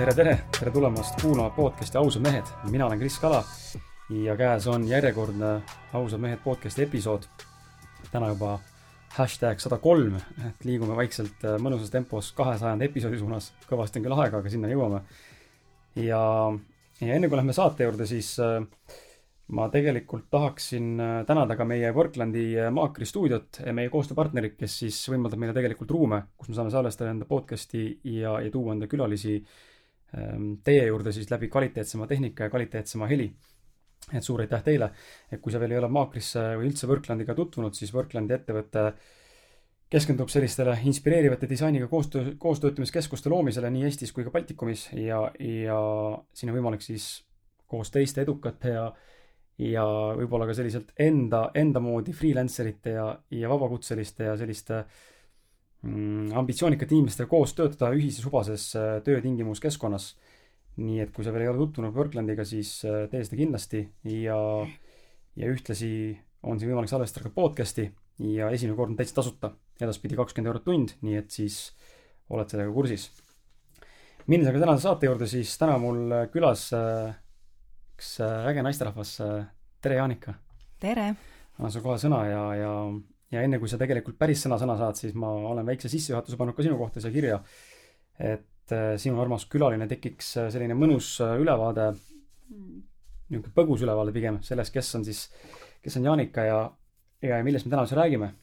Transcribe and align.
tere, 0.00 0.14
tere, 0.16 0.32
tere, 0.56 0.70
tulemast 0.72 1.18
kuulama 1.20 1.50
podcasti 1.52 1.98
Ausad 2.00 2.22
mehed. 2.24 2.46
mina 2.70 2.86
olen 2.86 2.98
Kris 2.98 3.18
Kala 3.20 3.42
ja 4.08 4.32
käes 4.36 4.66
on 4.66 4.86
järjekordne 4.88 5.60
Ausad 5.92 6.20
mehed 6.20 6.38
podcasti 6.44 6.82
episood. 6.82 7.26
täna 8.12 8.28
juba 8.28 8.58
hashtag 9.18 9.60
sada 9.60 9.76
kolm, 9.78 10.16
et 10.48 10.64
liigume 10.64 10.96
vaikselt 10.96 11.44
äh, 11.44 11.58
mõnusas 11.60 11.92
tempos 11.92 12.32
kahesajanda 12.32 12.84
episoodi 12.88 13.18
suunas. 13.18 13.52
kõvasti 13.68 14.00
on 14.00 14.06
küll 14.06 14.16
aega, 14.16 14.40
aga 14.40 14.48
sinna 14.48 14.70
jõuame. 14.72 15.02
ja, 15.96 16.22
ja 17.00 17.14
enne 17.14 17.28
kui 17.28 17.36
lähme 17.36 17.52
saate 17.52 17.84
juurde, 17.84 18.06
siis 18.06 18.38
äh, 18.40 18.64
ma 19.52 19.68
tegelikult 19.68 20.30
tahaksin 20.30 20.94
äh, 21.00 21.26
tänada 21.26 21.56
ka 21.56 21.64
meie 21.64 21.92
Worklandi 21.92 22.46
äh, 22.56 22.70
Maakri 22.72 23.04
stuudiot, 23.04 23.60
meie 23.72 23.92
koostööpartnerit, 23.92 24.56
kes 24.56 24.78
siis 24.78 25.02
võimaldab 25.12 25.44
meile 25.44 25.52
tegelikult 25.52 25.90
ruume, 25.90 26.22
kus 26.38 26.48
me 26.48 26.56
saame 26.56 26.72
salvestada 26.72 27.12
enda 27.12 27.28
podcast'i 27.28 27.98
ja, 28.16 28.38
ja 28.40 28.50
tuua 28.50 28.72
enda 28.72 28.88
külalisi 28.88 29.36
ähm, 29.36 29.68
teie 30.64 30.86
juurde 30.86 31.12
siis 31.14 31.30
läbi 31.30 31.48
kvaliteetsema 31.48 32.06
tehnika 32.10 32.44
ja 32.44 32.50
kvaliteetsema 32.50 33.06
heli. 33.06 33.30
et 34.16 34.24
suur 34.24 34.40
aitäh 34.40 34.62
teile, 34.64 34.90
et 35.30 35.40
kui 35.40 35.52
sa 35.52 35.60
veel 35.60 35.74
ei 35.74 35.78
ole 35.78 35.88
Maakrisse 35.92 36.40
või 36.58 36.70
üldse 36.70 36.88
Worklandiga 36.88 37.34
tutvunud, 37.36 37.76
siis 37.76 37.92
Worklandi 37.94 38.34
ettevõte 38.34 38.84
keskendub 39.90 40.30
sellistele 40.32 40.78
inspireerivate 40.88 41.46
disainiga 41.50 41.86
koostöö, 41.86 42.32
koostöötamiskeskuste 42.38 43.30
loomisele 43.30 43.70
nii 43.70 43.84
Eestis 43.84 44.12
kui 44.12 44.24
ka 44.24 44.32
Baltikumis 44.34 44.88
ja, 44.96 45.20
ja 45.38 45.78
siin 46.34 46.50
on 46.50 46.56
võimalik 46.56 46.82
siis 46.82 47.06
koos 47.70 47.90
teiste 47.90 48.24
edukate 48.24 48.74
ja 48.74 48.90
ja 49.60 49.84
võib-olla 50.16 50.46
ka 50.48 50.54
selliselt 50.56 50.94
enda, 51.00 51.50
enda 51.54 51.82
moodi 51.84 52.14
freelancer 52.16 52.70
ite 52.70 52.94
ja, 52.96 53.06
ja 53.34 53.50
vabakutseliste 53.50 54.30
ja 54.30 54.36
selliste 54.40 54.78
mm, 54.80 54.86
ambitsioonikate 55.82 56.92
inimestega 56.96 57.28
koos 57.30 57.54
töötada 57.56 57.94
ühises 57.96 58.26
hubases 58.28 58.66
äh, 58.76 58.98
töötingimuskeskkonnas. 59.04 60.14
nii 60.80 61.00
et 61.02 61.10
kui 61.12 61.24
sa 61.26 61.32
veel 61.34 61.44
ei 61.44 61.50
ole 61.50 61.60
tutvunud 61.60 61.96
Worklandiga, 61.96 62.44
siis 62.46 62.84
äh, 62.88 63.06
tee 63.10 63.24
seda 63.24 63.38
kindlasti 63.40 63.80
ja, 64.22 64.36
ja 65.36 65.48
ühtlasi 65.50 65.90
on 66.46 66.60
siin 66.60 66.70
võimalik 66.70 66.92
salvestada 66.92 67.28
ka 67.28 67.34
podcast'i 67.34 67.88
ja 68.30 68.50
esimene 68.52 68.76
kord 68.76 68.92
on 68.92 69.00
täitsa 69.00 69.18
tasuta, 69.18 69.50
edaspidi 69.80 70.16
kakskümmend 70.20 70.52
eurot 70.52 70.64
tund, 70.68 70.94
nii 71.04 71.18
et 71.20 71.32
siis 71.32 71.58
oled 72.30 72.48
sellega 72.48 72.72
kursis. 72.72 73.08
minnes 74.28 74.48
aga 74.48 74.62
tänase 74.62 74.84
saate 74.84 75.08
juurde, 75.08 75.26
siis 75.28 75.56
täna 75.58 75.78
mul 75.80 76.28
külas 76.32 76.68
äh, 76.76 77.16
üks 77.96 78.18
äge 78.20 78.62
naisterahvas. 78.64 79.16
Tere, 79.80 79.96
Jaanika! 79.96 80.36
tere! 80.80 81.14
annan 81.58 81.72
sulle 81.72 81.84
kohe 81.84 82.00
sõna 82.00 82.20
ja, 82.28 82.44
ja, 82.56 82.74
ja 83.30 83.42
enne 83.46 83.60
kui 83.62 83.70
sa 83.70 83.78
tegelikult 83.80 84.18
päris 84.18 84.42
sõna 84.44 84.58
sõna 84.60 84.76
saad, 84.78 84.98
siis 84.98 85.14
ma 85.18 85.30
olen 85.52 85.66
väikse 85.66 85.90
sissejuhatuse 85.92 86.38
pannud 86.40 86.56
ka 86.56 86.66
sinu 86.66 86.78
kohta 86.80 87.02
siia 87.02 87.14
kirja. 87.14 87.40
et 88.18 88.74
äh, 88.74 88.96
sinu 89.00 89.20
armas 89.22 89.46
külaline 89.50 89.88
tekiks 89.88 90.34
selline 90.52 90.76
mõnus 90.76 91.14
ülevaade, 91.20 91.92
niisugune 93.30 93.54
põgus 93.54 93.84
ülevaade 93.86 94.12
pigem 94.12 94.42
sellest, 94.42 94.74
kes 94.74 94.94
on 94.98 95.06
siis, 95.06 95.28
kes 95.82 95.96
on 95.96 96.10
Jaanika 96.10 96.44
ja, 96.44 96.58
ja 97.22 97.40
millest 97.46 97.66
me 97.66 97.74
täna 97.74 97.86
üldse 97.86 97.98
räägime. 97.98 98.34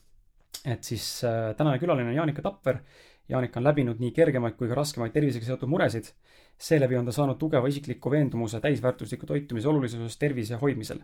et 0.65 0.83
siis 0.83 1.21
tänane 1.57 1.79
külaline 1.79 2.09
on 2.09 2.19
Jaanika 2.21 2.41
Tapver. 2.41 2.81
Jaanika 3.27 3.59
on 3.59 3.65
läbinud 3.67 3.99
nii 3.99 4.13
kergemaid 4.15 4.55
kui 4.55 4.69
ka 4.71 4.75
raskemaid 4.75 5.11
tervisega 5.11 5.45
seotud 5.45 5.67
muresid 5.69 6.13
seeläbi 6.57 6.97
on 6.97 7.05
ta 7.05 7.11
saanud 7.11 7.37
tugeva 7.37 7.67
isikliku 7.67 8.11
veendumuse 8.11 8.59
täisväärtusliku 8.59 9.25
toitumise 9.25 9.67
olulisuses 9.67 10.17
tervise 10.17 10.55
hoidmisel. 10.55 10.99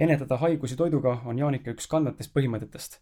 Ennetada 0.00 0.36
haigusi 0.40 0.76
toiduga 0.80 1.18
on 1.28 1.38
Jaanika 1.38 1.74
üks 1.74 1.88
kandvatest 1.92 2.32
põhimõtetest. 2.32 3.00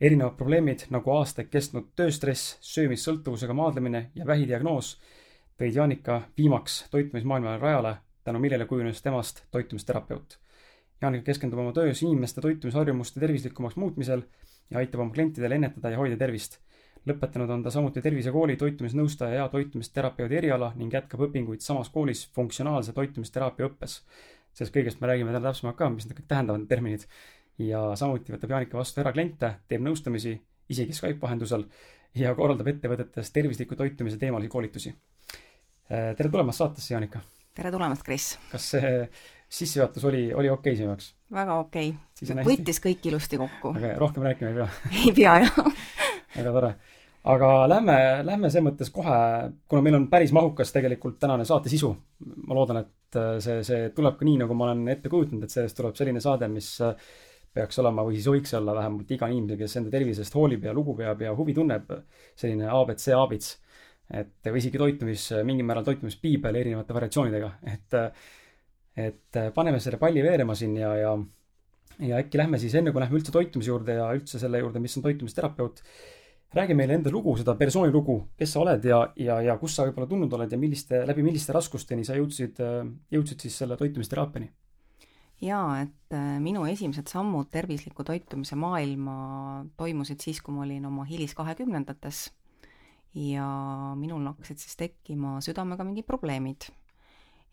erinevad 0.00 0.36
probleemid 0.38 0.84
nagu 0.94 1.10
aastaid 1.10 1.48
kestnud 1.50 1.88
tööstress, 1.98 2.56
söömissõltuvusega 2.62 3.54
maadlemine 3.54 4.10
ja 4.14 4.26
vähidiagnoos 4.26 4.94
tõid 5.60 5.74
Jaanika 5.76 6.22
viimaks 6.38 6.84
toitumismaailmale 6.90 7.58
rajale, 7.58 7.96
tänu 8.24 8.38
millele 8.38 8.64
kujunes 8.66 9.02
temast 9.02 9.42
toitumisterapeut. 9.50 10.38
Jaanika 11.02 11.24
keskendub 11.24 11.58
oma 11.58 11.72
töös 11.72 12.02
inimeste 12.02 12.40
toitumisharjumuste 12.40 13.20
tervislikumaks 13.20 13.76
muutmisel 13.76 14.22
ja 14.70 14.78
aitab 14.78 15.00
oma 15.00 15.12
klientidel 15.12 15.52
ennetada 15.52 15.90
ja 15.90 15.98
hoida 15.98 16.16
tervist 16.16 16.60
lõpetanud 17.08 17.50
on 17.50 17.62
ta 17.62 17.70
samuti 17.70 18.02
tervisekooli 18.02 18.56
toitumisnõustaja 18.56 19.42
ja 19.42 19.48
toitumisterapeudi 19.52 20.38
eriala 20.40 20.72
ning 20.76 20.92
jätkab 20.92 21.22
õpinguid 21.28 21.64
samas 21.64 21.90
koolis 21.94 22.26
funktsionaalse 22.34 22.92
toitumisteraapia 22.92 23.68
õppes. 23.68 24.00
Sellest 24.58 24.74
kõigest 24.74 25.02
me 25.02 25.10
räägime 25.10 25.32
täna 25.32 25.52
täpsemalt 25.52 25.78
ka, 25.78 25.88
mis 25.94 26.08
need 26.08 26.18
kõik 26.18 26.28
tähendavad, 26.30 26.64
need 26.64 26.72
terminid. 26.72 27.06
ja 27.62 27.80
samuti 27.98 28.34
võtab 28.34 28.54
Jaanika 28.54 28.78
vastu 28.78 29.02
erakliente, 29.02 29.54
teeb 29.70 29.82
nõustamisi, 29.82 30.36
isegi 30.70 30.94
Skype 30.94 31.22
vahendusel, 31.22 31.64
ja 32.18 32.34
korraldab 32.38 32.70
ettevõtetes 32.74 33.32
tervisliku 33.34 33.78
toitumise 33.78 34.18
teemalisi 34.18 34.50
koolitusi. 34.52 34.94
Äh, 35.90 36.12
tere 36.18 36.30
tulemast 36.30 36.62
saatesse, 36.62 36.94
Jaanika! 36.94 37.22
tere 37.54 37.72
tulemast, 37.74 38.04
Kris! 38.06 38.36
kas 38.52 38.70
see 38.74 38.92
sissejuhatus 39.48 40.04
oli, 40.04 40.28
oli 40.34 40.50
okei 40.50 40.74
okay 40.74 40.78
sinu 40.78 40.92
jaoks? 40.92 41.12
väga 41.32 41.56
okei 41.62 41.94
okay.. 41.94 42.44
võttis 42.46 42.82
kõik 42.84 43.08
ilusti 43.10 43.40
kokku. 43.40 43.72
aga 43.78 43.96
rohkem 43.98 44.28
rääkima 44.28 44.52
ei 44.52 44.60
pea? 44.60 44.68
ei 45.06 45.14
pea, 45.16 45.34
jah 45.46 45.58
väga 46.36 46.52
tore 46.52 46.74
aga 47.28 47.48
lähme, 47.68 47.96
lähme 48.28 48.50
selles 48.50 48.66
mõttes 48.68 48.92
kohe, 48.94 49.16
kuna 49.68 49.82
meil 49.84 49.98
on 49.98 50.06
päris 50.12 50.32
mahukas 50.36 50.72
tegelikult 50.74 51.18
tänane 51.20 51.46
saate 51.48 51.72
sisu. 51.72 51.90
ma 52.46 52.54
loodan, 52.54 52.82
et 52.84 52.92
äh, 53.16 53.38
see, 53.44 53.62
see 53.66 53.88
tuleb 53.96 54.18
ka 54.18 54.26
nii, 54.28 54.42
nagu 54.42 54.56
ma 54.58 54.68
olen 54.68 54.84
ette 54.92 55.10
kujutanud, 55.12 55.46
et 55.46 55.54
sellest 55.54 55.78
tuleb 55.78 55.96
selline 55.98 56.20
saade, 56.24 56.48
mis 56.52 56.68
äh, 56.84 57.08
peaks 57.54 57.80
olema 57.82 58.04
või 58.06 58.18
siis 58.18 58.28
võiks 58.30 58.52
olla 58.58 58.74
vähemalt 58.76 59.14
iga 59.16 59.30
inimene, 59.32 59.56
kes 59.60 59.78
enda 59.80 59.92
tervisest 59.94 60.36
hoolib 60.36 60.66
ja 60.68 60.74
lugu 60.76 60.94
peab 60.98 61.22
ja 61.24 61.32
huvi 61.36 61.56
tunneb, 61.56 61.88
selline 62.38 62.68
abc 62.72 63.08
abits. 63.16 63.56
et 64.08 64.46
või 64.48 64.60
isegi 64.62 64.78
toitumis, 64.80 65.24
mingil 65.44 65.66
määral 65.68 65.84
toitumispiibel 65.84 66.56
erinevate 66.56 66.94
variatsioonidega, 66.96 67.50
et 67.74 67.98
et 68.98 69.38
paneme 69.54 69.78
selle 69.78 69.98
palli 69.98 70.22
veerema 70.24 70.54
siin 70.58 70.76
ja, 70.76 70.94
ja 70.96 71.10
ja 71.98 72.18
äkki 72.22 72.38
lähme 72.38 72.58
siis 72.58 72.74
enne, 72.78 72.92
kui 72.92 73.02
lähme 73.02 73.18
üldse 73.18 73.34
toitumise 73.34 73.70
juurde 73.70 73.98
ja 73.98 74.08
üldse 74.14 74.38
selle 74.40 74.62
juurde, 74.62 74.80
mis 74.82 74.96
on 74.98 75.04
toitumisterapeut 75.04 75.82
räägi 76.54 76.74
meile 76.74 76.96
enda 76.96 77.10
lugu, 77.12 77.34
seda 77.36 77.54
persooni 77.58 77.92
lugu, 77.92 78.20
kes 78.38 78.54
sa 78.54 78.62
oled 78.62 78.84
ja, 78.88 79.02
ja, 79.20 79.40
ja 79.44 79.58
kust 79.60 79.76
sa 79.76 79.84
võib-olla 79.88 80.08
tulnud 80.08 80.32
oled 80.38 80.52
ja 80.52 80.58
milliste, 80.60 81.02
läbi 81.06 81.24
milliste 81.26 81.52
raskusteni 81.52 82.06
sa 82.08 82.16
jõudsid, 82.16 82.62
jõudsid 83.12 83.44
siis 83.44 83.60
selle 83.62 83.76
toitumisteraapiani? 83.80 84.50
jaa, 85.44 85.82
et 85.84 86.16
äh, 86.16 86.38
minu 86.42 86.64
esimesed 86.66 87.10
sammud 87.10 87.50
tervisliku 87.52 88.02
toitumise 88.06 88.56
maailma 88.58 89.66
toimusid 89.78 90.24
siis, 90.24 90.40
kui 90.42 90.54
ma 90.54 90.64
olin 90.64 90.88
oma 90.88 91.04
hiliskahekümnendates 91.06 92.24
ja 93.14 93.46
minul 93.98 94.26
hakkasid 94.32 94.60
siis 94.62 94.76
tekkima 94.76 95.38
südamega 95.44 95.86
mingid 95.86 96.06
probleemid. 96.06 96.70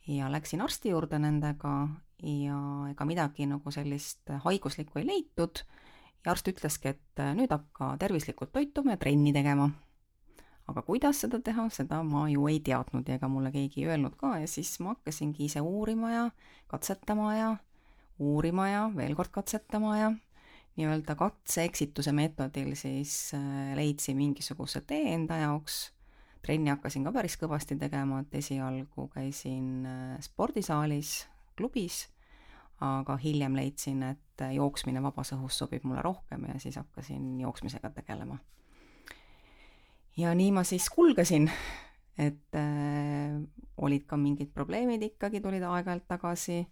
ja 0.07 0.31
läksin 0.31 0.61
arsti 0.61 0.89
juurde 0.89 1.19
nendega 1.19 1.87
ja 2.23 2.57
ega 2.91 3.05
midagi 3.05 3.45
nagu 3.49 3.71
sellist 3.71 4.29
haiguslikku 4.43 4.99
ei 4.99 5.07
leitud 5.07 5.63
ja 6.25 6.33
arst 6.33 6.47
ütleski, 6.49 6.95
et 6.95 7.21
äh, 7.21 7.33
nüüd 7.37 7.51
hakka 7.53 7.95
tervislikult 8.01 8.53
toituma 8.55 8.95
ja 8.95 9.01
trenni 9.01 9.33
tegema. 9.35 9.69
aga 10.65 10.81
kuidas 10.81 11.19
seda 11.21 11.37
teha, 11.45 11.67
seda 11.69 11.99
ma 12.01 12.23
ju 12.25 12.47
ei 12.49 12.57
teadnud 12.65 13.05
ja 13.05 13.19
ega 13.19 13.27
mulle 13.29 13.51
keegi 13.53 13.83
ei 13.83 13.91
öelnud 13.93 14.15
ka 14.17 14.39
ja 14.41 14.47
siis 14.49 14.79
ma 14.81 14.95
hakkasingi 14.95 15.45
ise 15.45 15.61
uurima 15.61 16.09
ja 16.09 16.23
katsetama 16.71 17.35
ja 17.35 17.49
uurima 18.17 18.65
ja 18.71 18.87
veel 18.95 19.13
kord 19.15 19.29
katsetama 19.35 19.97
ja 19.99 20.07
nii-öelda 20.75 21.15
katse-eksituse 21.15 22.11
meetodil 22.17 22.73
siis 22.75 23.33
äh, 23.37 23.75
leidsin 23.77 24.17
mingisuguse 24.17 24.81
tee 24.81 25.13
enda 25.13 25.37
jaoks. 25.43 25.91
trenni 26.41 26.69
hakkasin 26.69 27.05
ka 27.05 27.11
päris 27.13 27.37
kõvasti 27.41 27.77
tegema, 27.77 28.19
et 28.21 28.35
esialgu 28.41 29.07
käisin 29.13 29.85
äh, 29.85 30.17
spordisaalis, 30.21 31.27
klubis 31.57 32.07
aga 32.83 33.17
hiljem 33.21 33.55
leidsin, 33.55 34.03
et 34.03 34.43
jooksmine 34.55 35.01
vabas 35.03 35.31
õhus 35.35 35.61
sobib 35.61 35.85
mulle 35.87 36.03
rohkem 36.03 36.43
ja 36.49 36.59
siis 36.59 36.75
hakkasin 36.75 37.39
jooksmisega 37.39 37.89
tegelema. 37.95 38.37
ja 40.17 40.33
nii 40.35 40.51
ma 40.51 40.63
siis 40.63 40.89
kulgesin, 40.89 41.49
et 42.17 42.55
äh, 42.55 43.35
olid 43.77 44.05
ka 44.07 44.17
mingid 44.17 44.51
probleemid 44.53 45.03
ikkagi, 45.03 45.41
tulid 45.43 45.63
aeg-ajalt 45.63 46.07
tagasi, 46.07 46.65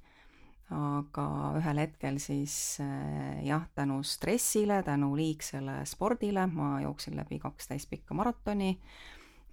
aga 0.74 1.26
ühel 1.60 1.80
hetkel 1.84 2.20
siis 2.20 2.80
äh, 2.84 3.40
jah, 3.48 3.68
tänu 3.76 4.02
stressile, 4.04 4.82
tänu 4.84 5.14
liigsele 5.16 5.84
spordile, 5.86 6.48
ma 6.48 6.82
jooksin 6.84 7.16
läbi 7.20 7.40
kaksteist 7.40 7.90
pikka 7.90 8.16
maratoni, 8.16 8.76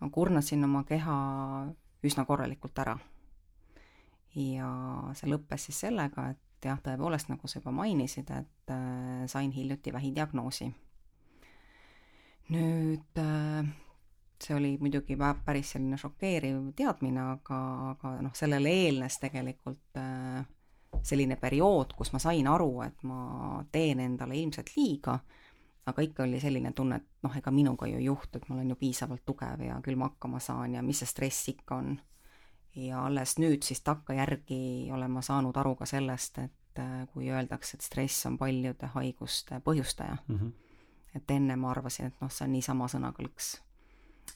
ma 0.00 0.10
kurnasin 0.10 0.64
oma 0.66 0.82
keha 0.88 1.16
üsna 2.02 2.24
korralikult 2.24 2.78
ära 2.78 2.98
ja 4.34 4.70
see 5.18 5.30
lõppes 5.30 5.68
siis 5.68 5.80
sellega, 5.86 6.30
et 6.34 6.68
jah, 6.68 6.80
tõepoolest, 6.84 7.30
nagu 7.32 7.48
sa 7.48 7.58
juba 7.58 7.72
mainisid, 7.74 8.30
et 8.30 8.72
äh, 8.74 9.26
sain 9.30 9.52
hiljuti 9.52 9.92
vähidiagnoosi. 9.92 10.70
nüüd 12.50 13.18
äh, 13.22 13.66
see 14.42 14.56
oli 14.56 14.76
muidugi 14.80 15.16
päris 15.44 15.74
selline 15.74 15.98
šokeeriv 16.00 16.72
teadmine, 16.76 17.20
aga, 17.36 17.58
aga 17.94 18.14
noh, 18.24 18.34
sellele 18.34 18.72
eelnes 18.84 19.18
tegelikult 19.22 20.00
äh, 20.00 20.46
selline 21.02 21.36
periood, 21.40 21.94
kus 21.96 22.12
ma 22.12 22.20
sain 22.22 22.48
aru, 22.50 22.72
et 22.84 23.04
ma 23.06 23.60
teen 23.72 24.00
endale 24.04 24.36
ilmselt 24.36 24.72
liiga, 24.76 25.18
aga 25.90 26.04
ikka 26.04 26.24
oli 26.26 26.40
selline 26.42 26.72
tunne, 26.76 27.00
et 27.00 27.26
noh, 27.26 27.36
ega 27.36 27.52
minuga 27.54 27.88
ju 27.88 27.98
ei 27.98 28.08
juhtu, 28.08 28.38
et 28.38 28.48
ma 28.48 28.56
olen 28.56 28.72
ju 28.74 28.78
piisavalt 28.80 29.24
tugev 29.26 29.64
ja 29.64 29.78
küll 29.84 29.98
ma 30.00 30.10
hakkama 30.10 30.40
saan 30.42 30.76
ja 30.76 30.82
mis 30.82 31.02
see 31.02 31.10
stress 31.10 31.52
ikka 31.54 31.80
on. 31.80 31.94
Ja 32.74 33.04
alles 33.06 33.38
nüüd 33.38 33.62
siis 33.66 33.80
takkajärgi 33.86 34.90
olen 34.94 35.10
ma 35.10 35.22
saanud 35.22 35.56
aru 35.56 35.74
ka 35.76 35.86
sellest, 35.86 36.38
et 36.38 36.78
äh, 36.78 37.06
kui 37.12 37.30
öeldakse, 37.30 37.76
et 37.76 37.86
stress 37.86 38.26
on 38.26 38.38
paljude 38.38 38.92
haiguste 38.94 39.60
põhjustaja 39.64 40.16
mm, 40.26 40.38
-hmm. 40.38 40.52
et 41.14 41.30
enne 41.30 41.56
ma 41.56 41.70
arvasin, 41.70 42.06
et 42.06 42.20
noh, 42.20 42.30
see 42.30 42.44
on 42.44 42.52
niisama 42.52 42.88
sõnakõlks 42.88 43.56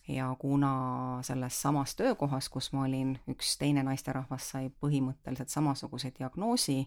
ja 0.09 0.37
kuna 0.39 1.19
selles 1.23 1.63
samas 1.63 1.95
töökohas, 1.97 2.49
kus 2.49 2.73
ma 2.73 2.85
olin, 2.85 3.15
üks 3.31 3.57
teine 3.59 3.83
naisterahvas 3.87 4.51
sai 4.55 4.69
põhimõtteliselt 4.81 5.49
samasuguse 5.49 6.13
diagnoosi, 6.19 6.85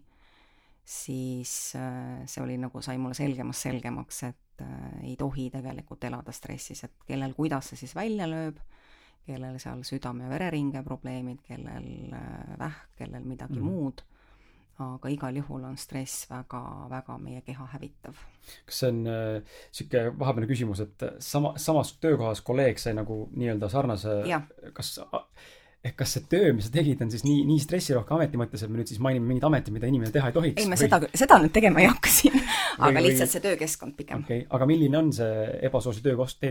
siis 0.86 1.76
äh, 1.76 2.24
see 2.26 2.44
oli 2.44 2.58
nagu, 2.62 2.82
sai 2.82 2.98
mulle 2.98 3.18
selgemast 3.18 3.68
selgemaks, 3.68 4.24
et 4.24 4.64
äh, 4.64 5.04
ei 5.04 5.16
tohi 5.20 5.50
tegelikult 5.54 6.04
elada 6.04 6.32
stressis, 6.32 6.84
et 6.84 7.08
kellel 7.08 7.34
kuidas 7.38 7.72
see 7.72 7.84
siis 7.84 7.96
välja 7.96 8.30
lööb, 8.30 8.60
kellel 9.28 9.60
seal 9.60 9.84
südame-vereringe 9.88 10.84
probleemid, 10.88 11.42
kellel 11.48 12.14
äh, 12.16 12.54
vähk, 12.60 12.86
kellel 13.02 13.28
midagi 13.28 13.60
mm. 13.60 13.66
muud 13.68 14.06
aga 14.78 15.10
igal 15.10 15.38
juhul 15.40 15.64
on 15.66 15.78
stress 15.78 16.28
väga-väga 16.30 17.18
meie 17.18 17.42
keha 17.42 17.66
hävitav. 17.72 18.18
kas 18.66 18.82
see 18.84 18.90
on 18.92 19.00
niisugune 19.08 20.04
äh, 20.04 20.12
vahepealne 20.20 20.50
küsimus, 20.52 20.82
et 20.86 21.06
sama, 21.20 21.56
samas 21.58 21.96
töökohas 22.02 22.44
kolleeg 22.46 22.78
sai 22.80 22.94
nagu 22.98 23.24
nii-öelda 23.34 23.70
sarnase, 23.74 24.20
kas 24.78 25.00
ehk 25.88 25.96
kas 26.02 26.16
see 26.18 26.26
töö, 26.32 26.52
mis 26.56 26.68
sa 26.68 26.74
tegid, 26.74 27.02
on 27.04 27.12
siis 27.14 27.24
nii, 27.26 27.44
nii 27.48 27.62
stressirohke 27.64 28.16
ameti 28.16 28.40
mõttes, 28.40 28.64
et 28.64 28.72
me 28.72 28.82
nüüd 28.82 28.92
siis 28.92 29.00
mainime 29.04 29.30
mingit 29.30 29.48
ametit, 29.48 29.74
mida 29.76 29.90
inimene 29.90 30.12
teha 30.14 30.32
ei 30.32 30.36
tohiks? 30.36 30.62
ei, 30.62 30.70
ma 30.70 30.78
või... 30.78 30.84
seda, 30.84 31.00
seda 31.24 31.40
nüüd 31.44 31.54
tegema 31.56 31.84
ei 31.84 31.90
hakka 31.90 32.12
siin 32.12 32.36
aga 32.38 32.92
või, 32.92 33.06
lihtsalt 33.08 33.34
see 33.34 33.46
töökeskkond 33.46 33.98
pigem. 33.98 34.26
okei 34.26 34.44
okay., 34.44 34.50
aga 34.58 34.70
milline 34.70 35.00
on 35.00 35.14
see 35.16 35.48
ebasoosiv 35.70 36.06
töökost, 36.06 36.44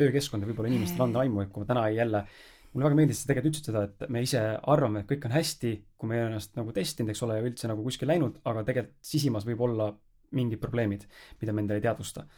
töökeskkond 0.00 0.44
ja 0.44 0.50
võib-olla 0.50 0.72
inimestele 0.72 1.06
anda 1.08 1.24
aimu, 1.24 1.44
et 1.44 1.52
kui 1.54 1.64
ma 1.64 1.70
täna 1.72 1.86
jälle 1.94 2.24
mulle 2.72 2.86
väga 2.86 2.98
meeldis, 3.00 3.22
sa 3.22 3.30
tegelikult 3.30 3.56
ütlesid 3.56 3.72
seda, 3.72 3.86
et 3.88 4.12
me 4.14 4.22
ise 4.22 4.42
arvame, 4.74 5.02
et 5.02 5.10
kõik 5.10 5.26
on 5.26 5.34
hästi, 5.34 5.72
kui 5.98 6.10
me 6.10 6.16
ei 6.16 6.22
ole 6.22 6.30
ennast 6.34 6.54
nagu 6.58 6.74
testinud, 6.74 7.10
eks 7.10 7.24
ole, 7.26 7.40
ja 7.40 7.48
üldse 7.48 7.70
nagu 7.70 7.82
kuskil 7.82 8.10
läinud, 8.10 8.38
aga 8.46 8.62
tegelikult 8.68 9.10
sisimas 9.10 9.46
võib 9.48 9.64
olla 9.66 9.90
mingid 10.38 10.62
probleemid, 10.62 11.08
mida 11.42 11.54
me 11.54 11.64
endale 11.64 11.82
ei 11.82 11.88
teadvusta. 11.88 12.28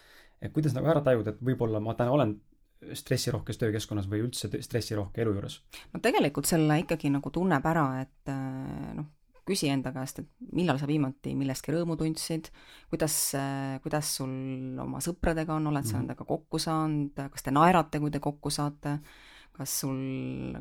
et 0.42 0.50
kuidas 0.50 0.72
nagu 0.74 0.88
ära 0.90 1.04
tajuda, 1.04 1.36
et 1.36 1.44
võib-olla 1.44 1.78
ma 1.84 1.92
täna 1.94 2.10
olen 2.16 2.32
stressirohkes 2.98 3.58
töökeskkonnas 3.60 4.08
või 4.10 4.24
üldse 4.26 4.50
stressirohke 4.62 5.22
elu 5.22 5.34
juures? 5.36 5.58
no 5.92 6.00
tegelikult 6.02 6.48
selle 6.50 6.80
ikkagi 6.82 7.10
nagu 7.14 7.30
tunneb 7.34 7.66
ära, 7.68 7.86
et 8.02 8.32
äh, 8.32 8.92
noh, 8.98 9.08
küsi 9.48 9.70
enda 9.72 9.90
käest, 9.94 10.22
et 10.22 10.54
millal 10.54 10.78
sa 10.78 10.86
viimati 10.86 11.34
millestki 11.38 11.74
rõõmu 11.74 11.96
tundsid, 11.98 12.50
kuidas, 12.92 13.16
äh, 13.38 13.78
kuidas 13.84 14.14
sul 14.18 14.78
oma 14.82 15.02
sõpradega 15.02 15.56
on, 15.56 15.66
oled 15.72 15.84
sa 15.84 15.96
-hmm. 15.96 16.06
nendega 16.06 16.26
kokku 16.28 16.58
saanud, 16.62 17.26
kas 17.34 17.42
te 17.42 17.54
naerate, 17.54 18.00
kui 18.00 18.10
te 18.10 18.20
kokku 18.22 18.50
saate, 18.50 18.98
kas 19.52 19.80
sul, 19.80 19.98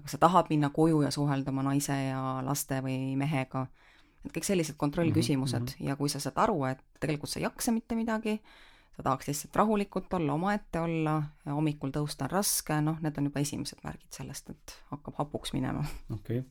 kas 0.02 0.18
sa 0.18 0.18
tahad 0.18 0.50
minna 0.50 0.70
koju 0.70 1.04
ja 1.06 1.12
suhelda 1.12 1.52
oma 1.52 1.64
naise 1.64 1.94
ja 1.94 2.42
laste 2.46 2.82
või 2.82 3.16
mehega, 3.18 3.68
et 4.26 4.34
kõik 4.34 4.46
sellised 4.46 4.76
kontrollküsimused 4.78 5.62
mm 5.62 5.66
-hmm. 5.68 5.88
ja 5.88 5.96
kui 5.96 6.10
sa 6.10 6.20
saad 6.20 6.38
aru, 6.38 6.66
et 6.66 6.82
tegelikult 7.00 7.30
sa 7.30 7.40
ei 7.40 7.44
jaksa 7.44 7.72
mitte 7.72 7.96
midagi, 7.96 8.42
sa 8.96 9.04
tahaks 9.06 9.30
lihtsalt 9.30 9.56
rahulikult 9.56 10.14
olla, 10.18 10.36
omaette 10.36 10.82
olla, 10.84 11.16
hommikul 11.48 11.94
tõusta 11.96 12.28
on 12.28 12.34
raske, 12.36 12.78
noh, 12.84 13.00
need 13.04 13.18
on 13.18 13.30
juba 13.30 13.44
esimesed 13.44 13.80
märgid 13.86 14.20
sellest, 14.20 14.52
et 14.54 14.76
hakkab 14.92 15.20
hapuks 15.24 15.54
minema. 15.56 15.84
okei 16.14 16.44
okay., 16.44 16.48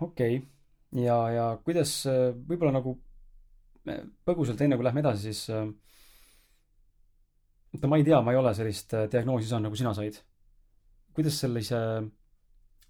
okei 0.00 0.40
okay., 0.40 1.04
ja, 1.04 1.18
ja 1.34 1.46
kuidas 1.64 1.94
võib-olla 2.06 2.74
nagu 2.78 2.96
põgusalt, 4.26 4.60
enne 4.62 4.76
kui 4.78 4.86
lähme 4.86 5.02
edasi, 5.02 5.30
siis 5.30 5.48
oota, 7.74 7.90
ma 7.90 7.98
ei 7.98 8.06
tea, 8.06 8.20
ma 8.22 8.34
ei 8.34 8.40
ole 8.40 8.54
sellist 8.56 8.94
diagnoosi 9.12 9.48
saanud, 9.50 9.70
nagu 9.70 9.78
sina 9.78 9.92
said. 9.96 10.20
kuidas 11.14 11.40
sellise 11.42 11.78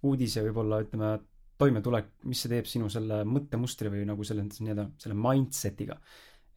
uudise 0.06 0.43
võib-olla, 0.44 0.81
ütleme, 0.85 1.15
toimetulek, 1.61 2.11
mis 2.29 2.41
see 2.41 2.50
teeb 2.53 2.69
sinu 2.69 2.88
selle 2.93 3.23
mõttemustri 3.29 3.91
või 3.93 4.06
nagu 4.09 4.25
selle 4.25 4.47
nii-öelda 4.49 4.87
selle 5.00 5.17
mindset'iga? 5.17 5.99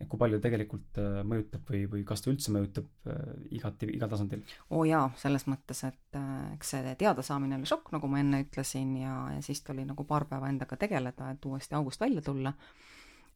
Et 0.03 0.09
kui 0.11 0.19
palju 0.21 0.39
tegelikult 0.43 0.99
äh, 1.01 1.19
mõjutab 1.27 1.67
või, 1.69 1.83
või 1.89 2.05
kas 2.07 2.23
ta 2.23 2.31
üldse 2.31 2.53
mõjutab 2.53 3.09
äh, 3.09 3.33
igati, 3.57 3.89
igal 3.95 4.11
tasandil? 4.11 4.43
oo 4.69 4.83
oh 4.83 4.87
jaa, 4.87 5.05
selles 5.19 5.47
mõttes, 5.49 5.83
et 5.87 6.19
äh, 6.19 6.53
eks 6.55 6.73
see 6.75 6.95
teadasaamine 6.99 7.59
oli 7.59 7.69
šokk, 7.69 7.93
nagu 7.95 8.09
ma 8.11 8.21
enne 8.23 8.43
ütlesin, 8.45 8.95
ja, 9.01 9.17
ja 9.35 9.43
siis 9.45 9.63
tuli 9.65 9.85
nagu 9.87 10.07
paar 10.09 10.27
päeva 10.29 10.51
endaga 10.51 10.79
tegeleda, 10.79 11.33
et 11.33 11.45
uuesti 11.49 11.77
august 11.79 12.03
välja 12.03 12.23
tulla, 12.25 12.53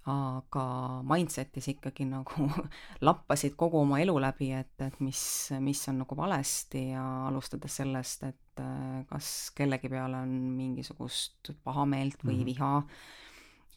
aga 0.08 0.66
mindset'is 1.08 1.68
ikkagi 1.74 2.08
nagu 2.08 2.48
lappasid 3.08 3.58
kogu 3.60 3.81
oma 3.84 4.02
elu 4.04 4.16
läbi, 4.24 4.52
et, 4.56 4.75
et 4.84 5.00
mis, 5.04 5.22
mis 5.64 5.84
on 5.92 6.04
nagu 6.06 6.19
valesti 6.19 6.90
ja 6.94 7.06
alustades 7.28 7.80
sellest, 7.81 8.28
et 8.28 8.66
kas 9.12 9.52
kellegi 9.54 9.90
peale 9.92 10.18
on 10.25 10.31
mingisugust 10.58 11.52
pahameelt 11.64 12.24
või 12.24 12.40
mm 12.40 12.40
-hmm. 12.40 12.46
viha, 12.48 12.72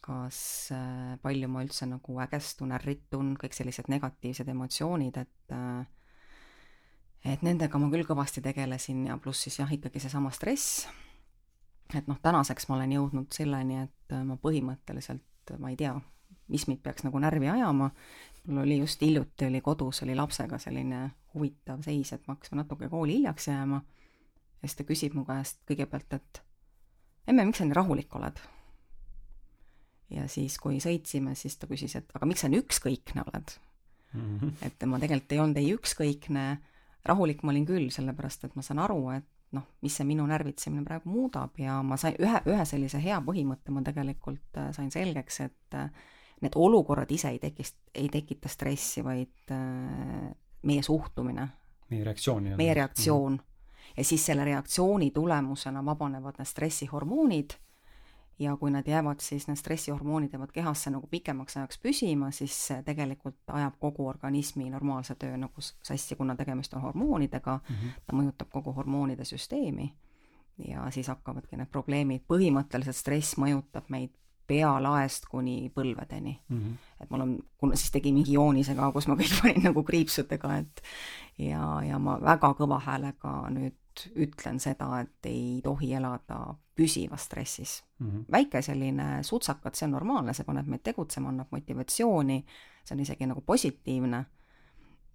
kas 0.01 0.41
äh, 0.73 1.15
palju 1.21 1.49
ma 1.51 1.63
üldse 1.65 1.85
nagu 1.89 2.17
ägestun, 2.23 2.73
ärritun, 2.77 3.35
kõik 3.39 3.53
sellised 3.53 3.89
negatiivsed 3.91 4.49
emotsioonid, 4.49 5.19
et 5.21 5.55
äh, 5.55 5.85
et 7.21 7.43
nendega 7.45 7.77
ma 7.77 7.89
küll 7.93 8.07
kõvasti 8.07 8.41
tegelesin 8.41 9.05
ja 9.05 9.17
pluss 9.21 9.45
siis 9.45 9.59
jah, 9.59 9.69
ikkagi 9.69 10.01
seesama 10.01 10.31
stress, 10.33 10.87
et 11.93 12.07
noh, 12.09 12.17
tänaseks 12.23 12.65
ma 12.69 12.79
olen 12.79 12.95
jõudnud 12.97 13.35
selleni, 13.35 13.83
et 13.85 14.15
äh, 14.15 14.23
ma 14.25 14.39
põhimõtteliselt, 14.41 15.55
ma 15.61 15.69
ei 15.69 15.77
tea, 15.77 15.93
mis 16.51 16.65
mind 16.67 16.81
peaks 16.83 17.05
nagu 17.05 17.19
närvi 17.21 17.51
ajama, 17.51 17.91
mul 18.47 18.63
oli 18.63 18.79
just 18.81 19.01
hiljuti 19.05 19.45
oli 19.45 19.61
kodus, 19.61 20.01
oli 20.05 20.15
lapsega 20.17 20.57
selline 20.61 21.03
huvitav 21.35 21.83
seis, 21.85 22.13
et 22.13 22.25
me 22.25 22.33
hakkasime 22.33 22.63
natuke 22.63 22.89
kooli 22.89 23.19
hiljaks 23.19 23.47
jääma. 23.51 23.83
Ja 24.61 24.69
siis 24.69 24.77
ta 24.77 24.85
küsib 24.85 25.13
mu 25.17 25.25
käest 25.25 25.61
kõigepealt, 25.69 26.17
et 26.17 26.41
emme, 27.27 27.45
miks 27.45 27.61
sa 27.61 27.65
nii 27.65 27.77
rahulik 27.77 28.17
oled? 28.17 28.41
Ja 30.11 30.27
siis, 30.27 30.57
kui 30.61 30.79
sõitsime, 30.83 31.35
siis 31.35 31.57
ta 31.57 31.69
küsis, 31.69 31.95
et 31.99 32.15
aga 32.15 32.27
miks 32.29 32.43
sa 32.43 32.49
nii 32.51 32.61
ükskõikne 32.63 33.23
oled 33.25 33.53
mm? 34.13 34.37
-hmm. 34.37 34.53
et 34.67 34.85
ma 34.85 34.99
tegelikult 34.99 35.35
ei 35.35 35.39
olnud 35.39 35.57
ei 35.61 35.73
ükskõikne, 35.75 36.45
rahulik 37.05 37.43
ma 37.43 37.51
olin 37.51 37.65
küll, 37.65 37.89
sellepärast 37.93 38.45
et 38.45 38.55
ma 38.55 38.65
saan 38.65 38.81
aru, 38.83 39.01
et 39.15 39.27
noh, 39.51 39.67
mis 39.83 39.95
see 39.95 40.07
minu 40.07 40.25
närvitsemine 40.29 40.85
praegu 40.87 41.11
muudab 41.11 41.59
ja 41.59 41.81
ma 41.83 41.97
sain 41.99 42.15
ühe, 42.19 42.41
ühe 42.47 42.65
sellise 42.67 43.01
hea 43.03 43.19
põhimõtte 43.25 43.73
ma 43.75 43.83
tegelikult 43.83 44.59
äh, 44.59 44.71
sain 44.75 44.91
selgeks, 44.93 45.39
et 45.47 45.77
äh, 45.77 45.89
need 46.41 46.55
olukorrad 46.55 47.11
ise 47.11 47.33
ei 47.35 47.39
tekist-, 47.39 47.81
ei 47.95 48.09
tekita 48.11 48.49
stressi, 48.49 49.03
vaid 49.05 49.51
äh, 49.51 50.29
meie 50.67 50.83
suhtumine. 50.83 51.49
meie 51.89 52.03
reaktsioon. 52.07 52.53
meie 52.57 52.73
reaktsioon 52.73 53.33
mm. 53.33 53.39
-hmm. 53.39 53.97
ja 53.97 54.03
siis 54.03 54.25
selle 54.25 54.45
reaktsiooni 54.45 55.11
tulemusena 55.11 55.85
vabanevad 55.85 56.39
need 56.39 56.47
stressihormoonid 56.47 57.57
ja 58.41 58.55
kui 58.57 58.71
nad 58.73 58.87
jäävad 58.87 59.21
siis, 59.21 59.45
need 59.47 59.59
stressihormoonid 59.59 60.33
jäävad 60.33 60.51
kehasse 60.53 60.89
nagu 60.89 61.07
pikemaks 61.07 61.57
ajaks 61.57 61.79
püsima, 61.83 62.31
siis 62.33 62.55
tegelikult 62.85 63.53
ajab 63.53 63.77
kogu 63.79 64.07
organismi 64.07 64.69
normaalse 64.69 65.15
töö 65.15 65.37
nagu 65.37 65.61
sassi, 65.61 66.15
kuna 66.15 66.35
tegemist 66.35 66.73
on 66.73 66.81
hormoonidega 66.81 67.59
mm, 67.59 67.75
-hmm. 67.75 68.01
ta 68.05 68.15
mõjutab 68.17 68.49
kogu 68.49 68.73
hormoonide 68.73 69.25
süsteemi 69.25 69.91
ja 70.67 70.91
siis 70.91 71.07
hakkavadki 71.07 71.57
need 71.57 71.69
probleemid, 71.71 72.25
põhimõtteliselt 72.27 72.97
stress 72.97 73.37
mõjutab 73.37 73.89
meid 73.89 74.11
pealaest 74.47 75.25
kuni 75.31 75.71
põlvedeni 75.75 76.39
mm. 76.49 76.57
-hmm. 76.57 76.77
et 77.03 77.09
mul 77.09 77.21
on, 77.21 77.37
kuna 77.57 77.75
siis 77.75 77.91
tegi 77.91 78.13
mingi 78.13 78.33
joonise 78.33 78.75
ka, 78.75 78.91
kus 78.91 79.07
ma 79.07 79.15
kõik 79.15 79.37
panin 79.41 79.69
nagu 79.69 79.83
kriipsudega, 79.83 80.57
et 80.57 80.81
ja, 81.37 81.81
ja 81.87 81.99
ma 81.99 82.17
väga 82.21 82.53
kõva 82.57 82.79
häälega 82.79 83.35
nüüd 83.49 83.77
ütlen 84.15 84.59
seda, 84.59 85.01
et 85.01 85.25
ei 85.25 85.61
tohi 85.63 85.93
elada 85.93 86.55
püsivas 86.81 87.25
stressis 87.29 87.83
mm. 87.99 88.09
-hmm. 88.09 88.25
väike 88.31 88.61
selline 88.61 89.23
sutsakat, 89.23 89.75
see 89.75 89.85
on 89.85 89.95
normaalne, 89.97 90.33
see 90.33 90.45
paneb 90.47 90.67
meid 90.67 90.83
tegutsema, 90.83 91.29
annab 91.29 91.53
motivatsiooni, 91.53 92.43
see 92.83 92.95
on 92.95 93.03
isegi 93.05 93.27
nagu 93.29 93.41
positiivne, 93.45 94.23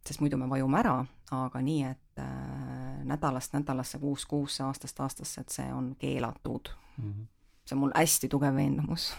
sest 0.06 0.22
muidu 0.22 0.38
me 0.38 0.48
vajume 0.50 0.78
ära, 0.78 0.96
aga 1.34 1.62
nii, 1.62 1.84
et 1.90 2.22
äh, 2.22 3.04
nädalast 3.04 3.56
nädalasse, 3.58 3.98
kuust 3.98 4.28
kuusse, 4.30 4.62
aastast 4.64 5.00
aastasse, 5.00 5.40
et 5.40 5.48
see 5.60 5.72
on 5.72 5.94
keelatud 5.98 6.68
mm. 6.96 7.12
-hmm. 7.12 7.26
see 7.64 7.76
on 7.76 7.80
mul 7.80 7.94
hästi 7.94 8.28
tugev 8.28 8.54
veendumus. 8.54 9.14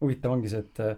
huvitav 0.00 0.32
ongi 0.32 0.48
see, 0.48 0.58
et 0.58 0.80
äh, 0.80 0.96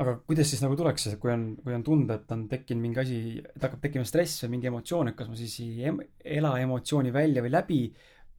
aga 0.00 0.14
kuidas 0.26 0.48
siis 0.50 0.62
nagu 0.62 0.76
tuleks, 0.76 1.08
kui 1.20 1.32
on, 1.32 1.56
kui 1.64 1.74
on 1.74 1.82
tunda, 1.84 2.14
et 2.14 2.32
on 2.32 2.46
tekkinud 2.48 2.82
mingi 2.82 3.00
asi, 3.00 3.18
et 3.56 3.62
hakkab 3.62 3.80
tekkima 3.80 4.04
stress 4.04 4.44
või 4.44 4.54
mingi 4.56 4.70
emotsioon, 4.70 5.08
et 5.08 5.16
kas 5.16 5.28
ma 5.28 5.36
siis 5.36 5.58
ei 5.60 5.84
em 5.90 6.00
ela 6.24 6.54
emotsiooni 6.60 7.12
välja 7.12 7.42
või 7.44 7.52
läbi 7.52 7.80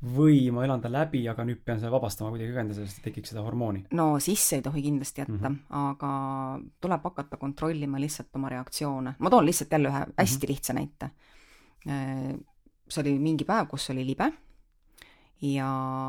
või 0.02 0.50
ma 0.54 0.64
elan 0.66 0.82
ta 0.82 0.90
läbi, 0.90 1.22
aga 1.30 1.44
nüüd 1.46 1.62
pean 1.66 1.78
selle 1.80 1.94
vabastama 1.94 2.32
kuidagi 2.34 2.54
ka 2.56 2.64
enda 2.64 2.76
seest, 2.78 3.00
et 3.00 3.08
tekiks 3.10 3.34
seda 3.34 3.44
hormooni? 3.46 3.84
no 3.98 4.16
sisse 4.24 4.58
ei 4.58 4.64
tohi 4.66 4.82
kindlasti 4.82 5.22
jätta 5.22 5.50
mm, 5.50 5.58
-hmm. 5.70 5.82
aga 5.90 6.12
tuleb 6.82 7.04
hakata 7.04 7.38
kontrollima 7.38 8.00
lihtsalt 8.02 8.36
oma 8.36 8.50
reaktsioone. 8.50 9.16
ma 9.20 9.30
toon 9.30 9.46
lihtsalt 9.46 9.72
jälle 9.72 9.90
ühe 9.90 10.06
hästi 10.18 10.38
mm 10.38 10.42
-hmm. 10.42 10.50
lihtsa 10.50 10.74
näite. 10.74 11.12
Äh, 11.88 12.36
see 12.90 13.02
oli 13.02 13.20
mingi 13.20 13.46
päev, 13.46 13.68
kus 13.68 13.90
oli 13.90 14.06
libe 14.06 14.34
ja 15.42 15.66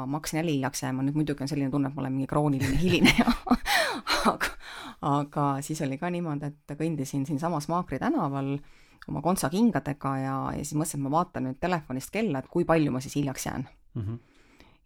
ma 0.06 0.16
hakkasin 0.16 0.38
jälle 0.38 0.52
hiljaks 0.52 0.82
jääma, 0.82 1.02
nüüd 1.02 1.14
muidugi 1.14 1.42
on 1.42 1.48
selline 1.48 1.70
tunne, 1.70 1.88
et 1.88 1.94
ma 1.94 2.00
olen 2.00 2.12
mingi 2.12 2.26
krooniline 2.26 2.78
hilineja 2.78 3.32
aga, 4.32 4.46
aga 5.02 5.56
siis 5.60 5.82
oli 5.82 5.98
ka 5.98 6.10
niimoodi, 6.10 6.46
et 6.46 6.78
kõndisin 6.78 7.26
siinsamas 7.26 7.68
Maakri 7.68 7.98
tänaval 7.98 8.58
oma 9.08 9.22
kontsakingadega 9.22 10.16
ja, 10.18 10.36
ja 10.56 10.64
siis 10.64 10.74
mõtlesin, 10.74 11.00
et 11.00 11.02
ma 11.02 11.10
vaatan 11.10 11.44
nüüd 11.44 11.60
telefonist 11.60 12.10
kella, 12.10 12.38
et 12.38 12.48
kui 12.48 12.64
palju 12.64 12.92
ma 12.92 13.00
siis 13.00 13.16
hiljaks 13.16 13.46
jään 13.46 13.68
mm. 13.94 14.02
-hmm. 14.02 14.18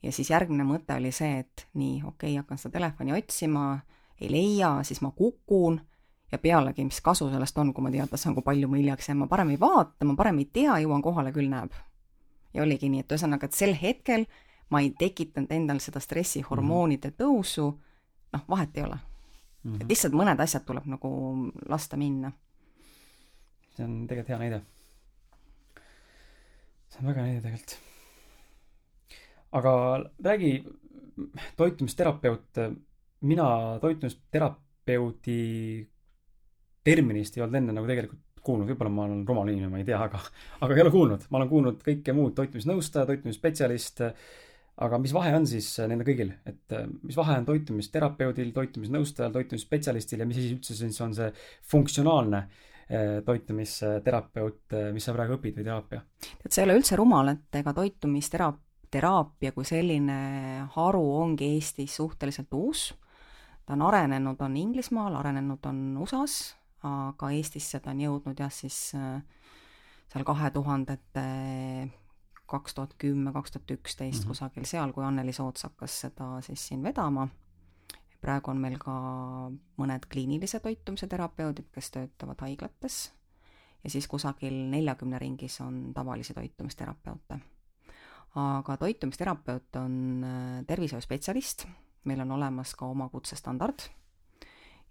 ja 0.02 0.12
siis 0.12 0.30
järgmine 0.30 0.64
mõte 0.64 0.96
oli 0.96 1.12
see, 1.12 1.38
et 1.38 1.66
nii, 1.74 2.02
okei 2.04 2.32
okay,, 2.32 2.36
hakkan 2.36 2.58
seda 2.58 2.78
telefoni 2.78 3.12
otsima, 3.12 3.80
ei 4.20 4.30
leia, 4.30 4.82
siis 4.82 5.00
ma 5.00 5.10
kukun 5.10 5.80
ja 6.32 6.38
pealegi, 6.38 6.84
mis 6.84 7.00
kasu 7.00 7.30
sellest 7.30 7.58
on, 7.58 7.74
kui 7.74 7.82
ma 7.82 7.90
teada 7.90 8.16
saan, 8.16 8.34
kui 8.34 8.42
palju 8.42 8.68
ma 8.68 8.76
hiljaks 8.76 9.08
jään, 9.08 9.18
ma 9.18 9.26
parem 9.26 9.50
ei 9.50 9.60
vaata, 9.60 10.04
ma 10.04 10.14
parem 10.16 10.38
ei 10.38 10.44
tea, 10.52 10.78
jõuan 10.78 11.02
kohale, 11.02 11.32
küll 11.32 11.48
näeb. 11.48 11.72
ja 12.54 12.62
oligi 12.62 12.88
nii, 12.88 13.00
et 13.00 13.12
ühesõnaga, 13.12 13.44
et 13.44 13.52
sel 13.52 13.74
hetkel 13.74 14.26
ma 14.70 14.80
ei 14.80 14.90
tekitanud 14.98 15.52
endal 15.52 15.78
seda 15.78 16.00
stressihormoonide 16.00 17.08
mhm. 17.08 17.16
tõusu, 17.20 17.74
noh, 18.32 18.48
vahet 18.48 18.76
ei 18.76 18.82
ole 18.82 18.98
mm. 19.66 19.72
-hmm. 19.72 19.82
et 19.82 19.88
lihtsalt 19.88 20.14
mõned 20.14 20.40
asjad 20.42 20.64
tuleb 20.66 20.86
nagu 20.90 21.10
lasta 21.68 21.96
minna. 21.96 22.32
see 23.76 23.84
on 23.84 24.06
tegelikult 24.06 24.28
hea 24.28 24.38
näide. 24.38 24.62
see 26.88 27.02
on 27.02 27.10
väga 27.10 27.20
hea 27.20 27.32
näide 27.32 27.42
tegelikult. 27.42 27.78
Aga 29.52 29.72
räägi, 30.24 30.52
toitumisterapeut, 31.56 32.62
mina 33.26 33.48
toitumisterapeudi 33.80 35.40
terminist 36.84 37.36
ei 37.36 37.42
olnud 37.42 37.60
enne 37.60 37.74
nagu 37.76 37.88
tegelikult 37.88 38.42
kuulnud, 38.46 38.68
võib-olla 38.70 38.92
ma 38.94 39.06
olen 39.08 39.22
rumal 39.26 39.48
inimene, 39.50 39.72
ma 39.72 39.78
ei 39.80 39.86
tea, 39.88 39.98
aga, 39.98 40.20
aga 40.62 40.74
ei 40.76 40.82
ole 40.84 40.92
kuulnud. 40.94 41.24
ma 41.30 41.40
olen 41.40 41.48
kuulnud 41.50 41.80
kõike 41.86 42.14
muud, 42.14 42.34
toitumisnõustaja, 42.36 43.08
toitumisspetsialist 43.08 44.04
aga 44.84 44.98
mis 45.00 45.14
vahe 45.16 45.32
on 45.36 45.46
siis 45.48 45.68
nendel 45.88 46.06
kõigil, 46.06 46.32
et 46.48 46.76
äh, 46.76 46.84
mis 47.06 47.16
vahe 47.16 47.38
on 47.40 47.48
toitumisterapeudil, 47.48 48.52
toitumisnõustajal, 48.56 49.32
toitumisspetsialistil 49.34 50.22
ja 50.22 50.28
mis 50.28 50.40
asi 50.42 50.52
üldse 50.52 50.76
siis 50.76 51.00
on 51.04 51.14
see 51.16 51.30
funktsionaalne 51.72 52.42
äh, 52.42 53.16
toitumisterapeut, 53.26 54.76
mis 54.94 55.08
sa 55.08 55.16
praegu 55.16 55.38
õpid 55.38 55.56
või 55.56 55.64
teraapia? 55.68 56.02
tead, 56.20 56.50
see 56.50 56.62
ei 56.62 56.68
ole 56.68 56.78
üldse 56.82 57.00
rumal, 57.00 57.32
et 57.32 57.60
ega 57.62 57.72
toitumisteraapia, 57.76 58.65
teraapia 58.90 59.52
kui 59.52 59.64
selline 59.64 60.18
haru 60.74 61.02
ongi 61.20 61.52
Eestis 61.56 61.96
suhteliselt 61.96 62.52
uus. 62.54 62.94
ta 63.66 63.74
on 63.74 63.82
arenenud, 63.82 64.40
on 64.40 64.56
Inglismaal, 64.56 65.14
arenenud 65.18 65.64
on 65.66 65.96
USA-s, 66.00 66.54
aga 66.86 67.30
Eestisse 67.34 67.80
ta 67.80 67.90
on 67.90 68.00
jõudnud 68.00 68.38
jah, 68.38 68.52
siis 68.52 68.92
seal 68.92 70.24
kahe 70.24 70.50
tuhandete 70.54 71.24
kaks 72.46 72.74
tuhat 72.74 72.94
kümme, 72.98 73.32
kaks 73.32 73.56
tuhat 73.56 73.74
üksteist 73.74 74.22
mhm. 74.22 74.30
kusagil 74.30 74.68
seal, 74.68 74.92
kui 74.94 75.04
Anneli 75.04 75.34
Soots 75.34 75.66
hakkas 75.66 76.00
seda 76.06 76.36
siis 76.46 76.68
siin 76.68 76.82
vedama. 76.82 77.28
praegu 78.20 78.50
on 78.50 78.58
meil 78.58 78.78
ka 78.78 78.92
mõned 79.78 80.06
kliinilise 80.10 80.58
toitumise 80.60 81.06
terapeudid, 81.06 81.68
kes 81.74 81.90
töötavad 81.94 82.40
haiglates 82.42 83.12
ja 83.84 83.90
siis 83.90 84.08
kusagil 84.10 84.54
neljakümne 84.70 85.18
ringis 85.18 85.60
on 85.60 85.92
tavalisi 85.94 86.34
toitumisterapeute. 86.34 87.38
Aga 88.36 88.76
toitumisterapeut 88.76 89.76
on 89.80 90.24
äh, 90.24 90.64
tervishoiuspetsialist, 90.68 91.66
meil 92.04 92.20
on 92.20 92.36
olemas 92.36 92.74
ka 92.76 92.86
oma 92.86 93.08
kutsestandard 93.08 93.88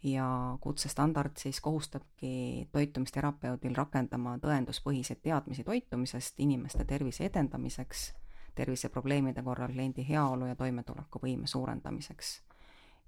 ja 0.05 0.57
kutsestandard 0.61 1.37
siis 1.37 1.61
kohustabki 1.61 2.67
toitumisterapeudil 2.71 3.75
rakendama 3.75 4.37
tõenduspõhiseid 4.41 5.21
teadmisi 5.23 5.63
toitumisest 5.63 6.41
inimeste 6.45 6.85
tervise 6.85 7.25
edendamiseks, 7.29 8.11
terviseprobleemide 8.55 9.43
korral 9.43 9.73
kliendi 9.73 10.05
heaolu 10.09 10.49
ja 10.49 10.55
toimetulekuvõime 10.55 11.47
suurendamiseks. 11.47 12.41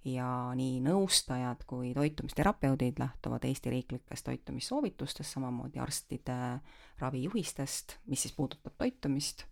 ja 0.07 0.53
nii 0.55 0.79
nõustajad 0.85 1.65
kui 1.67 1.93
toitumisterapeudid 1.93 2.99
lähtuvad 2.99 3.43
Eesti 3.43 3.69
riiklikest 3.69 4.25
toitumissoovitustest, 4.25 5.33
samamoodi 5.33 5.79
arstide 5.79 6.59
ravijuhistest, 6.99 7.97
mis 8.05 8.21
siis 8.21 8.33
puudutab 8.33 8.77
toitumist 8.77 9.43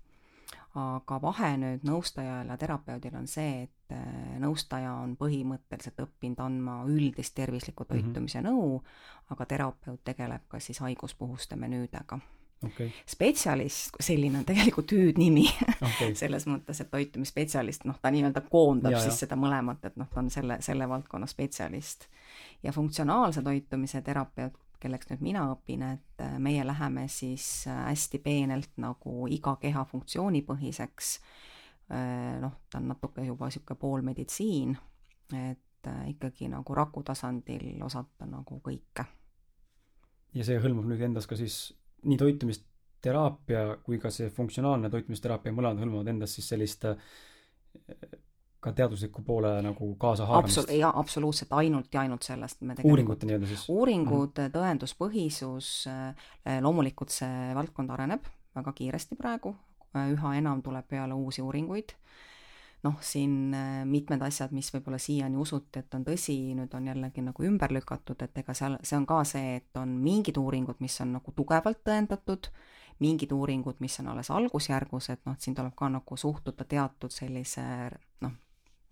aga 0.75 1.19
vahe 1.23 1.51
nüüd 1.61 1.85
nõustajal 1.87 2.49
ja 2.51 2.57
terapeudil 2.59 3.15
on 3.15 3.27
see, 3.31 3.65
et 3.65 3.95
äh, 3.95 4.37
nõustaja 4.43 4.91
on 5.03 5.15
põhimõtteliselt 5.19 6.01
õppinud 6.03 6.41
andma 6.43 6.81
üldist 6.89 7.35
tervisliku 7.35 7.85
mhm. 7.85 7.91
toitumise 7.93 8.41
mm 8.41 8.47
-hmm. 8.47 8.51
nõu, 8.51 8.81
aga 9.29 9.45
terapeut 9.45 10.03
tegeleb 10.03 10.47
ka 10.47 10.59
siis 10.59 10.79
haiguspuhuste 10.79 11.55
menüüdega 11.55 12.19
okay.. 12.65 12.89
spetsialist 13.05 13.95
selline 13.99 14.37
on 14.37 14.45
tegelikult 14.45 14.91
hüüdnimi 14.91 15.45
okay. 15.81 16.15
selles 16.21 16.47
mõttes, 16.49 16.81
et 16.81 16.91
toitumisspetsialist, 16.91 17.85
noh, 17.89 17.97
ta 18.01 18.11
nii-öelda 18.13 18.43
koondab 18.49 18.95
ja, 18.95 18.99
siis 19.03 19.13
ja. 19.13 19.25
seda 19.25 19.39
mõlemat, 19.39 19.83
et 19.85 19.97
noh, 19.99 20.09
ta 20.11 20.21
on 20.23 20.29
selle, 20.33 20.59
selle 20.65 20.89
valdkonna 20.89 21.27
spetsialist. 21.27 22.07
ja 22.63 22.71
funktsionaalse 22.75 23.43
toitumise 23.45 24.01
terapeut 24.01 24.57
kelleks 24.81 25.09
nüüd 25.11 25.23
mina 25.25 25.45
õpin, 25.53 25.83
et 25.95 26.23
äh, 26.23 26.37
meie 26.41 26.65
läheme 26.67 27.07
siis 27.11 27.65
äh, 27.69 27.85
hästi 27.89 28.19
peenelt 28.23 28.73
nagu 28.81 29.27
iga 29.31 29.55
keha 29.61 29.85
funktsioonipõhiseks. 29.89 31.11
Äh, 31.93 32.35
noh, 32.43 32.59
ta 32.69 32.81
on 32.81 32.89
natuke 32.93 33.25
juba 33.25 33.49
sihuke 33.53 33.77
poolmeditsiin, 33.79 34.75
et 35.35 35.89
ikkagi 36.09 36.47
nagu 36.49 36.73
raku 36.73 37.03
tasandil 37.05 37.83
osata 37.85 38.25
nagu 38.25 38.57
kõike. 38.65 39.05
ja 40.33 40.43
see 40.43 40.57
hõlmab 40.59 40.87
nüüd 40.89 41.03
endas 41.05 41.27
ka 41.29 41.37
siis 41.37 41.75
nii 42.09 42.17
toitumisteraapia 42.17 43.77
kui 43.85 43.99
ka 44.01 44.09
see 44.09 44.31
funktsionaalne 44.33 44.89
toitumisteraapia, 44.89 45.53
mõlemad 45.53 45.83
hõlmavad 45.83 46.09
endas 46.09 46.33
siis 46.35 46.49
sellist 46.49 46.87
ka 48.65 48.73
teadusliku 48.73 49.21
poole 49.25 49.51
nagu 49.65 49.91
kaasahaaramist 50.01 50.63
Absol? 50.63 50.79
jaa, 50.79 50.91
absoluutselt, 50.99 51.53
ainult 51.53 51.93
ja 51.93 52.01
ainult 52.05 52.25
sellest 52.25 52.61
me 52.61 52.73
tegelikult 52.73 52.91
uuringute 52.91 53.29
nii-öelda 53.29 53.51
siis? 53.51 53.67
uuringud 53.69 54.31
mm, 54.31 54.47
-hmm. 54.47 54.55
tõenduspõhisus, 54.57 55.69
äh, 55.91 56.57
loomulikult 56.65 57.13
see 57.13 57.53
valdkond 57.55 57.93
areneb 57.93 58.25
väga 58.55 58.73
kiiresti 58.73 59.15
praegu, 59.19 59.55
äh, 59.95 60.09
üha 60.15 60.35
enam 60.39 60.63
tuleb 60.65 60.87
peale 60.87 61.13
uusi 61.13 61.43
uuringuid, 61.45 61.95
noh, 62.83 62.97
siin 63.01 63.53
äh, 63.53 63.81
mitmed 63.85 64.21
asjad, 64.25 64.53
mis 64.55 64.71
võib-olla 64.73 64.99
siiani 65.01 65.37
usuti, 65.41 65.81
et 65.81 65.97
on 65.97 66.05
tõsi, 66.07 66.37
nüüd 66.57 66.73
on 66.77 66.87
jällegi 66.91 67.23
nagu 67.25 67.45
ümber 67.45 67.73
lükatud, 67.75 68.21
et 68.21 68.37
ega 68.43 68.53
seal, 68.57 68.79
see 68.83 68.97
on 68.97 69.05
ka 69.09 69.23
see, 69.27 69.59
et 69.61 69.81
on 69.81 69.97
mingid 70.01 70.37
uuringud, 70.41 70.81
mis 70.85 70.97
on 71.01 71.15
nagu 71.19 71.35
tugevalt 71.35 71.83
tõendatud, 71.85 72.49
mingid 73.03 73.31
uuringud, 73.35 73.81
mis 73.83 73.99
on 73.99 74.13
alles 74.13 74.31
algusjärgus, 74.31 75.09
et 75.11 75.25
noh, 75.27 75.35
siin 75.39 75.55
tuleb 75.55 75.75
ka 75.75 75.89
nagu 75.91 76.17
suhtuda 76.17 76.67
teatud 76.69 77.11
sellise 77.11 77.65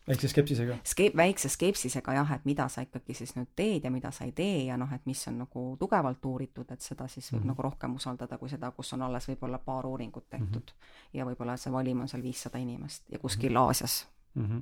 väikse 0.07 0.27
skepsisega 0.27 0.77
Ske-, 0.87 1.11
väikse 1.15 1.49
skepsisega 1.49 2.15
jah, 2.17 2.31
et 2.35 2.45
mida 2.45 2.67
sa 2.71 2.83
ikkagi 2.85 3.15
siis 3.17 3.35
nüüd 3.37 3.51
teed 3.55 3.85
ja 3.87 3.91
mida 3.91 4.11
sa 4.11 4.27
ei 4.27 4.33
tee 4.35 4.65
ja 4.67 4.77
noh, 4.79 4.91
et 4.95 5.05
mis 5.09 5.21
on 5.31 5.39
nagu 5.43 5.65
tugevalt 5.79 6.25
uuritud, 6.25 6.71
et 6.75 6.81
seda 6.81 7.07
siis 7.07 7.29
võib 7.31 7.39
mm 7.39 7.43
-hmm. 7.43 7.53
nagu 7.53 7.67
rohkem 7.67 7.95
usaldada 7.95 8.37
kui 8.37 8.49
seda, 8.49 8.71
kus 8.71 8.93
on 8.93 9.01
alles 9.01 9.29
võib-olla 9.29 9.57
paar 9.57 9.85
uuringut 9.85 10.29
tehtud 10.29 10.71
mm. 10.71 10.83
-hmm. 10.83 11.19
ja 11.19 11.25
võib-olla 11.25 11.57
see 11.57 11.71
valim 11.73 12.01
on 12.01 12.07
seal 12.07 12.23
viissada 12.23 12.57
inimest 12.57 13.03
ja 13.09 13.19
kuskil 13.19 13.49
mm 13.51 13.55
-hmm. 13.55 13.67
Aasias 13.67 14.07
mm. 14.33 14.45
-hmm. 14.45 14.61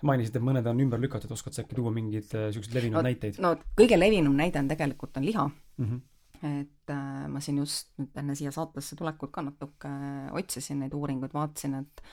sa 0.00 0.06
mainisid, 0.06 0.36
et 0.36 0.42
mõned 0.42 0.66
on 0.66 0.80
ümber 0.80 1.00
lükatud, 1.00 1.30
oskad 1.30 1.52
sa 1.52 1.62
äkki 1.62 1.74
tuua 1.74 1.90
mingeid 1.90 2.30
niisuguseid 2.32 2.72
äh, 2.72 2.74
levinud 2.74 2.96
no, 2.96 3.02
näiteid? 3.02 3.34
no 3.38 3.56
kõige 3.80 3.98
levinum 3.98 4.36
näide 4.36 4.58
on 4.58 4.68
tegelikult 4.68 5.16
on 5.16 5.24
liha 5.24 5.50
mm. 5.76 5.84
-hmm 5.84 6.00
et 6.42 6.90
äh, 6.90 7.26
ma 7.28 7.40
siin 7.42 7.58
just 7.58 7.92
nüüd 7.98 8.16
enne 8.20 8.34
siia 8.38 8.52
saatesse 8.54 8.96
tulekut 8.98 9.32
ka 9.34 9.42
natuke 9.42 9.90
äh, 9.90 10.28
otsisin 10.38 10.82
neid 10.84 10.94
uuringuid, 10.94 11.34
vaatasin, 11.34 11.78
et 11.82 12.04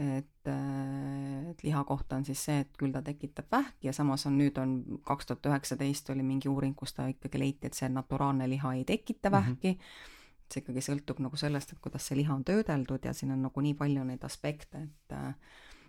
et, 0.00 0.48
äh, 0.48 1.50
et 1.50 1.62
liha 1.66 1.82
kohta 1.84 2.16
on 2.16 2.24
siis 2.24 2.40
see, 2.46 2.60
et 2.62 2.76
küll 2.78 2.92
ta 2.94 3.02
tekitab 3.04 3.50
vähki 3.52 3.90
ja 3.90 3.92
samas 3.92 4.24
on 4.28 4.38
nüüd 4.38 4.56
on 4.62 4.78
kaks 5.04 5.28
tuhat 5.28 5.50
üheksateist 5.50 6.08
oli 6.14 6.24
mingi 6.24 6.48
uuring, 6.48 6.76
kus 6.78 6.94
ta 6.96 7.08
ikkagi 7.10 7.40
leiti, 7.42 7.68
et 7.68 7.76
see 7.76 7.90
naturaalne 7.92 8.48
liha 8.48 8.74
ei 8.78 8.86
tekita 8.88 9.28
mhm. 9.28 9.36
vähki 9.36 9.72
mm. 9.72 9.80
-hmm. 9.80 10.52
see 10.52 10.62
ikkagi 10.64 10.84
sõltub 10.86 11.20
nagu 11.20 11.36
sellest, 11.36 11.72
et 11.72 11.82
kuidas 11.84 12.06
see 12.06 12.20
liha 12.22 12.34
on 12.34 12.44
töödeldud 12.44 13.04
ja 13.04 13.12
siin 13.12 13.32
on 13.32 13.42
nagu 13.48 13.60
nii 13.60 13.74
palju 13.74 14.04
neid 14.04 14.24
aspekte, 14.24 14.86
et 14.88 15.18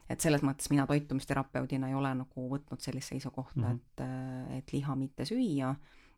et 0.09 0.19
selles 0.19 0.41
mõttes 0.43 0.67
mina 0.69 0.83
toitumisterapeudina 0.87 1.87
ei 1.87 1.95
ole 1.95 2.09
nagu 2.15 2.49
võtnud 2.51 2.81
sellist 2.83 3.13
seisukohta 3.13 3.59
mm, 3.61 3.65
-hmm. 3.67 4.51
et, 4.51 4.57
et 4.57 4.73
liha 4.73 4.95
mitte 4.95 5.25
süüa 5.25 5.75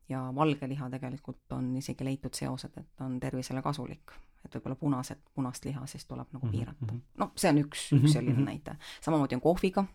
ja 0.10 0.22
valge 0.36 0.68
liha 0.68 0.90
tegelikult 0.90 1.56
on 1.56 1.74
isegi 1.80 2.06
leitud 2.06 2.36
seosed, 2.36 2.78
et 2.78 3.04
on 3.06 3.20
tervisele 3.24 3.62
kasulik. 3.66 4.16
Et 4.44 4.56
võib-olla 4.58 4.76
punased, 4.76 5.22
punast 5.36 5.66
liha 5.66 5.86
siis 5.88 6.06
tuleb 6.06 6.34
nagu 6.36 6.46
mhm, 6.46 6.56
piirata. 6.56 6.98
noh, 7.22 7.30
see 7.40 7.52
on 7.54 7.62
üks, 7.64 7.86
üks 7.94 8.02
mhm, 8.02 8.12
selline 8.12 8.34
mm 8.34 8.42
-hmm. 8.42 8.50
näide. 8.52 8.76
samamoodi 9.02 9.36
on 9.36 9.42
kohviga, 9.42 9.86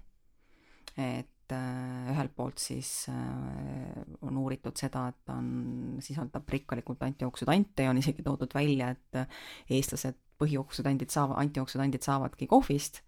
et 0.97 1.53
äh, 1.53 2.13
ühelt 2.13 2.35
poolt 2.37 2.59
siis 2.59 3.09
äh, 3.09 4.05
on 4.23 4.37
uuritud 4.37 4.77
seda, 4.77 5.09
et 5.09 5.21
ta 5.25 5.35
on, 5.35 5.99
sisaldab 6.01 6.49
rikkalikult 6.49 7.03
antioksüdante 7.03 7.83
ja 7.83 7.91
on 7.91 7.99
isegi 7.99 8.23
toodud 8.23 8.55
välja, 8.55 8.89
et 8.89 9.15
äh, 9.15 9.27
eestlased 9.71 10.17
põhioksüdandid 10.39 11.11
saavad, 11.11 11.37
antioksüdandid 11.43 12.03
saavadki 12.03 12.47
kohvist 12.47 13.03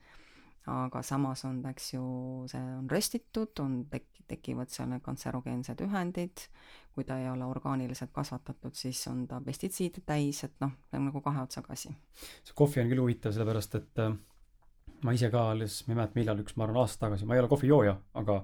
aga 0.67 1.03
samas 1.03 1.45
on 1.49 1.63
eks 1.71 1.95
ju, 1.95 2.05
see 2.51 2.61
on 2.61 2.91
röstitud, 2.91 3.53
on 3.65 3.85
tek-, 3.91 4.23
tekivad 4.29 4.71
seal 4.73 4.91
need 4.91 5.03
kantserogeensed 5.05 5.81
ühendid, 5.87 6.47
kui 6.95 7.07
ta 7.09 7.19
ei 7.19 7.29
ole 7.31 7.47
orgaaniliselt 7.49 8.13
kasvatatud, 8.13 8.75
siis 8.77 9.01
on 9.11 9.25
ta 9.31 9.41
pestitsiide 9.45 10.05
täis, 10.07 10.43
et 10.45 10.57
noh, 10.61 10.75
see 10.91 11.01
on 11.01 11.09
nagu 11.11 11.23
kahe 11.25 11.43
otsaga 11.47 11.73
asi. 11.77 11.95
see 12.45 12.57
kohvi 12.57 12.83
on 12.83 12.93
küll 12.93 13.05
huvitav, 13.05 13.35
sellepärast 13.37 13.79
et 13.81 14.05
äh, 14.05 14.13
ma 15.07 15.17
ise 15.17 15.31
ka 15.33 15.49
alles, 15.55 15.81
ma 15.87 15.95
ei 15.95 16.01
mäleta, 16.03 16.19
millal, 16.19 16.45
üks, 16.45 16.57
ma 16.57 16.67
arvan, 16.67 16.83
aasta 16.85 17.07
tagasi, 17.07 17.29
ma 17.29 17.37
ei 17.37 17.43
ole 17.43 17.51
kohvijooja, 17.51 17.97
aga 18.21 18.41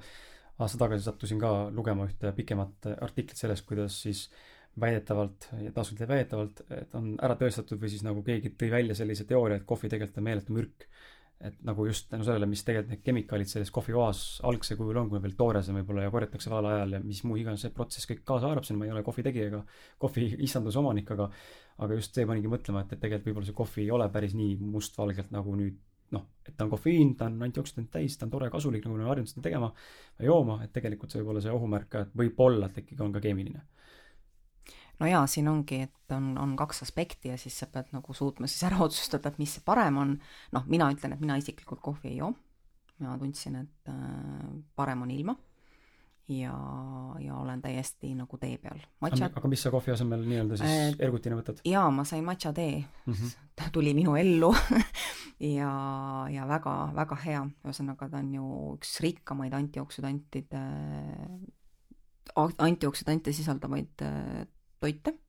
aasta 0.56 0.80
tagasi 0.80 1.04
sattusin 1.04 1.40
ka 1.40 1.52
lugema 1.74 2.06
ühte 2.08 2.32
pikemat 2.36 2.88
artiklit 2.96 3.36
sellest, 3.38 3.66
kuidas 3.68 3.98
siis 4.06 4.26
väidetavalt, 4.80 5.48
ütled 5.56 6.08
väidetavalt, 6.08 6.62
et 6.76 6.94
on 6.96 7.14
ära 7.24 7.36
tõestatud 7.40 7.80
või 7.80 7.90
siis 7.92 8.04
nagu 8.04 8.22
keegi 8.24 8.52
tõi 8.60 8.70
välja 8.72 8.96
sellise 8.96 9.24
teooria, 9.28 9.60
et 9.60 9.68
kohvi 9.68 9.88
tegelikult 9.92 10.20
on 10.20 10.26
meeletu 10.28 10.56
mürk. 10.56 10.88
Et 11.44 11.56
nagu 11.68 11.84
just 11.84 12.08
tänu 12.08 12.24
sellele, 12.24 12.46
mis 12.48 12.62
tegelikult 12.64 12.94
need 12.94 13.02
kemikaalid 13.04 13.50
selles 13.50 13.70
kohvioas 13.74 14.20
algsel 14.48 14.78
kujul 14.78 14.96
on, 15.02 15.10
kui 15.10 15.20
veel 15.20 15.34
toores 15.36 15.68
on 15.68 15.76
võib-olla 15.80 16.06
ja 16.06 16.12
korjatakse 16.14 16.52
valel 16.52 16.78
ajal 16.78 16.96
ja 16.96 17.00
mis 17.04 17.20
muu 17.28 17.36
iganes 17.36 17.66
see 17.66 17.74
protsess 17.76 18.08
kõik 18.08 18.22
kaasa 18.28 18.48
haarab 18.48 18.64
sinna, 18.64 18.80
ma 18.80 18.88
ei 18.88 18.94
ole 18.94 19.02
kohvi 19.04 19.24
tegija 19.26 19.50
ega 19.50 19.60
kohvi 20.00 20.30
istanduse 20.48 20.80
omanik, 20.80 21.12
aga 21.12 21.28
aga 21.84 21.98
just 21.98 22.16
see 22.16 22.24
panigi 22.28 22.48
mõtlema, 22.48 22.86
et, 22.86 22.96
et 22.96 23.02
tegelikult 23.02 23.28
võib-olla 23.28 23.50
see 23.50 23.58
kohvi 23.58 23.84
ei 23.84 23.92
ole 23.92 24.08
päris 24.14 24.32
nii 24.38 24.56
mustvalgelt, 24.62 25.28
nagu 25.34 25.58
nüüd 25.60 25.76
noh, 26.16 26.24
et 26.46 26.54
ta 26.56 26.64
on 26.64 26.72
kofeiin, 26.72 27.14
ta 27.18 27.28
on 27.28 27.40
antioksüdant 27.42 27.90
täis, 27.92 28.16
ta 28.16 28.24
on 28.24 28.32
tore, 28.32 28.48
kasulik, 28.50 28.84
nagu 28.86 28.94
me 28.94 29.02
oleme 29.02 29.12
harjunud 29.12 29.32
seda 29.32 29.44
tegema 29.44 29.72
või 30.16 30.28
jooma, 30.30 30.60
et 30.64 30.72
tegelikult 30.72 31.12
see 31.12 31.20
võib 31.20 31.34
olla 31.34 31.42
see 31.44 31.52
ohumärk 31.52 31.90
ka, 31.92 32.04
et 32.06 32.14
võib-olla, 32.16 32.70
et 32.70 32.78
ikkagi 32.84 33.04
on 33.04 33.12
ka 33.12 33.22
keemiline 33.24 33.64
no 35.00 35.10
jaa, 35.10 35.24
siin 35.30 35.48
ongi, 35.50 35.82
et 35.86 36.14
on, 36.16 36.32
on 36.40 36.54
kaks 36.58 36.84
aspekti 36.86 37.32
ja 37.32 37.40
siis 37.40 37.56
sa 37.60 37.68
pead 37.72 37.92
nagu 37.94 38.16
suutma 38.16 38.48
siis 38.50 38.64
ära 38.68 38.80
otsustada, 38.86 39.32
et 39.32 39.40
mis 39.42 39.56
see 39.58 39.64
parem 39.66 40.00
on. 40.02 40.14
noh, 40.56 40.70
mina 40.70 40.90
ütlen, 40.94 41.16
et 41.16 41.22
mina 41.22 41.38
isiklikult 41.40 41.82
kohvi 41.84 42.14
ei 42.14 42.22
joo. 42.22 42.32
mina 43.00 43.18
tundsin, 43.20 43.60
et 43.64 43.92
äh, 43.92 44.46
parem 44.76 45.04
on 45.04 45.10
ilma. 45.12 45.36
ja, 46.28 46.54
ja 47.22 47.36
olen 47.38 47.60
täiesti 47.62 48.14
nagu 48.18 48.38
tee 48.38 48.56
peal. 48.58 48.80
Matcha... 49.04 49.28
aga 49.34 49.48
mis 49.48 49.62
sa 49.62 49.70
kohvi 49.70 49.92
asemel 49.94 50.24
nii-öelda 50.26 50.58
siis 50.58 50.70
äh, 50.70 50.96
ergutina 51.06 51.38
võtad? 51.38 51.60
jaa, 51.66 51.90
ma 51.94 52.06
sain 52.08 52.24
matcha 52.26 52.52
tee 52.56 52.80
mm. 52.80 53.12
-hmm. 53.12 53.36
ta 53.54 53.70
tuli 53.72 53.94
minu 53.94 54.16
ellu 54.16 54.54
ja, 55.58 55.70
ja 56.32 56.48
väga, 56.48 56.74
väga 56.96 57.20
hea. 57.26 57.44
ühesõnaga, 57.66 58.10
ta 58.10 58.24
on 58.24 58.34
ju 58.34 58.48
üks 58.74 58.98
rikkamaid 59.04 59.54
antioksüdantide 59.54 60.64
antioksüdante 62.36 63.32
sisaldavaid 63.32 64.02
äh, 64.02 64.46
toite. 64.80 65.20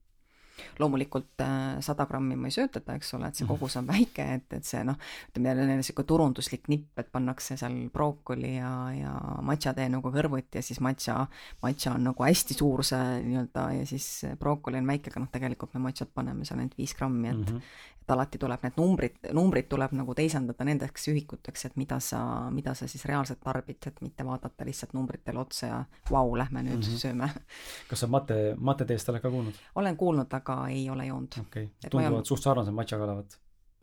loomulikult 0.79 1.41
äh, 1.45 1.77
sada 1.85 2.07
grammi 2.09 2.33
ma 2.33 2.49
ei 2.49 2.53
söötata, 2.55 2.95
eks 2.97 3.11
ole, 3.13 3.27
et 3.29 3.37
see 3.37 3.45
mhm. 3.45 3.51
kogus 3.51 3.75
on 3.77 3.85
väike, 3.85 4.23
et, 4.39 4.55
et 4.57 4.65
see 4.65 4.79
noh, 4.85 4.97
ütleme 5.29 5.51
jälle 5.51 5.65
niisugune 5.69 6.07
turunduslik 6.09 6.65
nipp, 6.73 6.97
et 6.97 7.11
pannakse 7.13 7.59
seal 7.61 7.75
brookoli 7.93 8.55
ja, 8.55 8.71
ja 8.97 9.11
matšatee 9.45 9.85
nagu 9.93 10.09
kõrvuti 10.13 10.57
ja 10.57 10.65
siis 10.65 10.81
matša, 10.81 11.19
matša 11.61 11.93
on 11.99 12.09
nagu 12.09 12.25
hästi 12.25 12.57
suur 12.57 12.81
see 12.89 13.19
nii-öelda 13.27 13.67
ja 13.77 13.85
siis 13.85 14.07
brookoli 14.41 14.81
on 14.81 14.89
väike, 14.89 15.13
aga 15.13 15.21
noh, 15.21 15.29
tegelikult 15.33 15.77
me 15.77 15.83
matšat 15.85 16.09
paneme 16.17 16.45
seal 16.49 16.63
ainult 16.63 16.77
viis 16.81 16.97
grammi, 16.97 17.29
et 17.29 17.37
mm 17.37 17.53
-hmm 17.53 17.93
et 18.07 18.13
alati 18.15 18.39
tuleb 18.39 18.61
need 18.63 18.77
numbrid, 18.79 19.17
numbrid 19.35 19.67
tuleb 19.67 19.91
nagu 19.99 20.13
teisendada 20.15 20.63
nendeks 20.67 21.09
ühikuteks, 21.11 21.65
et 21.67 21.75
mida 21.79 21.99
sa, 22.03 22.21
mida 22.53 22.71
sa 22.77 22.87
siis 22.87 23.03
reaalselt 23.09 23.41
tarbid, 23.43 23.81
et 23.89 23.99
mitte 24.01 24.23
vaadata 24.25 24.67
lihtsalt 24.67 24.95
numbritele 24.95 25.41
otsa 25.41 25.67
ja 25.67 25.81
vau, 26.11 26.31
lähme 26.39 26.63
nüüd 26.63 26.79
mm 26.79 26.87
-hmm. 26.87 27.01
sööme. 27.03 27.29
kas 27.89 27.99
sa 27.99 28.07
mate, 28.07 28.55
mateteest 28.57 29.09
oled 29.09 29.21
ka 29.21 29.29
kuulnud? 29.29 29.59
olen 29.75 29.97
kuulnud, 29.97 30.33
aga 30.33 30.67
ei 30.67 30.89
ole 30.89 31.05
joonud. 31.05 31.39
okei 31.39 31.63
okay., 31.63 31.89
tunduvad 31.89 32.25
suht 32.25 32.43
sarnased 32.43 32.73
matšaga 32.73 33.03
olevat. 33.03 33.39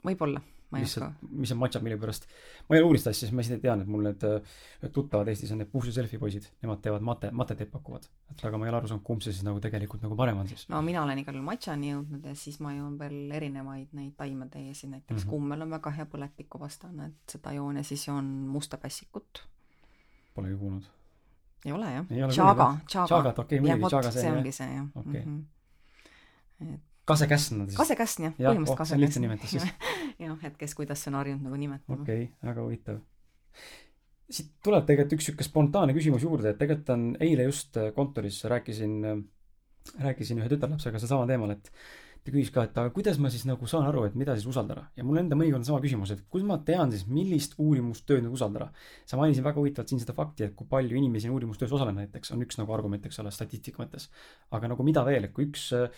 võib-olla 0.07 0.41
ma 0.71 0.79
ei 0.81 0.85
oska. 0.85 1.13
mis 1.31 1.53
on 1.53 1.59
matšad, 1.61 1.85
mille 1.85 1.97
pärast, 2.01 2.27
ma 2.69 2.77
ei 2.77 2.83
ole 2.83 2.89
uurinud 2.89 3.03
seda 3.03 3.13
asja, 3.15 3.29
siis 3.29 3.35
ma 3.37 3.45
ise 3.45 3.59
tean, 3.63 3.83
et 3.85 3.91
mul 3.91 4.07
need 4.09 4.25
tuttavad 4.95 5.29
Eestis 5.31 5.53
on 5.55 5.61
need 5.63 5.71
Push 5.73 5.91
Yourselfi 5.91 6.19
poisid, 6.21 6.49
nemad 6.65 6.81
teevad 6.85 7.05
mate, 7.07 7.31
mateteed 7.43 7.71
pakuvad. 7.73 8.09
et 8.33 8.45
aga 8.49 8.59
ma 8.59 8.67
ei 8.67 8.73
ole 8.73 8.81
aru 8.81 8.91
saanud, 8.91 9.05
kumb 9.07 9.23
see 9.25 9.35
siis 9.35 9.45
nagu 9.47 9.61
tegelikult 9.65 10.03
nagu 10.05 10.19
parem 10.19 10.41
on 10.43 10.51
siis. 10.51 10.67
no 10.73 10.83
mina 10.87 11.03
olen 11.05 11.21
igal 11.23 11.37
juhul 11.39 11.47
matšani 11.47 11.93
jõudnud 11.93 12.29
ja 12.31 12.35
siis 12.39 12.59
ma 12.65 12.75
joon 12.75 12.97
veel 12.99 13.37
erinevaid 13.39 13.95
neid 13.99 14.17
taimeteesid, 14.19 14.91
näiteks 14.91 15.15
mm 15.15 15.23
-hmm. 15.27 15.31
kummel 15.31 15.67
on 15.67 15.77
väga 15.77 15.95
hea 15.99 16.07
põletikuvastane, 16.17 17.11
et 17.13 17.37
seda 17.37 17.55
joon 17.59 17.77
ja 17.77 17.85
siis 17.85 18.09
joon 18.09 18.25
musta 18.25 18.79
pässikut. 18.79 19.45
Polegi 20.35 20.57
kuulnud. 20.57 20.89
ei 21.65 21.73
ole 21.73 21.93
jah? 21.93 22.07
Chaga, 22.31 22.77
Chaga. 22.89 23.07
Chagat, 23.07 23.39
okei 23.39 23.59
okay,, 23.59 23.77
muidugi 23.77 23.91
Chaga 23.91 24.11
see. 24.11 24.23
see 24.23 24.33
ongi 24.33 24.53
see 24.53 24.75
jah 24.75 24.87
okay. 24.95 25.25
mm. 25.25 25.47
-hmm. 26.61 26.75
et 26.75 26.94
kasekäsn 27.09 27.61
on 27.61 27.71
siis? 27.71 27.79
kasekäsn 27.79 28.29
jah, 28.29 28.35
põhimõtteliselt 28.37 28.75
oh, 28.75 28.81
kasekäsn. 28.81 29.03
lihtsam 29.05 29.27
nimetus 29.27 29.55
siis 29.57 29.67
jah, 30.25 30.47
et 30.49 30.57
kes 30.61 30.77
kuidas 30.79 31.05
on 31.11 31.19
harjunud 31.21 31.49
nagu 31.49 31.61
nimetama. 31.61 32.01
okei 32.01 32.23
okay,, 32.29 32.49
väga 32.51 32.65
huvitav. 32.65 33.03
siit 34.31 34.55
tuleb 34.65 34.87
tegelikult 34.89 35.19
üks 35.19 35.29
sihuke 35.31 35.47
spontaanne 35.47 35.97
küsimus 35.97 36.25
juurde, 36.25 36.55
et 36.55 36.61
tegelikult 36.61 36.95
on 36.97 37.11
eile 37.25 37.49
just 37.51 37.77
äh, 37.81 37.91
kontoris 37.97 38.41
rääkisin, 38.51 38.97
äh, 39.11 39.21
rääkisin 40.09 40.41
ühe 40.41 40.49
tütarlapsega 40.53 41.01
sedasama 41.01 41.29
teemal, 41.29 41.53
et 41.57 41.71
ta 42.25 42.33
küsis 42.33 42.49
ka, 42.53 42.65
et 42.65 42.79
aga 42.81 42.89
kuidas 42.97 43.19
ma 43.21 43.29
siis 43.29 43.45
nagu 43.45 43.69
saan 43.69 43.85
aru, 43.85 44.07
et 44.09 44.15
mida 44.17 44.33
siis 44.39 44.49
usaldada. 44.49 44.87
ja 44.97 45.05
mul 45.05 45.21
enda 45.21 45.37
mõnikord 45.37 45.61
on 45.61 45.69
sama 45.69 45.81
küsimus, 45.85 46.15
et 46.15 46.23
kuidas 46.33 46.49
ma 46.49 46.57
tean 46.65 46.93
siis, 46.95 47.05
millist 47.05 47.59
uurimustööd 47.61 48.25
nüüd 48.25 48.33
usaldada. 48.39 48.71
sa 49.05 49.21
mainisid 49.21 49.45
väga 49.45 49.61
huvitavalt 49.61 49.93
siin 49.93 50.01
seda 50.01 50.17
fakti, 50.17 50.49
et 50.49 50.55
kui 50.57 50.67
palju 50.71 50.97
inimesi 50.97 51.29
on 51.29 51.37
uurimustöös 51.37 51.73
osalenud 51.77 52.01
näiteks, 52.01 52.33
on 52.33 52.47
üks 52.47 52.57
nagu 52.57 52.73
argument, 52.73 53.05
eks 53.05 53.21
ole, 53.21 53.31
statistika 53.31 53.85
mõttes. 53.85 54.09
aga 54.51 54.73
nagu 54.73 54.89
mida 54.89 55.05
veel, 55.05 55.29
et 55.29 55.37
kui 55.37 55.51
üks 55.51 55.69
äh, 55.77 55.91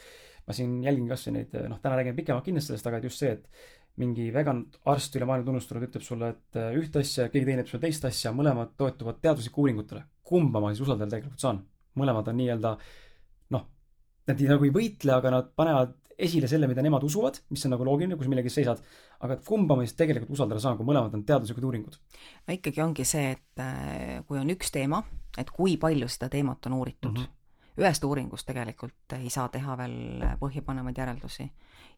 ma 0.47 0.55
siin 0.55 0.79
jälgin 0.85 1.09
kasvõi 1.11 1.35
neid, 1.41 1.57
noh, 1.71 1.81
täna 1.83 1.99
räägin 1.99 2.17
pikemalt 2.17 2.47
kindlasti 2.47 2.73
sellest, 2.73 2.87
aga 2.87 3.01
et 3.01 3.09
just 3.09 3.23
see, 3.23 3.33
et 3.35 3.67
mingi 4.01 4.29
vegan 4.35 4.63
arst 4.93 5.15
üle 5.17 5.27
maailma 5.29 5.49
tunnustatud 5.49 5.87
ütleb 5.89 6.05
sulle, 6.05 6.31
et 6.35 6.59
äh, 6.61 6.75
ühte 6.79 7.01
asja, 7.03 7.29
keegi 7.33 7.49
teine 7.49 7.65
ütleb 7.65 7.73
sulle 7.73 7.87
teist 7.87 8.05
asja, 8.09 8.33
mõlemad 8.37 8.75
toetuvad 8.79 9.21
teaduslike 9.25 9.63
uuringutele. 9.63 10.05
kumba 10.27 10.61
ma 10.61 10.73
siis 10.73 10.83
usaldada 10.85 11.11
tegelikult 11.11 11.43
saan? 11.43 11.63
mõlemad 11.97 12.27
on 12.29 12.37
nii-öelda 12.37 12.75
noh, 13.55 13.63
nad 14.29 14.43
nagu 14.51 14.67
ei 14.67 14.75
võitle, 14.75 15.15
aga 15.17 15.33
nad 15.33 15.49
panevad 15.57 15.95
esile 16.27 16.49
selle, 16.49 16.69
mida 16.69 16.83
nemad 16.85 17.05
usuvad, 17.05 17.39
mis 17.53 17.65
on 17.65 17.73
nagu 17.73 17.85
loogiline, 17.89 18.17
kui 18.17 18.25
sa 18.25 18.33
millegi 18.33 18.53
seisad, 18.53 18.83
aga 19.25 19.39
kumba 19.45 19.77
ma 19.77 19.85
siis 19.85 19.97
tegelikult 19.97 20.37
usaldada 20.37 20.61
saan, 20.61 20.77
kui 20.77 20.89
mõlemad 20.89 21.17
on 21.17 21.25
teaduslikud 21.29 21.65
uuringud? 21.65 21.97
no 22.47 22.57
ikkagi 22.59 22.85
ongi 22.85 23.09
see, 23.09 23.33
et 23.37 23.65
äh, 23.65 24.21
kui 24.29 24.41
on 24.41 24.53
üks 24.53 24.73
teema, 24.73 25.01
et 25.41 25.51
kui 25.53 25.79
palju 25.81 26.09
seda 26.13 26.29
teemat 26.33 26.69
on 26.69 26.79
uuritud 26.83 27.13
mm, 27.15 27.25
-hmm 27.25 27.36
ühest 27.77 28.05
uuringust 28.05 28.47
tegelikult 28.49 29.17
ei 29.19 29.31
saa 29.33 29.49
teha 29.53 29.77
veel 29.79 30.25
põhjapanevaid 30.41 30.99
järeldusi. 30.99 31.51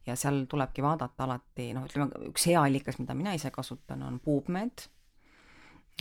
ja 0.07 0.15
seal 0.15 0.45
tulebki 0.49 0.83
vaadata 0.83 1.23
alati, 1.23 1.73
noh, 1.75 1.85
ütleme 1.85 2.29
üks 2.29 2.47
hea 2.47 2.61
allikas, 2.61 2.99
mida 2.99 3.13
mina 3.15 3.33
ise 3.35 3.51
kasutan, 3.51 4.03
on 4.03 4.19
PubMed, 4.23 4.87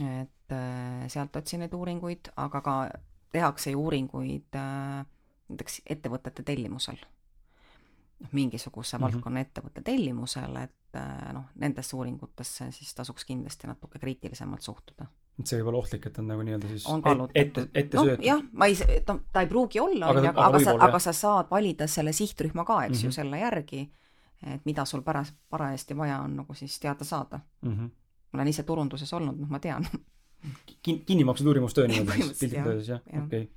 et 0.00 0.54
äh, 0.54 1.04
sealt 1.10 1.36
otsin 1.36 1.64
neid 1.64 1.74
uuringuid, 1.74 2.32
aga 2.36 2.60
ka 2.64 2.74
tehakse 3.34 3.74
ju 3.74 3.82
uuringuid 3.84 4.56
äh, 4.56 5.04
näiteks 5.48 5.82
ettevõtete 5.86 6.44
tellimusel. 6.46 7.00
Noh, 8.20 8.28
mingisuguse 8.33 8.96
mm 8.96 9.00
-hmm. 9.00 9.12
valdkonna 9.12 9.40
ettevõtte 9.40 9.83
tellimusel, 9.83 10.57
et 10.57 10.96
äh, 10.96 11.33
noh, 11.33 11.44
nendesse 11.54 11.96
uuringutesse 11.96 12.70
siis 12.70 12.94
tasuks 12.94 13.24
kindlasti 13.24 13.66
natuke 13.66 13.98
kriitilisemalt 13.98 14.62
suhtuda 14.62 15.07
et 15.38 15.46
see 15.46 15.59
võib 15.61 15.70
olla 15.70 15.78
ohtlik, 15.78 16.07
et 16.09 16.18
on 16.18 16.26
nagu 16.33 16.42
nii-öelda 16.42 16.70
siis 16.72 16.87
on 16.90 17.02
kallutatud. 17.02 17.62
ette, 17.62 17.64
ette 17.74 17.96
no, 17.96 18.04
söötud. 18.09 18.24
jah, 18.26 18.42
ma 18.52 18.66
ei, 18.66 18.76
no 19.09 19.18
ta 19.33 19.44
ei 19.44 19.50
pruugi 19.50 19.81
olla, 19.81 20.11
on 20.11 20.18
ju, 20.18 20.31
aga, 20.33 20.46
aga 20.48 20.61
sa, 20.64 20.74
aga 20.88 21.00
sa 21.02 21.14
saad 21.14 21.50
valida 21.50 21.87
selle 21.87 22.12
sihtrühma 22.12 22.64
ka, 22.66 22.81
eks 22.85 22.90
mm 22.90 22.94
-hmm. 22.94 23.04
ju, 23.04 23.09
mhm. 23.09 23.14
selle 23.14 23.38
järgi, 23.38 23.85
et 24.54 24.66
mida 24.66 24.85
sul 24.85 25.02
pärast, 25.02 25.37
parajasti 25.50 25.96
vaja 25.96 26.20
on 26.20 26.37
nagu 26.37 26.54
siis 26.54 26.81
teada 26.81 27.04
saada 27.04 27.40
mm. 27.62 27.72
-hmm. 27.72 27.90
ma 28.33 28.40
olen 28.40 28.48
ise 28.48 28.62
turunduses 28.62 29.12
olnud, 29.12 29.38
noh, 29.38 29.48
ma 29.48 29.59
tean 29.59 29.87
Kin-, 30.87 31.04
kinnimakstud 31.07 31.46
uurimustöö 31.46 31.88
niimoodi 31.88 32.22
siis 32.22 32.38
piltlikult 32.38 32.66
öeldes, 32.66 32.88
jah, 32.88 33.00
okei 33.00 33.42
okay. 33.42 33.48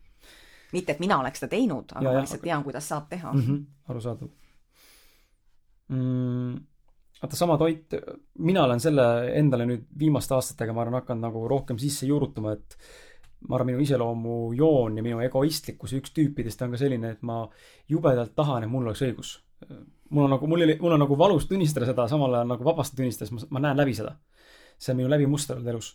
mitte, 0.71 0.91
et 0.91 0.99
mina 0.99 1.19
oleks 1.19 1.39
seda 1.39 1.49
teinud, 1.49 1.91
aga 1.93 2.05
ja, 2.05 2.13
ma 2.13 2.21
lihtsalt 2.21 2.41
tean, 2.41 2.63
kuidas 2.63 2.89
saab 2.89 3.09
teha 3.09 3.33
mm. 3.33 3.41
-hmm. 3.41 3.65
arusaadav 3.87 4.27
mm 5.91 6.59
vaata, 7.21 7.35
sama 7.35 7.57
toit, 7.57 7.93
mina 8.39 8.63
olen 8.65 8.81
selle 8.81 9.05
endale 9.37 9.67
nüüd 9.69 9.85
viimaste 9.99 10.35
aastatega, 10.35 10.73
ma 10.73 10.83
arvan, 10.85 11.01
hakanud 11.01 11.27
nagu 11.27 11.45
rohkem 11.49 11.79
sisse 11.81 12.09
juurutama, 12.09 12.55
et 12.57 12.77
ma 13.47 13.57
arvan, 13.57 13.71
minu 13.71 13.85
iseloomujoon 13.85 14.97
ja 14.97 15.05
minu 15.05 15.21
egoistlikkuse 15.25 16.01
üks 16.01 16.15
tüüpidest 16.17 16.61
on 16.65 16.73
ka 16.73 16.81
selline, 16.81 17.13
et 17.15 17.21
ma 17.25 17.43
jubedalt 17.89 18.33
tahan, 18.37 18.65
et 18.65 18.71
mul 18.71 18.89
oleks 18.89 19.05
õigus. 19.05 19.37
mul 20.09 20.25
on 20.25 20.35
nagu, 20.35 20.47
mul 20.47 20.65
oli, 20.65 20.77
mul 20.81 20.97
on 20.97 21.05
nagu 21.05 21.17
valus 21.17 21.47
tunnistada 21.47 21.85
seda, 21.85 22.07
samal 22.09 22.33
ajal 22.33 22.49
nagu 22.55 22.65
vabasti 22.65 22.97
tunnistades, 22.97 23.31
ma, 23.31 23.47
ma 23.49 23.65
näen 23.67 23.77
läbi 23.77 23.93
seda. 23.95 24.17
see 24.81 24.93
on 24.93 24.97
minu 24.97 25.09
läbimuster 25.09 25.55
olnud 25.55 25.69
elus. 25.69 25.93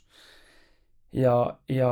ja, 1.13 1.59
ja 1.69 1.91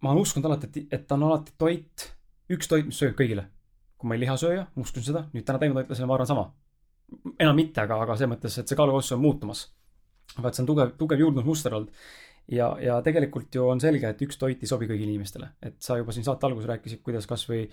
ma 0.00 0.12
olen 0.12 0.22
uskunud 0.22 0.46
alati, 0.46 0.68
et, 0.68 0.92
et 1.00 1.12
on 1.12 1.22
alati 1.30 1.56
toit, 1.58 2.10
üks 2.50 2.68
toit, 2.68 2.86
mis 2.86 3.00
sööb 3.00 3.16
kõigile. 3.16 3.48
kui 3.96 4.08
ma 4.08 4.16
ei 4.16 4.20
lihasööja, 4.20 4.66
uskun 4.76 5.04
seda, 5.04 5.28
nüüd 5.32 5.44
täna 5.44 5.58
taimetoitlasena 5.60 6.08
ma 6.08 6.16
arvan 6.16 6.28
sama 6.28 6.50
enam 7.38 7.56
mitte, 7.56 7.84
aga, 7.84 8.00
aga 8.04 8.16
selles 8.16 8.34
mõttes, 8.34 8.58
et 8.60 8.68
see 8.68 8.78
kaalukauss 8.78 9.16
on 9.16 9.22
muutumas. 9.22 9.68
et 10.38 10.54
see 10.54 10.62
on 10.62 10.68
tugev, 10.68 10.92
tugev 10.98 11.24
juurdlusmuster 11.24 11.74
olnud. 11.74 11.90
ja, 12.50 12.68
ja 12.82 13.00
tegelikult 13.02 13.54
ju 13.54 13.68
on 13.68 13.80
selge, 13.80 14.08
et 14.08 14.22
üks 14.26 14.38
toit 14.38 14.62
ei 14.62 14.70
sobi 14.70 14.86
kõigile 14.90 15.10
inimestele. 15.10 15.50
et 15.62 15.76
sa 15.82 15.98
juba 15.98 16.12
siin 16.12 16.24
saate 16.24 16.46
alguses 16.46 16.68
rääkisid, 16.70 17.02
kuidas 17.02 17.26
kasvõi 17.26 17.68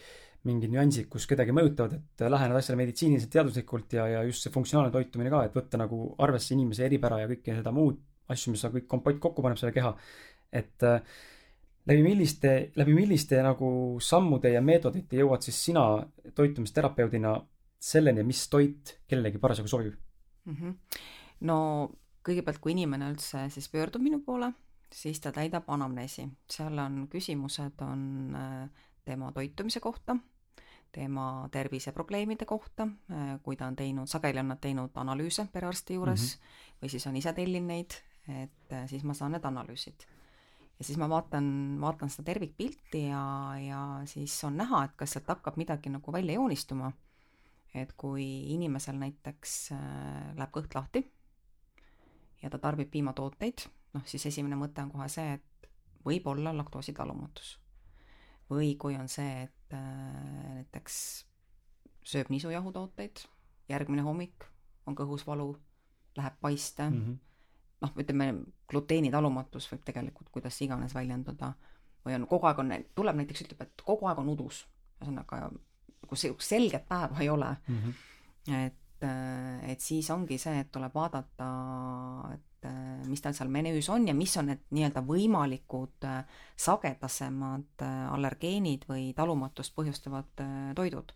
mingid 0.48 0.72
nüansid, 0.72 1.08
kus 1.10 1.26
kedagi 1.28 1.52
mõjutavad, 1.52 1.98
et 1.98 2.28
lähened 2.30 2.56
asjale 2.56 2.78
meditsiiniliselt, 2.84 3.32
teaduslikult 3.34 3.94
ja, 3.94 4.06
ja 4.08 4.20
just 4.24 4.46
see 4.46 4.54
funktsionaalne 4.54 4.94
toitumine 4.94 5.34
ka, 5.34 5.44
et 5.48 5.56
võtta 5.58 5.80
nagu 5.82 6.14
arvesse 6.24 6.54
inimese 6.54 6.86
eripära 6.86 7.24
ja 7.24 7.32
kõike 7.32 7.58
seda 7.58 7.74
muud 7.74 7.98
asju, 8.32 8.54
mis 8.54 8.64
kõik 8.64 8.88
kompott 8.92 9.20
kokku 9.24 9.44
paneb 9.44 9.60
selle 9.60 9.74
keha. 9.76 9.96
et 10.52 10.84
äh, 10.84 11.02
läbi 11.88 12.04
milliste, 12.04 12.54
läbi 12.76 12.96
milliste 12.96 13.40
nagu 13.44 13.70
sammude 14.04 14.52
ja 14.54 14.62
meetodite 14.62 15.20
jõuad 15.20 15.44
siis 15.44 15.60
sina 15.70 15.84
toitumisterapeudina 16.36 17.36
selleni, 17.80 18.24
mis 18.24 18.48
toit 18.50 18.98
kellelegi 19.08 19.38
parasjagu 19.38 19.68
sobib 19.68 19.94
mm? 20.46 20.56
-hmm. 20.56 20.76
no 21.40 21.58
kõigepealt, 22.28 22.60
kui 22.60 22.74
inimene 22.76 23.12
üldse 23.14 23.48
siis 23.54 23.70
pöördub 23.72 24.04
minu 24.04 24.20
poole, 24.26 24.52
siis 24.94 25.20
ta 25.24 25.32
täidab 25.36 25.70
anamneesi, 25.72 26.28
seal 26.52 26.80
on 26.84 27.06
küsimused, 27.12 27.84
on 27.86 28.36
äh, 28.36 28.84
tema 29.06 29.32
toitumise 29.36 29.80
kohta, 29.84 30.18
tema 30.92 31.48
terviseprobleemide 31.52 32.46
kohta, 32.46 32.88
äh, 33.12 33.34
kui 33.44 33.56
ta 33.60 33.70
on 33.70 33.76
teinud, 33.80 34.10
sageli 34.12 34.44
on 34.44 34.54
nad 34.54 34.62
teinud 34.64 34.96
analüüse 34.96 35.48
perearsti 35.54 36.00
juures 36.00 36.28
mm 36.28 36.44
-hmm. 36.44 36.84
või 36.84 36.90
siis 36.90 37.08
on 37.08 37.16
ise 37.16 37.34
tellinud 37.34 37.68
neid, 37.68 37.98
et 38.28 38.72
äh, 38.74 38.88
siis 38.90 39.04
ma 39.04 39.14
saan 39.14 39.32
need 39.32 39.46
analüüsid. 39.46 40.08
ja 40.80 40.86
siis 40.86 40.98
ma 40.98 41.10
vaatan, 41.10 41.78
vaatan 41.82 42.10
seda 42.10 42.24
tervikpilti 42.24 43.08
ja, 43.08 43.56
ja 43.60 44.02
siis 44.06 44.44
on 44.44 44.58
näha, 44.58 44.84
et 44.84 44.92
kas 44.96 45.12
sealt 45.12 45.28
hakkab 45.28 45.58
midagi 45.58 45.90
nagu 45.90 46.14
välja 46.14 46.34
joonistuma. 46.34 46.92
Et 47.76 47.94
kui 47.98 48.26
inimesel 48.54 48.96
näiteks 48.98 49.56
läheb 50.38 50.52
kõht 50.56 50.76
lahti 50.76 51.04
ja 52.42 52.50
ta 52.50 52.60
tarbib 52.62 52.90
piimatooteid, 52.94 53.66
noh 53.94 54.06
siis 54.06 54.26
esimene 54.30 54.58
mõte 54.60 54.84
on 54.84 54.92
kohe 54.94 55.08
see, 55.12 55.38
et 55.38 55.70
võib 56.06 56.28
olla 56.28 56.54
laktoositalumatus. 56.56 57.58
või 58.50 58.78
kui 58.80 58.96
on 58.96 59.10
see, 59.12 59.44
et 59.44 59.74
äh, 59.76 60.54
näiteks 60.56 61.26
sööb 62.08 62.30
nisujahutooteid, 62.32 63.26
järgmine 63.68 64.06
hommik 64.06 64.46
on 64.88 64.96
kõhus 64.96 65.26
valu, 65.28 65.50
läheb 66.16 66.38
paiste 66.42 66.90
mm, 66.90 67.02
-hmm. 67.02 67.18
noh, 67.82 67.92
ütleme 68.00 68.28
gluteenitalumatus 68.70 69.68
võib 69.72 69.84
tegelikult 69.84 70.30
kuidas 70.30 70.62
iganes 70.62 70.96
väljenduda, 70.96 71.54
või 72.06 72.16
on 72.16 72.28
kogu 72.28 72.48
aeg 72.48 72.60
on, 72.60 72.72
tuleb 72.96 73.20
näiteks, 73.20 73.42
ütleb, 73.42 73.62
et 73.62 73.84
kogu 73.84 74.08
aeg 74.08 74.24
on 74.24 74.30
udus, 74.30 74.64
ühesõnaga 75.02 75.52
kus 76.08 76.28
selget 76.40 76.88
päeva 76.90 77.20
ei 77.22 77.30
ole 77.30 77.56
mm, 77.68 77.78
-hmm. 77.78 78.66
et 78.66 78.84
et, 78.98 79.08
äh, 79.08 79.72
et 79.72 79.82
siis 79.82 80.10
ongi 80.10 80.38
see, 80.42 80.60
et 80.60 80.72
tuleb 80.72 80.94
vaadata, 80.96 81.48
et 82.34 82.66
äh, 82.66 83.08
mis 83.08 83.22
tal 83.22 83.36
seal 83.38 83.50
menüüs 83.54 83.90
on 83.94 84.08
ja 84.08 84.16
mis 84.18 84.36
on 84.38 84.50
need 84.52 84.64
nii-öelda 84.74 85.04
võimalikud 85.06 86.08
äh, 86.08 86.24
sagedasemad 86.58 87.86
allergeenid 88.12 88.88
või 88.90 89.12
talumatust 89.16 89.76
põhjustavad 89.76 90.46
toidud. 90.76 91.14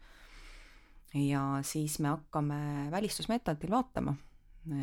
ja 1.14 1.60
siis 1.64 2.00
me 2.00 2.14
hakkame 2.14 2.90
välistusmeetodil 2.92 3.72
vaatama, 3.72 4.16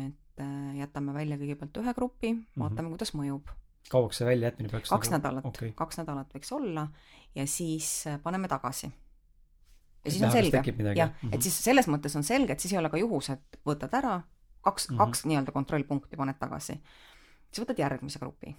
et 0.05 0.43
jätame 0.77 1.13
välja 1.13 1.37
kõigepealt 1.39 1.79
ühe 1.81 1.93
grupi, 1.93 2.33
mhm. 2.33 2.59
vaatame 2.59 2.81
mm, 2.81 2.85
-hmm. 2.85 2.97
kuidas 2.97 3.15
mõjub 3.15 3.55
kauaks 3.89 4.19
see 4.19 4.25
väljajätmine 4.27 4.69
peaks 4.69 4.89
kaks 4.89 5.09
nagu... 5.09 5.17
nädalat 5.17 5.45
okay., 5.45 5.71
kaks 5.75 5.97
nädalat 5.97 6.33
võiks 6.35 6.51
olla 6.53 6.89
ja 7.35 7.47
siis 7.47 8.05
paneme 8.23 8.47
tagasi 8.47 8.91
ja 10.09 10.15
siis 10.15 10.25
on 10.27 10.31
selge, 10.33 10.63
jah, 10.97 11.13
et 11.23 11.29
mhm. 11.29 11.41
siis 11.45 11.59
selles 11.63 11.87
mõttes 11.91 12.15
on 12.19 12.25
selge, 12.27 12.53
et 12.53 12.63
siis 12.63 12.73
ei 12.73 12.81
ole 12.81 12.91
ka 12.91 13.01
juhus, 13.01 13.29
et 13.33 13.59
võtad 13.65 13.93
ära, 13.99 14.19
kaks 14.65 14.89
mm, 14.89 14.93
-hmm. 14.93 14.97
kaks 14.97 15.25
nii-öelda 15.25 15.51
kontrollpunkti 15.55 16.17
paned 16.17 16.39
tagasi. 16.39 16.79
siis 17.51 17.63
võtad 17.65 17.79
järgmise 17.79 18.19
grupi. 18.19 18.55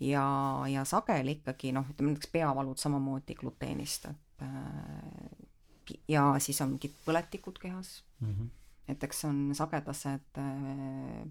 ja, 0.00 0.24
ja 0.68 0.84
sageli 0.84 1.38
ikkagi 1.38 1.72
noh, 1.72 1.86
ütleme 1.90 2.12
näiteks 2.12 2.32
peavalud 2.32 2.78
samamoodi 2.78 3.34
gluteenist, 3.34 4.04
et 4.04 4.42
äh, 4.42 5.98
ja 6.08 6.34
siis 6.38 6.60
on 6.60 6.74
mingid 6.76 6.94
põletikud 7.06 7.58
kehas 7.58 8.04
mm. 8.20 8.34
-hmm. 8.34 8.48
näiteks 8.86 9.24
on 9.24 9.54
sagedased 9.54 10.38
äh, 10.38 11.24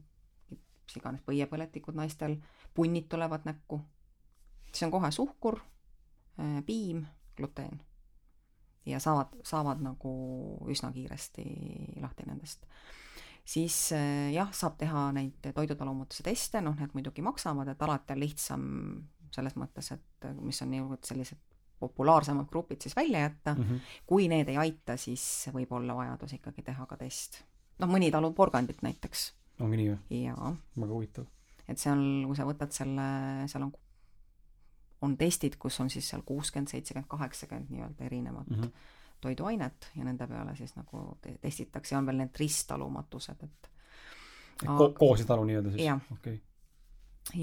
mis 0.87 0.97
iganes 0.97 1.21
põiepõletikud 1.27 1.95
naistel, 1.95 2.37
punnid 2.73 3.09
tulevad 3.09 3.43
näkku, 3.45 3.81
siis 4.71 4.83
on 4.83 4.91
kohe 4.91 5.11
suhkur 5.11 5.59
äh,, 6.39 6.63
piim, 6.65 7.05
gluteen 7.37 7.81
ja 8.87 8.99
saavad, 9.03 9.35
saavad 9.45 9.81
nagu 9.83 10.13
üsna 10.71 10.91
kiiresti 10.95 11.45
lahti 12.01 12.27
nendest. 12.27 12.65
siis 13.47 13.91
eh, 13.95 14.31
jah, 14.35 14.49
saab 14.53 14.77
teha 14.79 15.09
neid 15.15 15.51
toidutalumutuse 15.55 16.25
teste, 16.25 16.61
noh, 16.61 16.75
need 16.79 16.95
muidugi 16.95 17.23
maksavad, 17.25 17.71
et 17.71 17.83
alati 17.83 18.15
on 18.15 18.23
lihtsam 18.23 18.65
selles 19.31 19.55
mõttes, 19.59 19.91
et 19.95 20.27
mis 20.39 20.61
on 20.63 20.71
nii-öelda 20.71 21.07
sellised 21.07 21.43
populaarsemad 21.79 22.47
grupid 22.49 22.81
siis 22.81 22.95
välja 22.95 23.19
jätta 23.19 23.53
mm. 23.53 23.63
-hmm. 23.63 23.79
kui 24.05 24.27
need 24.27 24.49
ei 24.49 24.57
aita, 24.57 24.97
siis 24.97 25.49
võib 25.53 25.71
olla 25.71 25.95
vajadus 25.95 26.33
ikkagi 26.33 26.61
teha 26.61 26.85
ka 26.85 26.97
test. 26.97 27.43
noh, 27.79 27.89
mõni 27.89 28.11
talub 28.11 28.35
porgandit 28.35 28.81
näiteks. 28.81 29.33
ongi 29.59 29.77
nii 29.77 29.89
või? 29.89 30.21
jaa. 30.23 30.55
väga 30.75 30.93
huvitav. 30.93 31.25
et 31.67 31.77
seal, 31.77 32.01
kui 32.25 32.35
sa 32.35 32.47
võtad 32.47 32.71
selle, 32.71 33.07
seal 33.47 33.63
on 33.63 33.73
on 35.01 35.17
testid, 35.17 35.57
kus 35.59 35.79
on 35.83 35.89
siis 35.89 36.09
seal 36.09 36.23
kuuskümmend, 36.25 36.71
seitsekümmend, 36.71 37.07
kaheksakümmend 37.11 37.69
nii-öelda 37.69 38.05
erinevat 38.05 38.49
mm 38.49 38.61
-hmm. 38.61 38.71
toiduainet 39.21 39.91
ja 39.95 40.03
nende 40.03 40.27
peale 40.27 40.55
siis 40.55 40.75
nagu 40.75 41.17
te 41.21 41.37
testitakse 41.41 41.95
ja 41.95 41.99
on 41.99 42.05
veel 42.05 42.17
need 42.17 42.39
risttalumatused, 42.39 43.43
et 43.43 43.71
Ko 44.65 44.89
koositalu 44.89 45.43
nii-öelda 45.43 45.71
siis? 45.71 45.81
okei 46.13 46.33
okay. 46.33 46.39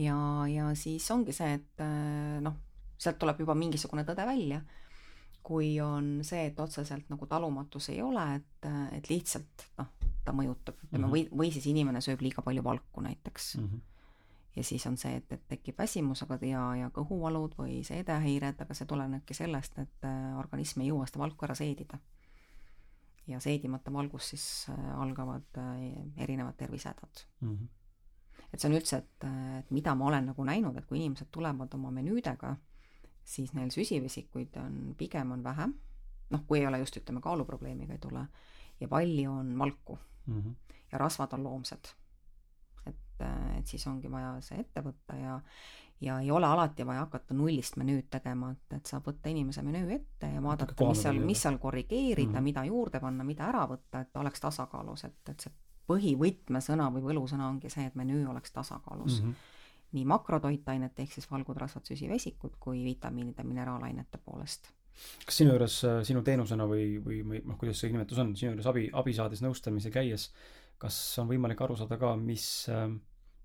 ja, 0.02 0.46
ja 0.54 0.74
siis 0.74 1.10
ongi 1.10 1.32
see, 1.32 1.52
et 1.54 1.80
äh, 1.80 2.40
noh, 2.42 2.56
sealt 2.98 3.18
tuleb 3.18 3.40
juba 3.40 3.54
mingisugune 3.54 4.04
tõde 4.04 4.26
välja, 4.26 4.60
kui 5.42 5.80
on 5.80 6.18
see, 6.24 6.46
et 6.46 6.60
otseselt 6.60 7.08
nagu 7.08 7.26
talumatus 7.26 7.88
ei 7.88 8.02
ole, 8.02 8.34
et, 8.34 8.68
et 8.96 9.10
lihtsalt 9.10 9.66
noh, 9.78 9.86
ta 10.24 10.32
mõjutab, 10.32 10.74
ütleme 10.82 11.06
mm 11.06 11.12
-hmm. 11.12 11.12
või, 11.12 11.28
või 11.38 11.52
siis 11.52 11.66
inimene 11.66 12.00
sööb 12.00 12.20
liiga 12.20 12.42
palju 12.42 12.64
valku 12.64 13.00
näiteks 13.00 13.56
mm. 13.56 13.64
-hmm 13.68 13.93
ja 14.56 14.64
siis 14.64 14.86
on 14.86 14.96
see, 14.96 15.16
et, 15.18 15.32
et 15.32 15.46
tekib 15.48 15.78
väsimus, 15.78 16.22
aga 16.24 16.38
ja, 16.46 16.64
ja 16.78 16.90
kõhuvalud 16.94 17.56
või 17.58 17.80
seedehäired, 17.86 18.60
aga 18.62 18.76
see 18.76 18.88
tulenebki 18.90 19.36
sellest, 19.36 19.78
et 19.82 20.06
äh, 20.06 20.34
organism 20.38 20.84
ei 20.84 20.90
jõua 20.92 21.08
seda 21.10 21.24
valku 21.24 21.46
ära 21.48 21.56
seedida. 21.58 21.98
ja 23.26 23.40
seedimata 23.40 23.92
valgus 23.92 24.28
siis 24.34 24.44
äh, 24.68 25.00
algavad 25.00 25.58
äh, 25.58 25.80
erinevad 26.16 26.56
tervisehädad 26.56 27.24
mm. 27.40 27.50
-hmm. 27.50 27.68
et 28.52 28.60
see 28.60 28.68
on 28.68 28.76
üldse, 28.76 28.96
et, 28.96 29.24
et 29.58 29.70
mida 29.70 29.94
ma 29.94 30.06
olen 30.06 30.26
nagu 30.26 30.44
näinud, 30.44 30.76
et 30.76 30.86
kui 30.86 30.98
inimesed 30.98 31.28
tulevad 31.30 31.74
oma 31.74 31.90
menüüdega, 31.90 32.56
siis 33.24 33.54
neil 33.54 33.70
süsivesikuid 33.70 34.56
on, 34.56 34.94
pigem 34.98 35.32
on 35.32 35.44
vähem, 35.44 35.74
noh, 36.30 36.46
kui 36.46 36.58
ei 36.58 36.66
ole 36.66 36.78
just, 36.78 36.96
ütleme, 36.96 37.20
kaaluprobleemiga 37.20 37.92
ei 37.92 37.98
tule, 37.98 38.26
ja 38.80 38.88
palju 38.88 39.32
on 39.32 39.58
valku 39.58 39.98
mm. 40.26 40.42
-hmm. 40.42 40.54
ja 40.92 40.98
rasvad 40.98 41.32
on 41.32 41.44
loomsed 41.44 41.94
et, 43.14 43.24
et 43.58 43.66
siis 43.66 43.86
ongi 43.86 44.10
vaja 44.10 44.34
see 44.44 44.60
ette 44.60 44.82
võtta 44.84 45.16
ja 45.18 45.38
ja 46.00 46.20
ei 46.20 46.30
ole 46.30 46.46
alati 46.46 46.86
vaja 46.86 47.00
hakata 47.00 47.34
nullist 47.34 47.76
menüüd 47.76 48.08
tegema, 48.10 48.50
et, 48.52 48.76
et 48.76 48.86
saab 48.90 49.06
võtta 49.08 49.30
inimese 49.30 49.62
menüü 49.62 49.92
ette 49.94 50.30
ja 50.34 50.42
vaadata, 50.42 50.88
mis 50.88 51.02
seal, 51.02 51.20
mis 51.22 51.42
seal 51.42 51.58
korrigeerida 51.62 52.28
mm, 52.30 52.36
-hmm. 52.36 52.50
mida 52.50 52.64
juurde 52.64 53.00
panna, 53.00 53.24
mida 53.24 53.48
ära 53.48 53.64
võtta, 53.70 54.04
et 54.04 54.16
oleks 54.20 54.40
tasakaalus, 54.40 55.04
et, 55.04 55.20
et 55.30 55.46
see 55.46 55.52
põhivõtmesõna 55.88 56.90
või 56.92 57.04
võlusõna 57.04 57.48
ongi 57.48 57.70
see, 57.70 57.86
et 57.86 57.94
menüü 57.94 58.26
oleks 58.28 58.52
tasakaalus 58.52 59.20
mm. 59.20 59.28
-hmm. 59.28 59.34
nii 59.92 60.04
makrotoitainete 60.04 61.02
ehk 61.02 61.12
siis 61.12 61.30
valgud, 61.30 61.56
rasvad, 61.56 61.86
süsivesikud 61.86 62.56
kui 62.60 62.84
vitamiinide, 62.84 63.44
mineraalainete 63.44 64.18
poolest 64.18 64.72
kas 65.26 65.36
sinu 65.36 65.50
juures, 65.50 65.80
sinu 66.02 66.22
teenusena 66.22 66.66
või, 66.70 67.00
või, 67.04 67.22
või 67.26 67.40
noh, 67.44 67.56
kuidas 67.58 67.80
see 67.80 67.90
nimetus 67.90 68.18
on, 68.18 68.36
sinu 68.36 68.52
juures 68.52 68.66
abi, 68.66 68.90
abi 68.92 69.14
saades, 69.14 69.42
nõustamisel 69.42 69.90
käies 69.90 70.28
äh, 70.30 70.63
kas 70.84 71.00
on 71.22 71.30
võimalik 71.32 71.60
aru 71.64 71.76
saada 71.80 71.98
ka, 72.00 72.14
mis, 72.20 72.46
ähm, 72.72 72.98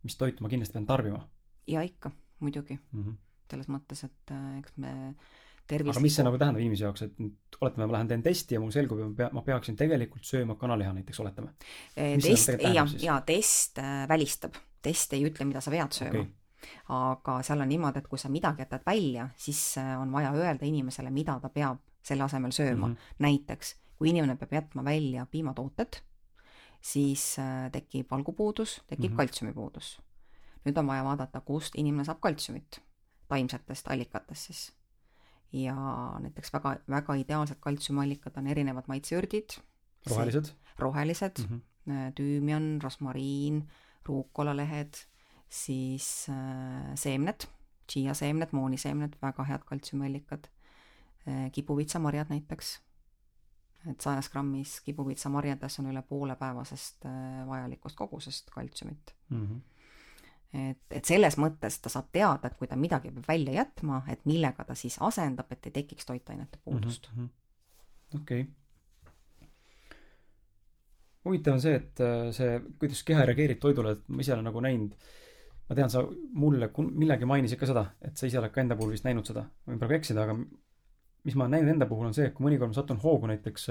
mis 0.03 0.17
toitu 0.19 0.45
ma 0.45 0.51
kindlasti 0.51 0.77
pean 0.77 0.87
tarbima? 0.89 1.21
jaa, 1.69 1.83
ikka, 1.85 2.11
muidugi 2.43 2.75
mm. 2.79 3.03
-hmm. 3.03 3.19
selles 3.51 3.69
mõttes, 3.71 4.03
et 4.07 4.33
äh, 4.35 4.57
eks 4.59 4.75
me 4.77 4.93
tervisliku... 5.69 5.97
aga 5.97 6.05
mis 6.05 6.17
see 6.17 6.25
nagu 6.25 6.39
tähendab 6.41 6.63
inimese 6.63 6.87
jaoks, 6.87 7.05
et 7.05 7.61
oletame, 7.61 7.85
ma 7.85 7.97
lähen 7.97 8.11
teen 8.11 8.25
testi 8.25 8.57
ja 8.57 8.63
mul 8.63 8.73
selgub, 8.75 9.03
et 9.03 9.11
ma 9.11 9.15
pea, 9.21 9.29
ma 9.39 9.45
peaksin 9.51 9.77
tegelikult 9.79 10.25
sööma 10.25 10.57
kanaliha 10.59 10.95
näiteks, 10.97 11.21
oletame. 11.23 11.53
Äh, 11.93 12.17
test, 12.23 12.55
jaa, 12.65 12.87
jaa, 13.05 13.21
test 13.27 13.79
äh, 13.83 14.03
välistab, 14.09 14.57
test 14.81 15.13
ei 15.13 15.25
ütle, 15.29 15.47
mida 15.47 15.61
sa 15.61 15.73
pead 15.73 15.95
sööma 16.01 16.25
okay 16.25 16.35
aga 16.91 17.37
seal 17.45 17.61
on 17.63 17.69
niimoodi, 17.71 18.01
et 18.01 18.07
kui 18.11 18.19
sa 18.19 18.27
midagi 18.27 18.65
jätad 18.65 18.81
välja, 18.83 19.29
siis 19.39 19.61
on 19.79 20.11
vaja 20.11 20.33
öelda 20.35 20.67
inimesele, 20.67 21.07
mida 21.09 21.37
ta 21.39 21.47
peab 21.53 21.79
selle 22.03 22.25
asemel 22.25 22.51
sööma 22.51 22.87
mm. 22.87 22.93
-hmm. 22.93 23.15
näiteks, 23.19 23.75
kui 23.97 24.09
inimene 24.09 24.35
peab 24.35 24.53
jätma 24.53 24.83
välja 24.83 25.25
piimatooted, 25.31 26.01
siis 26.81 27.23
äh, 27.39 27.69
tekib 27.71 28.11
valgupuudus, 28.11 28.81
tekib 28.87 29.11
mm 29.11 29.13
-hmm. 29.13 29.17
kaltsiumipuudus. 29.17 29.99
nüüd 30.65 30.77
on 30.77 30.87
vaja 30.87 31.03
vaadata, 31.03 31.41
kust 31.41 31.75
inimene 31.75 32.03
saab 32.05 32.19
kaltsiumit, 32.19 32.81
taimsetest 33.27 33.87
allikatest 33.87 34.41
siis. 34.41 34.73
ja 35.51 35.75
näiteks 36.19 36.53
väga, 36.53 36.75
väga 36.89 37.13
ideaalsed 37.13 37.57
kaltsiumiallikad 37.59 38.37
on 38.37 38.47
erinevad 38.47 38.83
maitseürdid. 38.87 39.59
rohelised? 40.09 40.53
rohelised 40.77 41.39
mm, 41.39 41.61
-hmm. 41.87 42.13
tüümian, 42.15 42.81
rosmariin, 42.83 43.69
ruukolalehed, 44.05 44.93
siis 45.49 46.27
äh, 46.29 46.95
seemned, 46.95 47.47
chia 47.91 48.13
seemned, 48.13 48.47
mooniseemned, 48.51 49.15
väga 49.21 49.43
head 49.43 49.63
kaltsiumiallikad 49.65 50.47
äh,, 51.27 51.51
kibuvitsamarjad 51.51 52.29
näiteks 52.29 52.79
et 53.87 54.01
sajas 54.01 54.29
grammis 54.31 54.79
kibuvitsamarjades 54.83 55.79
on 55.79 55.89
üle 55.93 56.01
poole 56.07 56.35
päevasest 56.39 57.05
äh, 57.07 57.47
vajalikust 57.47 57.95
kogusest 57.95 58.51
kaltsiumit 58.51 59.13
mm. 59.29 59.45
-hmm. 59.47 60.69
et, 60.69 60.81
et 60.91 61.05
selles 61.05 61.37
mõttes 61.37 61.79
ta 61.81 61.89
saab 61.89 62.09
teada, 62.11 62.47
et 62.47 62.57
kui 62.59 62.67
ta 62.67 62.75
midagi 62.75 63.11
peab 63.11 63.27
välja 63.27 63.53
jätma, 63.61 64.03
et 64.11 64.25
millega 64.25 64.65
ta 64.65 64.75
siis 64.75 64.97
asendab, 64.99 65.51
et 65.51 65.65
ei 65.65 65.71
tekiks 65.71 66.05
toitainete 66.05 66.59
puudust 66.63 67.09
mm 67.15 67.23
-hmm.. 67.23 68.21
okei 68.21 68.41
okay. 68.41 68.53
huvitav 71.25 71.53
on 71.53 71.61
see, 71.61 71.75
et 71.75 71.99
äh, 71.99 72.31
see, 72.31 72.59
kuidas 72.79 73.03
keha 73.03 73.25
reageerib 73.25 73.59
toidule, 73.59 73.91
et 73.91 74.07
ma 74.07 74.21
ise 74.21 74.33
olen 74.33 74.43
nagu 74.51 74.59
näinud 74.59 74.95
ma 75.69 75.75
tean, 75.75 75.89
sa 75.89 76.01
mulle 76.33 76.71
millegi 76.75 77.25
mainisid 77.25 77.59
ka 77.59 77.67
seda, 77.69 77.85
et 78.01 78.17
sa 78.17 78.25
ise 78.25 78.39
oled 78.39 78.51
ka 78.51 78.61
enda 78.61 78.75
puhul 78.75 78.91
vist 78.91 79.05
näinud 79.05 79.25
seda, 79.25 79.45
võin 79.67 79.79
praegu 79.79 79.95
eksida, 79.99 80.23
aga 80.23 80.35
mis 81.27 81.35
ma 81.35 81.45
olen 81.45 81.57
näinud 81.57 81.73
enda 81.73 81.87
puhul 81.89 82.09
on 82.09 82.15
see, 82.15 82.29
et 82.29 82.35
kui 82.35 82.45
mõnikord 82.45 82.71
ma 82.71 82.77
satun 82.77 82.99
hoogu 83.03 83.29
näiteks, 83.29 83.65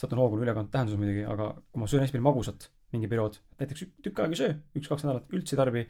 satun 0.00 0.20
hoogu 0.22 0.38
ülekant 0.40 0.70
tähenduses 0.72 1.00
muidugi, 1.00 1.24
aga 1.28 1.50
kui 1.70 1.82
ma 1.82 1.88
söön 1.90 2.04
hästi 2.04 2.16
palju 2.16 2.26
magusat 2.26 2.70
mingi 2.94 3.10
periood, 3.10 3.36
näiteks 3.60 3.84
tükk 4.04 4.22
aega 4.22 4.34
ei 4.34 4.40
söö, 4.40 4.54
üks-kaks 4.80 5.04
nädalat 5.06 5.34
üldse 5.36 5.54
ei 5.54 5.60
tarbi. 5.60 5.84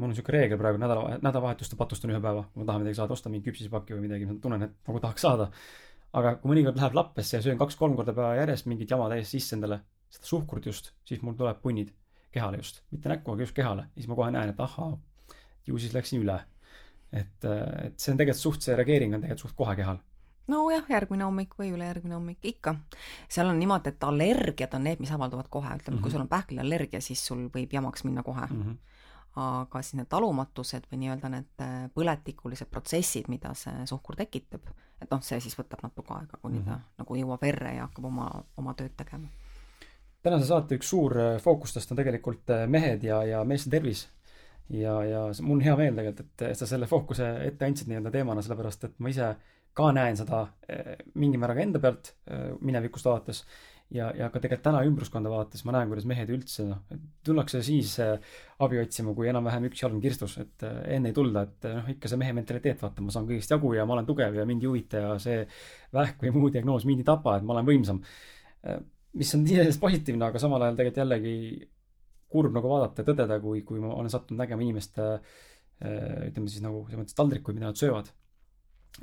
mul 0.00 0.08
on 0.08 0.14
siuke 0.16 0.32
reegel 0.32 0.58
praegu 0.58 0.80
nädala, 0.80 1.18
nädalavahetuste 1.20 1.76
patustan 1.76 2.10
ühe 2.14 2.20
päeva, 2.24 2.46
kui 2.52 2.62
ma 2.62 2.66
tahan 2.70 2.80
midagi 2.80 2.96
saada, 2.96 3.12
ostan 3.12 3.34
mingi 3.34 3.50
küpsisepaki 3.50 3.92
või 3.92 4.06
midagi, 4.06 4.26
ma 4.26 4.38
tunnen, 4.40 4.62
et 4.64 4.88
nagu 4.88 5.02
tahaks 5.04 5.26
saada. 5.26 5.50
aga 6.16 6.36
kui 6.40 6.48
mõnikord 6.54 6.78
läheb 6.80 6.94
lappesse 6.96 7.36
ja 7.36 7.42
söön 7.44 7.58
kaks-kolm 7.60 7.96
korda 7.96 8.14
päeva 8.16 8.38
järjest 8.38 8.66
mingit 8.66 8.90
jama 8.90 9.10
täiesti 9.12 9.36
sisse 9.36 9.56
endale, 9.56 9.82
seda 10.08 10.24
suhkrut 10.24 10.66
just, 10.66 10.94
siis 11.04 11.20
mul 11.22 11.36
tuleb 11.36 11.60
punnid 11.60 11.92
kehale 12.32 12.56
just, 12.56 12.82
mitte 12.90 13.10
näkku, 13.12 13.34
aga 13.34 13.44
just 13.44 13.56
kehale, 13.56 13.86
siis 13.94 14.08
ma 14.08 14.16
kohe 14.16 14.30
näen, 14.32 14.52
et 14.54 14.60
ahhaa, 14.60 14.94
ju 15.66 15.78
siis 15.78 15.94
läksin 15.96 16.24
üle. 16.24 16.38
Et, 17.16 17.48
et 17.86 17.96
see 18.00 18.12
on 18.12 18.20
tegelikult 18.20 18.42
suht, 18.42 18.62
see 18.62 18.76
reageering 18.76 19.14
on 19.14 19.24
tegelikult 19.24 19.48
suht 19.48 19.58
kohe 19.58 19.76
kehal 19.78 20.02
nojah, 20.50 20.84
järgmine 20.90 21.26
hommik 21.26 21.54
või 21.58 21.70
ülejärgmine 21.74 22.16
hommik, 22.16 22.38
ikka. 22.46 22.76
seal 23.28 23.50
on 23.50 23.58
niimoodi, 23.60 23.92
et 23.92 24.04
allergiad 24.06 24.74
on 24.78 24.84
need, 24.86 25.00
mis 25.02 25.12
avalduvad 25.14 25.48
kohe, 25.50 25.68
ütleme 25.68 25.96
mm, 25.96 25.98
-hmm. 25.98 26.02
kui 26.02 26.10
mhm. 26.10 26.16
sul 26.16 26.20
on 26.20 26.28
pähkliallergia, 26.28 27.00
siis 27.00 27.26
sul 27.26 27.48
võib 27.54 27.72
jamaks 27.72 28.04
minna 28.04 28.22
kohe 28.22 28.46
mm. 28.50 28.62
-hmm. 28.62 28.76
aga 29.42 29.82
siis 29.82 29.94
need 29.94 30.08
talumatused 30.08 30.86
või 30.92 30.98
nii-öelda 31.02 31.28
need 31.28 31.60
äh, 31.60 31.90
põletikulised 31.94 32.70
protsessid, 32.70 33.28
mida 33.28 33.54
see 33.54 33.86
suhkur 33.86 34.16
tekitab, 34.16 34.70
et 35.02 35.10
noh, 35.10 35.22
see 35.22 35.40
siis 35.40 35.58
võtab 35.58 35.82
natuke 35.82 36.14
aega, 36.14 36.38
kuni 36.42 36.58
mm 36.58 36.64
-hmm. 36.64 36.86
ta 36.96 37.02
nagu 37.02 37.16
jõuab 37.16 37.42
verre 37.42 37.74
ja 37.74 37.88
hakkab 37.88 38.04
oma, 38.04 38.30
oma 38.56 38.74
tööd 38.74 38.96
tegema. 38.96 39.28
tänase 40.22 40.46
saate 40.46 40.74
üks 40.74 40.88
suur 40.88 41.18
äh, 41.18 41.40
fookustest 41.42 41.90
on 41.90 41.96
tegelikult 41.96 42.50
äh, 42.50 42.68
mehed 42.68 43.02
ja, 43.02 43.24
ja 43.24 43.44
meeste 43.44 43.70
tervis 43.70 44.08
ja, 44.70 44.96
ja 45.06 45.20
mul 45.42 45.60
on 45.60 45.66
hea 45.66 45.76
meel 45.78 46.00
tegelikult, 46.00 46.42
et 46.48 46.58
sa 46.58 46.68
selle 46.68 46.88
fookuse 46.90 47.28
ette 47.46 47.68
andsid 47.68 47.90
nii-öelda 47.90 48.12
teemana, 48.14 48.42
sellepärast 48.44 48.88
et 48.88 48.98
ma 49.02 49.12
ise 49.12 49.30
ka 49.76 49.92
näen 49.94 50.18
seda 50.18 50.42
eh, 50.72 50.96
mingil 51.20 51.40
määral 51.40 51.58
ka 51.58 51.64
enda 51.66 51.80
pealt 51.82 52.12
eh, 52.32 52.48
minevikust 52.64 53.06
vaadates 53.06 53.42
ja, 53.94 54.08
ja 54.16 54.30
ka 54.32 54.40
tegelikult 54.40 54.64
täna 54.66 54.80
ümbruskonda 54.88 55.30
vaadates 55.30 55.62
ma 55.68 55.76
näen, 55.76 55.90
kuidas 55.92 56.08
mehed 56.08 56.32
üldse 56.32 56.66
noh, 56.70 56.80
tullakse 57.26 57.60
siis 57.66 57.92
eh, 58.02 58.16
abi 58.64 58.80
otsima, 58.82 59.14
kui 59.16 59.28
enam-vähem 59.30 59.68
üks 59.68 59.84
jalg 59.84 59.98
on 59.98 60.02
kirstus, 60.02 60.38
et 60.42 60.66
enne 60.66 61.12
ei 61.12 61.16
tulda, 61.16 61.44
et 61.46 61.68
noh, 61.70 61.92
ikka 61.92 62.10
see 62.10 62.20
mehe 62.22 62.34
mentaliteet, 62.40 62.80
vaata, 62.82 63.04
ma 63.04 63.14
saan 63.14 63.28
kõigest 63.28 63.52
jagu 63.52 63.74
ja 63.76 63.86
ma 63.86 63.98
olen 63.98 64.08
tugev 64.08 64.40
ja 64.40 64.48
mind 64.48 64.64
ei 64.64 64.72
huvita 64.72 65.04
ja 65.04 65.14
see 65.22 65.44
vähk 65.94 66.24
või 66.24 66.34
muu 66.38 66.52
diagnoos 66.56 66.88
mind 66.88 67.04
ei 67.04 67.10
tapa, 67.12 67.36
et 67.36 67.46
ma 67.46 67.58
olen 67.58 67.68
võimsam. 67.68 68.02
mis 69.16 69.34
on 69.36 69.44
iseenesest 69.46 69.80
positiivne, 69.80 70.24
aga 70.26 70.40
samal 70.40 70.64
ajal 70.64 70.80
tegelikult 70.80 71.04
jällegi 71.04 71.36
kurb 72.36 72.54
nagu 72.56 72.70
vaadata 72.70 73.02
ja 73.02 73.10
tõdeda, 73.10 73.40
kui, 73.42 73.64
kui 73.66 73.82
ma 73.82 73.94
olen 73.96 74.12
sattunud 74.12 74.44
nägema 74.44 74.64
inimeste 74.64 75.10
ütleme 75.76 76.48
siis 76.48 76.62
nagu 76.64 76.86
selles 76.86 77.02
mõttes 77.02 77.16
taldrikuid, 77.18 77.58
mida 77.58 77.68
nad 77.68 77.76
söövad 77.76 78.06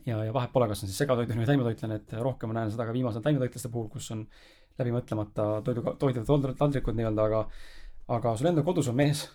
ja, 0.08 0.24
ja 0.26 0.34
vahet 0.34 0.54
pole, 0.54 0.68
kas 0.72 0.84
on 0.84 0.90
siis 0.90 0.98
segatoidlane 1.04 1.44
või 1.44 1.50
taimetoitlane, 1.50 2.00
et 2.02 2.18
rohkem 2.26 2.50
ma 2.50 2.60
näen 2.60 2.74
seda 2.74 2.88
ka 2.88 2.96
viimasel 2.96 3.24
taimetoitlaste 3.26 3.72
puhul, 3.74 3.92
kus 3.94 4.10
on 4.16 4.26
läbimõtlemata 4.80 5.48
toidu, 5.66 5.86
toidu 6.02 6.26
taldrikud 6.58 6.98
nii-öelda, 6.98 7.30
aga, 7.30 7.46
aga 8.18 8.36
sul 8.40 8.50
endal 8.50 8.66
kodus 8.66 8.90
on 8.90 8.98
mees 8.98 9.28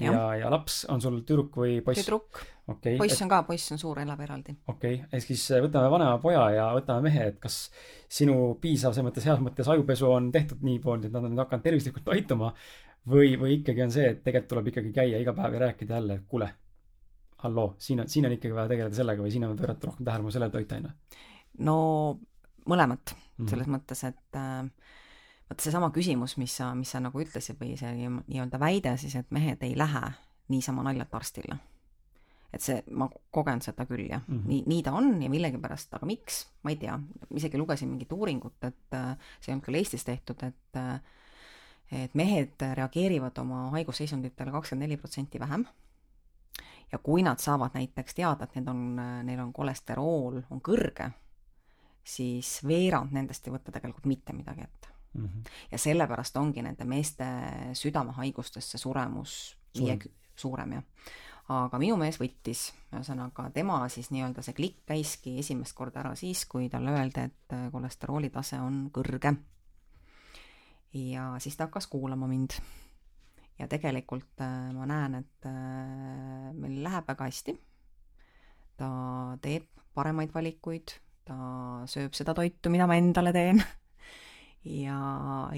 ja, 0.00 0.12
ja, 0.12 0.24
ja 0.42 0.50
laps 0.52 0.82
on 0.92 1.00
sul 1.04 1.18
tüdruk 1.26 1.56
või 1.62 1.80
poiss? 1.84 2.04
tüdruk 2.04 2.40
okay,. 2.68 2.96
poiss 3.00 3.16
et... 3.16 3.24
on 3.24 3.32
ka, 3.32 3.42
poiss 3.48 3.72
on 3.74 3.80
suur, 3.80 4.00
elab 4.04 4.20
eraldi. 4.24 4.54
okei 4.68 5.00
okay., 5.00 5.10
ehk 5.18 5.26
siis 5.30 5.44
võtame 5.66 5.90
vanema 5.92 6.20
poja 6.22 6.46
ja 6.54 6.68
võtame 6.76 7.08
mehe, 7.08 7.26
et 7.32 7.40
kas 7.42 7.64
sinu 8.12 8.54
piisav, 8.60 8.92
selles 8.92 9.08
mõttes 9.08 9.28
heas 9.28 9.42
mõttes 9.44 9.68
ajupesu 9.72 10.08
on 10.12 10.30
tehtud 10.34 10.64
nii 10.64 10.80
poolt, 10.84 11.08
et 11.08 11.14
nad 11.14 11.28
on 11.28 11.44
hakanud 11.44 11.64
tervislikult 11.64 12.06
toituma 12.08 12.52
või, 13.08 13.36
või 13.40 13.58
ikkagi 13.58 13.82
on 13.82 13.94
see, 13.94 14.08
et 14.14 14.24
tegelikult 14.24 14.50
tuleb 14.54 14.72
ikkagi 14.72 14.92
käia 14.94 15.20
iga 15.22 15.34
päev 15.36 15.56
ja 15.56 15.64
rääkida 15.66 15.98
jälle, 15.98 16.20
et 16.20 16.26
kuule 16.28 16.48
halloo, 17.42 17.74
siin 17.78 18.00
on, 18.00 18.08
siin 18.08 18.26
on 18.26 18.36
ikkagi 18.36 18.54
vaja 18.54 18.70
tegeleda 18.70 18.94
sellega 18.94 19.22
või 19.22 19.32
siin 19.34 19.46
on 19.46 19.56
pöörata 19.58 19.88
rohkem 19.90 20.06
tähelepanu 20.06 20.34
sellele 20.34 20.54
toitainele? 20.54 20.92
no 21.58 21.76
mõlemat 22.68 23.14
mm, 23.14 23.22
-hmm. 23.22 23.50
selles 23.50 23.70
mõttes, 23.70 24.04
et 24.08 24.38
äh, 24.38 24.68
vaata 25.48 25.64
seesama 25.64 25.90
küsimus, 25.90 26.36
mis 26.40 26.54
sa, 26.56 26.72
mis 26.78 26.90
sa 26.94 27.00
nagu 27.02 27.20
ütlesid 27.20 27.58
või 27.60 27.74
see 27.80 28.08
nii-öelda 28.08 28.60
väide 28.62 28.96
siis, 28.96 29.16
et 29.18 29.30
mehed 29.30 29.62
ei 29.66 29.76
lähe 29.78 30.12
niisama 30.52 30.84
naljalt 30.86 31.14
arstile. 31.14 31.58
et 32.52 32.60
see, 32.60 32.82
ma 32.90 33.08
kogen 33.30 33.62
seda 33.64 33.86
küll 33.88 34.06
jah 34.10 34.22
mm, 34.28 34.38
-hmm. 34.38 34.48
nii, 34.48 34.62
nii 34.66 34.82
ta 34.82 34.92
on 34.92 35.22
ja 35.22 35.30
millegipärast, 35.30 35.94
aga 35.94 36.06
miks, 36.06 36.46
ma 36.62 36.70
ei 36.70 36.76
tea, 36.76 36.98
isegi 37.34 37.58
lugesin 37.58 37.88
mingit 37.88 38.12
uuringut, 38.12 38.58
et 38.62 38.94
äh, 38.94 39.16
see 39.40 39.50
ei 39.50 39.54
olnud 39.54 39.66
küll 39.66 39.80
Eestis 39.80 40.04
tehtud, 40.04 40.42
et 40.42 40.76
äh, 40.76 41.00
et 41.92 42.14
mehed 42.18 42.62
reageerivad 42.74 43.38
oma 43.42 43.66
haigusseisunditele 43.76 44.52
kakskümmend 44.54 44.88
neli 44.88 44.96
protsenti 44.96 45.40
vähem 45.40 45.66
ja 46.92 46.98
kui 46.98 47.22
nad 47.22 47.40
saavad 47.40 47.74
näiteks 47.74 48.14
teada, 48.14 48.44
et 48.44 48.56
need 48.56 48.68
on, 48.68 48.80
neil 49.26 49.40
on 49.40 49.52
kolesterool 49.52 50.40
on 50.50 50.60
kõrge, 50.64 51.10
siis 52.04 52.58
veerand 52.68 53.14
nendest 53.16 53.46
ei 53.46 53.54
võta 53.54 53.72
tegelikult 53.72 54.08
mitte 54.10 54.34
midagi 54.36 54.64
ette 54.66 54.88
mm. 55.14 55.26
-hmm. 55.26 55.50
ja 55.72 55.78
sellepärast 55.78 56.36
ongi 56.36 56.62
nende 56.62 56.84
meeste 56.84 57.26
südamehaigustesse 57.72 58.78
suremus 58.78 59.56
viie 59.78 59.98
suurem 60.36 60.72
jah. 60.72 60.84
aga 61.48 61.78
minu 61.78 61.96
mees 61.96 62.18
võttis, 62.20 62.72
ühesõnaga 62.92 63.50
tema 63.54 63.88
siis 63.88 64.10
nii-öelda 64.10 64.42
see 64.42 64.54
klikk 64.56 64.84
käiski 64.86 65.38
esimest 65.38 65.74
korda 65.76 66.00
ära 66.00 66.14
siis, 66.14 66.44
kui 66.46 66.68
talle 66.68 66.90
öeldi, 66.90 67.20
et 67.20 67.56
kolesterooli 67.72 68.30
tase 68.30 68.60
on 68.60 68.90
kõrge. 68.94 69.34
Ja 70.94 71.34
siis 71.38 71.56
ta 71.56 71.68
hakkas 71.68 71.86
kuulama 71.86 72.26
mind 72.28 72.58
ja 73.58 73.68
tegelikult 73.68 74.40
äh, 74.40 74.72
ma 74.74 74.86
näen, 74.88 75.20
et 75.22 75.46
äh, 75.48 76.52
meil 76.56 76.80
läheb 76.84 77.08
väga 77.08 77.28
hästi. 77.28 77.54
ta 78.76 78.88
teeb 79.44 79.68
paremaid 79.94 80.32
valikuid, 80.34 80.94
ta 81.28 81.36
sööb 81.90 82.16
seda 82.16 82.34
toitu, 82.34 82.72
mida 82.72 82.88
ma 82.88 82.96
endale 82.98 83.32
teen 83.36 83.60
ja, 84.86 84.98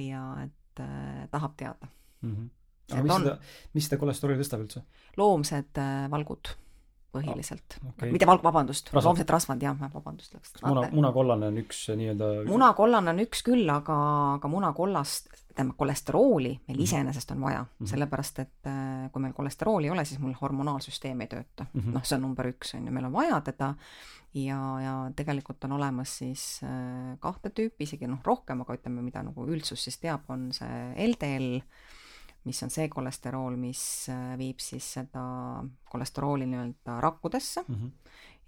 ja 0.01 0.25
et 0.44 0.83
äh, 0.83 1.25
tahab 1.31 1.57
teada 1.57 1.88
mm. 2.20 2.35
-hmm. 2.35 2.51
aga 2.92 3.03
mis 3.03 3.14
on... 3.14 3.23
seda, 3.23 3.38
mis 3.75 3.88
seda 3.88 4.01
kolesterooli 4.03 4.42
tõstab 4.42 4.66
üldse? 4.66 4.85
loomsed 5.16 5.83
valgud 6.11 6.55
põhiliselt 7.14 7.79
ah,. 7.79 7.92
Okay. 7.94 8.12
mitte 8.14 8.29
valg, 8.29 8.42
vabandust, 8.44 8.90
loomsed 8.94 9.31
rasvad, 9.31 9.62
jah, 9.64 9.79
vabandust 9.94 10.37
läks. 10.37 10.57
muna, 10.64 10.88
munakollane 10.92 11.50
on 11.53 11.62
üks 11.64 11.87
nii-öelda 11.94 12.31
munakollane 12.50 13.14
on 13.14 13.24
üks 13.24 13.44
küll, 13.46 13.64
aga, 13.70 13.98
aga 14.38 14.50
munakollast, 14.50 15.31
tähendab, 15.55 15.79
kolesterooli 15.79 16.53
meil 16.57 16.77
mhm. 16.79 16.85
iseenesest 16.88 17.31
on 17.37 17.46
vaja 17.46 17.62
mm, 17.62 17.70
-hmm. 17.79 17.92
sellepärast 17.92 18.42
et 18.42 18.70
äh, 18.70 19.07
kui 19.12 19.22
meil 19.22 19.37
kolesterooli 19.37 19.90
ei 19.90 19.94
ole, 19.94 20.05
siis 20.05 20.20
mul 20.22 20.35
hormonaalsüsteem 20.40 21.20
ei 21.20 21.31
tööta 21.31 21.66
mm. 21.70 21.81
-hmm. 21.81 21.94
noh, 21.98 22.05
see 22.05 22.18
on 22.18 22.29
number 22.29 22.50
üks, 22.50 22.74
on 22.79 22.87
ju, 22.87 22.92
meil 22.92 23.11
on 23.11 23.12
vaja 23.12 23.40
teda 23.40 23.74
ja, 24.35 24.59
ja 24.83 24.94
tegelikult 25.16 25.64
on 25.64 25.77
olemas 25.79 26.18
siis 26.18 26.61
äh, 26.66 27.14
kahte 27.20 27.50
tüüpi, 27.50 27.87
isegi 27.87 28.09
noh, 28.11 28.20
rohkem, 28.24 28.64
aga 28.64 28.77
ütleme, 28.79 29.03
mida 29.03 29.22
nagu 29.22 29.46
üldsus 29.46 29.87
siis 29.87 29.98
teab, 30.03 30.27
on 30.29 30.50
see 30.57 31.09
LDL, 31.09 31.62
mis 32.45 32.63
on 32.63 32.73
see 32.73 32.89
kolesterool, 32.93 33.57
mis 33.61 33.83
äh, 34.13 34.35
viib 34.41 34.61
siis 34.63 34.87
seda 34.99 35.25
kolesterooli 35.91 36.47
nii-öelda 36.49 37.01
rakkudesse 37.01 37.65
mm. 37.69 37.75
-hmm. 37.75 37.91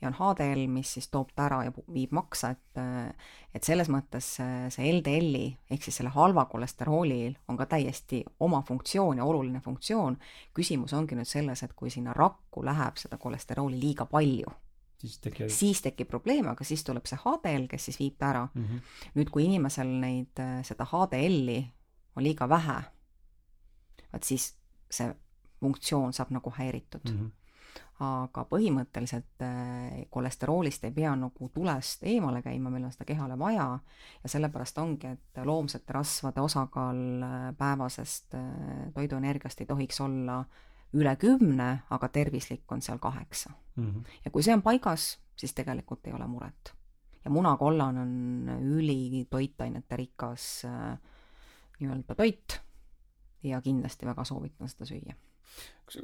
ja 0.01 0.09
on 0.09 0.17
HDL, 0.19 0.67
mis 0.69 0.93
siis 0.95 1.09
toob 1.09 1.31
ta 1.37 1.47
ära 1.47 1.63
ja 1.65 1.73
viib 1.93 2.13
maksa, 2.13 2.51
et, 2.51 2.81
äh, 2.81 3.15
et 3.55 3.65
selles 3.65 3.89
mõttes 3.89 4.29
äh, 4.41 4.69
see 4.71 4.93
LDL-i 4.93 5.57
ehk 5.71 5.83
siis 5.83 5.97
selle 5.97 6.13
halva 6.13 6.45
kolesteroolil 6.45 7.39
on 7.49 7.57
ka 7.57 7.67
täiesti 7.67 8.25
oma 8.41 8.63
funktsioon 8.63 9.19
ja 9.19 9.25
oluline 9.25 9.61
funktsioon. 9.61 10.19
küsimus 10.55 10.93
ongi 10.93 11.17
nüüd 11.17 11.29
selles, 11.29 11.63
et 11.63 11.73
kui 11.73 11.91
sinna 11.91 12.13
rakku 12.13 12.65
läheb 12.65 12.97
seda 12.97 13.17
kolesterooli 13.17 13.81
liiga 13.81 14.07
palju 14.07 14.53
siis 14.99 15.19
tekib 15.19 15.49
siis 15.49 15.83
tekib 15.83 16.09
probleem, 16.09 16.49
aga 16.49 16.65
siis 16.65 16.85
tuleb 16.85 17.07
see 17.07 17.19
HDL, 17.19 17.67
kes 17.69 17.85
siis 17.85 17.99
viib 17.99 18.19
ta 18.19 18.29
ära 18.29 18.49
mm. 18.55 18.65
-hmm. 18.65 18.81
nüüd, 19.15 19.31
kui 19.31 19.45
inimesel 19.45 19.89
neid, 20.01 20.45
seda 20.63 20.85
HDL-i 20.85 21.73
on 22.17 22.25
liiga 22.25 22.49
vähe 22.49 22.83
vaat 24.13 24.25
siis 24.25 24.55
see 24.91 25.15
funktsioon 25.61 26.13
saab 26.13 26.31
nagu 26.31 26.53
häiritud 26.59 27.05
mm. 27.11 27.19
-hmm 27.19 27.47
aga 28.05 28.43
põhimõtteliselt 28.51 29.41
äh, 29.45 30.03
kolesteroolist 30.13 30.85
ei 30.85 30.93
pea 30.93 31.15
nagu 31.17 31.49
tulest 31.55 32.05
eemale 32.05 32.43
käima, 32.45 32.71
meil 32.73 32.85
on 32.85 32.93
seda 32.93 33.07
kehale 33.09 33.39
vaja 33.41 33.71
ja 34.23 34.31
sellepärast 34.31 34.79
ongi, 34.83 35.15
et 35.17 35.41
loomsete 35.49 35.97
rasvade 35.97 36.45
osakaal 36.45 37.01
äh, 37.25 37.47
päevasest 37.57 38.37
äh, 38.37 38.51
toiduenergiast 38.95 39.65
ei 39.65 39.71
tohiks 39.71 40.01
olla 40.05 40.43
üle 40.97 41.17
kümne, 41.21 41.71
aga 41.91 42.09
tervislik 42.13 42.73
on 42.73 42.85
seal 42.85 43.01
kaheksa 43.01 43.55
mm. 43.77 43.87
-hmm. 43.87 44.19
ja 44.25 44.31
kui 44.31 44.45
see 44.45 44.55
on 44.55 44.63
paigas, 44.63 45.17
siis 45.37 45.55
tegelikult 45.55 46.07
ei 46.07 46.13
ole 46.13 46.27
muret. 46.27 46.75
ja 47.25 47.31
munakollane 47.31 48.01
on 48.01 48.49
ülitoitainete 48.77 49.97
rikas 49.97 50.67
nii-öelda 51.81 52.15
toit 52.15 52.61
ja 53.47 53.61
kindlasti 53.65 54.09
väga 54.09 54.25
soovitan 54.25 54.71
seda 54.73 54.89
süüa. 54.89 55.17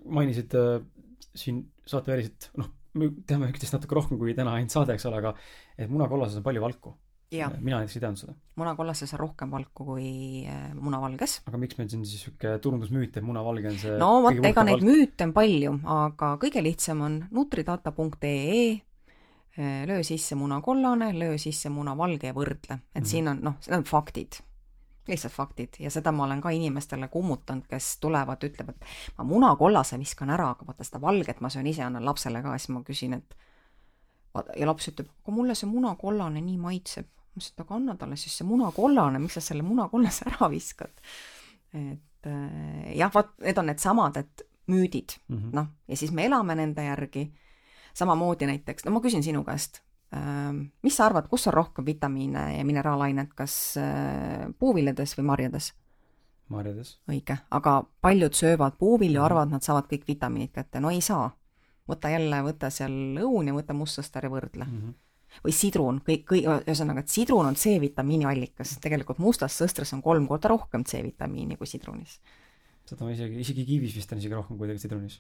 mainisid 0.05 0.55
äh, 0.59 0.85
siin 1.35 1.63
saateväliselt, 1.89 2.51
noh, 2.61 2.69
me 2.99 3.09
teame 3.29 3.49
üksteist 3.53 3.77
natuke 3.77 3.97
rohkem 3.97 4.21
kui 4.21 4.35
täna 4.37 4.57
ainult 4.59 4.75
saade, 4.75 4.97
eks 4.97 5.09
ole, 5.09 5.23
aga 5.23 5.33
et 5.79 5.91
munakollases 5.91 6.41
on 6.41 6.47
palju 6.47 6.63
valku. 6.65 6.95
mina 7.33 7.79
näiteks 7.79 7.97
ei 7.97 8.03
teadnud 8.03 8.21
seda. 8.21 8.35
munakollases 8.61 9.15
on 9.17 9.21
rohkem 9.23 9.51
valku 9.51 9.87
kui 9.89 10.45
äh, 10.45 10.71
munavalges. 10.77 11.41
aga 11.49 11.61
miks 11.61 11.79
meil 11.79 11.89
siin 11.89 12.05
siis 12.05 12.27
niisugune 12.27 12.59
turundusmüüt, 12.67 13.17
et 13.17 13.25
munavalge 13.25 13.73
on 13.73 13.79
see 13.81 13.99
no 14.01 14.13
vot, 14.27 14.41
ega 14.53 14.67
neid 14.69 14.85
müüte 14.85 15.29
on 15.29 15.35
palju, 15.37 15.75
aga 15.97 16.35
kõige 16.43 16.65
lihtsam 16.65 17.01
on 17.09 17.19
nutridata.ee, 17.33 18.63
äh, 19.57 19.83
löö 19.89 20.05
sisse 20.05 20.37
munakollane, 20.37 21.13
löö 21.17 21.41
sisse 21.41 21.73
munavalge 21.73 22.29
ja 22.29 22.37
võrdle, 22.37 22.83
et 22.83 23.01
mm 23.01 23.01
-hmm. 23.01 23.13
siin 23.15 23.33
on 23.33 23.45
noh, 23.49 23.61
need 23.67 23.81
on 23.81 23.89
faktid 23.89 24.43
lihtsalt 25.09 25.35
faktid 25.35 25.79
ja 25.83 25.91
seda 25.91 26.13
ma 26.13 26.25
olen 26.25 26.41
ka 26.41 26.51
inimestele 26.55 27.09
kummutanud, 27.09 27.67
kes 27.71 27.97
tulevad, 28.03 28.45
ütlevad, 28.47 28.85
ma 29.19 29.25
munakollase 29.27 29.99
viskan 29.99 30.31
ära, 30.31 30.53
aga 30.55 30.67
vaata 30.67 30.87
seda 30.87 31.01
valget 31.03 31.41
ma 31.41 31.51
söön 31.51 31.67
ise, 31.67 31.83
annan 31.83 32.07
lapsele 32.07 32.43
ka, 32.43 32.55
siis 32.59 32.71
ma 32.75 32.85
küsin, 32.87 33.19
et 33.19 33.35
ja 34.57 34.69
laps 34.69 34.89
ütleb, 34.93 35.11
aga 35.25 35.35
mulle 35.35 35.57
see 35.59 35.69
munakollane 35.71 36.41
nii 36.41 36.59
maitseb 36.63 37.09
ma 37.33 37.41
ütlesin, 37.41 37.55
et 37.55 37.65
aga 37.65 37.77
anna 37.79 37.97
talle 37.97 38.17
siis 38.21 38.39
see 38.39 38.47
munakollane, 38.47 39.21
miks 39.23 39.39
sa 39.39 39.45
selle 39.45 39.65
munakollase 39.67 40.29
ära 40.31 40.51
viskad. 40.53 40.93
et 41.73 42.27
äh, 42.29 42.97
jah, 42.97 43.13
vot 43.15 43.33
need 43.41 43.59
on 43.59 43.71
needsamad, 43.71 44.17
et 44.17 44.43
müüdid 44.71 45.17
mm 45.29 45.39
-hmm. 45.39 45.55
noh, 45.57 45.67
ja 45.89 45.97
siis 45.97 46.13
me 46.13 46.27
elame 46.27 46.55
nende 46.55 46.85
järgi. 46.85 47.33
samamoodi 47.95 48.47
näiteks, 48.47 48.85
no 48.85 48.91
ma 48.91 49.01
küsin 49.01 49.23
sinu 49.23 49.45
käest 49.45 49.83
mis 50.83 50.97
sa 50.97 51.07
arvad, 51.07 51.29
kus 51.29 51.47
on 51.49 51.55
rohkem 51.55 51.87
vitamiine 51.87 52.57
ja 52.57 52.65
mineraalainet, 52.69 53.31
kas 53.35 53.79
äh, 53.81 54.51
puuviljades 54.59 55.17
või 55.19 55.25
marjades? 55.31 55.73
marjades. 56.53 56.99
õige, 57.09 57.39
aga 57.51 57.79
paljud 58.05 58.35
söövad 58.37 58.77
puuvilju 58.79 59.15
mm, 59.15 59.23
-hmm. 59.23 59.25
arvavad, 59.25 59.55
nad 59.55 59.65
saavad 59.65 59.89
kõik 59.89 60.05
vitamiinid 60.09 60.53
kätte, 60.53 60.81
no 60.81 60.91
ei 60.91 61.01
saa. 61.01 61.31
võta 61.89 62.11
jälle, 62.13 62.43
võta 62.43 62.71
seal 62.71 62.93
õun 63.19 63.49
ja 63.49 63.55
võta 63.55 63.75
mustsõstar 63.75 64.25
ja 64.25 64.31
võrdle 64.31 64.65
mm. 64.65 64.79
-hmm 64.79 64.95
või 65.45 65.53
sidrun, 65.57 66.01
kõik, 66.05 66.25
kõik, 66.29 66.45
ühesõnaga, 66.67 67.01
et 67.01 67.09
sidrun 67.09 67.47
on 67.47 67.55
C-vitamiini 67.57 68.27
allikas, 68.29 68.77
tegelikult 68.85 69.19
mustas 69.19 69.57
sõstras 69.57 69.93
on 69.97 70.03
kolm 70.03 70.27
korda 70.29 70.51
rohkem 70.53 70.85
C-vitamiini 70.85 71.57
kui 71.57 71.67
sidrunis. 71.67 72.21
Seda 72.89 73.07
ma 73.07 73.15
isegi, 73.15 73.41
isegi 73.45 73.67
kivis 73.69 73.97
vist 73.97 74.13
on 74.13 74.23
isegi 74.23 74.37
rohkem 74.37 74.59
kui 74.59 74.69
tegelikult 74.69 74.87
sidrunis. 74.87 75.19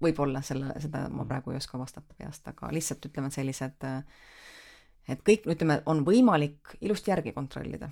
võib-olla 0.00 0.42
selle, 0.46 0.72
seda 0.80 1.06
ma 1.12 1.26
praegu 1.28 1.52
ei 1.52 1.60
oska 1.60 1.78
vastata 1.80 2.16
peast, 2.16 2.46
aga 2.48 2.70
lihtsalt 2.72 3.10
ütleme 3.10 3.32
sellised, 3.34 3.88
et 5.10 5.26
kõik, 5.26 5.48
ütleme, 5.50 5.80
on 5.90 6.04
võimalik 6.06 6.76
ilusti 6.80 7.12
järgi 7.12 7.36
kontrollida 7.36 7.90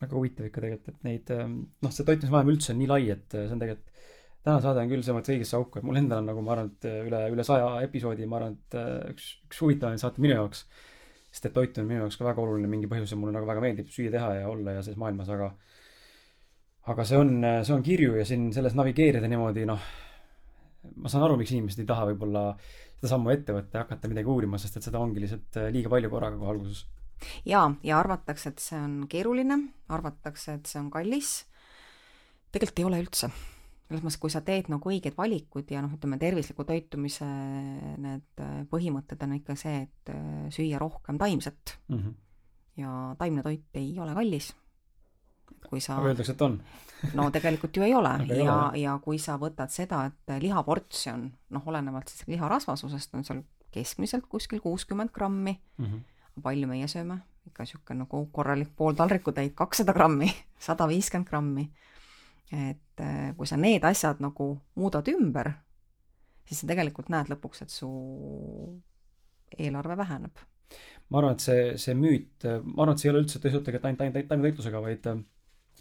väga 0.00 0.16
huvitav 0.16 0.46
ikka 0.48 0.62
tegelikult, 0.62 0.94
et 0.94 1.02
neid, 1.04 1.30
noh, 1.84 1.92
see 1.92 2.06
toitumismaailm 2.08 2.54
üldse 2.54 2.72
on 2.72 2.78
nii 2.80 2.88
lai, 2.88 3.02
et 3.12 3.34
see 3.36 3.52
on 3.52 3.60
tegelikult 3.60 3.90
tänane 4.44 4.62
saade 4.64 4.80
on 4.80 4.88
küll 4.90 5.02
selles 5.04 5.18
mõttes 5.18 5.34
õigesse 5.34 5.56
auku, 5.58 5.80
et 5.80 5.86
mul 5.86 5.98
endal 6.00 6.22
on 6.22 6.30
nagu 6.30 6.44
ma 6.44 6.54
arvan, 6.54 6.70
et 6.72 6.86
üle, 6.88 7.20
üle 7.34 7.44
saja 7.44 7.74
episoodi, 7.84 8.28
ma 8.28 8.38
arvan, 8.38 8.56
et 8.56 8.76
äh, 8.80 8.94
üks, 9.12 9.26
üks 9.48 9.60
huvitavaid 9.64 10.00
saate 10.00 10.22
minu 10.24 10.38
jaoks. 10.38 10.64
sest 11.30 11.44
et 11.46 11.52
toit 11.54 11.76
on 11.78 11.86
minu 11.86 12.00
jaoks 12.02 12.16
ka 12.18 12.26
väga 12.26 12.42
oluline 12.42 12.70
mingi 12.70 12.88
põhjusel, 12.90 13.20
mulle 13.20 13.36
nagu 13.36 13.46
väga 13.46 13.62
meeldib 13.62 13.92
süüa 13.92 14.10
teha 14.14 14.30
ja 14.40 14.48
olla 14.50 14.78
ja 14.78 14.82
selles 14.82 14.98
maailmas, 14.98 15.28
aga 15.30 15.52
aga 16.90 17.06
see 17.06 17.18
on, 17.20 17.34
see 17.64 17.74
on 17.74 17.82
kirju 17.86 18.16
ja 18.18 18.24
siin 18.28 18.50
selles 18.54 18.76
navigeerida 18.78 19.28
niimoodi, 19.30 19.66
noh, 19.68 19.82
ma 20.96 21.12
saan 21.12 21.26
aru, 21.26 21.36
miks 21.40 21.52
inimesed 21.54 21.82
ei 21.82 21.88
taha 21.88 22.08
võib-olla 22.10 22.44
seda 23.00 23.12
sammu 23.14 23.32
ette 23.32 23.54
võtta 23.56 23.78
ja 23.78 23.84
hakata 23.84 24.10
midagi 24.12 24.28
uurima, 24.32 24.58
sest 24.60 24.80
et 24.80 24.86
seda 24.86 25.00
ongi 25.02 25.22
lihtsalt 25.22 25.60
äh, 25.60 25.70
liiga 25.74 25.92
palju 25.92 26.10
korraga 26.12 26.40
kohe 26.40 26.54
alguses. 26.54 26.84
jaa, 27.48 27.68
ja 27.86 28.00
arvatakse, 28.00 28.52
et 28.52 28.64
see 28.64 28.80
on 28.80 28.98
keeruline, 29.10 29.60
arvatakse, 29.92 30.58
et 30.60 30.68
see 30.68 30.80
on 30.82 30.90
kallis. 30.92 31.38
tegelikult 32.52 32.82
ei 32.82 32.90
ole 32.90 33.02
üldse 33.04 33.32
selles 33.90 34.04
mõttes, 34.06 34.20
kui 34.22 34.30
sa 34.30 34.38
teed 34.46 34.68
nagu 34.70 34.86
õiged 34.86 35.16
valikud 35.18 35.70
ja 35.74 35.80
noh, 35.82 35.90
ütleme 35.96 36.14
tervisliku 36.20 36.62
toitumise 36.66 37.26
need 37.98 38.42
äh, 38.42 38.60
põhimõtted 38.70 39.22
on 39.26 39.34
ikka 39.40 39.56
see, 39.58 39.80
et 39.88 40.12
äh, 40.14 40.44
süüa 40.54 40.78
rohkem 40.78 41.18
taimset 41.18 41.74
mm. 41.88 41.96
-hmm. 41.96 42.14
ja 42.84 42.92
taimne 43.18 43.42
toit 43.42 43.80
ei 43.80 43.90
ole 43.98 44.14
kallis. 44.14 44.52
Kui 45.68 45.80
sa. 45.80 45.96
aga 45.98 46.12
öeldakse, 46.12 46.36
et 46.36 46.42
on 46.46 46.60
no 47.18 47.30
tegelikult 47.32 47.76
ju 47.76 47.86
ei 47.86 47.94
ole 47.94 48.12
ja 48.42 48.58
ja 48.76 48.98
kui 49.02 49.18
sa 49.18 49.38
võtad 49.40 49.72
seda, 49.72 50.04
et 50.10 50.36
lihaportsjon, 50.42 51.26
noh, 51.50 51.66
olenevalt 51.66 52.12
siis 52.12 52.28
liha 52.28 52.48
rasvasusest 52.48 53.14
on 53.14 53.26
seal 53.26 53.42
keskmiselt 53.70 54.26
kuskil 54.28 54.60
kuuskümmend 54.60 55.12
grammi 55.14 55.54
mm. 55.78 55.84
-hmm. 55.84 56.40
palju 56.42 56.66
meie 56.66 56.88
sööme? 56.88 57.20
ikka 57.46 57.64
niisugune 57.64 58.04
nagu 58.04 58.26
korralik 58.32 58.68
pool 58.76 58.92
taldrikutäit, 58.94 59.54
kakssada 59.54 59.92
grammi, 59.92 60.28
sada 60.68 60.88
viiskümmend 60.88 61.28
grammi 61.28 61.70
et 62.50 63.00
äh, 63.00 63.32
kui 63.36 63.46
sa 63.46 63.56
need 63.56 63.84
asjad 63.86 64.20
nagu 64.22 64.52
muudad 64.78 65.08
ümber, 65.12 65.52
siis 66.46 66.62
sa 66.62 66.70
tegelikult 66.70 67.10
näed 67.12 67.30
lõpuks, 67.30 67.62
et 67.64 67.72
su 67.72 67.90
eelarve 69.58 69.96
väheneb. 69.98 70.46
ma 71.10 71.18
arvan, 71.18 71.34
et 71.34 71.42
see, 71.42 71.62
see 71.82 71.94
müüt, 71.98 72.46
ma 72.64 72.84
arvan, 72.84 72.94
et 72.94 73.02
see 73.02 73.08
ei 73.08 73.14
ole 73.14 73.22
üldse 73.24 73.38
seotud 73.38 73.66
tegelikult 73.66 73.90
ainult, 73.90 74.02
ainult 74.02 74.30
taimetoitlusega, 74.30 74.82
vaid 74.82 75.08
äh, 75.10 75.22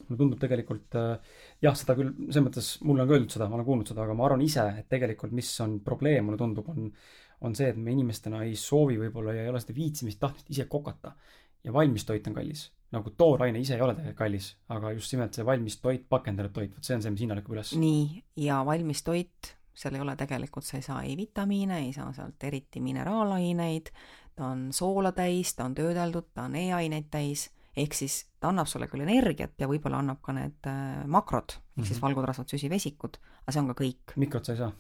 mulle 0.08 0.20
tundub 0.24 0.42
tegelikult 0.42 0.98
äh, 1.00 1.36
jah, 1.66 1.78
seda 1.78 1.96
küll, 2.00 2.14
selles 2.30 2.46
mõttes 2.46 2.72
mulle 2.88 3.06
on 3.06 3.12
ka 3.12 3.18
öeldud 3.18 3.36
seda, 3.36 3.50
ma 3.50 3.60
olen 3.60 3.68
kuulnud 3.68 3.92
seda, 3.92 4.06
aga 4.06 4.18
ma 4.18 4.28
arvan 4.30 4.46
ise, 4.46 4.66
et 4.82 4.90
tegelikult 4.92 5.36
mis 5.36 5.52
on 5.66 5.80
probleem, 5.86 6.26
mulle 6.28 6.40
tundub, 6.42 6.72
on, 6.74 6.90
on 7.46 7.56
see, 7.58 7.70
et 7.74 7.80
me 7.80 7.94
inimestena 7.96 8.44
ei 8.48 8.58
soovi 8.60 9.00
võib-olla 9.02 9.38
ja 9.38 9.46
ei 9.46 9.54
ole 9.54 9.62
seda 9.64 9.78
viitsimist, 9.78 10.22
tahtmist 10.22 10.52
ise 10.56 10.68
kokata. 10.72 11.16
ja 11.64 11.74
valmistoit 11.76 12.28
on 12.28 12.38
kallis 12.38 12.70
nagu 12.94 13.12
tooraine 13.18 13.60
ise 13.62 13.76
ei 13.76 13.84
ole 13.86 13.94
tegelikult 13.94 14.18
kallis, 14.18 14.50
aga 14.74 14.92
just 14.96 15.14
nimelt 15.14 15.38
see 15.38 15.46
valmis 15.46 15.78
toit, 15.82 16.06
pakendatud 16.10 16.56
toit, 16.56 16.72
vot 16.74 16.86
see 16.86 16.96
on 16.98 17.04
see, 17.06 17.14
mis 17.14 17.24
hinna 17.26 17.38
lükkab 17.38 17.58
üles. 17.58 17.74
nii, 17.78 18.24
ja 18.46 18.64
valmis 18.66 19.04
toit, 19.06 19.52
seal 19.78 19.96
ei 19.98 20.04
ole 20.04 20.16
tegelikult, 20.20 20.66
sa 20.66 20.80
ei 20.80 20.86
saa 20.86 21.04
ei 21.06 21.16
vitamiine, 21.20 21.84
ei 21.86 21.94
saa 21.94 22.10
sealt 22.16 22.44
eriti 22.50 22.82
mineraalaineid, 22.84 23.94
ta 24.36 24.50
on 24.56 24.70
soola 24.76 25.14
täis, 25.16 25.54
ta 25.56 25.68
on 25.70 25.78
töödeldud, 25.78 26.32
ta 26.34 26.48
on 26.50 26.58
E-aineid 26.58 27.12
täis, 27.14 27.50
ehk 27.78 27.94
siis 27.94 28.26
ta 28.40 28.50
annab 28.50 28.68
sulle 28.68 28.88
küll 28.90 29.04
energiat 29.04 29.54
ja 29.60 29.68
võib-olla 29.70 30.00
annab 30.02 30.22
ka 30.26 30.34
need 30.36 30.68
äh, 30.70 31.06
makrod, 31.08 31.54
ehk 31.54 31.60
mm 31.60 31.82
-hmm. 31.84 31.88
siis 31.88 31.98
mhm. 32.00 32.06
valgutrasvad, 32.08 32.50
süsivesikud, 32.50 33.18
aga 33.44 33.52
see 33.52 33.62
on 33.62 33.68
ka 33.68 33.84
kõik. 33.84 34.16
mikrot 34.16 34.46
sa 34.46 34.54
ei 34.54 34.58
saa? 34.58 34.72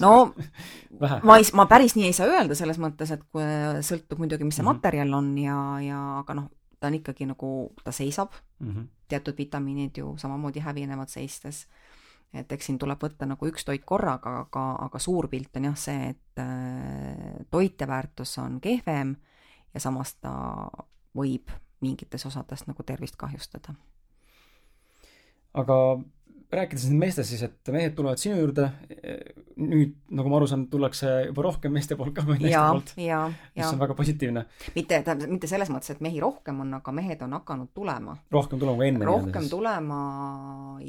no 0.00 0.34
ma 1.28 1.38
ei, 1.38 1.44
ma 1.52 1.66
päris 1.66 1.96
nii 1.96 2.06
ei 2.06 2.12
saa 2.16 2.26
öelda, 2.26 2.54
selles 2.54 2.78
mõttes, 2.78 3.10
et 3.10 3.24
kui 3.32 3.42
sõltub 3.80 4.18
muidugi, 4.18 4.44
mis 4.44 4.56
see 4.56 4.62
mm 4.62 4.68
-hmm. 4.68 4.74
materjal 4.74 5.14
on 5.14 5.38
ja, 5.38 5.58
ja 5.80 6.00
aga 6.18 6.34
noh, 6.34 6.50
ta 6.80 6.86
on 6.86 6.94
ikkagi 7.00 7.26
nagu, 7.26 7.72
ta 7.84 7.92
seisab 7.92 8.32
mm, 8.58 8.70
-hmm. 8.70 8.86
teatud 9.08 9.38
vitamiinid 9.38 9.96
ju 9.96 10.14
samamoodi 10.16 10.60
hävinevad 10.60 11.08
seistes. 11.08 11.66
et 12.34 12.52
eks 12.52 12.66
siin 12.66 12.78
tuleb 12.78 12.98
võtta 12.98 13.26
nagu 13.26 13.46
üks 13.46 13.64
toit 13.64 13.84
korraga, 13.86 14.40
aga, 14.40 14.76
aga 14.84 14.98
suur 14.98 15.28
pilt 15.28 15.56
on 15.56 15.64
jah 15.64 15.76
see, 15.76 16.08
et 16.08 16.38
äh, 16.38 17.46
toiteväärtus 17.50 18.38
on 18.38 18.60
kehvem 18.60 19.16
ja 19.74 19.80
samas 19.80 20.14
ta 20.14 20.32
võib 21.14 21.50
mingites 21.80 22.26
osades 22.26 22.66
nagu 22.66 22.82
tervist 22.82 23.16
kahjustada. 23.16 23.74
aga 25.54 25.74
rääkides 26.54 26.86
nüüd 26.88 27.00
meestest 27.02 27.32
siis, 27.32 27.42
et 27.46 27.70
mehed 27.72 27.94
tulevad 27.96 28.20
sinu 28.20 28.36
juurde, 28.38 28.66
nüüd 29.60 29.94
nagu 30.14 30.30
ma 30.30 30.38
aru 30.38 30.48
saan, 30.50 30.66
tullakse 30.70 31.10
juba 31.28 31.44
rohkem 31.46 31.74
meeste 31.74 31.96
poolt 31.98 32.14
ka 32.16 32.24
kui 32.26 32.38
naiste 32.38 32.60
poolt. 32.60 32.92
mis 32.96 33.68
on 33.68 33.80
väga 33.80 33.96
positiivne. 33.98 34.44
mitte, 34.74 35.00
tähendab, 35.06 35.30
mitte 35.30 35.50
selles 35.50 35.70
mõttes, 35.72 35.94
et 35.94 36.02
mehi 36.04 36.20
rohkem 36.22 36.60
on, 36.64 36.74
aga 36.80 36.94
mehed 36.94 37.22
on 37.26 37.38
hakanud 37.38 37.72
tulema. 37.74 38.16
rohkem 38.34 38.60
tulema 38.60 38.80
kui 38.80 38.90
enne? 38.90 39.08
rohkem 39.08 39.48
tulema, 39.50 40.02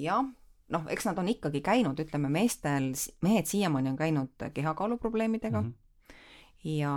jah. 0.01 0.27
noh, 0.75 0.85
eks 0.93 1.09
nad 1.09 1.23
on 1.23 1.31
ikkagi 1.33 1.63
käinud, 1.65 1.99
ütleme 2.05 2.31
meestel, 2.33 2.91
mehed 3.25 3.49
siiamaani 3.49 3.93
on 3.93 3.99
käinud 3.99 4.47
kehakaaluprobleemidega 4.53 5.61
mm. 5.61 5.73
-hmm. 5.73 6.71
ja 6.77 6.93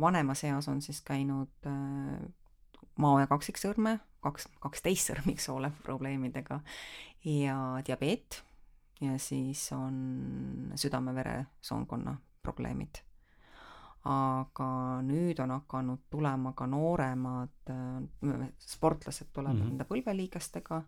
vanemas 0.00 0.44
eas 0.44 0.68
on 0.68 0.82
siis 0.82 1.00
käinud 1.00 1.52
äh, 1.66 2.20
mao- 2.96 3.18
ja 3.20 3.26
kaksiksõrme, 3.26 3.98
kaks, 4.20 4.48
kaksteist 4.60 5.12
sõrmiksoole 5.12 5.72
probleemidega 5.82 6.60
ja 7.24 7.56
diabeet 7.86 8.42
ja 9.02 9.18
siis 9.18 9.72
on 9.72 10.72
südame-veresoonkonna 10.74 12.16
probleemid. 12.42 13.02
aga 14.02 14.68
nüüd 15.06 15.38
on 15.38 15.52
hakanud 15.54 16.00
tulema 16.10 16.50
ka 16.58 16.66
nooremad 16.66 17.70
äh, 17.70 18.48
sportlased 18.58 19.28
tulevad 19.32 19.54
mm 19.54 19.62
-hmm. 19.62 19.68
nende 19.68 19.84
põlveliigestega 19.84 20.82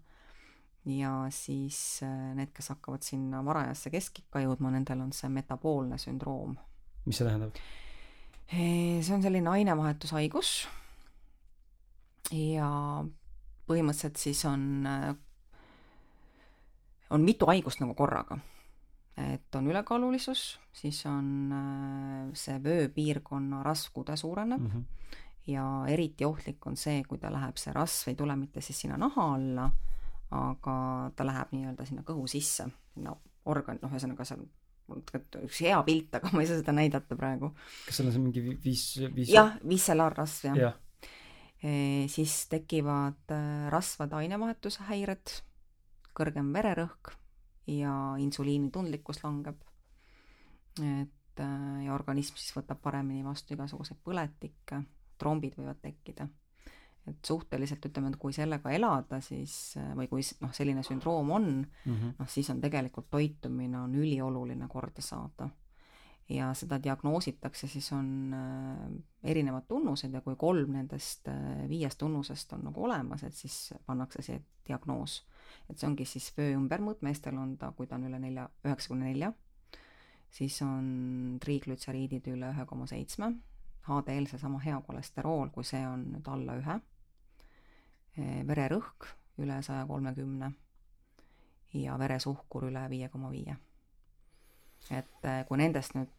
ja 0.85 1.27
siis 1.31 2.01
äh, 2.03 2.35
need, 2.35 2.51
kes 2.53 2.69
hakkavad 2.69 3.03
sinna 3.03 3.45
varajasse 3.45 3.91
keskikka 3.91 4.41
jõudma, 4.41 4.71
nendel 4.71 5.01
on 5.01 5.13
see 5.13 5.29
metaboolne 5.29 5.99
sündroom. 5.99 6.57
mis 7.07 7.17
see 7.19 7.27
tähendab? 7.27 7.55
see 8.51 9.15
on 9.15 9.23
selline 9.23 9.51
ainevahetushaigus 9.51 10.69
ja 12.33 12.71
põhimõtteliselt 13.69 14.21
siis 14.21 14.45
on 14.49 14.87
äh, 14.87 15.15
on 17.15 17.25
mitu 17.25 17.47
haigust 17.47 17.83
nagu 17.83 17.95
korraga. 17.95 18.39
et 19.17 19.55
on 19.55 19.67
ülekaalulisus, 19.71 20.59
siis 20.75 21.05
on 21.07 21.53
äh, 21.55 22.31
see 22.35 22.57
vööpiirkonna 22.63 23.63
rasvkude 23.63 24.17
suureneb 24.17 24.61
mm 24.61 24.71
-hmm. 24.71 24.83
ja 25.47 25.85
eriti 25.89 26.25
ohtlik 26.25 26.67
on 26.67 26.77
see, 26.77 27.05
kui 27.05 27.19
ta 27.19 27.33
läheb, 27.33 27.57
see 27.57 27.73
rasv 27.73 28.09
ei 28.09 28.15
tule 28.15 28.37
mitte 28.37 28.61
siis 28.61 28.81
sinna 28.81 28.97
naha 28.97 29.35
alla, 29.35 29.71
aga 30.31 31.11
ta 31.17 31.27
läheb 31.27 31.49
nii-öelda 31.53 31.87
sinna 31.87 32.03
kõhu 32.03 32.27
sisse, 32.27 32.67
sinna 32.95 33.17
organ, 33.45 33.79
noh, 33.83 33.91
ühesõnaga 33.91 34.25
seal 34.25 34.43
üks 35.45 35.61
hea 35.61 35.83
pilt, 35.83 36.15
aga 36.15 36.31
ma 36.33 36.43
ei 36.43 36.47
saa 36.47 36.59
seda 36.59 36.73
näidata 36.73 37.17
praegu. 37.17 37.55
kas 37.87 37.97
seal 37.97 38.09
on 38.09 38.13
see 38.13 38.23
mingi 38.23 38.59
viis, 38.65 39.01
viis? 39.15 39.31
jah, 39.31 39.55
viscelaarrasv 39.69 40.45
jah 40.51 40.57
ja. 40.57 40.73
Siis 42.09 42.47
tekivad 42.53 43.33
äh, 43.33 43.71
rasvade 43.73 44.19
ainevahetuse 44.19 44.85
häired, 44.89 45.33
kõrgem 46.15 46.53
vererõhk 46.53 47.15
ja 47.73 47.93
insuliinitundlikkus 48.21 49.23
langeb. 49.25 49.57
et 50.83 51.41
äh, 51.41 51.85
ja 51.87 51.95
organism 51.95 52.37
siis 52.37 52.53
võtab 52.57 52.83
paremini 52.83 53.25
vastu 53.25 53.55
igasuguseid 53.55 54.01
põletikke, 54.05 54.83
trombid 55.19 55.57
võivad 55.57 55.81
tekkida. 55.81 56.29
et 57.07 57.25
suhteliselt 57.25 57.85
ütleme, 57.87 58.09
et 58.09 58.17
kui 58.17 58.33
sellega 58.33 58.71
elada, 58.73 59.21
siis 59.21 59.77
või 59.97 60.09
kui 60.09 60.23
noh, 60.41 60.53
selline 60.53 60.83
sündroom 60.83 61.31
on 61.31 61.49
mm, 61.61 61.95
-hmm. 61.95 62.15
noh 62.19 62.29
siis 62.29 62.51
on 62.51 62.61
tegelikult 62.61 63.11
toitumine 63.11 63.81
on 63.81 63.95
ülioluline 63.95 64.69
korda 64.69 65.03
saada 65.03 65.49
ja 66.29 66.49
seda 66.57 66.79
diagnoositakse, 66.83 67.69
siis 67.69 67.91
on 67.93 68.35
äh, 68.35 69.31
erinevad 69.31 69.67
tunnused 69.69 70.13
ja 70.13 70.21
kui 70.25 70.37
kolm 70.41 70.73
nendest 70.73 71.29
äh, 71.29 71.65
viiest 71.69 71.99
tunnusest 72.01 72.53
on 72.57 72.65
nagu 72.69 72.85
olemas, 72.85 73.25
et 73.25 73.35
siis 73.37 73.75
pannakse 73.87 74.23
see 74.25 74.41
diagnoos. 74.67 75.23
et 75.69 75.79
see 75.79 75.89
ongi 75.89 76.05
siis 76.09 76.31
vöö 76.37 76.57
ümbermõõt, 76.57 77.03
meestel 77.05 77.37
on 77.39 77.57
ta, 77.61 77.73
kui 77.77 77.87
ta 77.87 77.97
on 77.97 78.09
üle 78.09 78.19
nelja, 78.21 78.49
üheksakümne 78.65 79.11
nelja, 79.11 79.33
siis 80.33 80.57
on 80.65 81.37
triiglütseriidid 81.45 82.27
üle 82.33 82.51
ühe 82.53 82.67
koma 82.67 82.89
seitsme, 82.89 83.35
HDL, 83.85 84.29
seesama 84.31 84.63
hea 84.65 84.81
kolesterool, 84.87 85.53
kui 85.53 85.65
see 85.69 85.85
on 85.87 86.09
nüüd 86.15 86.33
alla 86.33 86.57
ühe, 86.61 86.81
äh, 88.17 88.41
vererõhk 88.49 89.13
üle 89.45 89.61
saja 89.67 89.85
kolmekümne 89.87 90.53
ja 91.75 91.99
veresuhkur 91.99 92.71
üle 92.71 92.89
viie 92.89 93.13
koma 93.13 93.29
viie 93.35 93.59
et 94.91 95.25
äh, 95.25 95.43
kui 95.49 95.59
nendest 95.59 95.95
nüüd 95.95 96.13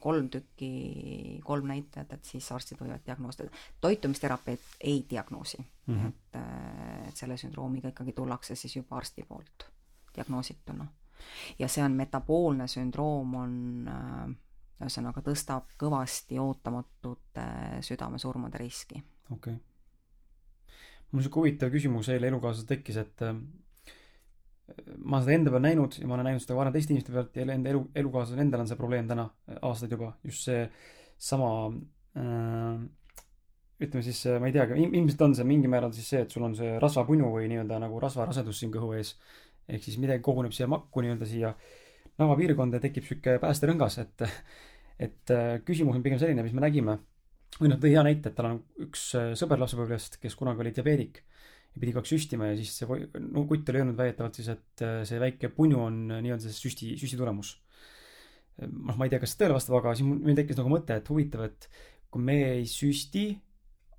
kolm 0.00 0.28
tükki, 0.30 1.40
kolm 1.44 1.66
näitajat, 1.68 2.12
et 2.14 2.24
siis 2.24 2.46
arstid 2.54 2.78
võivad 2.80 3.02
diagnoosida. 3.06 3.48
toitumisterapeut 3.80 4.76
ei 4.80 5.04
diagnoosi 5.10 5.58
mm, 5.58 5.94
-hmm. 5.94 6.08
et, 6.08 6.36
äh, 6.36 7.08
et 7.08 7.16
selle 7.16 7.36
sündroomiga 7.36 7.88
ikkagi 7.88 8.12
tullakse 8.12 8.54
siis 8.54 8.76
juba 8.76 8.96
arsti 8.96 9.24
poolt 9.28 9.70
diagnoosituna. 10.14 10.86
ja 11.58 11.68
see 11.68 11.84
on 11.84 11.92
metaboolne 11.92 12.68
sündroom, 12.68 13.34
on 13.34 13.88
äh, 13.88 14.36
ühesõnaga 14.80 15.22
tõstab 15.26 15.74
kõvasti 15.78 16.38
ootamatute 16.38 17.46
südamesurmade 17.80 18.58
riski. 18.58 19.02
okei 19.30 19.52
okay.. 19.52 19.56
mul 21.10 21.20
niisugune 21.20 21.40
huvitav 21.40 21.70
küsimus 21.70 22.08
eile 22.08 22.28
elukaaslasel 22.28 22.68
tekkis, 22.68 22.96
et 22.96 23.26
ma 25.08 25.20
seda 25.22 25.36
enda 25.36 25.52
peal 25.52 25.64
näinud 25.64 25.96
ja 26.00 26.08
ma 26.08 26.16
olen 26.16 26.30
näinud 26.30 26.44
seda 26.44 26.56
varem 26.58 26.74
teiste 26.74 26.92
inimeste 26.94 27.14
pealt 27.14 27.36
ja 27.38 27.46
enda 27.48 27.72
elu, 27.72 27.82
elukaaslasel 28.02 28.44
endal 28.44 28.64
on 28.64 28.70
see 28.70 28.78
probleem 28.80 29.08
täna, 29.08 29.26
aastaid 29.62 29.94
juba, 29.94 30.12
just 30.28 30.44
see 30.48 30.62
sama 31.28 31.50
äh, 32.18 32.78
ütleme 33.78 34.02
siis, 34.02 34.20
ma 34.42 34.48
ei 34.50 34.54
teagi, 34.54 34.78
ilmselt 34.86 35.24
on 35.28 35.36
see 35.38 35.46
mingil 35.46 35.70
määral 35.72 35.92
siis 35.94 36.08
see, 36.12 36.22
et 36.26 36.34
sul 36.34 36.44
on 36.46 36.56
see 36.58 36.76
rasvapunu 36.82 37.30
või 37.34 37.46
nii-öelda 37.52 37.78
nagu 37.84 38.00
rasvarasedus 38.02 38.62
siin 38.62 38.72
kõhu 38.74 38.96
ees. 38.98 39.14
ehk 39.68 39.84
siis 39.84 39.98
midagi 40.02 40.24
koguneb 40.24 40.54
siia 40.56 40.66
makku 40.70 41.04
nii-öelda 41.04 41.28
siia 41.28 41.52
navapiirkonda 42.18 42.80
ja 42.80 42.82
tekib 42.82 43.06
sihuke 43.06 43.36
päästerõngas, 43.42 44.00
et, 44.02 44.26
et 44.98 45.34
äh, 45.34 45.60
küsimus 45.64 45.96
on 45.96 46.02
pigem 46.02 46.18
selline, 46.18 46.42
mis 46.42 46.56
me 46.56 46.64
nägime. 46.66 46.98
või 47.60 47.70
noh, 47.72 47.78
tõi 47.80 47.94
hea 47.94 48.02
näite, 48.04 48.30
et 48.30 48.36
tal 48.36 48.50
on 48.50 48.60
üks 48.84 49.12
äh, 49.16 49.32
sõber 49.38 49.62
lapsepõlvest, 49.62 50.18
kes 50.22 50.36
kunagi 50.36 50.66
oli 50.66 50.74
diabeedik 50.74 51.22
ja 51.74 51.80
pidi 51.80 51.94
aeg 51.94 52.08
süstima 52.08 52.50
ja 52.50 52.56
siis 52.58 52.74
see 52.80 52.88
no, 53.22 53.44
kutt 53.48 53.68
oli 53.70 53.82
öelnud 53.82 53.98
väidetavalt 53.98 54.38
siis, 54.38 54.50
et 54.52 54.84
äh, 54.84 55.00
see 55.08 55.20
väike 55.22 55.50
punju 55.54 55.82
on 55.84 56.00
äh, 56.10 56.22
nii-öelda 56.24 56.48
see 56.48 56.56
süsti, 56.56 56.94
süsti 57.00 57.18
tulemus. 57.20 57.54
noh, 58.58 58.96
ma 58.96 59.06
ei 59.06 59.12
tea, 59.12 59.20
kas 59.22 59.34
see 59.34 59.44
tõele 59.44 59.58
vastab, 59.58 59.78
aga 59.78 59.92
siis 59.98 60.08
meil 60.08 60.38
tekkis 60.38 60.58
nagu 60.58 60.72
mõte, 60.72 60.96
et 60.98 61.12
huvitav, 61.12 61.44
et 61.46 61.68
kui 62.10 62.24
me 62.24 62.38
ei 62.56 62.64
süsti, 62.66 63.28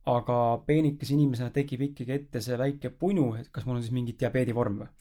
aga 0.09 0.35
peenikese 0.67 1.15
inimesena 1.15 1.53
tekib 1.55 1.85
ikkagi 1.87 2.15
ette 2.15 2.41
see 2.43 2.57
väike 2.59 2.91
punju, 2.99 3.29
et 3.39 3.47
kas 3.53 3.67
mul 3.67 3.77
on 3.77 3.85
siis 3.85 3.95
mingi 3.95 4.17
diabeedi 4.19 4.55
vorm 4.55 4.83
või? 4.83 4.91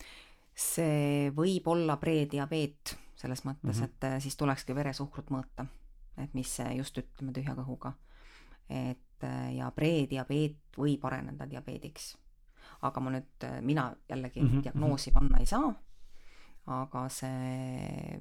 see 0.58 1.28
võib 1.34 1.68
olla 1.70 1.94
prediabeet 2.02 2.96
selles 3.18 3.44
mõttes 3.46 3.78
mm, 3.78 3.82
-hmm. 3.82 3.90
et 3.98 4.06
äh, 4.12 4.16
siis 4.22 4.38
tulekski 4.38 4.74
veresuhkrut 4.78 5.30
mõõta, 5.34 5.66
et 6.22 6.34
mis 6.38 6.54
just 6.76 6.98
ütleme 6.98 7.34
tühja 7.34 7.54
kõhuga. 7.58 7.96
et 8.68 9.26
ja 9.56 9.70
prediabeet 9.74 10.76
võib 10.78 11.02
areneda 11.08 11.46
diabeediks 11.50 12.12
aga 12.82 13.00
ma 13.00 13.10
nüüd, 13.10 13.46
mina 13.60 13.90
jällegi 14.08 14.40
mm 14.40 14.48
-hmm. 14.48 14.62
diagnoosi 14.62 15.10
panna 15.12 15.38
ei 15.38 15.46
saa, 15.46 15.72
aga 16.66 17.08
see 17.08 18.20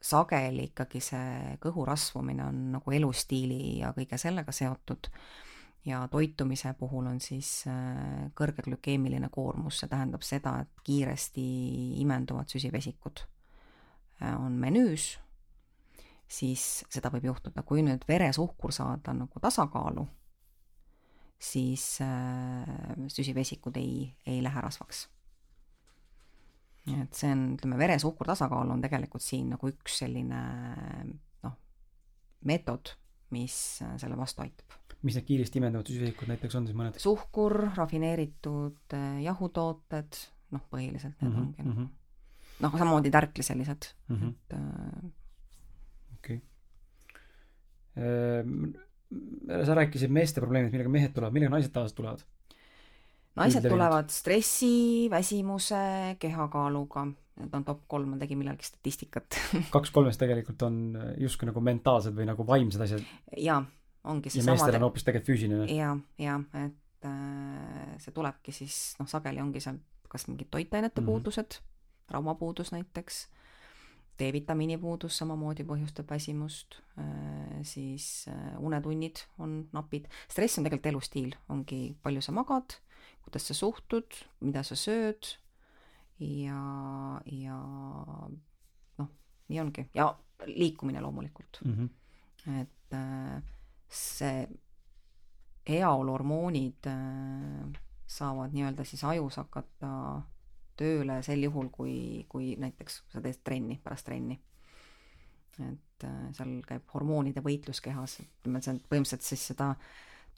sageli 0.00 0.68
ikkagi 0.70 1.00
see 1.02 1.58
kõhu 1.62 1.84
rasvumine 1.88 2.44
on 2.46 2.58
nagu 2.76 2.94
elustiili 2.94 3.78
ja 3.80 3.92
kõige 3.96 4.18
sellega 4.18 4.52
seotud. 4.52 5.10
Ja 5.84 6.02
toitumise 6.10 6.74
puhul 6.78 7.06
on 7.06 7.20
siis 7.20 7.64
äh, 7.70 8.28
kõrge 8.36 8.62
glükeemiline 8.66 9.28
koormus, 9.32 9.78
see 9.78 9.88
tähendab 9.88 10.22
seda, 10.26 10.58
et 10.60 10.82
kiiresti 10.84 11.44
imenduvad 12.02 12.50
süsivesikud 12.50 13.22
äh, 14.22 14.34
on 14.36 14.58
menüüs, 14.58 15.14
siis 16.28 16.84
seda 16.90 17.12
võib 17.14 17.30
juhtuda, 17.30 17.62
kui 17.62 17.82
nüüd 17.86 18.04
veresuhkur 18.08 18.74
saada 18.74 19.14
nagu 19.16 19.40
tasakaalu 19.40 20.04
siis 21.38 22.00
äh, 22.02 22.66
süsivesikud 23.08 23.76
ei, 23.78 24.14
ei 24.26 24.42
lähe 24.42 24.60
rasvaks. 24.60 25.08
et 26.88 27.14
see 27.14 27.30
on, 27.34 27.54
ütleme, 27.58 27.76
veresuhkur 27.78 28.26
tasakaal 28.30 28.70
on 28.72 28.80
tegelikult 28.80 29.22
siin 29.22 29.50
nagu 29.52 29.68
üks 29.68 29.98
selline 30.00 30.40
noh, 31.44 31.54
meetod, 32.48 32.94
mis 33.36 33.54
selle 34.00 34.16
vastu 34.16 34.42
aitab. 34.46 34.68
mis 35.02 35.14
need 35.18 35.26
kiiresti 35.28 35.58
imenduvad 35.60 35.86
süsivesikud 35.92 36.28
näiteks 36.32 36.54
on 36.58 36.64
siis 36.66 36.76
mõned? 36.78 36.94
suhkur, 37.02 37.52
rafineeritud 37.76 38.96
äh, 38.98 39.22
jahutooted, 39.28 40.10
noh, 40.56 40.62
põhiliselt 40.72 41.16
need 41.22 41.30
mm 41.30 41.36
-hmm, 41.36 41.46
ongi 41.46 41.62
mm 41.62 41.72
-hmm. 41.76 41.86
noh, 42.66 42.72
samamoodi 42.82 43.10
tärkliselised 43.14 43.82
mm, 44.08 44.16
-hmm. 44.16 44.28
et 44.28 44.48
äh, 44.58 44.62
okei 46.18 46.36
okay. 46.36 46.38
Sa 49.64 49.74
rääkisid 49.78 50.12
meeste 50.12 50.42
probleemidest, 50.42 50.74
millega 50.74 50.92
mehed 50.92 51.14
tulevad, 51.14 51.32
millega 51.32 51.54
naised 51.54 51.72
tavaliselt 51.72 51.96
tulevad? 51.96 52.26
naised 53.38 53.62
Üldlevinud. 53.62 53.76
tulevad 53.76 54.10
stressi, 54.12 55.08
väsimuse, 55.10 56.16
kehakaaluga, 56.18 57.04
need 57.38 57.54
on 57.54 57.64
top 57.66 57.84
kolm, 57.90 58.14
ma 58.14 58.20
tegin 58.20 58.40
millalgi 58.40 58.66
statistikat 58.66 59.38
kaks 59.76 59.92
kolmest 59.94 60.20
tegelikult 60.20 60.64
on 60.66 60.80
justkui 61.22 61.48
nagu 61.50 61.62
mentaalsed 61.62 62.16
või 62.16 62.26
nagu 62.28 62.46
vaimsed 62.46 62.82
asjad. 62.88 63.06
jaa, 63.38 63.60
ongi 64.10 64.32
see 64.32 64.42
ja 64.42 64.50
meestel 64.50 64.80
on 64.80 64.88
hoopis 64.88 65.06
tegelikult 65.06 65.30
füüsiline. 65.30 65.68
jaa, 65.70 65.94
jaa, 66.24 66.40
et 66.64 67.08
äh, 67.08 67.94
see 68.02 68.16
tulebki 68.16 68.54
siis, 68.56 68.78
noh, 68.98 69.08
sageli 69.10 69.42
ongi 69.44 69.62
seal 69.62 69.78
kas 70.08 70.26
mingid 70.28 70.48
toitainete 70.50 71.00
mm 71.00 71.04
-hmm. 71.04 71.10
puudused, 71.12 71.60
rauapuudus 72.10 72.72
näiteks 72.72 73.28
D-vitamiini 74.18 74.78
puudus 74.82 75.16
samamoodi 75.20 75.64
põhjustab 75.66 76.08
väsimust, 76.10 76.80
äh, 76.98 77.58
siis 77.66 78.26
äh, 78.30 78.54
unetunnid 78.58 79.22
on 79.38 79.60
napid, 79.72 80.08
stress 80.30 80.58
on 80.58 80.66
tegelikult 80.66 80.90
elustiil, 80.92 81.36
ongi 81.54 81.82
palju 82.02 82.22
sa 82.24 82.34
magad, 82.34 82.78
kuidas 83.24 83.46
sa 83.50 83.56
suhtud, 83.56 84.18
mida 84.42 84.64
sa 84.66 84.78
sööd 84.78 85.34
ja, 86.18 86.62
ja 87.30 87.58
noh, 88.98 89.12
nii 89.48 89.60
ongi 89.62 89.86
ja 89.94 90.10
liikumine 90.48 91.02
loomulikult 91.02 91.60
mm. 91.64 91.74
-hmm. 91.74 92.58
et 92.60 92.94
äh, 92.98 93.42
see 93.88 94.48
heaoluhormoonid 95.68 96.86
saavad 98.06 98.52
nii-öelda 98.52 98.84
siis 98.84 99.04
ajus 99.04 99.36
hakata 99.36 100.22
tööle 100.78 101.18
sel 101.26 101.42
juhul, 101.42 101.70
kui, 101.74 102.24
kui 102.30 102.54
näiteks 102.60 103.02
sa 103.12 103.22
teed 103.24 103.42
trenni, 103.44 103.78
pärast 103.82 104.06
trenni. 104.08 104.38
et 105.58 106.04
äh, 106.06 106.18
seal 106.36 106.60
käib 106.62 106.86
hormoonide 106.94 107.42
võitlus 107.42 107.80
kehas, 107.82 108.20
ütleme, 108.22 108.60
see 108.62 108.76
on 108.76 108.80
põhimõtteliselt 108.86 109.26
siis 109.26 109.46
seda 109.50 109.72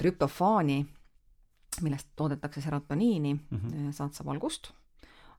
trüptofaani, 0.00 0.78
millest 1.84 2.08
toodetakse 2.16 2.62
serotoniini 2.64 3.34
mm, 3.34 3.58
-hmm. 3.58 3.90
saad 3.92 4.16
sa 4.16 4.24
valgust, 4.24 4.72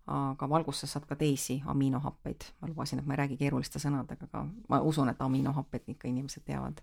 aga 0.05 0.49
valgustest 0.49 0.93
saad 0.93 1.05
ka 1.09 1.15
teisi 1.15 1.61
aminohappeid. 1.65 2.43
ma 2.61 2.67
lubasin, 2.67 2.99
et 2.99 3.05
ma 3.05 3.13
ei 3.13 3.17
räägi 3.23 3.37
keeruliste 3.37 3.79
sõnadega, 3.79 4.29
aga 4.29 4.45
ma 4.69 4.81
usun, 4.81 5.09
et 5.09 5.21
aminohappeid 5.21 5.89
ikka 5.95 6.07
inimesed 6.07 6.43
teavad 6.45 6.81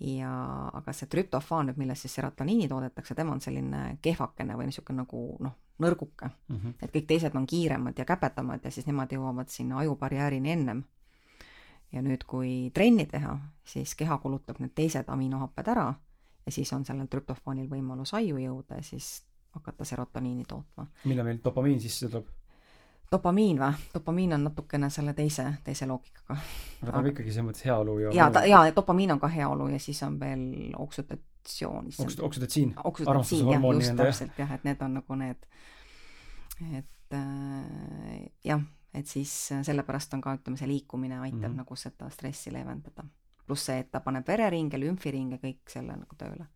ja 0.00 0.32
aga 0.72 0.92
see 0.92 1.08
trüptofaan 1.10 1.66
nüüd, 1.70 1.78
millest 1.80 2.06
siis 2.06 2.14
serotoniini 2.14 2.68
toodetakse, 2.68 3.14
tema 3.14 3.32
on 3.34 3.40
selline 3.40 3.98
kehvakene 4.02 4.56
või 4.58 4.68
niisugune 4.70 5.02
nagu 5.02 5.22
noh, 5.40 5.56
nõrguke 5.78 6.26
mm. 6.26 6.56
-hmm. 6.56 6.74
et 6.82 6.94
kõik 6.94 7.06
teised 7.06 7.36
on 7.36 7.46
kiiremad 7.46 7.98
ja 7.98 8.04
käpedamad 8.04 8.64
ja 8.64 8.70
siis 8.70 8.86
nemad 8.86 9.12
jõuavad 9.12 9.48
sinna 9.48 9.78
ajubarjäärini 9.78 10.52
ennem. 10.52 10.82
ja 11.92 12.02
nüüd, 12.02 12.24
kui 12.26 12.70
trenni 12.74 13.06
teha, 13.06 13.38
siis 13.64 13.94
keha 13.94 14.18
kulutab 14.18 14.58
need 14.60 14.74
teised 14.74 15.04
aminohapped 15.08 15.68
ära 15.68 15.94
ja 16.46 16.52
siis 16.52 16.72
on 16.72 16.84
sellel 16.84 17.06
trüptofaanil 17.06 17.68
võimalus 17.68 18.14
aju 18.14 18.38
jõuda 18.38 18.76
ja 18.76 18.82
siis 18.82 19.24
hakata 19.54 19.84
serotoniini 19.84 20.44
tootma. 20.48 20.86
millal 21.04 21.24
meil 21.24 21.40
dopamiin 21.44 21.80
sisse 21.80 22.08
tuleb? 22.08 22.26
dopamiin 23.12 23.58
või? 23.60 23.72
dopamiin 23.94 24.32
on 24.32 24.44
natukene 24.44 24.90
selle 24.90 25.14
teise, 25.14 25.46
teise 25.64 25.86
loogikaga. 25.86 26.38
aga 26.82 26.92
ta 26.92 26.98
on 26.98 27.10
ikkagi 27.12 27.32
selles 27.32 27.48
mõttes 27.50 27.64
heaolu 27.64 27.98
ja 27.98 28.12
jaa, 28.14 28.30
ta, 28.30 28.44
jaa, 28.48 28.66
dopamiin 28.76 29.16
on 29.16 29.20
ka 29.20 29.28
heaolu 29.32 29.68
ja 29.72 29.78
siis 29.78 30.02
on 30.02 30.20
veel 30.20 30.74
oksutat-, 31.44 32.24
oksüdotsioon. 32.24 32.24
oksüdotsiin. 32.26 32.74
oksüdotsiin, 32.84 34.30
jah, 34.38 34.38
jah, 34.38 34.52
et 34.58 34.64
need 34.64 34.82
on 34.82 34.98
nagu 35.00 35.18
need, 35.20 35.46
et 36.80 37.16
äh, 37.16 38.26
jah, 38.44 38.66
et 38.94 39.06
siis 39.06 39.32
sellepärast 39.62 40.14
on 40.14 40.24
ka, 40.24 40.34
ütleme, 40.40 40.60
see 40.60 40.68
liikumine 40.68 41.20
aitab 41.20 41.38
mm 41.38 41.46
-hmm. 41.52 41.62
nagu 41.62 41.76
seda 41.76 42.10
stressi 42.10 42.52
leevendada. 42.52 43.04
pluss 43.46 43.64
see, 43.64 43.78
et 43.78 43.90
ta 43.90 44.00
paneb 44.00 44.26
vereringe, 44.28 44.80
lümfiringe, 44.80 45.38
kõik 45.42 45.70
selle 45.72 45.96
nagu 45.96 46.16
tööle 46.16 46.46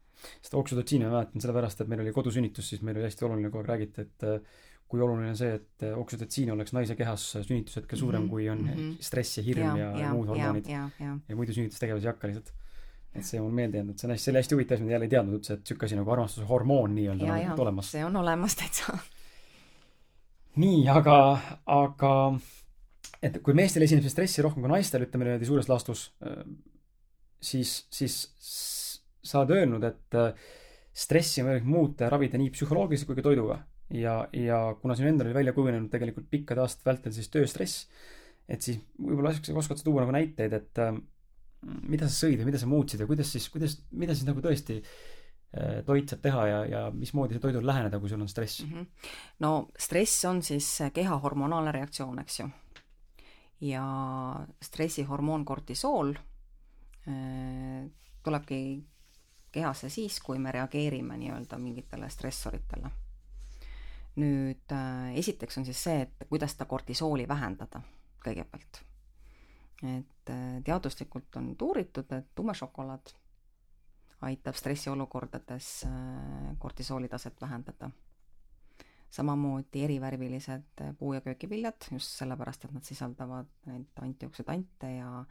seda 0.43 0.57
oksüdotsiini 0.57 1.05
ma 1.05 1.17
mäletan 1.17 1.43
sellepärast, 1.43 1.81
et 1.81 1.89
meil 1.89 2.01
oli 2.01 2.13
kodusünnitus, 2.13 2.69
siis 2.69 2.83
meil 2.83 2.97
oli 2.97 3.09
hästi 3.09 3.25
oluline, 3.25 3.49
kogu 3.51 3.59
aeg 3.59 3.71
räägiti, 3.71 4.05
et 4.07 4.23
äh, 4.23 4.61
kui 4.93 5.01
oluline 5.01 5.33
on 5.33 5.39
see, 5.39 5.55
et 5.57 5.85
oksüdotsiin 5.97 6.53
oleks 6.53 6.75
naise 6.77 6.97
kehas 6.99 7.25
sünnitushetkel 7.39 7.99
suurem 7.99 8.23
mm, 8.23 8.27
-hmm. 8.27 8.31
kui 8.31 8.49
on 8.53 8.59
mm 8.59 8.75
-hmm. 8.75 8.97
stress 9.01 9.39
ja 9.39 9.45
hirm 9.47 9.63
ja, 9.63 9.77
ja, 9.77 9.91
ja 10.01 10.11
muud 10.13 10.29
hormoonid. 10.29 10.69
ja, 10.69 10.89
ja. 11.01 11.17
ja 11.29 11.37
muidu 11.37 11.53
sünnitustegevus 11.53 12.05
ei 12.05 12.13
hakka 12.13 12.29
lihtsalt. 12.29 12.53
Et 13.13 13.27
see 13.29 13.41
on 13.41 13.53
meelde 13.55 13.81
jäänud, 13.81 13.95
et 13.95 14.03
see 14.03 14.09
on 14.09 14.15
hästi, 14.15 14.25
see 14.25 14.33
oli 14.33 14.41
hästi 14.41 14.57
huvitav 14.57 14.83
ma 14.85 14.95
jälle 14.95 15.09
ei 15.09 15.13
teadnud 15.13 15.39
üldse, 15.39 15.57
et 15.57 15.65
niisugune 15.65 15.89
asi 15.89 15.99
nagu 15.99 16.15
armastuse 16.15 16.49
hormoon 16.49 16.95
nii-öelda 16.97 17.27
on 17.29 17.43
nagu 17.49 17.65
olemas. 17.67 17.91
see 17.93 18.05
on 18.07 18.17
olemas 18.17 18.57
täitsa. 18.57 18.97
nii, 20.63 20.81
aga, 20.93 21.19
aga 21.77 22.13
et 23.23 23.39
kui 23.45 23.57
meestel 23.59 23.85
esineb 23.87 24.07
see 24.07 24.15
stressi 24.15 24.45
rohkem 24.45 24.65
kui 24.65 24.73
naistel, 24.73 25.05
ütleme 25.07 25.29
niimoodi 25.29 25.49
suures 25.49 25.69
laastus, 25.69 26.07
siis, 27.43 27.75
siis 27.93 28.17
sa 29.23 29.43
oled 29.43 29.59
öelnud, 29.59 29.85
et 29.87 30.19
stressi 30.93 31.43
on 31.43 31.51
võimalik 31.51 31.69
muuta 31.69 32.07
ja 32.07 32.13
ravida 32.13 32.41
nii 32.41 32.53
psühholoogiliselt 32.55 33.11
kui 33.11 33.21
ka 33.21 33.29
toiduga 33.29 33.61
ja, 33.93 34.17
ja 34.33 34.59
kuna 34.81 34.97
siin 34.97 35.13
endal 35.13 35.29
oli 35.29 35.37
välja 35.37 35.55
kujunenud 35.57 35.91
tegelikult 35.93 36.29
pikkade 36.31 36.63
aastate 36.65 36.89
vältel 36.91 37.15
siis 37.15 37.31
tööstress, 37.33 37.87
et 38.49 38.65
siis 38.65 38.81
võib-olla 38.99 39.33
oskad 39.33 39.81
sa 39.81 39.85
tuua 39.85 40.05
nagu 40.05 40.15
näiteid, 40.17 40.57
et 40.57 40.83
äh, 40.83 40.95
mida 41.63 42.09
sa 42.09 42.27
sõid 42.27 42.41
või 42.41 42.51
mida 42.51 42.61
sa 42.61 42.69
muutsid 42.71 43.03
ja 43.03 43.09
kuidas 43.09 43.33
siis, 43.35 43.49
kuidas, 43.53 43.77
mida 43.91 44.17
siis 44.17 44.27
nagu 44.29 44.43
tõesti 44.45 44.79
äh, 44.83 45.81
toit 45.87 46.11
saab 46.11 46.23
teha 46.25 46.47
ja, 46.49 46.61
ja 46.67 46.83
mismoodi 46.95 47.37
see 47.37 47.45
toidul 47.45 47.67
läheneda, 47.67 48.01
kui 48.03 48.11
sul 48.11 48.23
on 48.23 48.31
stress 48.31 48.65
mm? 48.65 48.73
-hmm. 48.73 48.87
no 49.45 49.69
stress 49.79 50.25
on 50.31 50.43
siis 50.43 50.79
keha 50.95 51.19
hormonaalne 51.19 51.73
reaktsioon, 51.73 52.19
eks 52.19 52.41
ju. 52.41 52.49
ja 53.61 53.85
stressihormoon 54.63 55.45
kortisool 55.45 56.15
äh, 56.15 57.91
tulebki 58.23 58.85
kehasse 59.53 59.89
siis, 59.89 60.21
kui 60.21 60.39
me 60.39 60.53
reageerime 60.53 61.17
nii-öelda 61.17 61.59
mingitele 61.59 62.09
stressoritele 62.11 62.91
nüüd 64.21 64.73
äh, 64.73 65.15
esiteks 65.17 65.59
on 65.59 65.67
siis 65.69 65.83
see, 65.87 66.03
et 66.05 66.29
kuidas 66.29 66.53
seda 66.53 66.67
kortisooli 66.69 67.27
vähendada 67.29 67.83
kõigepealt. 68.25 68.83
Et 69.83 70.31
äh, 70.31 70.63
teaduslikult 70.65 71.37
on 71.37 71.53
uuritud, 71.63 72.11
et 72.13 72.31
tume 72.35 72.55
šokolaad 72.55 73.13
aitab 74.29 74.55
stressiolukordades 74.55 75.71
äh, 75.89 76.53
kortisooli 76.59 77.09
taset 77.09 77.41
vähendada. 77.41 77.91
samamoodi 79.13 79.83
erivärvilised 79.85 80.81
puu- 80.99 81.15
ja 81.15 81.21
köögiviljad, 81.21 81.89
just 81.91 82.15
sellepärast, 82.17 82.65
et 82.65 82.73
nad 82.73 82.83
sisaldavad 82.83 83.49
neid 83.67 83.99
antioksüdante 84.01 84.89
ja 84.95 85.25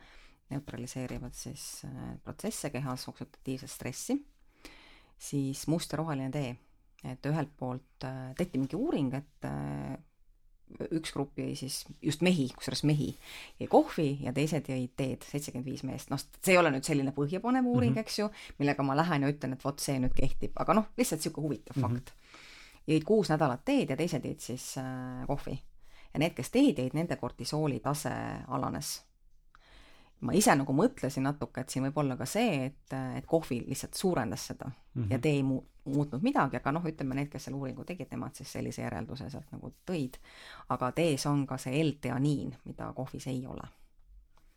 neutraliseerivad 0.50 1.34
siis 1.34 1.86
protsesse 2.24 2.70
kehas, 2.70 3.08
oksüdatiivset 3.08 3.70
stressi, 3.70 4.20
siis 5.18 5.68
must 5.68 5.92
ja 5.92 5.98
roheline 5.98 6.30
tee 6.32 6.52
et 7.08 7.26
ühelt 7.26 7.52
poolt 7.58 8.06
äh, 8.06 8.32
tehti 8.38 8.62
mingi 8.62 8.78
uuring, 8.78 9.14
et 9.18 9.48
äh, 9.48 9.96
üks 10.92 11.14
grupp 11.16 11.40
jõi 11.40 11.56
siis 11.60 11.82
just 12.02 12.24
mehi, 12.26 12.48
kusjuures 12.56 12.84
mehi, 12.88 13.10
jäi 13.60 13.68
kohvi 13.72 14.08
ja 14.26 14.34
teised 14.36 14.70
jõid 14.72 14.94
teed, 14.98 15.26
seitsekümmend 15.28 15.68
viis 15.68 15.84
meest, 15.88 16.12
noh, 16.14 16.22
see 16.22 16.56
ei 16.56 16.62
ole 16.62 16.72
nüüd 16.74 16.88
selline 16.88 17.14
põhjapanev 17.16 17.68
uuring 17.68 17.94
mm, 17.94 18.00
-hmm. 18.00 18.08
eks 18.08 18.20
ju, 18.20 18.30
millega 18.60 18.86
ma 18.88 18.98
lähen 18.98 19.26
ja 19.26 19.34
ütlen, 19.34 19.54
et 19.58 19.66
vot 19.66 19.80
see 19.80 20.00
nüüd 20.00 20.16
kehtib, 20.18 20.56
aga 20.56 20.78
noh, 20.78 20.90
lihtsalt 20.98 21.22
niisugune 21.22 21.48
huvitav 21.48 21.78
mm 21.78 21.84
-hmm. 21.84 22.00
fakt. 22.00 22.14
jõid 22.88 23.04
kuus 23.06 23.30
nädalat 23.30 23.66
teed 23.66 23.90
ja 23.90 23.98
teised 23.98 24.26
jõid 24.26 24.40
siis 24.40 24.78
äh, 24.78 25.28
kohvi. 25.28 25.60
ja 26.14 26.20
need, 26.20 26.34
kes 26.34 26.50
teed 26.50 26.80
jõid, 26.80 26.94
nende 26.94 27.16
kortisooli 27.16 27.80
tase 27.80 28.14
alanes 28.48 29.02
ma 30.22 30.36
ise 30.38 30.54
nagu 30.56 30.74
mõtlesin 30.76 31.26
natuke, 31.26 31.64
et 31.64 31.74
siin 31.74 31.86
võib 31.88 31.98
olla 32.04 32.16
ka 32.20 32.28
see, 32.30 32.68
et, 32.70 32.96
et 33.18 33.28
kohvi 33.30 33.62
lihtsalt 33.66 33.98
suurendas 33.98 34.48
seda 34.52 34.70
mm 34.70 34.74
-hmm. 35.04 35.12
ja 35.12 35.20
tee 35.20 35.40
ei 35.40 35.44
mu-, 35.44 35.64
muutnud 35.86 36.22
midagi, 36.22 36.58
aga 36.58 36.72
noh, 36.72 36.86
ütleme 36.86 37.18
need, 37.18 37.30
kes 37.32 37.48
selle 37.48 37.58
uuringu 37.58 37.86
tegid, 37.86 38.10
nemad 38.12 38.38
siis 38.38 38.52
sellise 38.54 38.82
järelduse 38.82 39.30
sealt 39.30 39.52
nagu 39.52 39.74
tõid. 39.90 40.20
aga 40.70 40.92
tees 40.92 41.26
on 41.26 41.46
ka 41.48 41.58
see 41.58 41.84
L-teaniin, 41.84 42.56
mida 42.66 42.94
kohvis 42.94 43.28
ei 43.28 43.46
ole. 43.48 43.68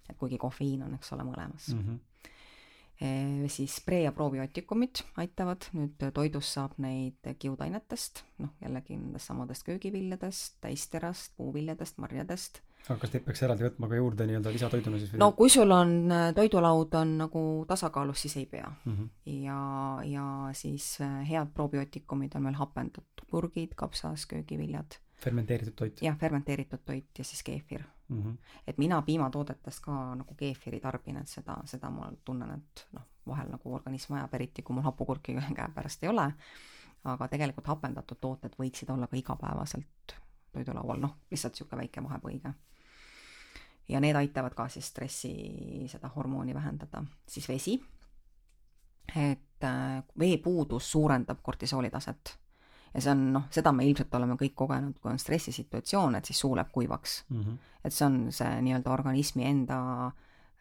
et 0.09 0.17
kuigi 0.19 0.39
kofeiin 0.39 0.83
on, 0.83 0.95
eks 0.95 1.13
ole, 1.13 1.23
mõlemas 1.23 1.69
mm. 1.75 1.81
-hmm. 1.81 1.99
E, 3.01 3.49
siis 3.49 3.81
pre- 3.87 4.03
ja 4.03 4.13
probiootikumid 4.13 5.01
aitavad, 5.17 5.65
nüüd 5.73 6.13
toidust 6.15 6.53
saab 6.53 6.73
neid 6.79 7.35
kiudainetest, 7.39 8.23
noh 8.39 8.51
jällegi 8.61 8.97
nendest 8.97 9.27
samadest 9.27 9.65
köögiviljadest, 9.67 10.61
täisterast, 10.61 11.33
puuviljadest, 11.37 11.99
marjadest 11.99 12.61
aga 12.85 13.01
kas 13.01 13.15
neid 13.15 13.25
peaks 13.25 13.43
eraldi 13.47 13.65
võtma 13.65 13.89
ka 13.89 13.99
juurde 13.99 14.27
nii-öelda 14.29 14.53
lisatoiduna 14.53 14.99
siis 15.01 15.15
no 15.21 15.31
kui 15.39 15.53
sul 15.53 15.71
on 15.73 15.95
äh, 16.13 16.27
toidulaud 16.37 16.97
on 17.01 17.15
nagu 17.23 17.45
tasakaalus, 17.69 18.25
siis 18.27 18.37
ei 18.43 18.47
pea 18.47 18.69
mm. 18.69 18.97
-hmm. 18.97 19.09
ja, 19.45 19.61
ja 20.05 20.27
siis 20.53 21.01
äh, 21.01 21.23
head 21.31 21.55
probiootikumid 21.55 22.37
on 22.37 22.43
meil 22.43 22.59
hapendatud 22.61 23.25
purgid, 23.31 23.75
kapsas, 23.77 24.27
köögiviljad. 24.27 24.99
fermenteeritud 25.17 25.75
toit? 25.77 26.03
jah, 26.03 26.19
fermenteeritud 26.19 26.85
toit 26.85 27.19
ja 27.19 27.25
siis 27.25 27.43
keefir 27.43 27.83
mm. 28.09 28.23
-hmm. 28.23 28.37
et 28.67 28.79
mina 28.79 29.03
piimatoodetest 29.03 29.81
ka 29.81 30.15
nagu 30.15 30.35
keefiri 30.35 30.81
tarbin, 30.81 31.17
et 31.17 31.29
seda, 31.29 31.57
seda 31.65 31.91
ma 31.91 32.13
tunnen, 32.25 32.51
et 32.51 32.87
noh, 32.93 33.07
vahel 33.27 33.49
nagu 33.51 33.75
organism 33.75 34.13
vajab, 34.13 34.35
eriti 34.35 34.63
kui 34.63 34.75
mul 34.75 34.85
hapukurki 34.85 35.37
käepärast 35.61 36.05
ei 36.05 36.09
ole, 36.09 36.33
aga 37.05 37.29
tegelikult 37.29 37.67
hapendatud 37.67 38.21
tooted 38.21 38.61
võiksid 38.61 38.93
olla 38.93 39.07
ka 39.07 39.17
igapäevaselt 39.17 40.17
toidulaual, 40.53 41.01
noh, 41.01 41.17
lihtsalt 41.31 41.53
niisugune 41.53 41.83
väike 41.83 42.03
vahepõige 42.03 42.55
ja 43.89 44.01
need 44.01 44.17
aitavad 44.17 44.55
ka 44.57 44.69
siis 44.73 44.87
stressi, 44.89 45.35
seda 45.91 46.11
hormooni 46.17 46.55
vähendada. 46.55 47.05
siis 47.29 47.49
vesi, 47.49 47.75
et 49.17 49.65
äh, 49.65 50.03
veepuudus 50.19 50.91
suurendab 50.93 51.43
kortisooli 51.43 51.91
taset. 51.91 52.39
ja 52.95 53.01
see 53.01 53.11
on 53.11 53.25
noh, 53.33 53.49
seda 53.51 53.73
me 53.73 53.87
ilmselt 53.87 54.15
oleme 54.15 54.37
kõik 54.41 54.55
kogenud, 54.55 54.99
kui 55.01 55.11
on 55.11 55.19
stressisituatsioon, 55.19 56.15
et 56.15 56.25
siis 56.25 56.41
suu 56.41 56.55
läheb 56.57 56.71
kuivaks 56.73 57.25
mm. 57.29 57.41
-hmm. 57.41 57.59
et 57.85 57.93
see 57.93 58.07
on 58.07 58.21
see 58.33 58.61
nii-öelda 58.63 58.93
organismi 58.93 59.45
enda 59.45 60.13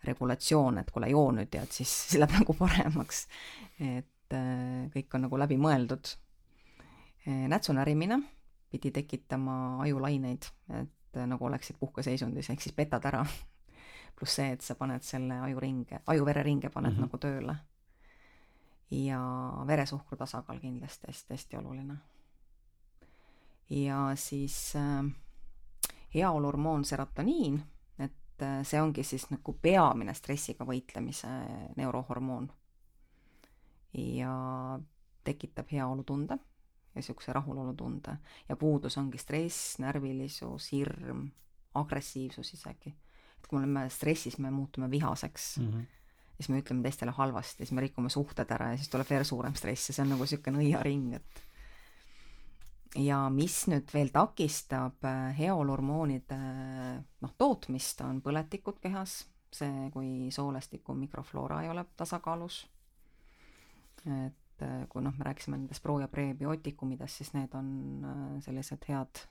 regulatsioon, 0.04 0.78
et 0.78 0.92
kuule, 0.92 1.10
joo 1.10 1.32
nüüd 1.32 1.54
ja 1.56 1.62
et 1.64 1.72
siis, 1.72 1.92
siis 2.10 2.20
läheb 2.20 2.40
nagu 2.40 2.54
paremaks. 2.54 3.28
et 3.80 4.34
äh, 4.34 4.90
kõik 4.96 5.16
on 5.16 5.22
nagu 5.22 5.40
läbi 5.40 5.58
mõeldud. 5.58 6.18
Äh, 7.28 7.48
nätsu 7.48 7.74
närimine 7.74 8.20
pidi 8.72 8.92
tekitama 8.92 9.82
ajulaineid, 9.82 10.46
et 10.70 10.90
et 11.03 11.03
nagu 11.16 11.46
oleksid 11.46 11.78
puhkeseisundis, 11.80 12.50
ehk 12.50 12.62
siis 12.62 12.76
petad 12.76 13.06
ära. 13.06 13.26
pluss 14.16 14.38
see, 14.38 14.54
et 14.54 14.62
sa 14.62 14.76
paned 14.78 15.04
selle 15.06 15.40
ajuringe, 15.48 16.02
aju-vereringe 16.08 16.70
paned 16.70 16.94
mm 16.94 16.98
-hmm. 16.98 17.02
nagu 17.02 17.18
tööle. 17.18 17.56
ja 18.92 19.20
veresuhkru 19.68 20.18
tasakaal 20.18 20.60
kindlasti 20.60 21.08
hästi-hästi 21.08 21.58
oluline. 21.58 21.98
ja 23.70 24.12
siis 24.16 24.74
äh, 24.76 25.12
heaoluhormoon 26.16 26.86
serotoniin, 26.86 27.64
et 28.00 28.42
äh, 28.42 28.64
see 28.64 28.82
ongi 28.82 29.04
siis 29.04 29.30
nagu 29.30 29.54
peamine 29.54 30.14
stressiga 30.14 30.66
võitlemise 30.66 31.28
neurohormoon. 31.76 32.52
ja 33.94 34.80
tekitab 35.24 35.72
heaolutunde 35.72 36.38
ja 36.94 37.02
niisuguse 37.02 37.34
rahulolutunde. 37.34 38.18
ja 38.50 38.56
puudus 38.56 38.98
ongi 38.98 39.18
stress, 39.18 39.80
närvilisus, 39.80 40.72
hirm, 40.72 41.28
agressiivsus 41.74 42.54
isegi. 42.54 42.94
et 43.38 43.48
kui 43.48 43.60
me 43.60 43.66
oleme 43.66 43.90
stressis, 43.90 44.38
me 44.38 44.52
muutume 44.52 44.92
vihaseks 44.92 45.58
mm. 45.58 45.70
-hmm 45.72 45.92
siis 46.34 46.50
me 46.50 46.60
ütleme 46.60 46.82
teistele 46.82 47.12
halvasti, 47.12 47.58
siis 47.58 47.72
me 47.72 47.82
rikume 47.82 48.10
suhted 48.10 48.50
ära 48.52 48.72
ja 48.72 48.78
siis 48.78 48.90
tuleb 48.90 49.10
veel 49.10 49.24
suurem 49.24 49.54
stress 49.56 49.90
ja 49.90 49.94
see 49.94 50.04
on 50.04 50.10
nagu 50.10 50.26
niisugune 50.26 50.58
nõiaring, 50.58 51.14
et 51.16 51.44
ja 53.00 53.24
mis 53.34 53.56
nüüd 53.72 53.90
veel 53.94 54.12
takistab 54.14 55.06
äh, 55.08 55.32
heaoluhormoonide 55.38 56.38
noh, 57.24 57.34
tootmist, 57.38 58.02
on 58.06 58.22
põletikud 58.26 58.80
kehas, 58.84 59.24
see, 59.54 59.90
kui 59.94 60.30
soolestiku 60.34 60.96
mikrofloora 60.98 61.62
ei 61.64 61.72
ole 61.74 61.86
tasakaalus. 61.98 62.64
et 64.06 64.43
et 64.64 64.84
äh, 64.84 64.88
kui 64.90 65.04
noh, 65.04 65.14
me 65.18 65.28
rääkisime 65.28 65.58
nendest 65.58 65.84
pro- 65.84 66.00
ja 66.00 66.08
prebiootikumidest, 66.08 67.22
siis 67.22 67.34
need 67.36 67.54
on 67.58 67.70
äh, 68.08 68.22
sellised 68.44 68.86
head, 68.90 69.24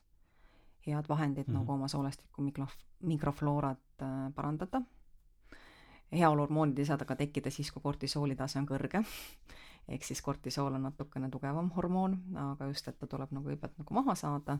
head 0.86 1.08
vahendid 1.08 1.48
mm 1.48 1.54
-hmm. 1.54 1.58
nagu 1.58 1.72
oma 1.72 1.88
soolestiku 1.88 2.42
mikro-, 2.42 2.68
mikrofloorat 3.00 4.02
äh, 4.02 4.32
parandada. 4.34 4.82
heaoluhormoonid 6.12 6.78
ei 6.78 6.84
saa 6.84 6.98
aga 7.00 7.16
tekkida 7.16 7.50
siis, 7.50 7.72
kui 7.72 7.82
kortisooli 7.82 8.36
tase 8.36 8.58
on 8.58 8.66
kõrge. 8.66 9.04
ehk 9.88 10.04
siis 10.04 10.22
kortisool 10.22 10.74
on 10.74 10.82
natukene 10.82 11.30
tugevam 11.30 11.70
hormoon, 11.70 12.22
aga 12.34 12.66
just, 12.66 12.88
et 12.88 12.98
ta 12.98 13.06
tuleb 13.06 13.30
nagu 13.30 13.48
kõigepealt 13.48 13.78
nagu 13.78 13.94
maha 13.94 14.14
saada 14.14 14.58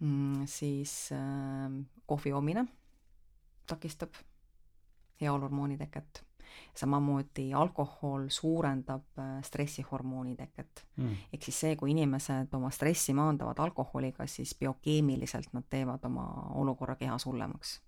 mm,, 0.00 0.46
siis 0.46 1.12
äh, 1.12 1.86
kohvi 2.06 2.30
joomine 2.30 2.66
takistab 3.66 4.14
heaoluhormooni 5.20 5.78
teket 5.78 6.24
samamoodi 6.74 7.52
alkohol 7.54 8.28
suurendab 8.28 9.18
äh, 9.18 9.40
stressihormooni 9.42 10.36
teket 10.36 10.84
mm.. 10.96 11.16
ehk 11.32 11.48
siis 11.48 11.60
see, 11.66 11.76
kui 11.80 11.92
inimesed 11.94 12.54
oma 12.56 12.70
stressi 12.74 13.14
maandavad 13.14 13.58
alkoholiga, 13.58 14.26
siis 14.26 14.54
biokeemiliselt 14.58 15.52
nad 15.52 15.66
teevad 15.70 16.04
oma 16.04 16.26
olukorra 16.54 16.96
kehas 17.00 17.26
hullemaks. 17.26 17.80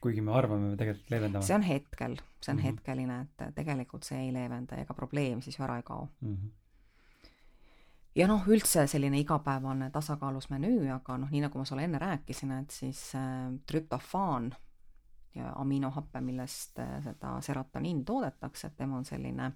kuigi 0.00 0.20
me 0.20 0.32
arvame, 0.34 0.72
me 0.72 0.76
tegelikult 0.76 1.10
leevendame. 1.10 1.44
see 1.46 1.54
on 1.54 1.68
hetkel, 1.68 2.16
see 2.40 2.52
on 2.52 2.56
mm 2.56 2.62
-hmm. 2.62 2.66
hetkeline, 2.66 3.20
et 3.20 3.54
tegelikult 3.54 4.02
see 4.02 4.18
ei 4.26 4.32
leevenda 4.32 4.76
ega 4.76 4.94
probleem 4.94 5.40
siis 5.42 5.60
ära 5.60 5.76
ei 5.76 5.82
kao 5.82 6.08
mm. 6.20 6.34
-hmm 6.34 6.50
ja 8.14 8.26
noh, 8.28 8.44
üldse 8.48 8.86
selline 8.90 9.20
igapäevane 9.22 9.90
tasakaalus 9.90 10.50
menüü, 10.52 10.90
aga 10.92 11.16
noh, 11.18 11.30
nii 11.32 11.46
nagu 11.46 11.58
ma 11.58 11.64
sulle 11.64 11.86
enne 11.88 11.98
rääkisin, 11.98 12.52
et 12.60 12.70
siis 12.70 13.14
äh, 13.14 13.48
trüptofaan 13.66 14.52
ja 15.34 15.52
aminohappe, 15.56 16.20
millest 16.20 16.78
äh, 16.78 16.98
seda 17.04 17.36
serotoniini 17.40 18.04
toodetakse, 18.04 18.68
et 18.68 18.76
tema 18.76 18.98
on 19.00 19.06
selline 19.08 19.50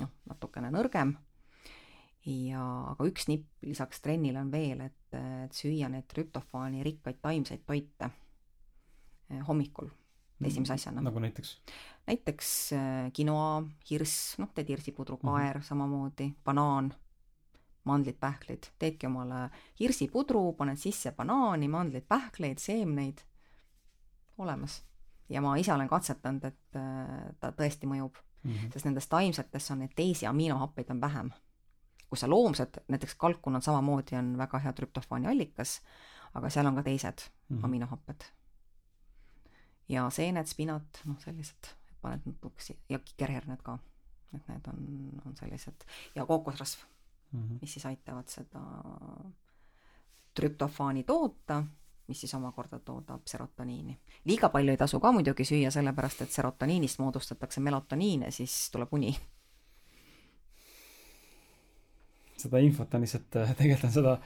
noh, 0.00 0.12
natukene 0.28 0.70
nõrgem. 0.74 1.14
ja, 2.26 2.62
aga 2.90 3.06
üks 3.06 3.28
nipp 3.30 3.62
lisaks 3.62 4.02
trennile 4.02 4.40
on 4.42 4.50
veel, 4.50 4.82
et, 4.88 5.14
et 5.14 5.54
süüa 5.54 5.88
neid 5.92 6.08
trüptofaani 6.10 6.82
rikkaid 6.82 7.20
taimseid 7.22 7.62
toite 7.66 8.10
eh, 9.30 9.42
hommikul 9.46 9.92
esimese 10.42 10.74
asjana. 10.74 11.04
nagu 11.06 11.22
näiteks? 11.22 11.54
näiteks 12.06 12.50
quinoa, 13.16 13.58
äh, 13.60 13.70
hirss, 13.90 14.36
noh, 14.42 14.50
teed 14.54 14.74
hirsipudru, 14.74 15.20
mhm. 15.22 15.28
kaer 15.28 15.54
mm 15.54 15.60
-hmm. 15.60 15.68
samamoodi, 15.68 16.32
banaan, 16.44 16.94
mandlid, 17.84 18.18
pähklid, 18.20 18.72
teedki 18.78 19.06
omale 19.06 19.50
hirsipudru, 19.80 20.52
paned 20.52 20.82
sisse 20.82 21.12
banaani, 21.12 21.68
mandlid, 21.68 22.04
pähkleid, 22.08 22.58
seemneid, 22.58 23.22
olemas 24.38 24.82
ja 25.28 25.40
ma 25.40 25.56
ise 25.56 25.72
olen 25.74 25.88
katsetanud, 25.88 26.44
et 26.44 26.78
äh, 26.78 27.34
ta 27.40 27.52
tõesti 27.52 27.88
mõjub 27.90 28.16
mm, 28.42 28.52
-hmm. 28.52 28.72
sest 28.72 28.84
nendes 28.84 29.08
taimsetes 29.08 29.70
on 29.70 29.82
neid 29.84 29.94
teisi 29.96 30.26
aminohappeid 30.26 30.90
on 30.90 31.00
vähem. 31.00 31.30
kui 32.08 32.18
sa 32.18 32.30
loomsed, 32.30 32.78
näiteks 32.88 33.14
kalkun 33.14 33.54
on 33.54 33.62
samamoodi, 33.62 34.16
on 34.16 34.38
väga 34.38 34.58
hea 34.58 34.72
trüptofaani 34.72 35.26
allikas, 35.26 35.80
aga 36.34 36.50
seal 36.50 36.66
on 36.66 36.74
ka 36.74 36.82
teised 36.82 37.18
mm 37.48 37.56
-hmm. 37.56 37.64
aminohapped. 37.64 38.24
ja 39.88 40.10
seened, 40.10 40.46
spinat, 40.46 41.02
noh, 41.04 41.18
sellised, 41.18 41.74
paned 42.02 42.20
nutuksi 42.24 42.78
ja 42.88 42.98
kikerherned 42.98 43.62
ka, 43.62 43.78
et 44.34 44.48
need 44.48 44.66
on, 44.66 45.10
on 45.26 45.36
sellised 45.36 45.84
ja 46.14 46.26
kookosrasv 46.26 46.80
mm, 47.32 47.42
-hmm. 47.42 47.58
mis 47.60 47.72
siis 47.72 47.86
aitavad 47.86 48.28
seda 48.28 48.60
trüptofaani 50.34 51.02
toota 51.04 51.64
mis 52.08 52.20
siis 52.20 52.34
omakorda 52.34 52.78
toodab 52.78 53.26
serotoniini. 53.26 53.98
liiga 54.24 54.48
palju 54.48 54.70
ei 54.70 54.76
tasu 54.76 55.00
ka 55.00 55.12
muidugi 55.12 55.44
süüa, 55.44 55.70
sellepärast 55.70 56.22
et 56.22 56.34
serotoniinist 56.34 56.98
moodustatakse 57.02 57.60
melatoniine, 57.60 58.30
siis 58.30 58.70
tuleb 58.70 58.92
uni. 58.92 59.16
seda 62.36 62.58
infot 62.60 62.94
on 62.94 63.00
lihtsalt, 63.00 63.36
äh, 63.40 63.54
tegelikult 63.56 63.88
on 63.88 63.94
seda, 63.94 64.18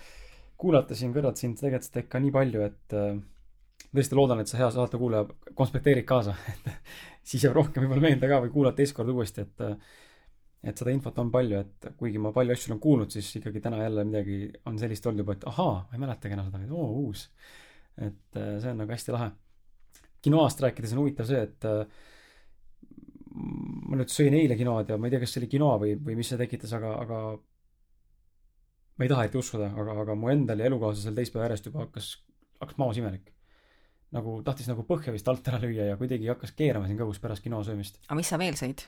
kuulata 0.59 0.97
siin 0.99 1.13
kõrvalt 1.15 1.39
sind 1.41 1.57
tegelikult 1.61 1.89
seda 1.89 2.05
ikka 2.05 2.21
nii 2.21 2.33
palju, 2.35 2.65
et 2.67 2.97
äh, 2.99 3.21
tõesti 3.95 4.19
loodan, 4.19 4.43
et 4.43 4.51
sa 4.51 4.59
hea 4.59 4.71
saatekuulaja 4.75 5.55
konspekteerid 5.55 6.05
kaasa, 6.09 6.35
et 6.53 6.71
siis 7.23 7.47
jääb 7.47 7.57
rohkem 7.57 7.87
võib-olla 7.87 8.09
meelde 8.09 8.29
ka 8.31 8.43
või 8.45 8.55
kuulad 8.55 8.77
teist 8.77 8.97
korda 8.97 9.15
uuesti, 9.15 9.47
et 9.47 9.67
äh, 9.67 9.77
et 10.61 10.77
seda 10.77 10.93
infot 10.93 11.17
on 11.23 11.31
palju, 11.33 11.63
et 11.63 11.87
kuigi 11.97 12.21
ma 12.21 12.35
palju 12.37 12.53
asju 12.53 12.73
olen 12.73 12.81
kuulnud, 12.85 13.13
siis 13.15 13.31
ikkagi 13.39 13.63
täna 13.65 13.81
jälle 13.81 14.05
midagi 14.05 14.41
on 14.69 14.79
sellist 14.79 15.07
olnud 15.09 15.25
juba, 15.25 15.37
et 15.39 15.47
ahaa, 15.49 15.77
ma 15.87 15.97
ei 15.97 16.03
mäletagi 16.03 16.37
enam 16.37 16.51
seda, 16.51 16.61
oo, 16.77 16.89
uus 17.07 17.23
et 17.99 18.39
äh, 18.39 18.57
see 18.63 18.73
on 18.73 18.83
nagu 18.83 18.95
hästi 18.95 19.15
lahe. 19.17 19.31
kinoast 20.23 20.61
rääkides 20.61 20.93
on 20.95 21.03
huvitav 21.03 21.29
see, 21.29 21.43
et 21.43 21.69
äh, 21.69 21.85
ma 23.31 23.99
nüüd 23.99 24.13
sõin 24.13 24.37
eile 24.37 24.57
kinoad 24.59 24.91
ja 24.91 24.99
ma 24.99 25.09
ei 25.09 25.15
tea, 25.15 25.23
kas 25.23 25.35
see 25.35 25.43
oli 25.43 25.51
kinoa 25.51 25.79
või, 25.83 25.95
või 25.97 26.19
mis 26.19 26.31
see 26.31 26.41
tekitas, 26.41 26.73
aga, 26.77 26.95
aga 27.05 27.21
ma 29.01 29.07
ei 29.07 29.11
taha 29.13 29.27
eriti 29.27 29.41
uskuda, 29.41 29.71
aga, 29.81 29.99
aga 30.05 30.17
mu 30.19 30.31
endal 30.33 30.61
ja 30.61 30.71
elukaaslasel 30.71 31.17
teist 31.17 31.35
päeva 31.35 31.49
järjest 31.49 31.71
juba 31.71 31.85
hakkas, 31.87 32.15
hakkas 32.61 32.81
maos 32.81 32.99
imelik. 33.01 33.31
nagu 34.11 34.41
tahtis 34.43 34.67
nagu 34.67 34.83
põhja 34.83 35.13
vist 35.15 35.29
alt 35.31 35.47
ära 35.47 35.61
lüüa 35.63 35.85
ja 35.93 35.99
kuidagi 35.99 36.27
hakkas 36.27 36.51
keerama 36.59 36.89
siin 36.89 36.99
kõhus 36.99 37.21
pärast 37.23 37.45
kino 37.45 37.63
söömist. 37.65 38.01
aga 38.09 38.19
mis 38.19 38.33
sa 38.33 38.39
veel 38.43 38.59
sõid? 38.59 38.83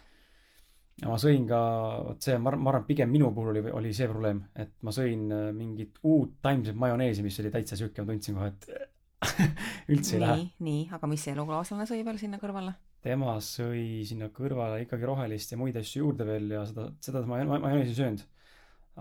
ja 1.01 1.09
ma 1.09 1.19
sõin 1.23 1.47
ka, 1.49 1.61
vot 2.09 2.27
see, 2.27 2.37
ma 2.39 2.53
ma 2.57 2.73
arvan, 2.75 2.87
pigem 2.89 3.11
minu 3.11 3.31
puhul 3.35 3.55
oli, 3.55 3.63
oli 3.71 3.93
see 3.97 4.11
probleem, 4.11 4.43
et 4.59 4.75
ma 4.83 4.93
sõin 4.95 5.29
äh, 5.33 5.49
mingit 5.57 6.03
uut 6.03 6.37
taimset 6.45 6.77
majoneesi, 6.77 7.25
mis 7.25 7.39
oli 7.41 7.53
täitsa 7.55 7.79
siuke, 7.79 8.03
ma 8.03 8.13
tundsin 8.13 8.37
kohe, 8.37 8.51
et 8.53 8.91
üldse 9.93 10.16
ei 10.16 10.23
lähe. 10.23 10.47
nii, 10.66 10.83
aga 10.95 11.11
mis 11.11 11.25
see 11.25 11.35
elukaaslane 11.37 11.87
sõi 11.89 12.03
veel 12.07 12.18
sinna 12.20 12.41
kõrvale? 12.43 12.75
tema 13.03 13.35
sõi 13.43 14.03
sinna 14.07 14.29
kõrvale 14.35 14.83
ikkagi 14.85 15.09
rohelist 15.09 15.55
ja 15.55 15.59
muid 15.59 15.77
asju 15.79 16.05
juurde 16.05 16.27
veel 16.29 16.53
ja 16.55 16.62
seda, 16.68 16.89
seda 17.03 17.25
ma, 17.27 17.41
ma, 17.49 17.59
ma 17.62 17.73
ei 17.73 17.81
ole 17.81 17.97
söönud. 17.97 18.23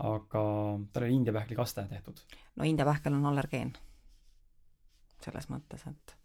aga 0.01 0.43
tal 0.93 1.05
oli 1.05 1.17
India 1.19 1.35
pähkli 1.35 1.57
kaste 1.57 1.85
tehtud. 1.89 2.23
no 2.57 2.67
India 2.67 2.87
pähkel 2.87 3.17
on 3.17 3.29
allergeen. 3.29 3.73
selles 5.21 5.49
mõttes, 5.53 5.85
et 5.89 6.17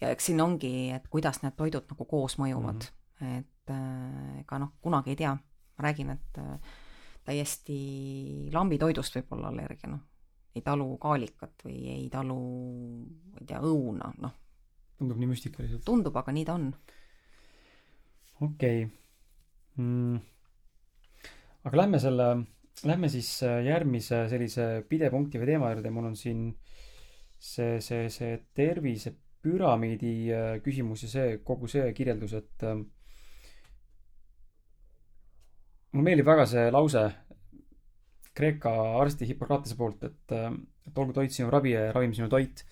ja 0.00 0.10
eks 0.10 0.30
siin 0.30 0.42
ongi, 0.42 0.90
et 0.94 1.06
kuidas 1.10 1.42
need 1.44 1.56
toidud 1.58 1.86
nagu 1.92 2.06
koos 2.10 2.38
mõjuvad 2.42 2.86
mm, 2.86 3.22
-hmm. 3.22 3.38
et 3.38 3.74
äh, 3.74 4.40
ega 4.44 4.58
noh, 4.58 4.74
kunagi 4.82 5.14
ei 5.14 5.22
tea. 5.22 5.34
ma 5.34 5.88
räägin, 5.88 6.10
et 6.10 6.38
äh, 6.38 6.78
täiesti 7.24 8.50
lambitoidust 8.52 9.16
võib 9.16 9.36
olla 9.36 9.48
allergia, 9.48 9.90
noh 9.90 10.09
ei 10.56 10.62
talu 10.66 10.94
kaalikat 11.00 11.64
või 11.66 11.78
ei 11.92 12.08
talu, 12.12 12.38
ma 13.30 13.42
ei 13.42 13.46
tea, 13.46 13.60
õuna, 13.62 14.10
noh. 14.24 14.34
tundub 14.98 15.20
nii 15.20 15.30
müstikaliselt. 15.30 15.84
tundub, 15.86 16.16
aga 16.16 16.34
nii 16.34 16.46
ta 16.48 16.56
on. 16.58 16.70
okei 18.40 18.84
okay. 18.84 18.88
mm.. 19.78 20.18
aga 21.70 21.82
lähme 21.84 22.02
selle, 22.02 22.28
lähme 22.90 23.12
siis 23.12 23.32
äh, 23.46 23.60
järgmise 23.68 24.24
sellise 24.32 24.70
pidepunkti 24.88 25.40
või 25.40 25.52
teema 25.52 25.72
juurde, 25.74 25.94
mul 25.94 26.10
on 26.10 26.18
siin 26.18 26.48
see, 27.38 27.78
see, 27.84 28.08
see 28.12 28.36
tervisepüramiidi 28.58 30.14
äh, 30.34 30.54
küsimus 30.64 31.06
ja 31.06 31.14
see, 31.14 31.36
kogu 31.46 31.70
see 31.70 31.86
kirjeldus, 31.96 32.34
et 32.42 32.66
äh, 32.66 32.80
mulle 35.92 36.10
meeldib 36.10 36.28
väga 36.28 36.46
see 36.50 36.70
lause, 36.74 37.06
Kreeka 38.40 38.72
arsti 39.00 39.28
Hippokratese 39.28 39.76
poolt, 39.78 40.04
et, 40.08 40.36
et 40.88 41.00
olgu 41.00 41.16
toit 41.16 41.34
sinu 41.34 41.50
ravi 41.52 41.74
ja 41.74 41.90
ravim 41.94 42.14
sinu 42.16 42.30
toit. 42.32 42.64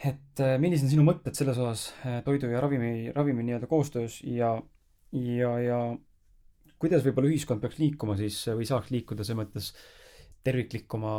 et 0.00 0.40
millised 0.62 0.86
on 0.86 0.92
sinu 0.94 1.02
mõtted 1.04 1.36
selles 1.36 1.58
osas 1.60 1.90
toidu 2.24 2.48
ja 2.48 2.60
ravimi, 2.62 3.10
ravimi 3.12 3.44
nii-öelda 3.44 3.68
koostöös 3.68 4.22
ja, 4.24 4.54
ja, 5.12 5.50
ja 5.60 5.80
kuidas 6.80 7.04
võib-olla 7.04 7.28
ühiskond 7.28 7.60
peaks 7.60 7.76
liikuma 7.82 8.16
siis 8.16 8.38
või 8.48 8.68
saaks 8.68 8.88
liikuda 8.94 9.26
selles 9.26 9.42
mõttes 9.42 9.68
terviklikuma 10.46 11.12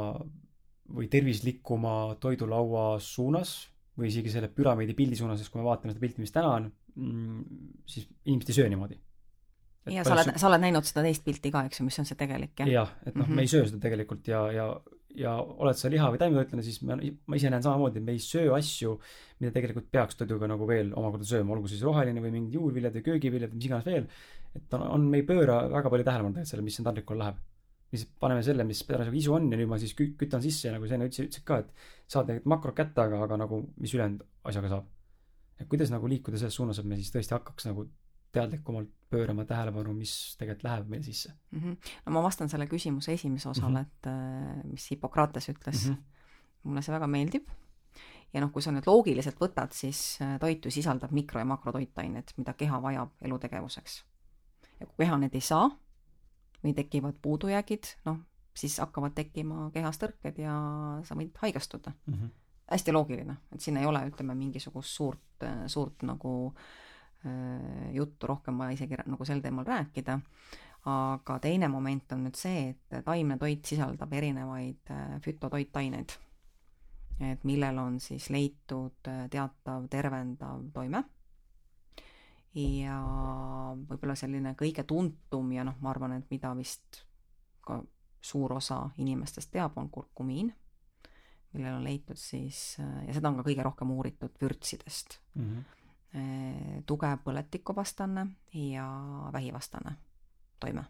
või 0.97 1.11
tervislikuma 1.13 2.15
toidulaua 2.23 2.95
suunas 3.03 3.53
või 3.99 4.09
isegi 4.09 4.33
selle 4.33 4.49
püramiidi 4.49 4.95
pildi 4.97 5.19
suunas, 5.19 5.37
sest 5.37 5.53
kui 5.53 5.61
me 5.61 5.67
vaatame 5.67 5.93
seda 5.93 6.01
pilti, 6.01 6.23
mis 6.23 6.33
täna 6.33 6.55
on, 6.57 6.67
mm, 6.95 7.61
siis 7.85 8.09
inimesed 8.25 8.49
ei 8.49 8.57
söö 8.57 8.71
niimoodi 8.71 8.97
ja 9.89 10.05
sa 10.05 10.15
oled 10.15 10.29
su..., 10.29 10.39
sa 10.41 10.49
oled 10.49 10.61
näinud 10.61 10.87
seda 10.87 11.03
teist 11.05 11.23
pilti 11.25 11.51
ka, 11.53 11.65
eks 11.69 11.81
ju, 11.81 11.85
mis 11.87 11.99
on 12.01 12.07
see 12.09 12.17
tegelik, 12.19 12.53
jah? 12.59 12.69
jah, 12.69 12.91
et 13.05 13.15
noh 13.15 13.25
mm, 13.25 13.31
-hmm. 13.31 13.35
me 13.35 13.45
ei 13.45 13.51
söö 13.51 13.67
seda 13.69 13.81
tegelikult 13.81 14.27
ja, 14.29 14.41
ja, 14.53 14.65
ja 15.17 15.35
oled 15.41 15.77
sa 15.77 15.89
liha- 15.89 16.09
või 16.13 16.21
taimetoitlane, 16.21 16.65
siis 16.65 16.81
me, 16.85 16.97
ma 17.25 17.39
ise 17.39 17.49
näen 17.49 17.63
samamoodi, 17.65 18.01
et 18.01 18.05
me 18.05 18.15
ei 18.15 18.21
söö 18.23 18.53
asju, 18.57 18.97
mida 19.39 19.53
tegelikult 19.55 19.89
peaks 19.91 20.19
toiduga 20.19 20.49
nagu 20.51 20.67
veel 20.67 20.93
omakorda 20.93 21.27
sööma, 21.27 21.55
olgu 21.55 21.71
siis 21.71 21.81
roheline 21.87 22.21
või 22.23 22.33
mingid 22.37 22.59
juurviljad 22.59 22.99
või 22.99 23.07
köögiviljad 23.09 23.53
või 23.53 23.61
mis 23.61 23.69
iganes 23.71 23.85
veel. 23.85 24.05
et 24.55 24.73
on, 24.77 24.85
on, 24.97 25.07
me 25.09 25.21
ei 25.21 25.25
pööra 25.25 25.63
väga 25.69 25.89
palju 25.89 26.05
tähelepanu 26.05 26.35
tegelikult 26.35 26.53
sellele, 26.53 26.67
mis 26.67 26.77
siin 26.77 26.85
taldrikul 26.85 27.19
läheb. 27.23 27.41
lihtsalt 27.91 28.11
paneme 28.19 28.43
selle, 28.43 28.63
mis 28.63 28.83
parasjagu 28.87 29.17
isu 29.17 29.33
on 29.35 29.51
ja 29.51 29.57
nüüd 29.59 29.67
ma 29.67 29.77
siis 29.77 29.91
kü-, 29.97 30.13
kütan 30.15 30.41
sisse 30.41 30.69
ja 30.69 30.75
nagu 30.75 30.87
sa 30.87 30.95
enne 30.95 31.09
ütlesid, 31.09 31.27
ütlesid 31.27 31.43
ka, 31.43 31.57
et 31.59 31.73
saad 32.07 32.29
need 32.31 32.45
makrod 32.45 32.75
kätte, 32.75 33.01
aga, 33.03 33.23
aga 33.25 33.39
nagu 33.41 33.65
mis 33.77 33.91
ülejäänud 33.95 34.23
asjaga 34.47 34.69
saab. 34.75 34.85
et 35.59 35.67
kuidas 35.67 35.91
nagu 35.91 36.07
liikuda 36.07 36.37
selles 36.37 36.55
suunas, 36.55 36.79
et 36.79 36.85
me 36.85 36.95
siis 36.95 37.11
tõesti 37.13 37.35
hakkaks 37.35 37.67
nagu 37.67 37.89
teadlikumalt 38.31 38.89
pöörama 39.11 39.45
tähelepanu, 39.45 39.93
mis 39.93 40.13
tegelikult 40.39 40.63
läheb 40.63 40.91
meil 40.91 41.03
sisse 41.03 41.33
mm. 41.51 41.59
-hmm. 41.59 41.93
no 42.05 42.13
ma 42.15 42.23
vastan 42.23 42.49
selle 42.49 42.67
küsimuse 42.67 43.13
esimese 43.13 43.49
osale 43.49 43.81
mm, 43.81 43.85
-hmm. 43.85 43.87
et 43.87 44.07
äh, 44.07 44.71
mis 44.71 44.91
Hippokrates 44.91 45.49
ütles 45.49 45.87
mm. 45.87 45.93
-hmm. 45.93 45.97
mulle 46.63 46.81
see 46.81 46.95
väga 46.95 47.07
meeldib. 47.07 47.47
ja 48.33 48.41
noh, 48.41 48.51
kui 48.51 48.61
sa 48.61 48.71
nüüd 48.71 48.87
loogiliselt 48.87 49.39
võtad, 49.41 49.71
siis 49.75 50.17
äh, 50.21 50.39
toitu 50.39 50.71
sisaldab 50.71 51.11
mikro- 51.11 51.39
ja 51.39 51.45
makrotoitained, 51.45 52.33
mida 52.37 52.53
keha 52.53 52.81
vajab 52.81 53.09
elutegevuseks. 53.21 54.03
ja 54.79 54.85
kui 54.85 55.05
keha 55.05 55.17
need 55.17 55.35
ei 55.35 55.41
saa 55.41 55.69
või 56.63 56.73
tekivad 56.73 57.15
puudujäägid, 57.21 57.83
noh, 58.05 58.19
siis 58.53 58.77
hakkavad 58.79 59.13
tekkima 59.13 59.71
kehas 59.73 59.97
tõrked 59.97 60.37
ja 60.37 60.53
sa 61.03 61.15
võid 61.15 61.35
haigestuda 61.41 61.91
mm. 62.05 62.13
-hmm. 62.13 62.29
hästi 62.71 62.91
loogiline, 62.91 63.37
et 63.51 63.61
siin 63.61 63.77
ei 63.77 63.85
ole, 63.85 64.07
ütleme, 64.07 64.35
mingisugust 64.35 64.89
suurt, 64.89 65.43
suurt 65.67 66.03
nagu 66.03 66.53
äh, 66.55 66.61
Äh, 66.61 66.89
juttu 67.93 68.27
rohkem 68.27 68.57
vaja 68.57 68.73
isegi 68.73 68.97
nagu 69.05 69.25
sel 69.25 69.43
teemal 69.43 69.65
rääkida, 69.67 70.15
aga 70.89 71.37
teine 71.39 71.67
moment 71.69 72.11
on 72.15 72.25
nüüd 72.25 72.37
see, 72.39 72.71
et 72.73 73.01
taimne 73.05 73.37
toit 73.37 73.65
sisaldab 73.65 74.13
erinevaid 74.17 74.89
äh, 74.89 75.15
fütotoitaineid, 75.21 76.15
et 77.21 77.43
millel 77.45 77.77
on 77.77 77.99
siis 78.01 78.29
leitud 78.33 79.09
äh, 79.09 79.27
teatav 79.29 79.85
tervendav 79.93 80.63
toime 80.73 81.03
ja 82.57 82.97
võib-olla 83.87 84.15
selline 84.17 84.55
kõige 84.59 84.83
tuntum 84.87 85.51
ja 85.55 85.63
noh, 85.67 85.77
ma 85.79 85.93
arvan, 85.93 86.17
et 86.17 86.33
mida 86.33 86.51
vist 86.57 87.03
ka 87.63 87.79
suur 88.21 88.53
osa 88.57 88.83
inimestest 89.01 89.51
teab, 89.53 89.77
on 89.77 89.89
kurkumiin, 89.93 90.51
millel 91.53 91.77
on 91.77 91.85
leitud 91.85 92.19
siis, 92.19 92.75
ja 92.79 93.13
seda 93.13 93.29
on 93.29 93.39
ka 93.39 93.45
kõige 93.47 93.63
rohkem 93.65 93.93
uuritud 93.93 94.35
vürtsidest 94.41 95.19
mm. 95.35 95.45
-hmm. 95.45 95.80
Tugev 96.85 97.21
põletikuvastane 97.23 98.25
ja 98.53 98.87
vähivastane 99.31 99.93
toime. 100.59 100.83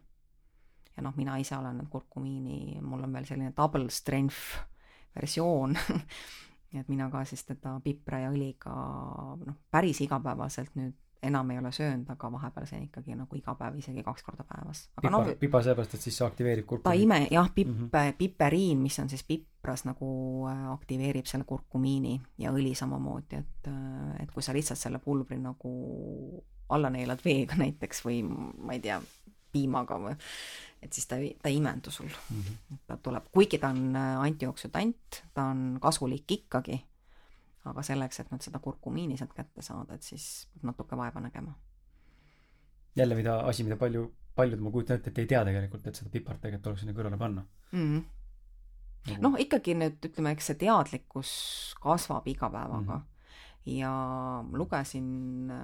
ja 0.97 1.03
noh, 1.03 1.13
mina 1.15 1.37
ise 1.37 1.55
olen 1.57 1.85
kurkumiini, 1.89 2.81
mul 2.81 3.03
on 3.05 3.13
veel 3.13 3.27
selline 3.29 3.53
double 3.57 3.89
strength 3.89 4.65
versioon 5.15 5.77
et 6.79 6.89
mina 6.89 7.09
ka 7.11 7.23
siis 7.27 7.43
teda 7.45 7.77
pipra 7.83 8.19
ja 8.23 8.31
õliga 8.31 8.73
noh, 9.45 9.57
päris 9.71 10.01
igapäevaselt 10.01 10.75
nüüd 10.79 10.97
enam 11.23 11.51
ei 11.51 11.59
ole 11.59 11.71
söönud, 11.71 12.09
aga 12.09 12.29
vahepeal 12.33 12.65
sõin 12.69 12.85
ikkagi 12.87 13.15
nagu 13.17 13.37
iga 13.37 13.53
päev, 13.57 13.77
isegi 13.77 14.03
kaks 14.05 14.23
korda 14.25 14.45
päevas. 14.47 14.83
pipa 15.01 15.11
no,, 15.13 15.21
pipa 15.39 15.61
seepärast, 15.65 15.95
et 15.95 16.05
siis 16.07 16.17
see 16.17 16.25
aktiveerib 16.25 16.65
kurkumiini? 16.65 16.87
ta 16.87 17.05
ime, 17.05 17.27
jah, 17.31 17.51
pip- 17.55 17.69
mm, 17.69 17.89
-hmm. 17.91 18.17
piperiin, 18.17 18.81
mis 18.81 18.99
on 18.99 19.09
siis 19.09 19.23
pipras 19.23 19.85
nagu 19.85 20.09
äh, 20.49 20.71
aktiveerib 20.71 21.29
selle 21.29 21.45
kurkumiini 21.45 22.21
ja 22.37 22.51
õli 22.51 22.73
samamoodi, 22.75 23.35
et, 23.35 23.67
äh, 23.67 24.23
et 24.23 24.31
kui 24.31 24.43
sa 24.43 24.53
lihtsalt 24.53 24.79
selle 24.79 24.99
pulbri 24.99 25.37
nagu 25.37 26.43
alla 26.69 26.89
neelad 26.89 27.19
veega 27.25 27.55
näiteks 27.59 28.05
või 28.05 28.23
ma 28.23 28.73
ei 28.73 28.79
tea, 28.79 29.01
piimaga 29.51 29.97
või, 29.99 30.13
et 30.81 30.93
siis 30.93 31.07
ta, 31.07 31.17
ta 31.41 31.49
ei 31.49 31.57
imendu 31.59 31.91
sul 31.91 32.07
mm. 32.07 32.41
-hmm. 32.41 32.77
ta 32.87 32.97
tuleb, 32.97 33.27
kuigi 33.31 33.59
ta 33.59 33.69
on 33.69 33.95
äh, 33.95 34.21
antijooksütant, 34.21 35.23
ta 35.33 35.43
on 35.53 35.77
kasulik 35.81 36.31
ikkagi 36.31 36.81
aga 37.69 37.83
selleks, 37.85 38.21
et 38.21 38.31
nüüd 38.33 38.45
seda 38.45 38.61
kurkumiini 38.63 39.17
sealt 39.19 39.35
kätte 39.37 39.63
saada, 39.65 39.97
et 39.97 40.05
siis 40.05 40.47
peab 40.53 40.71
natuke 40.71 40.97
vaeva 40.97 41.21
nägema. 41.21 41.53
jälle, 42.95 43.15
mida, 43.15 43.39
asi, 43.47 43.63
mida 43.63 43.77
palju, 43.79 44.07
paljud, 44.35 44.59
ma 44.59 44.71
kujutan 44.71 44.97
ette, 44.97 45.13
et 45.13 45.21
ei 45.23 45.29
tea 45.29 45.43
tegelikult, 45.47 45.85
et 45.87 45.95
seda 45.95 46.09
pipart 46.11 46.41
tegelikult 46.41 46.65
tuleks 46.69 46.83
sinna 46.83 46.97
kõrvale 46.97 47.19
panna 47.19 47.45
mm. 47.71 47.79
-hmm. 47.79 48.03
Nagu... 49.11 49.21
noh, 49.21 49.39
ikkagi 49.39 49.73
nüüd 49.77 50.05
ütleme, 50.05 50.35
eks 50.35 50.51
see 50.51 50.59
teadlikkus 50.61 51.31
kasvab 51.81 52.27
iga 52.27 52.49
päevaga 52.49 52.97
mm. 52.97 53.03
-hmm. 53.03 53.77
ja 53.77 53.93
lugesin 54.51 55.07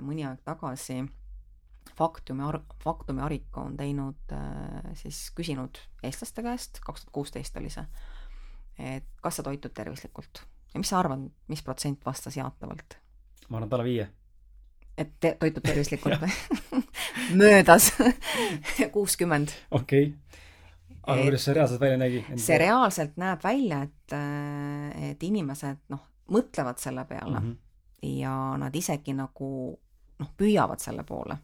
mõni 0.02 0.28
aeg 0.28 0.44
tagasi 0.46 1.04
Faktiumi, 1.98 2.44
Faktumi 2.84 3.22
Ariko 3.22 3.62
on 3.62 3.78
teinud 3.78 4.32
äh, 4.32 4.94
siis 4.94 5.32
küsinud 5.36 5.80
eestlaste 6.04 6.44
käest, 6.44 6.80
kaks 6.86 7.06
tuhat 7.06 7.14
kuusteist 7.14 7.58
oli 7.58 7.70
see, 7.70 7.86
et 8.78 9.08
kas 9.22 9.40
sa 9.40 9.44
toitud 9.44 9.74
tervislikult 9.74 10.44
ja 10.78 10.82
mis 10.82 10.94
sa 10.94 11.00
arvad, 11.00 11.26
mis 11.50 11.64
protsent 11.66 12.06
vastas 12.06 12.38
jaatavalt? 12.38 12.98
ma 13.50 13.58
arvan, 13.58 13.68
et 13.68 13.74
alla 13.74 13.84
viie. 13.84 14.08
et 14.98 15.14
te 15.20 15.34
toitud 15.40 15.66
tervislikult 15.66 16.22
või 16.24 16.84
möödas 17.40 17.90
kuuskümmend. 18.94 19.56
okei 19.72 20.04
okay. 20.08 20.44
aga 21.04 21.24
kuidas 21.24 21.48
see 21.48 21.58
reaalselt 21.58 21.82
välja 21.82 21.98
nägi? 22.04 22.22
see 22.36 22.60
reaalselt 22.62 23.18
näeb 23.18 23.44
välja, 23.44 23.82
et, 23.90 24.14
äh, 24.14 25.10
et 25.12 25.24
inimesed 25.24 25.82
noh, 25.94 26.06
mõtlevad 26.34 26.84
selle 26.84 27.06
peale 27.10 27.40
mm 27.40 27.50
-hmm. 27.50 28.22
ja 28.22 28.38
nad 28.62 28.76
isegi 28.76 29.18
nagu 29.18 29.50
noh, 30.20 30.32
püüavad 30.38 30.80
selle 30.80 31.04
poole. 31.04 31.38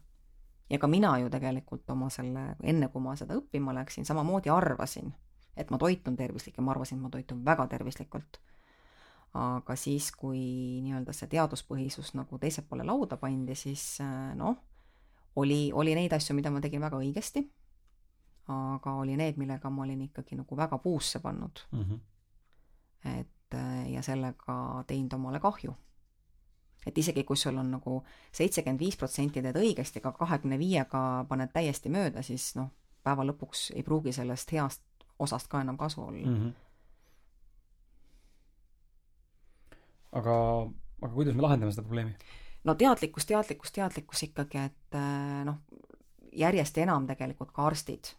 ja 0.69 0.79
ka 0.79 0.87
mina 0.87 1.17
ju 1.19 1.29
tegelikult 1.29 1.89
oma 1.89 2.09
selle, 2.09 2.55
enne 2.63 2.87
kui 2.87 3.01
ma 3.01 3.15
seda 3.15 3.33
õppima 3.33 3.73
läksin, 3.73 4.05
samamoodi 4.05 4.49
arvasin, 4.49 5.13
et 5.57 5.69
ma 5.71 5.77
toitun 5.77 6.15
tervislik 6.15 6.57
ja 6.57 6.63
ma 6.63 6.71
arvasin, 6.71 6.97
et 6.97 7.01
ma 7.01 7.09
toitun 7.09 7.45
väga 7.45 7.67
tervislikult 7.67 8.39
aga 9.33 9.75
siis, 9.75 10.11
kui 10.13 10.39
nii-öelda 10.85 11.13
see 11.15 11.29
teaduspõhisus 11.31 12.13
nagu 12.17 12.37
teisele 12.41 12.67
poole 12.69 12.85
lauda 12.85 13.17
pandi, 13.17 13.55
siis 13.57 13.97
äh, 14.03 14.33
noh, 14.37 14.59
oli, 15.41 15.71
oli 15.73 15.95
neid 15.97 16.13
asju, 16.13 16.35
mida 16.37 16.51
ma 16.53 16.61
tegin 16.61 16.83
väga 16.83 16.99
õigesti, 17.01 17.41
aga 18.53 18.97
oli 19.01 19.17
need, 19.17 19.39
millega 19.41 19.71
ma 19.73 19.85
olin 19.87 20.03
ikkagi 20.05 20.37
nagu 20.37 20.57
väga 20.57 20.77
puusse 20.83 21.19
pannud 21.23 21.63
mm. 21.71 21.83
-hmm. 21.83 23.19
et 23.19 23.55
äh, 23.57 23.91
ja 23.91 24.01
sellega 24.01 24.83
teinud 24.87 25.13
omale 25.13 25.39
kahju. 25.39 25.73
et 26.85 26.97
isegi, 26.97 27.23
kui 27.23 27.37
sul 27.37 27.57
on 27.57 27.71
nagu 27.71 28.03
seitsekümmend 28.31 28.79
viis 28.79 28.97
protsenti 28.97 29.41
teed 29.41 29.55
õigesti, 29.55 29.99
aga 30.03 30.11
kahekümne 30.11 30.59
viiega 30.59 31.25
paned 31.29 31.49
täiesti 31.53 31.89
mööda, 31.89 32.21
siis 32.21 32.55
noh, 32.55 32.69
päeva 33.03 33.23
lõpuks 33.23 33.71
ei 33.75 33.83
pruugi 33.83 34.11
sellest 34.11 34.51
heast 34.51 34.81
osast 35.19 35.47
ka 35.47 35.61
enam 35.61 35.77
kasu 35.77 36.01
olla 36.01 36.27
mm. 36.27 36.35
-hmm 36.35 36.53
aga, 40.19 40.37
aga 41.01 41.13
kuidas 41.13 41.35
me 41.35 41.45
lahendame 41.45 41.73
seda 41.73 41.85
probleemi? 41.85 42.15
no 42.63 42.75
teadlikkus, 42.75 43.25
teadlikkus, 43.25 43.71
teadlikkus 43.71 44.23
ikkagi, 44.27 44.65
et 44.69 44.97
äh, 44.97 45.41
noh, 45.47 45.59
järjest 46.31 46.77
enam 46.83 47.07
tegelikult 47.07 47.51
ka 47.55 47.67
arstid 47.67 48.13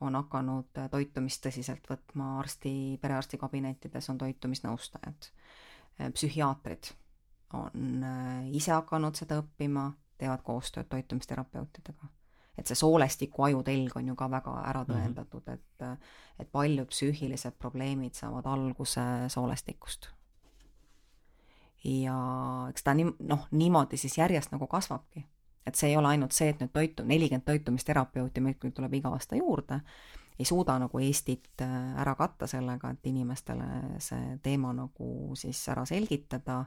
on 0.00 0.16
hakanud 0.16 0.78
äh, 0.80 0.88
toitumist 0.92 1.44
tõsiselt 1.44 1.90
võtma, 1.90 2.38
arsti, 2.40 2.72
perearsti 3.02 3.40
kabinettides 3.40 4.10
on 4.12 4.20
toitumisnõustajad, 4.22 5.30
äh, 6.00 6.12
psühhiaatrid 6.14 6.94
on 7.58 8.04
ise 8.54 8.70
hakanud 8.70 9.18
seda 9.18 9.40
õppima, 9.40 9.88
teevad 10.20 10.44
koostööd 10.46 10.86
toitumisterapeutidega. 10.86 12.06
et 12.58 12.68
see 12.68 12.78
soolestiku 12.78 13.42
ajutelg 13.42 13.96
on 13.96 14.08
ju 14.12 14.14
ka 14.14 14.28
väga 14.30 14.52
ära 14.68 14.84
mhm. 14.84 14.92
tõendatud 14.92 15.48
et, 15.50 15.84
et 16.38 16.52
paljud 16.52 16.86
psüühilised 16.86 17.58
probleemid 17.58 18.14
saavad 18.14 18.46
alguse 18.46 19.02
soolestikust 19.28 20.12
ja 21.84 22.16
eks 22.70 22.84
ta 22.84 22.94
nii, 22.94 23.12
noh, 23.28 23.46
niimoodi 23.50 23.96
siis 23.96 24.18
järjest 24.18 24.52
nagu 24.52 24.66
kasvabki. 24.66 25.26
et 25.66 25.74
see 25.76 25.90
ei 25.90 25.96
ole 25.96 26.08
ainult 26.08 26.32
see, 26.32 26.48
et 26.50 26.60
nüüd 26.60 26.72
toitu, 26.72 27.04
nelikümmend 27.06 27.44
toitumisterapeuti 27.46 28.40
meil 28.40 28.56
küll 28.58 28.72
tuleb 28.74 28.94
iga 28.96 29.12
aasta 29.14 29.36
juurde, 29.36 29.80
ei 30.38 30.44
suuda 30.48 30.78
nagu 30.80 30.98
Eestit 30.98 31.62
äh, 31.62 31.74
ära 32.00 32.14
katta 32.16 32.48
sellega, 32.50 32.90
et 32.90 33.06
inimestele 33.06 33.98
see 34.02 34.38
teema 34.42 34.72
nagu 34.74 35.36
siis 35.36 35.60
ära 35.68 35.84
selgitada 35.86 36.64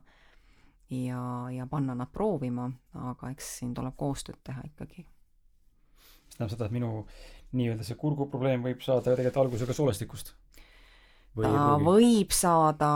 ja, 0.89 1.23
ja 1.51 1.67
panna 1.67 1.97
nad 1.97 2.11
proovima, 2.13 2.69
aga 2.93 3.33
eks 3.33 3.57
siin 3.59 3.73
tuleb 3.73 3.97
koostööd 3.97 4.39
teha 4.43 4.61
ikkagi. 4.69 5.05
see 6.29 6.37
tähendab 6.37 6.55
seda, 6.55 6.69
et 6.69 6.77
minu 6.77 6.93
nii-öelda 7.53 7.85
see 7.85 7.97
kurguprobleem 7.97 8.63
võib 8.65 8.81
saada 8.81 9.09
tegelikult 9.09 9.41
alguse 9.41 9.69
ka 9.69 9.77
soolestikust 9.77 10.33
Või 11.33 11.49
ta 11.49 11.77
võib 11.81 12.33
saada, 12.35 12.89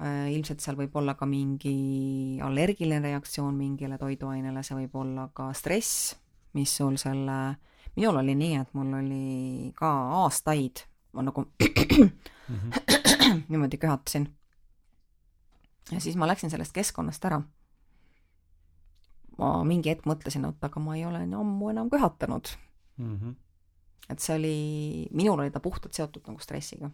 äh, 0.00 0.30
ilmselt 0.32 0.62
seal 0.64 0.78
võib 0.78 0.94
olla 0.96 1.12
ka 1.18 1.26
mingi 1.28 2.38
allergiline 2.40 3.02
reaktsioon 3.04 3.52
mingile 3.52 3.98
toiduainele, 4.00 4.62
see 4.64 4.78
võib 4.78 4.96
olla 5.02 5.26
ka 5.36 5.50
stress, 5.52 6.14
mis 6.56 6.72
sul 6.72 6.96
selle, 7.00 7.38
minul 7.96 8.22
oli 8.22 8.36
nii, 8.38 8.54
et 8.62 8.72
mul 8.78 8.94
oli 8.96 9.72
ka 9.76 9.90
aastaid, 10.22 10.86
ma 11.12 11.26
nagu 11.26 11.44
mm 11.44 12.10
-hmm. 12.48 13.42
niimoodi 13.50 13.76
köhatasin. 13.76 14.28
ja 15.90 16.00
siis 16.00 16.16
ma 16.16 16.26
läksin 16.26 16.50
sellest 16.50 16.72
keskkonnast 16.72 17.24
ära. 17.24 17.42
ma 19.38 19.64
mingi 19.64 19.90
hetk 19.90 20.06
mõtlesin, 20.06 20.48
et 20.48 20.64
aga 20.64 20.80
ma 20.80 20.96
ei 20.96 21.04
ole 21.04 21.18
ammu 21.18 21.68
enam 21.68 21.90
köhatanud 21.90 22.48
mm. 22.96 23.18
-hmm. 23.18 23.34
et 24.08 24.18
see 24.18 24.36
oli, 24.36 25.08
minul 25.10 25.38
oli 25.38 25.50
ta 25.50 25.60
puhtalt 25.60 25.92
seotud 25.92 26.22
nagu 26.26 26.38
stressiga. 26.38 26.90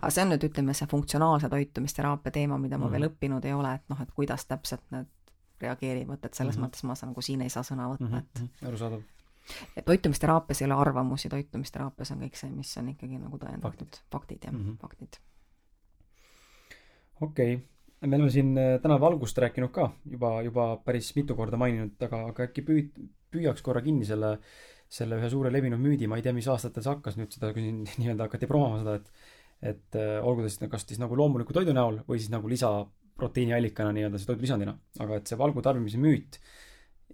Aga 0.00 0.10
see 0.10 0.24
on 0.24 0.32
nüüd, 0.32 0.44
ütleme, 0.48 0.74
see 0.76 0.88
funktsionaalse 0.90 1.50
toitumisteraapia 1.52 2.32
teema, 2.32 2.58
mida 2.58 2.78
ma 2.78 2.86
mm. 2.86 2.92
veel 2.96 3.08
õppinud 3.10 3.48
ei 3.48 3.56
ole, 3.56 3.74
et 3.78 3.92
noh, 3.92 4.00
et 4.00 4.12
kuidas 4.16 4.46
täpselt 4.48 4.84
need 4.94 5.10
reageerivad, 5.62 6.22
et 6.22 6.34
selles 6.34 6.56
mm 6.56 6.62
-hmm. 6.62 6.68
mõttes 6.68 6.86
ma 6.86 6.94
saan, 6.94 7.12
nagu 7.12 7.22
siin 7.22 7.42
ei 7.42 7.50
saa 7.50 7.62
sõna 7.62 7.88
võtta 7.90 8.04
mm, 8.04 8.14
-hmm. 8.14 8.18
et 8.18 8.40
mhm, 8.40 8.68
arusaadav. 8.68 9.02
toitumisteraapias 9.84 10.62
ei 10.62 10.66
ole 10.66 10.74
arvamusi, 10.74 11.28
toitumisteraapias 11.28 12.10
on 12.10 12.24
kõik 12.24 12.38
see, 12.38 12.50
mis 12.50 12.76
on 12.78 12.88
ikkagi 12.94 13.18
nagu 13.18 13.38
tõendatud, 13.38 14.00
faktid 14.12 14.44
jah 14.44 14.52
mm, 14.52 14.64
-hmm. 14.64 14.76
faktid. 14.82 15.20
okei 17.20 17.54
okay., 17.54 18.08
me 18.10 18.16
oleme 18.16 18.30
siin 18.30 18.58
äh, 18.58 18.80
täna 18.82 19.00
valgust 19.00 19.38
rääkinud 19.38 19.70
ka 19.70 19.92
juba, 20.10 20.42
juba 20.42 20.76
päris 20.84 21.14
mitu 21.16 21.34
korda 21.38 21.56
maininud, 21.56 21.94
aga, 22.02 22.26
aga 22.32 22.48
äkki 22.48 22.64
püüd-, 22.66 23.02
püüaks 23.30 23.62
korra 23.62 23.82
kinni 23.82 24.04
selle, 24.08 24.38
selle 24.92 25.18
ühe 25.20 25.30
suure 25.30 25.52
levinud 25.52 25.80
müüdi, 25.80 26.08
ma 26.10 26.18
ei 26.18 26.22
tea, 26.26 26.34
mis 26.36 26.48
aastatel 26.48 26.82
see 26.82 26.94
hakkas 26.94 27.16
nüüd 27.20 27.32
seda, 27.34 27.52
kui 27.52 27.62
nii-öelda 28.00 28.28
hakati 28.28 28.50
promoma 28.50 28.82
seda, 28.82 28.98
et 28.98 29.12
et 29.62 29.98
äh, 29.98 30.18
olgu 30.24 30.42
ta 30.42 30.50
siis 30.50 30.70
kas 30.70 30.86
siis 30.88 31.00
nagu 31.02 31.16
loomuliku 31.16 31.54
toidu 31.54 31.74
näol 31.76 32.00
või 32.08 32.18
siis 32.18 32.32
nagu 32.32 32.50
lisaproteiiniallikana 32.50 33.94
nii-öelda 33.94 34.18
siis 34.18 34.30
toidulisandina, 34.30 34.74
aga 35.04 35.20
et 35.20 35.30
see 35.30 35.38
valgu 35.38 35.62
tarbimise 35.62 36.00
müüt 36.02 36.40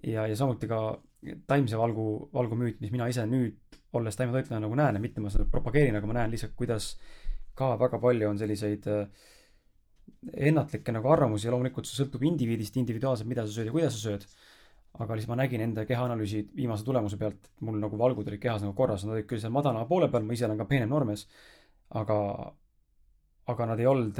ja, 0.03 0.25
ja 0.25 0.35
samuti 0.35 0.69
ka 0.69 0.81
taimse 1.47 1.77
valgu, 1.77 2.29
valgu 2.33 2.57
müüt, 2.59 2.79
mis 2.81 2.93
mina 2.93 3.09
ise 3.11 3.25
nüüd, 3.29 3.57
olles 3.93 4.15
taimetoitleja 4.17 4.61
nagu 4.63 4.77
näen 4.77 4.97
ja 4.97 5.01
mitte 5.03 5.21
ma 5.21 5.31
seda 5.33 5.45
propageerin, 5.51 5.97
aga 5.97 6.09
ma 6.09 6.21
näen 6.21 6.31
lihtsalt, 6.33 6.55
kuidas 6.57 6.93
ka 7.59 7.73
väga 7.79 7.99
palju 8.01 8.29
on 8.29 8.39
selliseid 8.39 8.87
äh, 8.89 9.27
ennatlikke 10.49 10.93
nagu 10.95 11.11
arvamusi 11.11 11.47
ja 11.47 11.53
loomulikult 11.53 11.89
see 11.89 11.99
sõltub 12.01 12.23
indiviidist 12.27 12.77
individuaalselt, 12.81 13.29
mida 13.29 13.45
sa 13.45 13.53
sööd 13.53 13.69
ja 13.69 13.75
kuidas 13.75 13.97
sa 13.97 14.07
sööd. 14.07 14.25
aga 14.99 15.15
siis 15.15 15.27
ma 15.29 15.35
nägin 15.37 15.61
enda 15.61 15.83
kehaanalüüsi 15.85 16.39
viimase 16.57 16.83
tulemuse 16.83 17.17
pealt, 17.17 17.45
mul 17.63 17.77
nagu 17.79 17.97
valgud 17.97 18.27
olid 18.27 18.41
kehas 18.41 18.63
nagu 18.65 18.73
korras, 18.75 19.05
nad 19.05 19.13
olid 19.13 19.27
küll 19.29 19.39
seal 19.39 19.53
madala 19.53 19.85
poole 19.87 20.09
peal, 20.11 20.25
ma 20.25 20.33
ise 20.33 20.47
olen 20.47 20.57
ka 20.59 20.65
peenem 20.67 20.89
noormees 20.89 21.27
aga, 21.89 22.17
aga 23.49 23.65
nad 23.71 23.79
ei 23.79 23.85
olnud, 23.89 24.19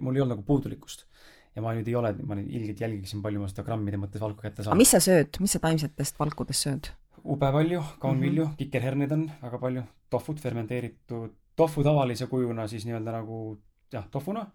mul 0.00 0.16
ei 0.16 0.22
olnud 0.24 0.36
nagu 0.36 0.44
puudulikkust. 0.46 1.06
ja 1.54 1.60
ma 1.60 1.74
nüüd 1.76 1.88
ei 1.88 1.94
ole, 1.98 2.14
ma 2.24 2.34
nüüd 2.38 2.48
ilgelt 2.48 2.80
jälgiksin, 2.80 3.20
palju 3.22 3.40
ma 3.42 3.48
seda 3.50 3.62
grammide 3.66 3.98
mõttes 4.00 4.20
valku 4.22 4.40
kätte 4.40 4.62
aga 4.62 4.70
saan. 4.70 4.78
mis 4.80 4.88
sa 4.94 5.00
sööd, 5.04 5.36
mis 5.40 5.52
sa 5.52 5.58
taimsetest 5.60 6.18
valkudest 6.18 6.64
sööd? 6.68 6.88
ube 7.24 7.50
palju, 7.52 7.82
kaunvilju 8.00 8.42
mm 8.44 8.48
Mhm. 8.48 8.54
-hmm. 8.54 8.56
kikerherneid 8.58 9.12
on 9.12 9.30
väga 9.42 9.58
palju, 9.58 9.82
tofut 10.10 10.40
fermenteeritud, 10.40 11.30
tofu 11.56 11.82
tavalise 11.84 12.26
kujuna 12.26 12.66
siis 12.68 12.86
nii-öelda 12.86 13.12
nagu 13.12 13.58
jah, 13.92 14.06
tofuna 14.10 14.46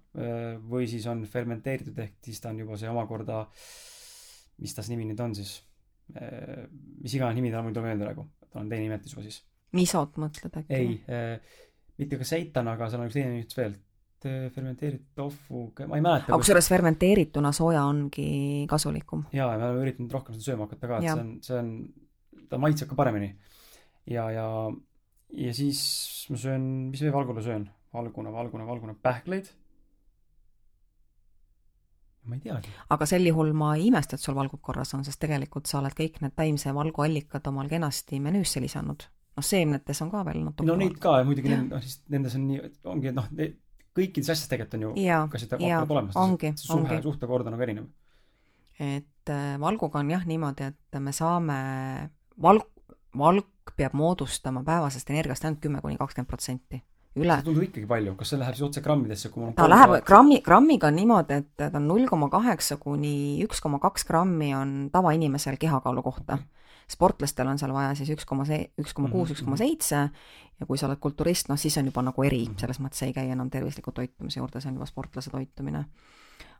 või 0.69 0.87
siis 0.89 1.05
on 1.07 1.23
fermenteeritud 1.25 1.97
ehk 1.99 2.13
siis 2.25 2.41
ta 2.41 2.49
on 2.49 2.59
juba 2.59 2.77
see 2.77 2.89
omakorda, 2.89 3.45
mis 4.57 4.73
ta 4.73 4.81
see 4.81 4.95
nimi 4.95 5.05
nüüd 5.13 5.19
on 5.21 5.35
siis, 5.35 5.61
mis 7.03 7.13
iganes 7.13 7.35
nimi 7.35 7.51
tal 7.51 7.63
muidu 7.63 7.81
meelde 7.85 8.03
praegu, 8.07 8.25
tal 8.49 8.61
on 8.63 8.69
teine 8.69 8.87
nimetus 8.87 9.13
juba 9.13 9.23
siis. 9.27 9.43
misot 9.77 10.17
mõtled 10.17 10.57
äkki? 10.61 10.73
ei, 10.73 11.01
mitte 11.97 12.17
ka 12.17 12.27
seitan, 12.27 12.67
aga 12.71 12.89
seal 12.89 13.03
on 13.03 13.09
üks 13.09 13.17
teine 13.17 13.33
nimetus 13.33 13.57
veel, 13.57 13.77
fermenteeritud 14.27 15.13
tofu, 15.15 15.67
ma 15.87 15.99
ei 15.99 16.03
mäleta. 16.03 16.31
aga 16.31 16.39
kusjuures 16.41 16.69
fermenteerituna 16.71 17.51
sooja 17.55 17.83
ongi 17.85 18.65
kasulikum. 18.69 19.27
jaa, 19.33 19.51
ja 19.53 19.59
me 19.59 19.69
oleme 19.69 19.85
üritanud 19.85 20.11
rohkem 20.17 20.35
seda 20.35 20.51
sööma 20.51 20.67
hakata 20.67 20.87
ka, 20.87 20.97
et 20.97 21.03
Ja. 21.07 21.15
see 21.15 21.21
on, 21.23 21.31
see 21.41 21.57
on, 21.59 21.71
ta 22.49 22.57
maitseb 22.57 22.89
ka 22.89 22.95
paremini. 22.95 23.35
ja, 24.07 24.29
ja, 24.31 24.47
ja 25.33 25.53
siis 25.53 26.27
ma 26.29 26.37
söön, 26.37 26.67
mis 26.91 27.01
veel 27.01 27.13
valguna 27.13 27.41
söön? 27.41 27.69
valguna, 27.93 28.31
valguna, 28.31 28.65
valguna, 28.67 28.95
pähkleid. 29.01 29.47
ma 32.27 32.35
ei 32.35 32.41
teagi. 32.43 32.69
aga 32.89 33.05
sel 33.05 33.25
juhul 33.29 33.53
ma 33.53 33.75
ei 33.75 33.87
imesta, 33.87 34.15
et 34.17 34.21
sul 34.21 34.35
valgud 34.35 34.59
korras 34.61 34.93
on, 34.97 35.05
sest 35.07 35.19
tegelikult 35.23 35.69
sa 35.69 35.79
oled 35.79 35.95
kõik 35.95 36.19
need 36.21 36.35
taimse 36.35 36.73
valgu 36.75 37.05
allikad 37.05 37.47
omal 37.47 37.69
kenasti 37.71 38.19
menüüsse 38.19 38.61
lisanud. 38.61 39.07
Noh, 39.37 39.45
seemnetes 39.45 40.01
on 40.05 40.11
ka 40.13 40.23
veel 40.27 40.41
natuke 40.45 40.67
no 40.67 40.75
neid 40.79 40.97
ka 41.01 41.19
ja 41.21 41.27
muidugi 41.27 41.53
noh, 41.53 41.81
siis 41.83 42.01
nendes 42.13 42.35
on 42.37 42.47
nii, 42.49 42.71
ongi, 42.93 43.11
et 43.11 43.17
noh, 43.17 43.27
kõikides 43.97 44.31
asjades 44.33 44.49
tegelikult 44.51 44.77
on 44.77 44.85
ju 44.87 45.05
Jaa, 45.05 45.21
ka 45.31 45.41
seda 45.41 45.59
hakkab 45.61 45.93
olemas. 45.95 46.17
ongi, 46.19 46.53
suhe 46.61 47.01
suhtekord 47.05 47.47
on 47.47 47.55
nagu 47.55 47.65
erinev. 47.65 47.87
et 48.79 49.33
äh, 49.33 49.53
valguga 49.61 50.01
on 50.01 50.11
jah 50.13 50.25
niimoodi, 50.29 50.71
et 50.73 50.99
me 51.01 51.13
saame, 51.15 51.57
valk, 52.41 52.69
valk 53.17 53.73
peab 53.77 53.95
moodustama 53.97 54.63
päevasest 54.65 55.09
energiast 55.13 55.45
ainult 55.45 55.61
kümme 55.63 55.81
kuni 55.81 55.97
kakskümmend 55.97 56.29
protsenti. 56.29 56.81
Üle, 57.17 57.35
see 57.39 57.45
tundub 57.47 57.63
ikkagi 57.67 57.87
palju, 57.89 58.15
kas 58.19 58.29
see 58.33 58.39
läheb 58.39 58.55
siis 58.55 58.67
otse 58.69 58.81
grammidesse, 58.85 59.29
kui 59.33 59.41
mul 59.41 59.49
on 59.51 59.55
ta 59.57 59.67
läheb 59.69 59.89
tuhat- 59.93 60.05
grammi, 60.05 60.39
grammiga 60.45 60.87
on 60.87 60.95
niimoodi, 60.95 61.33
et 61.43 61.55
ta 61.57 61.69
on 61.73 61.87
null 61.87 62.07
koma 62.07 62.29
kaheksa 62.29 62.77
kuni 62.77 63.43
üks 63.45 63.61
koma 63.61 63.79
kaks 63.79 64.05
grammi 64.05 64.53
on 64.55 64.89
tavainimesel 64.93 65.57
kehakaalu 65.57 66.03
kohta. 66.03 66.37
sportlastel 66.87 67.47
on 67.51 67.57
seal 67.59 67.73
vaja 67.75 67.95
siis 67.99 68.09
üks 68.15 68.23
koma 68.25 68.45
see, 68.47 68.69
üks 68.79 68.93
koma 68.95 69.09
kuus, 69.11 69.31
üks 69.33 69.41
koma 69.43 69.57
seitse. 69.59 70.09
Ja 70.59 70.65
kui 70.65 70.77
sa 70.79 70.87
oled 70.87 70.99
kulturist, 71.03 71.49
noh 71.49 71.57
siis 71.59 71.75
on 71.77 71.85
juba 71.85 72.01
nagu 72.01 72.23
eri, 72.23 72.45
selles 72.57 72.79
mõttes 72.79 73.01
ei 73.03 73.11
käi 73.13 73.27
enam 73.29 73.49
tervisliku 73.49 73.91
toitumise 73.91 74.39
juurde, 74.39 74.61
see 74.61 74.69
on 74.71 74.75
juba 74.79 74.85
sportlase 74.87 75.29
toitumine. 75.29 75.85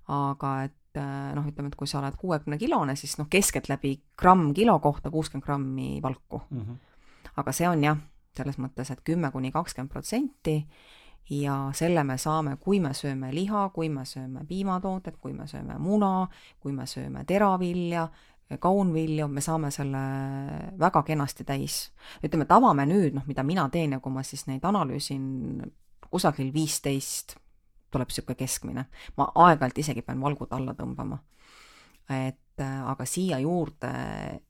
aga 0.08 0.51
et 0.64 0.95
äh, 0.99 1.34
noh, 1.36 1.43
ütleme, 1.47 1.68
et 1.68 1.76
kui 1.76 1.88
sa 1.88 1.99
oled 1.99 2.16
kuuekümne 2.16 2.58
kilone, 2.58 2.95
siis 2.95 3.18
noh, 3.20 3.28
keskeltläbi 3.30 3.99
gramm 4.18 4.53
kilo 4.55 4.78
kohta 4.80 5.10
kuuskümmend 5.12 5.43
grammi 5.45 5.99
valku 6.03 6.41
Mhm. 6.51 6.76
aga 7.38 7.51
see 7.51 7.68
on 7.68 7.84
jah, 7.84 7.97
selles 8.38 8.59
mõttes, 8.61 8.91
et 8.93 9.03
kümme 9.05 9.31
kuni 9.33 9.51
kakskümmend 9.51 9.91
protsenti 9.91 10.61
ja 11.29 11.57
selle 11.75 12.03
me 12.07 12.17
saame, 12.21 12.55
kui 12.61 12.79
me 12.83 12.93
sööme 12.95 13.33
liha, 13.35 13.67
kui 13.75 13.89
me 13.89 14.05
sööme 14.07 14.45
piimatoodet, 14.47 15.17
kui 15.21 15.33
me 15.33 15.47
sööme 15.47 15.77
muna, 15.81 16.27
kui 16.59 16.75
me 16.75 16.88
sööme 16.88 17.25
teravilja, 17.27 18.07
kaunvilju, 18.63 19.27
me 19.27 19.41
saame 19.43 19.71
selle 19.75 20.03
väga 20.79 21.03
kenasti 21.03 21.43
täis. 21.43 21.91
ütleme, 22.23 22.45
tavamenüüd, 22.47 23.17
noh, 23.17 23.27
mida 23.27 23.43
mina 23.43 23.67
teen 23.69 23.91
ja 23.91 23.99
kui 23.99 24.11
ma 24.11 24.23
siis 24.23 24.47
neid 24.47 24.63
analüüsin, 24.63 25.65
kusagil 26.07 26.53
viisteist 26.53 27.35
tuleb 27.91 28.07
niisugune 28.07 28.35
keskmine. 28.35 28.85
ma 29.17 29.31
aeg-ajalt 29.35 29.77
isegi 29.77 30.01
pean 30.01 30.21
valgud 30.21 30.51
alla 30.51 30.73
tõmbama. 30.73 31.19
et 32.09 32.63
aga 32.63 33.05
siia 33.05 33.39
juurde 33.39 33.91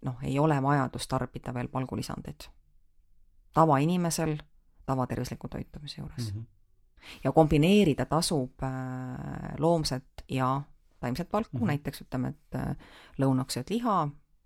noh, 0.05 0.21
ei 0.23 0.39
ole 0.39 0.61
vajadust 0.63 1.09
tarbida 1.09 1.53
veel 1.53 1.69
valgulisandeid. 1.73 2.49
Tavainimesel 3.57 4.37
tavatervisliku 4.87 5.49
toitumise 5.51 6.01
juures 6.01 6.29
mm. 6.33 6.39
Mhm. 6.39 6.45
ja 7.23 7.31
kombineerida 7.31 8.05
tasub 8.05 8.63
äh, 8.63 8.69
loomset 9.59 10.23
ja 10.29 10.61
taimset 10.99 11.33
valku 11.33 11.57
mm. 11.57 11.63
-hmm. 11.63 11.67
näiteks 11.67 12.01
ütleme, 12.05 12.29
et 12.35 12.55
äh, 12.55 12.75
lõunaks 13.21 13.57
sööd 13.57 13.69
liha, 13.73 13.97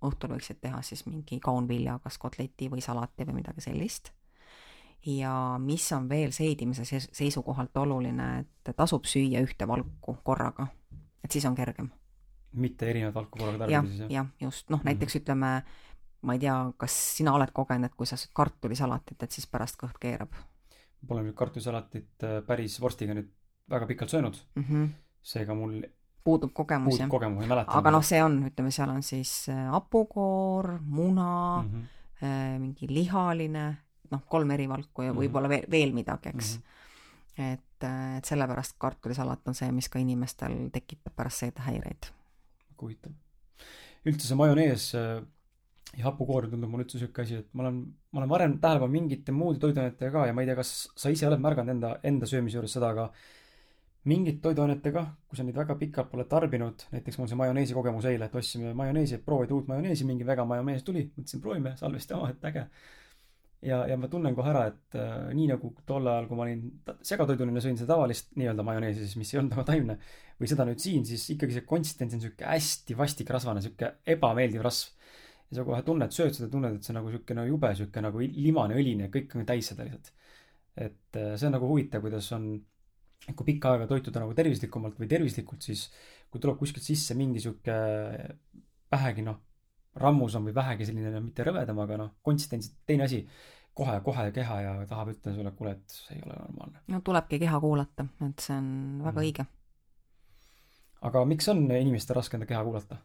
õhtul 0.01 0.34
võiksid 0.36 0.59
teha 0.62 0.82
siis 0.82 1.05
mingi 1.05 1.39
kaunvilja, 1.39 1.99
kas 2.03 2.18
kotleti 2.18 2.70
või 2.70 2.82
salati 2.82 3.28
või 3.28 3.39
midagi 3.41 3.62
sellist. 3.62 4.12
ja 5.05 5.57
mis 5.59 5.91
on 5.91 6.09
veel 6.09 6.32
seedimise 6.32 6.86
seis- 6.86 7.09
seisukohalt 7.12 7.78
oluline, 7.78 8.39
et 8.39 8.76
tasub 8.76 9.05
süüa 9.05 9.41
ühte 9.41 9.68
valku 9.68 10.18
korraga, 10.24 10.68
et 11.24 11.32
siis 11.32 11.45
on 11.45 11.55
kergem 11.55 11.89
mitte 12.53 12.89
erinevat 12.89 13.16
valku 13.16 13.39
korraga 13.39 13.68
siis, 13.82 13.99
jah? 13.99 14.09
jah, 14.09 14.28
just, 14.41 14.70
noh 14.70 14.80
Mhm. 14.80 14.86
näiteks 14.86 15.16
ütleme, 15.16 15.64
ma 16.22 16.34
ei 16.34 16.39
tea, 16.39 16.55
kas 16.78 16.95
sina 17.17 17.34
oled 17.34 17.51
kogenud, 17.53 17.93
kui 17.97 18.05
sa 18.05 18.17
sööd 18.17 18.34
kartulisalatit, 18.34 19.24
et 19.24 19.32
siis 19.32 19.47
pärast 19.47 19.80
kõht 19.82 19.97
keerab 19.99 20.36
Pole 21.07 21.24
nüüd 21.26 21.34
kartulisalatit 21.38 22.26
äh, 22.28 22.39
päris 22.45 22.78
vorstiga 22.82 23.15
nüüd 23.17 23.32
väga 23.72 23.88
pikalt 23.89 24.11
söönud, 24.13 24.38
mm? 24.55 24.63
-hmm. 24.63 24.89
seega 25.22 25.55
mul 25.57 25.80
puudub 26.24 26.53
kogemus 26.53 26.99
jah. 26.99 27.09
kogemus, 27.09 27.43
ei 27.43 27.49
mäleta. 27.49 27.78
aga 27.78 27.91
noh, 27.91 28.03
see 28.05 28.22
on, 28.24 28.38
ütleme, 28.51 28.72
seal 28.72 28.89
on 28.93 29.01
siis 29.03 29.32
äh, 29.49 29.63
hapukoor, 29.74 30.78
muna 30.82 31.63
mm, 31.63 31.69
mm 31.72 31.88
-hmm. 32.22 32.59
mingi 32.59 32.88
lihaline, 32.89 33.65
noh, 34.11 34.22
kolm 34.30 34.51
eri 34.51 34.69
valku 34.69 35.01
ja 35.01 35.13
Mhm. 35.13 35.19
võib-olla 35.22 35.49
veel, 35.49 35.65
veel 35.72 35.93
midagi, 35.93 36.30
eks 36.30 36.57
mm. 36.57 36.63
-hmm. 36.63 37.53
et, 37.53 37.84
et 38.17 38.26
sellepärast 38.26 38.76
kartulisalat 38.78 39.47
on 39.47 39.55
see, 39.55 39.72
mis 39.72 39.89
ka 39.89 39.99
inimestel 39.99 40.69
tekitab 40.72 41.15
pärast 41.15 41.38
seedehäireid. 41.38 42.13
huvitav. 42.82 43.11
üldse 44.05 44.28
see 44.28 44.36
majonees 44.36 44.93
ja 45.97 46.07
hapukoor 46.07 46.47
tundub 46.47 46.71
mulle 46.71 46.85
üldse 46.85 47.01
siuke 47.01 47.25
asi, 47.25 47.41
et 47.41 47.51
ma 47.53 47.65
olen, 47.65 47.81
ma 48.13 48.21
olen 48.21 48.31
varem 48.31 48.57
tähele 48.63 48.79
pannud 48.83 48.95
mingite 48.95 49.35
muude 49.35 49.59
toiduainetega 49.59 50.11
ka 50.13 50.25
ja 50.29 50.35
ma 50.35 50.43
ei 50.43 50.49
tea, 50.49 50.57
kas 50.59 50.71
sa 50.95 51.11
ise 51.11 51.27
oled 51.27 51.43
märganud 51.43 51.75
enda, 51.75 51.93
enda 52.07 52.29
söömise 52.29 52.59
juures 52.59 52.75
seda, 52.77 52.93
aga 52.95 53.09
mingite 54.09 54.41
toiduainetega, 54.45 55.03
kui 55.29 55.37
sa 55.37 55.43
neid 55.45 55.57
väga 55.57 55.75
pikalt 55.77 56.09
pole 56.09 56.25
tarbinud, 56.29 56.87
näiteks 56.93 57.19
mul 57.19 57.29
see 57.29 57.37
majoneesi 57.37 57.75
kogemus 57.77 58.07
eile, 58.09 58.29
et 58.31 58.39
ostsime 58.39 58.71
majoneesi, 58.77 59.19
et 59.19 59.25
proovida 59.25 59.53
uut 59.53 59.69
majoneesi, 59.69 60.07
mingi 60.09 60.25
väga 60.25 60.45
majonees 60.49 60.87
tuli, 60.87 61.05
mõtlesin 61.17 61.43
proovime, 61.43 61.75
salvesti, 61.77 62.17
aa, 62.17 62.31
et 62.33 62.47
äge. 62.49 62.65
ja, 63.69 63.83
ja 63.91 63.97
ma 64.01 64.09
tunnen 64.09 64.33
kohe 64.35 64.49
ära, 64.49 64.63
et 64.71 64.97
äh, 64.97 65.27
nii 65.37 65.51
nagu 65.51 65.69
tol 65.85 66.07
ajal, 66.09 66.25
kui 66.31 66.39
ma 66.39 66.47
olin 66.47 66.63
segatoiduline, 67.05 67.61
sõin 67.61 67.77
seda 67.77 67.93
tavalist 67.93 68.31
nii-öelda 68.41 68.65
majoneesi 68.65 69.03
siis, 69.03 69.19
mis 69.21 69.35
ei 69.35 69.41
olnud 69.43 69.53
väga 69.53 69.67
taimne 69.69 69.99
või 70.39 70.49
seda 70.49 70.65
nüüd 70.65 70.81
siin, 70.81 71.05
siis 71.05 71.27
ikkagi 71.35 71.59
see 71.59 71.67
konsistents 71.69 72.17
on 72.17 72.23
sihuke 72.23 72.47
hästi 72.47 72.97
vastik 72.97 73.29
rasvane, 73.29 73.61
sihuke 73.61 73.93
ebameeldiv 74.15 74.65
rasv. 74.65 74.97
Ja 75.51 75.57
sa 75.59 75.65
kohe 75.67 75.81
tunned, 75.83 76.13
sööd 76.15 76.35
seda, 76.37 76.49
tunned, 76.51 76.77
et 76.79 76.83
see 76.87 76.93
on 76.95 77.01
nagu 77.01 77.21
no 77.37 77.45
jube 77.49 77.71
sihuke 77.75 78.01
nagu 78.03 78.21
limane, 78.23 78.77
õline, 78.79 79.09
kõik 79.13 79.35
on 79.37 79.45
täis 79.49 79.67
seda 79.71 79.83
lihtsalt. 79.87 80.11
et 80.77 81.17
äh, 81.19 81.33
see 81.37 81.47
on 81.49 81.55
nagu 81.57 81.67
huvitav, 81.67 82.01
kuidas 82.01 82.31
on, 82.37 82.45
kui 83.35 83.45
pikka 83.51 83.73
aega 83.75 83.87
toituda 83.91 84.23
nagu 84.23 84.33
tervislikumalt 84.37 84.97
või 84.99 85.09
tervislikult, 85.11 85.61
siis 85.61 85.89
kui 86.31 86.39
tuleb 86.39 86.57
kuskilt 86.61 86.85
sisse 86.87 87.13
mingi 87.19 87.43
sihuke 87.43 87.75
vähegi 88.91 89.25
noh, 89.25 89.39
rammusam 90.01 90.47
või 90.47 90.55
vähegi 90.55 90.87
selline 90.87 91.11
noh, 91.11 91.23
mitte 91.25 91.43
rõvedam, 91.43 91.79
aga 91.83 91.97
noh, 91.99 92.13
konsistents, 92.23 92.71
teine 92.87 93.03
asi, 93.07 93.21
kohe, 93.75 93.97
kohe 94.05 94.29
keha 94.35 94.59
ja 94.63 94.73
tahab 94.87 95.11
ütelda 95.13 95.35
sulle, 95.35 95.51
kuule, 95.57 95.75
et 95.77 95.95
see 95.95 96.15
ei 96.15 96.23
ole 96.25 96.37
normaalne. 96.39 96.83
no 96.87 97.01
tulebki 97.03 97.39
keha 97.43 97.59
kuulata, 97.59 98.07
et 98.29 98.39
see 98.47 98.55
on 98.55 99.01
väga 99.03 99.19
Mhm. 99.19 99.25
õige. 99.25 99.45
aga 101.01 101.25
miks 101.25 101.47
on 101.49 101.63
inimestel 101.71 102.15
raske 102.15 102.37
enda 102.37 102.45
keha 102.45 102.63
kuulata? 102.63 102.97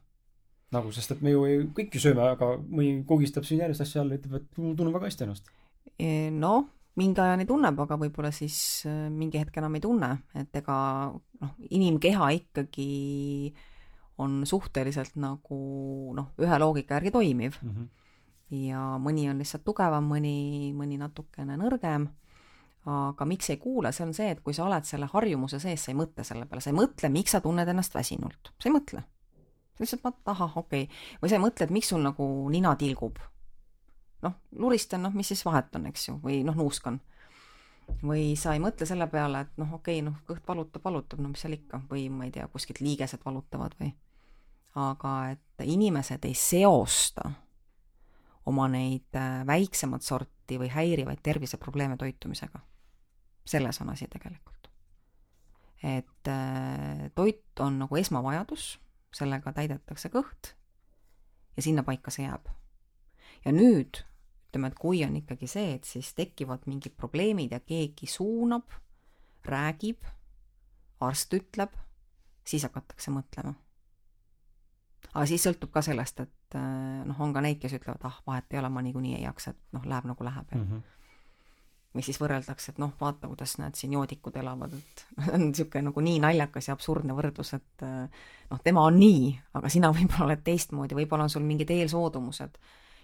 nagu, 0.74 0.90
sest 0.94 1.14
et 1.14 1.22
me 1.22 1.34
ju 1.34 1.44
kõik 1.76 1.94
ju 1.94 2.02
sööme, 2.02 2.24
aga 2.34 2.54
mõni 2.58 3.04
kogistab 3.08 3.46
siin 3.46 3.62
järjest 3.62 3.84
asju 3.84 4.02
alla, 4.02 4.18
ütleb, 4.18 4.40
et 4.40 4.48
tunnen 4.56 4.94
väga 4.94 5.10
hästi 5.10 5.26
ennast. 5.26 5.52
E, 5.96 6.08
noh, 6.34 6.66
mingi 6.98 7.22
ajani 7.22 7.46
tunneb, 7.48 7.78
aga 7.84 7.98
võib-olla 8.00 8.32
siis 8.34 8.58
äh, 8.88 9.06
mingi 9.12 9.40
hetk 9.40 9.56
enam 9.60 9.76
ei 9.78 9.84
tunne, 9.84 10.10
et 10.36 10.58
ega 10.58 10.78
noh, 11.12 11.54
inimkeha 11.70 12.32
ikkagi 12.40 12.90
on 14.22 14.40
suhteliselt 14.48 15.18
nagu 15.20 15.60
noh, 16.16 16.32
ühe 16.40 16.58
loogika 16.60 16.96
järgi 16.96 17.12
toimiv 17.12 17.58
ja 18.54 18.94
mõni 19.02 19.26
on 19.30 19.40
lihtsalt 19.42 19.64
tugevam, 19.66 20.06
mõni, 20.08 20.72
mõni 20.76 20.98
natukene 21.00 21.58
nõrgem. 21.60 22.08
aga 22.86 23.26
miks 23.26 23.50
ei 23.50 23.56
kuule, 23.58 23.90
see 23.92 24.04
on 24.06 24.12
see, 24.14 24.28
et 24.30 24.40
kui 24.46 24.54
sa 24.54 24.64
oled 24.64 24.84
selle 24.86 25.08
harjumuse 25.10 25.58
sees, 25.58 25.82
sa 25.82 25.90
ei 25.90 25.98
mõtle 25.98 26.22
selle 26.24 26.46
peale, 26.46 26.62
sa 26.62 26.70
ei 26.70 26.76
mõtle, 26.76 27.10
miks 27.10 27.34
sa 27.34 27.40
tunned 27.42 27.68
ennast 27.68 27.94
väsinult, 27.94 28.52
sa 28.62 28.68
ei 28.68 28.74
mõtle. 28.76 29.02
Sa 29.76 29.84
lihtsalt 29.84 30.04
vaatad, 30.04 30.32
ahah, 30.32 30.56
okei 30.56 30.86
okay., 30.86 31.18
või 31.22 31.30
sa 31.30 31.36
ei 31.36 31.42
mõtle, 31.42 31.66
et 31.66 31.74
miks 31.74 31.92
sul 31.92 32.00
nagu 32.04 32.26
nina 32.52 32.74
tilgub. 32.80 33.18
noh, 34.24 34.32
luristan, 34.56 35.02
noh, 35.04 35.12
mis 35.14 35.28
siis 35.28 35.44
vahet 35.44 35.74
on, 35.76 35.86
eks 35.90 36.08
ju, 36.08 36.16
või 36.22 36.40
noh, 36.44 36.56
nuuskan. 36.56 37.00
või 38.02 38.34
sa 38.36 38.54
ei 38.56 38.60
mõtle 38.60 38.86
selle 38.88 39.06
peale, 39.06 39.44
et 39.46 39.58
noh, 39.60 39.74
okei 39.76 40.00
okay,, 40.00 40.06
noh, 40.08 40.16
kõht 40.26 40.48
valutab, 40.48 40.82
valutab, 40.84 41.20
no 41.20 41.28
mis 41.28 41.44
seal 41.44 41.54
ikka, 41.58 41.82
või 41.90 42.08
ma 42.10 42.24
ei 42.24 42.32
tea, 42.34 42.48
kuskilt 42.48 42.80
liigesed 42.80 43.24
valutavad 43.24 43.76
või. 43.80 43.92
aga 44.76 45.12
et 45.32 45.66
inimesed 45.68 46.24
ei 46.24 46.34
seosta 46.34 47.30
oma 48.46 48.68
neid 48.68 49.16
äh, 49.16 49.44
väiksemat 49.46 50.02
sorti 50.02 50.58
või 50.58 50.70
häirivaid 50.70 51.20
terviseprobleeme 51.22 51.96
toitumisega. 51.96 52.60
selles 53.44 53.80
on 53.80 53.90
asi 53.90 54.08
tegelikult. 54.08 54.70
et 55.82 56.28
äh, 56.28 57.10
toit 57.14 57.60
on 57.60 57.78
nagu 57.78 57.96
esmavajadus, 57.96 58.78
sellega 59.14 59.52
täidetakse 59.52 60.10
kõht 60.12 60.52
ja 61.56 61.62
sinna 61.62 61.82
paika 61.86 62.10
see 62.10 62.26
jääb. 62.26 62.48
ja 63.44 63.52
nüüd 63.52 64.02
ütleme, 64.48 64.70
et 64.72 64.78
kui 64.78 65.04
on 65.04 65.16
ikkagi 65.18 65.48
see, 65.50 65.74
et 65.76 65.84
siis 65.84 66.14
tekivad 66.16 66.64
mingid 66.66 66.94
probleemid 66.96 67.52
ja 67.52 67.60
keegi 67.60 68.06
suunab, 68.08 68.72
räägib, 69.44 70.00
arst 71.00 71.34
ütleb, 71.36 71.74
siis 72.46 72.64
hakatakse 72.64 73.12
mõtlema. 73.12 73.54
aga 75.12 75.26
siis 75.26 75.44
sõltub 75.44 75.72
ka 75.72 75.82
sellest, 75.82 76.20
et 76.20 76.58
noh, 77.06 77.20
on 77.20 77.32
ka 77.34 77.42
neid, 77.44 77.60
kes 77.60 77.76
ütlevad, 77.76 78.04
ah, 78.08 78.20
vahet 78.26 78.52
ei 78.52 78.60
ole, 78.62 78.70
ma 78.72 78.82
niikuinii 78.82 79.16
ei 79.18 79.26
jaksa, 79.26 79.52
et 79.52 79.76
noh, 79.76 79.84
läheb 79.84 80.08
nagu 80.08 80.24
läheb 80.24 80.52
ja 80.52 80.58
mm 80.58 80.68
-hmm 80.70 80.92
või 81.96 82.04
siis 82.06 82.20
võrreldakse, 82.20 82.72
et 82.72 82.80
noh, 82.82 82.92
vaata, 83.00 83.28
kuidas 83.30 83.56
näed 83.58 83.76
siin 83.78 83.94
joodikud 83.96 84.36
elavad, 84.36 84.74
et 84.76 85.04
on 85.34 85.48
niisugune 85.48 85.88
nagu 85.88 86.04
nii 86.04 86.22
naljakas 86.22 86.70
ja 86.70 86.76
absurdne 86.76 87.16
võrdlus, 87.16 87.54
et 87.56 87.86
äh, 87.86 88.26
noh, 88.50 88.64
tema 88.64 88.84
on 88.86 88.98
nii, 89.00 89.30
aga 89.58 89.72
sina 89.72 89.92
võib-olla 89.96 90.30
oled 90.30 90.44
teistmoodi, 90.46 90.98
võib-olla 90.98 91.28
on 91.28 91.32
sul 91.32 91.46
mingid 91.46 91.72
eelsoodumused 91.76 92.60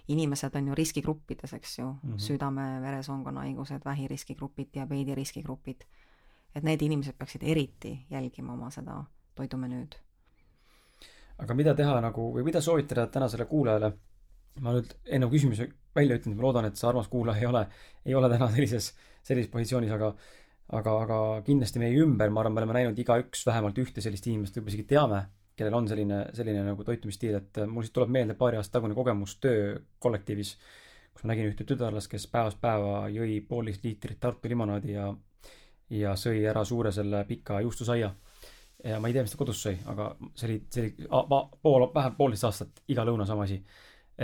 inimesed 0.09 0.57
on 0.59 0.69
ju 0.69 0.75
riskigruppides, 0.75 1.53
eks 1.55 1.79
ju 1.79 1.87
mm, 1.87 1.99
-hmm. 2.03 2.19
südame-veresoonkonna 2.19 3.41
haigused, 3.41 3.85
vähiriskigrupid, 3.85 4.69
diabeedi 4.75 5.15
riskigrupid. 5.15 5.85
et 6.55 6.63
need 6.63 6.83
inimesed 6.83 7.15
peaksid 7.19 7.43
eriti 7.43 8.07
jälgima 8.11 8.53
oma 8.53 8.71
seda 8.71 9.05
toidumenüüd. 9.35 9.95
aga 11.39 11.55
mida 11.55 11.75
teha 11.75 12.01
nagu 12.01 12.33
või 12.35 12.45
mida 12.45 12.61
soovitada 12.61 13.07
tänasele 13.07 13.45
kuulajale? 13.45 13.93
Ma 14.61 14.77
nüüd 14.77 14.93
enne 15.07 15.29
küsimuse 15.33 15.69
välja 15.97 16.19
ütlen, 16.19 16.37
ma 16.37 16.47
loodan, 16.47 16.69
et 16.69 16.79
see 16.81 16.89
armas 16.89 17.09
kuulaja 17.13 17.41
ei 17.41 17.49
ole, 17.49 17.67
ei 18.07 18.15
ole 18.15 18.31
täna 18.33 18.49
sellises, 18.53 18.93
sellises 19.25 19.51
positsioonis, 19.53 19.93
aga 19.93 20.13
aga, 20.73 20.97
aga 21.05 21.19
kindlasti 21.47 21.83
meie 21.83 21.99
ümber, 22.01 22.31
ma 22.33 22.43
arvan, 22.43 22.55
me 22.55 22.63
oleme 22.63 22.79
näinud 22.79 22.99
igaüks 22.99 23.45
vähemalt 23.49 23.79
ühte 23.83 24.05
sellist 24.05 24.27
inimest, 24.29 24.57
võib-olla 24.57 24.73
isegi 24.73 24.89
teame, 24.89 25.21
kellel 25.59 25.77
on 25.77 25.89
selline, 25.91 26.23
selline 26.37 26.63
nagu 26.65 26.87
toitumisstiil, 26.87 27.37
et 27.41 27.61
mul 27.69 27.85
siis 27.85 27.93
tuleb 27.93 28.13
meelde 28.15 28.37
paari 28.39 28.61
aasta 28.61 28.79
tagune 28.79 28.97
kogemus 28.97 29.37
töökollektiivis, 29.43 30.55
kus 31.13 31.27
ma 31.27 31.35
nägin 31.35 31.51
ühte 31.51 31.67
tütarlast, 31.69 32.09
kes 32.09 32.25
päevast 32.33 32.61
päeva 32.63 33.05
jõi 33.13 33.43
poolteist 33.49 33.85
liitrit 33.85 34.21
Tartu 34.21 34.49
limonaadi 34.49 34.97
ja 34.97 35.11
ja 35.93 36.15
sõi 36.17 36.43
ära 36.49 36.65
suure 36.65 36.93
selle 36.93 37.25
pika 37.29 37.61
juustusaia. 37.61 38.15
ja 38.85 38.99
ma 39.01 39.09
ei 39.09 39.15
tea, 39.15 39.23
mis 39.23 39.35
ta 39.35 39.39
kodus 39.39 39.61
sõi, 39.63 39.77
aga 39.87 40.09
see 40.35 40.49
oli, 40.49 40.59
see 40.73 40.83
oli 40.83 41.09
pool, 41.63 41.85
vähemalt 41.95 42.17
poolteist 42.19 42.47
aastat 42.49 42.81
iga 42.89 43.05
lõuna 43.07 43.27
sama 43.27 43.45
asi. 43.45 43.61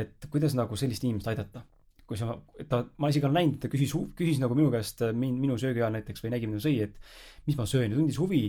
Et 0.01 0.31
kuidas 0.33 0.57
nagu 0.59 0.79
sellist 0.79 1.05
inimest 1.05 1.29
aidata? 1.33 1.65
kui 2.09 2.17
sa, 2.17 2.33
ta, 2.71 2.81
ma 3.05 3.11
isegi 3.13 3.27
olen 3.29 3.37
näinud, 3.37 3.59
ta 3.61 3.69
küsis, 3.69 3.93
küsis 4.17 4.39
nagu 4.41 4.57
minu 4.57 4.71
käest 4.73 5.03
min, 5.13 5.35
minu 5.43 5.59
söögi 5.61 5.83
ajal 5.83 5.93
näiteks 5.93 6.25
või 6.25 6.31
nägi, 6.33 6.49
mida 6.49 6.63
sõi, 6.65 6.79
et 6.87 6.95
mis 7.45 7.59
ma 7.59 7.67
söön 7.69 7.93
ja 7.93 7.99
tundis 7.99 8.17
huvi, 8.17 8.47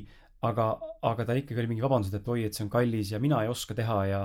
aga, 0.47 0.69
aga 1.03 1.25
tal 1.27 1.41
ikkagi 1.41 1.59
oli 1.59 1.73
mingi 1.73 1.83
vabandus, 1.83 2.13
et 2.15 2.27
oi, 2.31 2.45
et 2.47 2.55
see 2.55 2.63
on 2.63 2.71
kallis 2.71 3.11
ja 3.11 3.19
mina 3.19 3.41
ei 3.43 3.51
oska 3.51 3.75
teha 3.75 3.97
ja 4.07 4.21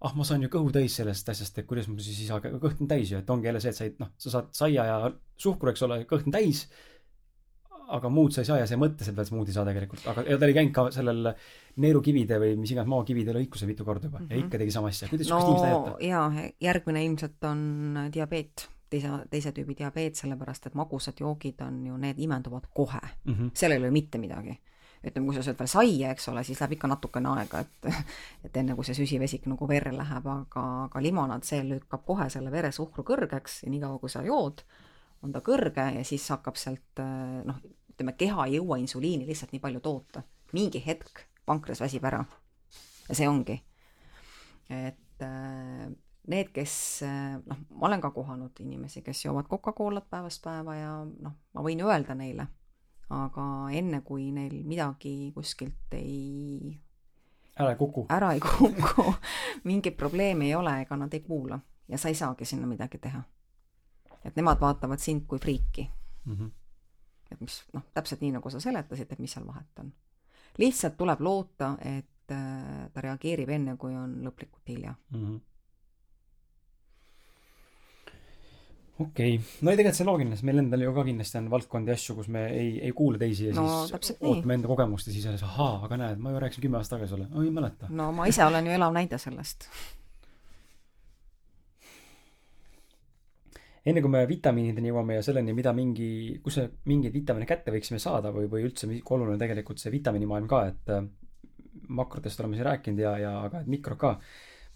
ah, 0.00 0.14
ma 0.16 0.24
saan 0.24 0.46
ju 0.46 0.48
kõhu 0.52 0.72
täis 0.72 0.96
sellest 0.96 1.28
asjast, 1.28 1.60
et 1.60 1.68
kuidas 1.68 1.90
ma 1.90 2.00
siis 2.00 2.22
ei 2.22 2.30
saa, 2.30 2.40
kõht 2.40 2.80
on 2.80 2.88
täis 2.88 3.12
ju, 3.12 3.20
et 3.20 3.32
ongi 3.32 3.50
jälle 3.50 3.60
see, 3.60 3.74
et 3.74 3.80
sa 3.80 3.88
ei, 3.88 3.92
noh, 4.00 4.14
sa 4.16 4.32
saad 4.36 4.48
saia 4.56 4.86
ja 4.88 5.12
suhkru, 5.44 5.74
eks 5.74 5.84
ole, 5.84 6.00
kõht 6.08 6.30
on 6.30 6.36
täis, 6.38 6.64
aga 7.90 8.12
muud 8.12 8.32
sa 8.32 8.40
ei 8.40 8.48
saa 8.48 8.62
ja 8.62 8.68
sa 8.70 8.78
ei 8.78 8.80
mõtle 8.80 9.04
seda, 9.04 9.20
et 9.20 9.28
smuuti 9.28 9.52
saa 9.52 9.66
tegelikult, 9.68 10.06
aga 10.08 10.24
ja 10.24 10.38
ta 10.40 10.48
oli 10.48 10.56
käinud 10.56 10.72
ka 10.76 10.86
sellel 10.94 11.34
neerukivide 11.76 12.40
või 12.42 12.56
mis 12.60 12.72
iganes 12.74 12.90
maakivide 12.90 13.34
lõikuse 13.36 13.68
mitu 13.68 13.84
korda 13.84 14.08
juba 14.08 14.18
mm 14.18 14.26
-hmm. 14.26 14.32
ja 14.32 14.36
mhm. 14.36 14.46
ikka 14.46 14.58
tegi 14.58 14.70
sama 14.70 14.88
asja. 14.88 15.08
kuidas 15.08 15.30
no, 15.30 15.38
inimest 15.38 15.64
aidata? 15.64 15.96
jaa, 16.04 16.50
järgmine 16.60 17.04
ilmselt 17.04 17.44
on 17.44 17.98
diabeet 18.12 18.68
teise, 18.90 19.10
teise 19.30 19.52
tüübi 19.52 19.76
diabeet, 19.78 20.18
sellepärast 20.18 20.66
et 20.66 20.74
magusad 20.74 21.20
joogid 21.20 21.62
on 21.66 21.86
ju, 21.86 21.96
need 21.96 22.18
imenduvad 22.18 22.66
kohe 22.74 23.00
mm. 23.24 23.34
-hmm. 23.34 23.50
seal 23.54 23.72
ei 23.72 23.78
ole 23.78 23.90
mitte 23.90 24.18
midagi 24.18 24.58
ütleme, 25.00 25.26
kui 25.26 25.34
sa 25.34 25.42
sööd 25.42 25.56
veel 25.58 25.68
saia, 25.68 26.10
eks 26.12 26.28
ole, 26.28 26.44
siis 26.44 26.60
läheb 26.60 26.76
ikka 26.76 26.88
natukene 26.90 27.28
aega, 27.28 27.62
et 27.64 27.88
et 28.44 28.56
enne 28.56 28.74
kui 28.76 28.84
see 28.84 28.98
süsivesik 28.98 29.46
nagu 29.48 29.68
verre 29.68 29.94
läheb, 29.96 30.26
aga, 30.26 30.64
aga 30.84 31.02
limonaad, 31.02 31.46
see 31.48 31.62
lükkab 31.64 32.04
kohe 32.04 32.28
selle 32.32 32.52
veresuhkru 32.52 33.04
kõrgeks 33.08 33.62
ja 33.64 33.70
niikaua, 33.70 33.98
kui 33.98 34.12
sa 34.12 34.22
jood, 34.26 34.60
on 35.22 35.32
ta 35.32 35.40
kõrge 35.40 35.86
ja 35.96 36.04
siis 36.04 36.28
hakkab 36.28 36.60
sealt 36.60 37.00
noh, 37.44 37.62
ütleme, 37.94 38.12
keha 38.12 38.46
ei 38.46 38.58
jõua 38.58 38.78
insuliini 38.80 39.26
lihtsalt 39.28 39.52
nii 39.52 39.60
palju 39.60 39.80
toota. 39.80 40.22
mingi 40.52 40.82
hetk 40.86 41.29
pankras 41.46 41.80
väsib 41.80 42.04
ära. 42.04 42.24
ja 43.08 43.14
see 43.14 43.28
ongi. 43.28 43.60
et 44.70 45.24
need, 46.30 46.52
kes 46.54 47.02
noh, 47.46 47.58
ma 47.70 47.86
olen 47.88 48.00
ka 48.00 48.10
kohanud 48.14 48.60
inimesi, 48.60 49.02
kes 49.02 49.24
joovad 49.24 49.48
Coca-Colat 49.50 50.06
päevast 50.10 50.42
päeva 50.42 50.76
ja 50.76 50.94
noh, 51.04 51.36
ma 51.54 51.64
võin 51.66 51.82
öelda 51.84 52.14
neile 52.14 52.46
aga 53.10 53.44
enne, 53.74 54.00
kui 54.06 54.30
neil 54.34 54.62
midagi 54.66 55.32
kuskilt 55.34 55.94
ei 55.98 56.70
ära 57.58 57.72
ei 57.72 57.78
kuku. 57.78 58.06
ära 58.08 58.32
ei 58.36 58.40
kuku 58.40 59.14
mingit 59.68 59.96
probleemi 59.98 60.50
ei 60.50 60.54
ole, 60.54 60.76
ega 60.84 60.96
nad 60.96 61.14
ei 61.14 61.22
kuula 61.26 61.58
ja 61.90 61.98
sa 61.98 62.08
ei 62.08 62.14
saagi 62.14 62.46
sinna 62.46 62.70
midagi 62.70 62.98
teha. 62.98 63.22
et 64.24 64.36
nemad 64.36 64.60
vaatavad 64.60 65.02
sind 65.02 65.26
kui 65.26 65.38
friiki 65.38 65.90
mm. 66.24 66.36
-hmm. 66.36 66.50
et 67.30 67.40
mis 67.40 67.64
noh, 67.72 67.82
täpselt 67.94 68.20
nii, 68.20 68.32
nagu 68.38 68.50
sa 68.50 68.60
seletasid, 68.60 69.12
et 69.12 69.18
mis 69.18 69.32
seal 69.32 69.46
vahet 69.46 69.78
on. 69.78 69.92
Lihtsalt 70.58 70.96
tuleb 70.98 71.20
loota, 71.20 71.76
et 71.80 72.34
äh, 72.34 72.88
ta 72.92 73.04
reageerib 73.04 73.48
enne, 73.48 73.76
kui 73.76 73.94
on 73.94 74.18
lõplikult 74.24 74.66
hilja 74.68 74.94
mm. 74.94 75.22
-hmm 75.22 75.38
okei 79.00 79.34
okay., 79.34 79.46
no 79.62 79.72
ei 79.72 79.78
tegelikult 79.78 79.98
see 79.98 80.08
loogiline, 80.08 80.36
sest 80.36 80.46
meil 80.48 80.62
endal 80.62 80.84
ju 80.84 80.92
ka 80.96 81.04
kindlasti 81.06 81.38
on 81.40 81.46
valdkondi 81.52 81.94
asju, 81.94 82.16
kus 82.18 82.28
me 82.32 82.46
ei, 82.52 82.74
ei 82.88 82.92
kuule 82.96 83.20
teisi 83.20 83.48
ja 83.48 83.54
no, 83.56 83.68
siis 83.86 84.12
ootame 84.18 84.58
enda 84.58 84.68
kogemust 84.70 85.08
ja 85.08 85.14
siis 85.14 85.28
alles 85.30 85.44
ahaa, 85.46 85.78
aga 85.86 86.00
näed, 86.02 86.20
ma 86.22 86.34
ju 86.34 86.42
rääkisin 86.44 86.66
kümme 86.66 86.80
aastat 86.80 86.98
tagasi 86.98 87.14
sulle, 87.14 87.30
ei 87.44 87.54
mäleta. 87.54 87.88
no 88.02 88.10
ma 88.16 88.28
ise 88.30 88.44
olen 88.44 88.68
ju 88.68 88.76
elav 88.76 88.92
näide 88.96 89.18
sellest. 89.18 89.68
Enne 93.86 94.02
kui 94.04 94.12
me 94.12 94.24
vitamiinideni 94.28 94.90
jõuame 94.90 95.16
ja 95.16 95.22
selleni, 95.24 95.54
mida 95.56 95.72
mingi, 95.76 96.10
kus 96.44 96.58
me 96.60 96.66
mingeid 96.90 97.14
vitamiine 97.14 97.48
kätte 97.48 97.72
võiksime 97.72 98.00
saada 98.02 98.32
või, 98.34 98.50
või 98.50 98.66
üldse, 98.68 98.90
kui 99.00 99.16
oluline 99.16 99.40
tegelikult 99.40 99.80
see 99.80 99.92
vitamiinimaailm 99.94 100.50
ka, 100.50 100.64
et 100.68 100.92
äh, 100.92 101.06
makrotest 101.88 102.42
oleme 102.42 102.58
siin 102.58 102.68
rääkinud 102.68 103.00
ja, 103.00 103.14
ja 103.18 103.32
aga 103.46 103.62
et 103.64 103.70
mikro 103.72 103.96
ka. 103.96 104.18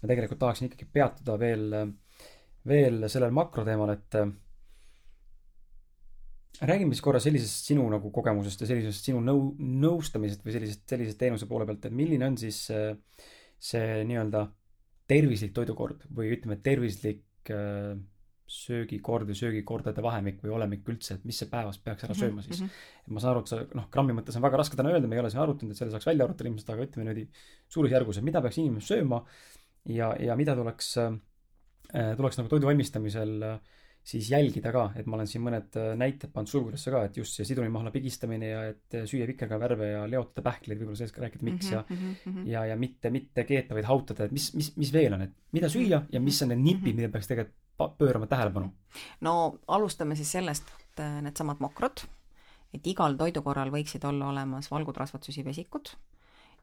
ma 0.01 0.09
tegelikult 0.09 0.39
tahaksin 0.41 0.67
ikkagi 0.67 0.89
peatuda 0.91 1.37
veel 1.39 1.69
äh, 1.73 1.93
veel 2.69 3.05
sellel 3.11 3.33
makroteemal, 3.35 3.93
et 3.93 4.17
äh, 4.19 4.31
räägime 6.65 6.95
siis 6.95 7.05
korra 7.05 7.21
sellisest 7.21 7.69
sinu 7.69 7.85
nagu 7.91 8.11
kogemusest 8.13 8.63
ja 8.63 8.69
sellisest 8.69 9.09
sinu 9.09 9.21
nõu, 9.23 9.51
nõustamisest 9.59 10.45
või 10.45 10.55
sellisest, 10.57 10.85
sellise 10.89 11.17
teenuse 11.19 11.49
poole 11.49 11.67
pealt, 11.69 11.85
et 11.85 11.95
milline 11.95 12.29
on 12.29 12.37
siis 12.41 12.63
see, 12.69 12.91
see 13.71 14.01
nii-öelda 14.09 14.47
tervislik 15.09 15.53
toidukord 15.53 16.07
või 16.15 16.31
ütleme, 16.33 16.57
tervislik 16.65 17.53
äh, 17.53 17.93
söögikord 18.47 19.27
või 19.27 19.37
söögikordade 19.39 20.03
vahemik 20.05 20.43
või 20.43 20.53
olemik 20.53 20.89
üldse, 20.89 21.15
et 21.17 21.23
mis 21.25 21.39
see 21.41 21.49
päevas 21.49 21.79
peaks 21.81 22.05
ära 22.05 22.13
mhm, 22.13 22.19
sööma 22.19 22.43
siis 22.45 22.61
mm. 22.61 22.67
-hmm. 22.67 23.13
ma 23.13 23.23
saan 23.23 23.31
aru, 23.31 23.41
et 23.41 23.53
sa 23.53 23.61
noh, 23.79 23.87
grammi 23.91 24.13
mõttes 24.13 24.37
on 24.37 24.45
väga 24.45 24.59
raske 24.61 24.77
täna 24.77 24.91
öelda, 24.93 25.07
me 25.07 25.17
ei 25.17 25.23
ole 25.23 25.31
siin 25.33 25.41
arutanud, 25.41 25.73
et 25.73 25.81
selle 25.81 25.91
saaks 25.95 26.05
välja 26.05 26.27
arvutada 26.27 26.49
ilmselt, 26.49 26.69
aga 26.69 26.85
ütleme 26.85 27.07
niimoodi 27.07 27.29
suurusjärgus, 27.73 28.19
et 28.21 28.27
mida 28.27 28.41
peaks 28.45 28.59
inimene 28.61 28.85
sööma 28.85 29.23
ja, 29.89 30.11
ja 30.21 30.37
mida 30.37 30.53
tuleks 30.55 30.97
äh, 31.01 31.17
Äh, 31.93 32.13
tuleks 32.17 32.39
nagu 32.39 32.49
toidu 32.49 32.67
valmistamisel 32.67 33.43
äh, 33.45 33.81
siis 34.05 34.27
jälgida 34.29 34.71
ka, 34.73 34.87
et 34.97 35.07
ma 35.09 35.19
olen 35.19 35.29
siin 35.29 35.43
mõned 35.45 35.77
äh, 35.79 35.91
näited 35.99 36.31
pannud 36.33 36.49
sulgudesse 36.49 36.91
ka, 36.93 37.03
et 37.07 37.19
just 37.19 37.37
see 37.37 37.45
sidrunimahla 37.47 37.91
pigistamine 37.93 38.49
ja 38.49 38.63
et 38.71 38.97
süüa 39.09 39.27
vikerkaarevärve 39.29 39.91
ja 39.91 40.01
leotada 40.09 40.43
pähkleid, 40.49 40.81
võib-olla 40.81 40.99
sellest 40.99 41.15
ka 41.15 41.23
rääkida, 41.25 41.45
miks 41.47 41.69
mm 41.69 41.77
-hmm, 41.77 41.91
ja 41.93 42.07
mm 42.15 42.33
-hmm. 42.33 42.47
ja, 42.51 42.65
ja 42.71 42.79
mitte, 42.79 43.11
mitte 43.13 43.45
keeta, 43.45 43.77
vaid 43.77 43.89
hautada, 43.89 44.25
et 44.25 44.33
mis, 44.35 44.49
mis, 44.55 44.71
mis 44.77 44.93
veel 44.93 45.13
on, 45.13 45.27
et 45.27 45.35
mida 45.55 45.69
süüa 45.69 46.01
ja 46.11 46.19
mis 46.19 46.41
on 46.41 46.51
need 46.53 46.63
nipid 46.63 46.81
mm, 46.81 46.91
-hmm. 46.91 47.01
mida 47.01 47.13
peaks 47.13 47.27
tegelikult 47.27 47.55
pöörama 47.77 48.27
tähelepanu? 48.27 48.71
no 49.21 49.55
alustame 49.67 50.15
siis 50.15 50.31
sellest, 50.31 50.69
et 50.79 51.05
needsamad 51.21 51.59
makrod, 51.59 52.05
et 52.73 52.87
igal 52.87 53.17
toidukorral 53.19 53.71
võiksid 53.73 54.05
olla 54.07 54.29
olemas 54.31 54.71
valgutrasvad, 54.71 55.23
süsivesikud 55.27 55.95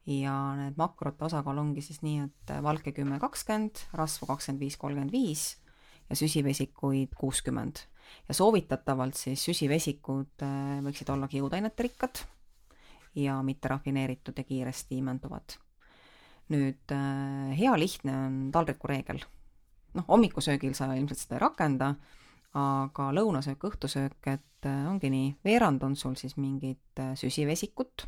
ja 0.09 0.35
need 0.59 0.77
makrote 0.79 1.25
osakaal 1.29 1.61
ongi 1.61 1.83
siis 1.83 2.01
nii, 2.03 2.27
et 2.27 2.53
valke 2.63 2.91
kümme, 2.95 3.19
kakskümmend, 3.23 3.85
rasvu 3.95 4.27
kakskümmend 4.27 4.63
viis, 4.63 4.77
kolmkümmend 4.79 5.13
viis 5.13 5.45
ja 6.09 6.15
süsivesikuid 6.19 7.15
kuuskümmend. 7.17 7.85
ja 8.27 8.33
soovitatavalt 8.35 9.15
siis 9.15 9.45
süsivesikud 9.45 10.43
äh, 10.43 10.79
võiksid 10.83 11.09
olla 11.13 11.27
kiudainete 11.27 11.87
rikkad 11.87 12.19
ja 13.15 13.39
mitte 13.43 13.71
rafineeritud 13.71 14.37
ja 14.37 14.43
kiiresti 14.43 14.97
imenduvad. 14.99 15.55
nüüd 16.51 16.91
äh, 16.91 17.55
hea 17.57 17.77
lihtne 17.79 18.17
on 18.25 18.35
taldrikureegel. 18.51 19.23
Noh, 19.93 20.07
hommikusöögil 20.07 20.73
sa 20.77 20.91
ilmselt 20.93 21.19
seda 21.19 21.37
ei 21.37 21.43
rakenda, 21.45 21.93
aga 22.57 23.11
lõunasöök, 23.17 23.69
õhtusöök, 23.69 24.19
et 24.31 24.69
äh, 24.69 24.87
ongi 24.89 25.09
nii, 25.13 25.29
veerand 25.45 25.83
on 25.83 25.95
sul 25.99 26.17
siis 26.19 26.37
mingit 26.37 27.03
süsivesikut 27.19 28.07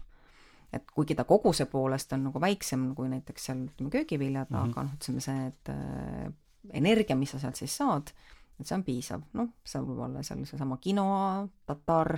et 0.76 0.92
kuigi 0.92 1.16
ta 1.16 1.26
koguse 1.28 1.68
poolest 1.72 2.14
on 2.16 2.28
nagu 2.30 2.42
väiksem 2.42 2.90
kui 2.98 3.10
näiteks 3.12 3.50
seal 3.50 3.66
ütleme 3.68 3.92
köögiviljad 3.94 4.50
mm, 4.50 4.58
-hmm. 4.58 4.72
aga 4.72 4.84
noh, 4.84 4.96
ütleme 4.98 5.22
see, 5.24 5.48
et 5.48 5.70
äh, 5.72 6.34
energia, 6.74 7.16
mis 7.16 7.32
sa 7.32 7.40
sealt 7.40 7.60
siis 7.60 7.76
saad, 7.78 8.12
et 8.60 8.68
see 8.68 8.78
on 8.78 8.86
piisav, 8.88 9.28
noh, 9.38 9.52
seal 9.64 9.86
võib 9.88 10.02
olla 10.08 10.24
seal 10.24 10.46
seesama 10.48 10.80
quinoa, 10.84 11.48
tatar, 11.70 12.18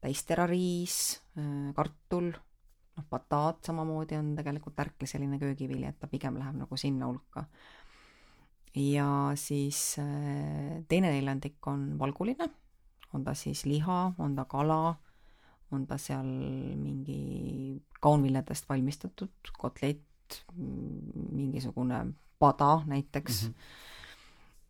täisterariis 0.00 0.98
äh,, 1.38 1.72
kartul, 1.74 2.30
noh, 2.96 3.08
bataat 3.10 3.64
samamoodi 3.70 4.18
on 4.18 4.34
tegelikult 4.36 4.84
ärkliseline 4.86 5.38
köögivili, 5.42 5.86
et 5.88 5.98
ta 6.00 6.10
pigem 6.10 6.38
läheb 6.38 6.62
nagu 6.62 6.76
sinna 6.76 7.10
hulka. 7.10 7.46
Ja 8.76 9.32
siis 9.40 9.96
äh, 9.98 10.84
teine 10.88 11.10
neljandik 11.14 11.66
on 11.66 11.98
valguline, 11.98 12.48
on 13.14 13.24
ta 13.24 13.34
siis 13.34 13.64
liha, 13.64 14.12
on 14.18 14.36
ta 14.36 14.44
kala, 14.44 14.96
on 15.72 15.86
ta 15.86 15.98
seal 15.98 16.28
mingi 16.78 17.82
kaunviljadest 18.00 18.68
valmistatud 18.68 19.52
kotlett, 19.58 20.42
mingisugune 20.56 22.06
pada 22.38 22.82
näiteks. 22.86 23.42
Mm. 23.42 23.52
-hmm 23.52 23.84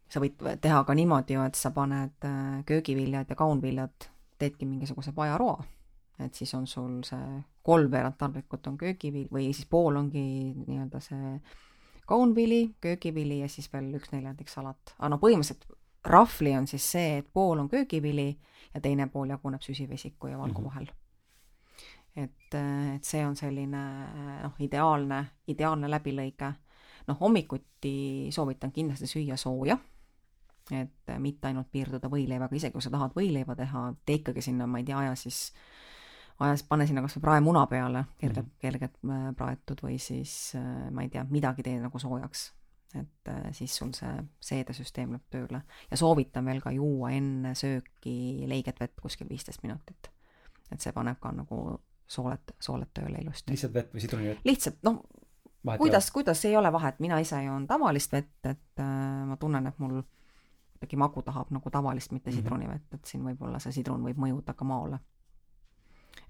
sa 0.09 0.23
võid 0.23 0.43
teha 0.63 0.83
ka 0.87 0.95
niimoodi 0.97 1.37
ju, 1.37 1.45
et 1.47 1.59
sa 1.59 1.73
paned 1.75 2.27
äh, 2.27 2.61
köögiviljad 2.69 3.31
ja 3.31 3.39
kaunviljad, 3.39 4.09
teedki 4.39 4.69
mingisuguse 4.69 5.13
pajaroa. 5.17 5.65
Et 6.25 6.35
siis 6.35 6.53
on 6.57 6.67
sul 6.67 7.03
see 7.05 7.41
kolmveerand 7.67 8.17
tarbikut 8.17 8.67
on 8.71 8.79
köögivili 8.81 9.29
või 9.33 9.51
siis 9.53 9.67
pool 9.69 9.99
ongi 10.01 10.23
nii-öelda 10.63 11.01
see 11.05 11.33
kaunvili, 12.07 12.75
köögivili 12.81 13.41
ja 13.41 13.49
siis 13.49 13.69
veel 13.73 13.91
üks 13.99 14.13
neljandik 14.13 14.49
salat. 14.49 14.95
aga 14.99 15.09
no 15.15 15.19
põhimõtteliselt 15.23 15.67
rahvli 16.07 16.53
on 16.57 16.69
siis 16.71 16.87
see, 16.93 17.19
et 17.19 17.33
pool 17.33 17.59
on 17.59 17.69
köögivili 17.69 18.29
ja 18.75 18.81
teine 18.81 19.09
pool 19.13 19.31
jaguneb 19.31 19.63
süsivesiku 19.63 20.31
ja 20.33 20.39
valgu 20.39 20.61
mhm. 20.61 20.69
vahel 20.69 20.87
mm. 20.87 22.23
-hmm. 22.23 22.25
et, 22.25 22.55
et 22.95 23.05
see 23.05 23.27
on 23.27 23.37
selline 23.37 23.83
noh, 24.43 24.55
ideaalne, 24.61 25.25
ideaalne 25.47 25.91
läbilõige. 25.91 26.53
noh, 27.07 27.21
hommikuti 27.21 28.29
soovitan 28.31 28.73
kindlasti 28.73 29.07
süüa 29.07 29.37
sooja 29.37 29.79
et 30.71 31.19
mitte 31.19 31.47
ainult 31.47 31.69
piirduda 31.71 32.09
võileivaga, 32.11 32.57
isegi 32.57 32.73
kui 32.73 32.83
sa 32.83 32.91
tahad 32.91 33.13
võileiva 33.15 33.55
teha, 33.55 33.93
tee 34.07 34.19
ikkagi 34.21 34.43
sinna, 34.43 34.67
ma 34.67 34.81
ei 34.81 34.85
tea, 34.85 34.99
aja 34.99 35.15
siis 35.15 35.53
ajas, 36.39 36.63
pane 36.69 36.87
sinna 36.87 37.03
kas 37.05 37.17
või 37.17 37.25
praemuna 37.25 37.65
peale, 37.71 38.05
kergelt 38.21 38.45
mm, 38.45 38.51
-hmm. 38.51 38.61
kergelt 38.61 38.99
äh, 39.05 39.27
praetud 39.37 39.83
või 39.83 39.99
siis 40.03 40.53
äh, 40.57 40.91
ma 40.93 41.07
ei 41.07 41.11
tea, 41.13 41.25
midagi 41.31 41.63
tee 41.63 41.81
nagu 41.81 41.99
soojaks. 41.99 42.53
et 42.95 43.29
äh, 43.29 43.49
siis 43.53 43.77
sul 43.77 43.93
see 43.93 44.13
seedesüsteem 44.41 45.11
läheb 45.13 45.25
tööle 45.31 45.63
ja 45.91 45.97
soovitan 45.97 46.45
veel 46.45 46.61
ka 46.61 46.71
juua 46.71 47.11
enne 47.11 47.55
sööki 47.55 48.47
leiget 48.49 48.81
vett 48.81 49.01
kuskil 49.01 49.29
viisteist 49.29 49.63
minutit. 49.63 50.11
et 50.73 50.81
see 50.81 50.93
paneb 50.93 51.19
ka 51.21 51.33
nagu 51.33 51.81
sooled, 52.07 52.55
sooled 52.61 52.93
tööle 52.95 53.19
ilusti. 53.19 53.51
lihtsalt 53.51 53.75
vett 53.75 53.95
või 53.95 54.01
sidrunivett? 54.01 54.45
lihtsalt, 54.45 54.83
noh, 54.83 55.03
kuidas, 55.79 56.11
kuidas, 56.11 56.45
ei 56.45 56.57
ole 56.57 56.73
vahet, 56.73 57.01
mina 57.01 57.19
ise 57.19 57.43
joon 57.43 57.67
tavalist 57.67 58.13
vett, 58.13 58.39
et 58.45 58.81
äh, 58.81 59.25
ma 59.27 59.37
tunnen, 59.37 59.67
et 59.67 59.79
mul 59.79 60.03
kuidagi 60.77 60.97
magu 60.97 61.23
tahab 61.23 61.51
nagu 61.51 61.71
tavalist, 61.71 62.13
mitte 62.13 62.31
mm 62.31 62.37
-hmm. 62.37 62.43
sidrunivett, 62.43 62.95
et 62.95 63.05
siin 63.05 63.25
võib-olla 63.25 63.59
see 63.59 63.73
sidrun 63.73 64.05
võib 64.05 64.19
mõjuda 64.21 64.55
ka 64.55 64.65
maole 64.65 64.99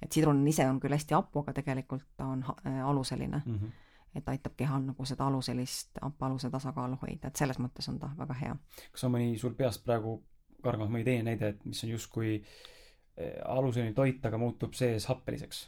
et 0.03 0.13
sidrun 0.13 0.47
ise 0.49 0.69
on 0.69 0.81
küll 0.81 0.93
hästi 0.93 1.15
hapu, 1.15 1.43
aga 1.45 1.53
tegelikult 1.53 2.07
ta 2.17 2.27
on 2.27 2.45
äh, 2.45 2.81
aluseline 2.85 3.43
mm. 3.45 3.59
-hmm 3.59 3.83
et 4.17 4.29
aitab 4.33 4.55
kehal 4.57 4.81
nagu 4.81 5.05
seda 5.05 5.27
aluselist 5.27 5.99
happealuse 6.03 6.51
tasakaalu 6.51 6.97
hoida, 7.03 7.29
et 7.29 7.37
selles 7.37 7.59
mõttes 7.61 7.89
on 7.93 7.99
ta 8.01 8.11
väga 8.19 8.35
hea. 8.41 8.57
kas 8.93 9.05
on 9.05 9.13
mõni 9.13 9.39
sul 9.39 9.55
peast 9.59 9.85
praegu 9.85 10.23
kargas 10.63 10.89
mõni 10.89 11.05
teine 11.05 11.31
näide, 11.31 11.49
et 11.55 11.65
mis 11.69 11.85
on 11.85 11.91
justkui 11.91 12.37
äh, 12.41 13.37
aluseline 13.45 13.93
toit, 13.93 14.25
aga 14.25 14.39
muutub 14.39 14.75
sees 14.79 15.09
happeliseks? 15.11 15.67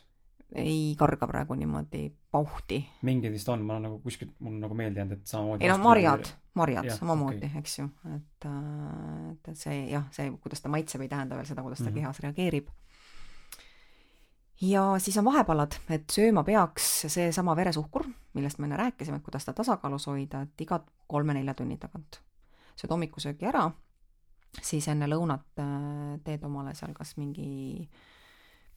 ei 0.56 0.94
karga 0.98 1.26
praegu 1.28 1.54
niimoodi 1.54 2.08
pauhti. 2.32 2.80
mingeid 3.02 3.32
vist 3.32 3.48
on, 3.52 3.64
ma 3.66 3.76
olen 3.76 3.90
nagu 3.90 3.98
kuskilt, 4.00 4.32
mul 4.38 4.54
on 4.54 4.60
nagu 4.64 4.74
meelde 4.74 5.02
jäänud, 5.02 5.18
et 5.18 5.26
samamoodi 5.26 5.66
ei 5.66 5.72
no 5.72 5.78
marjad, 5.82 6.30
marjad 6.56 6.88
samamoodi 6.96 7.42
okay., 7.44 7.60
eks 7.60 7.78
ju, 7.78 7.88
et, 8.14 8.48
äh, 8.48 9.30
et 9.34 9.54
see 9.60 9.82
jah, 9.92 10.08
see, 10.14 10.30
kuidas 10.40 10.64
ta 10.64 10.72
maitseb, 10.72 11.04
ei 11.04 11.12
tähenda 11.12 11.36
veel 11.36 11.50
seda, 11.50 11.62
kuidas 11.66 11.82
ta 11.82 11.90
mm 11.90 11.90
-hmm. 11.90 12.00
kehas 12.00 12.20
reageerib 12.24 12.72
ja 14.60 14.98
siis 14.98 15.16
on 15.18 15.26
vahepalad, 15.28 15.78
et 15.90 16.10
sööma 16.10 16.44
peaks 16.44 16.86
seesama 17.12 17.54
veresuhkur, 17.56 18.06
millest 18.34 18.58
me 18.58 18.66
enne 18.66 18.78
rääkisime, 18.80 19.20
et 19.20 19.26
kuidas 19.26 19.46
ta 19.46 19.54
tasakaalus 19.56 20.08
hoida, 20.10 20.42
et 20.42 20.66
iga 20.66 20.80
kolme-nelja 21.06 21.54
tunni 21.54 21.78
tagant. 21.78 22.20
sööd 22.78 22.92
hommikusöögi 22.94 23.46
ära, 23.50 23.64
siis 24.62 24.86
enne 24.88 25.08
lõunat 25.10 25.62
äh, 25.62 26.20
teed 26.24 26.44
omale 26.46 26.74
seal 26.78 26.92
kas 26.94 27.16
mingi 27.18 27.88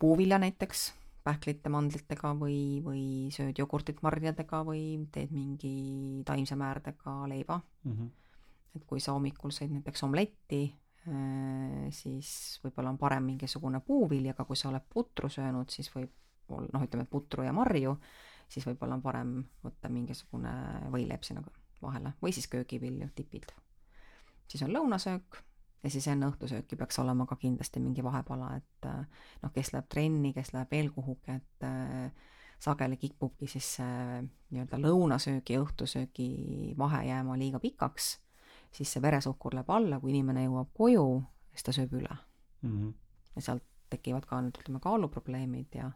puuvilja 0.01 0.39
näiteks, 0.41 0.91
pähklite, 1.23 1.69
mandlitega 1.69 2.33
või, 2.37 2.81
või 2.81 3.03
sööd 3.33 3.59
jogurtit 3.61 4.01
marjadega 4.01 4.63
või 4.65 5.07
teed 5.13 5.33
mingi 5.33 6.23
taimse 6.25 6.57
määrdega 6.57 7.13
leiva 7.29 7.59
mm. 7.83 7.91
-hmm. 7.91 8.09
et 8.75 8.85
kui 8.89 8.99
sa 8.99 9.13
hommikul 9.13 9.53
sõid 9.53 9.69
näiteks 9.75 10.03
omletti 10.03 10.63
siis 11.95 12.59
võib-olla 12.63 12.91
on 12.93 12.97
parem 13.01 13.25
mingisugune 13.31 13.79
puuvilj, 13.85 14.29
aga 14.33 14.45
kui 14.45 14.59
sa 14.59 14.69
oled 14.69 14.83
putru 14.89 15.29
söönud, 15.33 15.69
siis 15.73 15.89
võib 15.93 16.11
noh, 16.51 16.83
ütleme 16.83 17.07
putru 17.09 17.45
ja 17.45 17.53
marju, 17.55 17.95
siis 18.51 18.67
võib-olla 18.67 18.97
on 18.99 19.03
parem 19.05 19.31
võtta 19.63 19.89
mingisugune 19.89 20.51
võileib 20.93 21.23
sinna 21.25 21.43
vahele 21.81 22.13
või 22.21 22.33
siis 22.35 22.47
köögivilju, 22.51 23.09
tipid. 23.15 23.49
siis 24.47 24.61
on 24.63 24.73
lõunasöök 24.73 25.39
ja 25.83 25.89
siis 25.89 26.07
enne 26.11 26.29
õhtusööki 26.29 26.77
peaks 26.77 26.99
olema 27.01 27.25
ka 27.25 27.37
kindlasti 27.41 27.81
mingi 27.81 28.03
vahepala, 28.05 28.55
et 28.59 28.89
noh, 29.41 29.53
kes 29.53 29.73
läheb 29.73 29.87
trenni, 29.89 30.33
kes 30.33 30.53
läheb 30.53 30.71
veel 30.71 30.91
kuhugi, 30.93 31.39
et 31.39 31.65
äh, 31.65 32.11
sageli 32.61 32.97
kipubki 33.01 33.49
siis 33.49 33.75
see 33.79 34.19
nii-öelda 34.53 34.77
lõunasöögi 34.81 35.57
ja 35.57 35.63
õhtusöögi 35.63 36.75
vahe 36.77 37.05
jääma 37.07 37.37
liiga 37.39 37.61
pikaks 37.63 38.13
siis 38.71 38.93
see 38.93 39.03
veresuhkur 39.03 39.55
läheb 39.57 39.69
alla, 39.69 39.99
kui 39.99 40.13
inimene 40.13 40.45
jõuab 40.45 40.71
koju, 40.77 41.07
siis 41.51 41.67
ta 41.67 41.75
sööb 41.75 41.93
üle 41.99 42.13
mm. 42.13 42.71
-hmm. 42.71 42.93
ja 43.35 43.41
sealt 43.47 43.67
tekivad 43.91 44.25
ka 44.27 44.39
nüüd 44.41 44.57
ütleme 44.61 44.79
kaaluprobleemid 44.83 45.75
ja, 45.75 45.91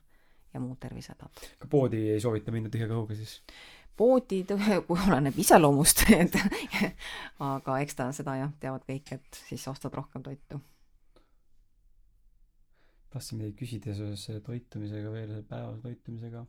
ja 0.54 0.60
muud 0.60 0.80
tervisehädad. 0.80 1.42
ka 1.60 1.68
poodi 1.72 2.04
ei 2.12 2.22
soovita 2.22 2.52
minna 2.52 2.70
tühja 2.70 2.90
kõhuga 2.92 3.16
siis? 3.16 3.42
poodi, 3.98 4.44
kui 4.88 5.00
oleneb 5.08 5.38
iseloomust 5.40 6.06
et 6.22 6.36
aga 7.40 7.80
eks 7.82 7.96
ta 7.96 8.12
seda 8.16 8.40
jah, 8.42 8.56
teavad 8.60 8.88
kõik, 8.88 9.14
et 9.20 9.44
siis 9.48 9.68
ostad 9.72 9.94
rohkem 9.94 10.24
toitu. 10.24 10.60
tahtsin 13.10 13.40
midagi 13.40 13.56
küsida 13.64 13.96
seoses 13.96 14.44
toitumisega 14.44 15.12
veel, 15.12 15.38
päevase 15.48 15.82
toitumisega 15.82 16.46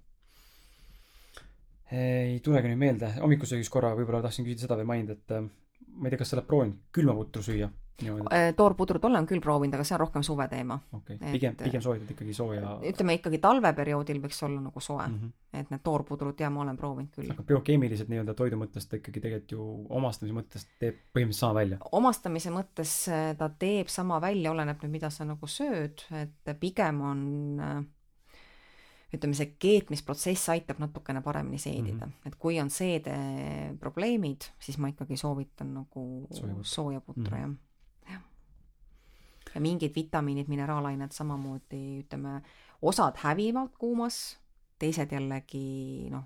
ei 1.94 2.40
tulegi 2.42 2.72
nüüd 2.72 2.80
meelde, 2.80 3.12
hommikusöögis 3.20 3.70
korra 3.70 3.92
võib-olla 3.94 4.24
tahtsin 4.24 4.44
küsida 4.44 4.64
seda 4.64 4.78
või 4.80 4.88
mainida, 4.90 5.14
et 5.14 5.34
ma 5.96 6.08
ei 6.08 6.14
tea, 6.14 6.20
kas 6.20 6.32
sa 6.32 6.38
oled 6.38 6.48
proovinud 6.48 6.78
külmaputru 6.92 7.42
süüa? 7.42 7.70
Äh, 8.04 8.50
toorpudrut 8.56 9.04
olen 9.08 9.24
küll 9.26 9.40
proovinud, 9.40 9.72
aga 9.78 9.84
see 9.88 9.94
on 9.96 10.02
rohkem 10.02 10.24
suve 10.26 10.44
teema. 10.52 10.76
okei 10.92 11.16
okay., 11.16 11.32
pigem, 11.32 11.54
pigem 11.56 11.80
soovitad 11.80 12.10
ikkagi 12.12 12.34
sooja? 12.36 12.74
ütleme 12.90 13.14
ikkagi 13.16 13.38
talveperioodil 13.40 14.20
võiks 14.20 14.42
olla 14.44 14.60
nagu 14.60 14.82
soe 14.84 15.06
mm. 15.06 15.14
-hmm. 15.14 15.60
et 15.62 15.72
need 15.72 15.82
toorpudrud, 15.86 16.36
jaa, 16.40 16.50
ma 16.52 16.60
olen 16.66 16.76
proovinud 16.76 17.14
küll. 17.16 17.30
aga 17.32 17.46
biokeemiliselt 17.48 18.12
nii-öelda 18.12 18.34
toidu 18.36 18.60
mõttes 18.60 18.84
ta 18.84 19.00
ikkagi 19.00 19.22
tegelikult 19.24 19.56
ju 19.56 19.68
omastamise 19.88 20.36
mõttes 20.36 20.68
teeb 20.76 21.00
põhimõtteliselt 21.16 21.40
sama 21.40 21.60
välja? 21.60 21.78
omastamise 22.00 22.52
mõttes 22.52 22.94
äh, 23.08 23.30
ta 23.38 23.48
teeb 23.48 23.88
sama 23.88 24.20
välja, 24.20 24.52
oleneb 24.52 24.84
nüüd, 24.84 24.92
mida 24.98 25.10
sa 25.10 25.24
nagu 25.24 25.48
sööd, 25.48 26.04
et 26.20 26.52
pigem 26.60 27.00
on 27.00 27.24
äh, 27.60 27.80
ütleme, 29.16 29.36
see 29.38 29.54
keetmisprotsess 29.62 30.52
aitab 30.54 30.80
natukene 30.82 31.22
paremini 31.24 31.58
seedida 31.58 32.06
mm, 32.06 32.12
-hmm. 32.12 32.28
et 32.30 32.36
kui 32.40 32.60
on 32.60 32.70
seedeprobleemid, 32.70 34.50
siis 34.60 34.78
ma 34.78 34.90
ikkagi 34.92 35.16
soovitan 35.16 35.74
nagu 35.74 36.28
sooja 36.62 37.00
putru 37.00 37.36
mm, 37.36 37.42
-hmm. 37.42 37.56
jah. 38.08 38.12
jah. 38.12 38.22
ja 39.54 39.60
mingid 39.60 39.94
vitamiinid, 39.96 40.48
mineraalained 40.48 41.12
samamoodi, 41.12 41.82
ütleme, 42.04 42.40
osad 42.82 43.16
hävivad 43.24 43.76
kuumas, 43.78 44.38
teised 44.78 45.12
jällegi 45.12 46.08
noh, 46.10 46.24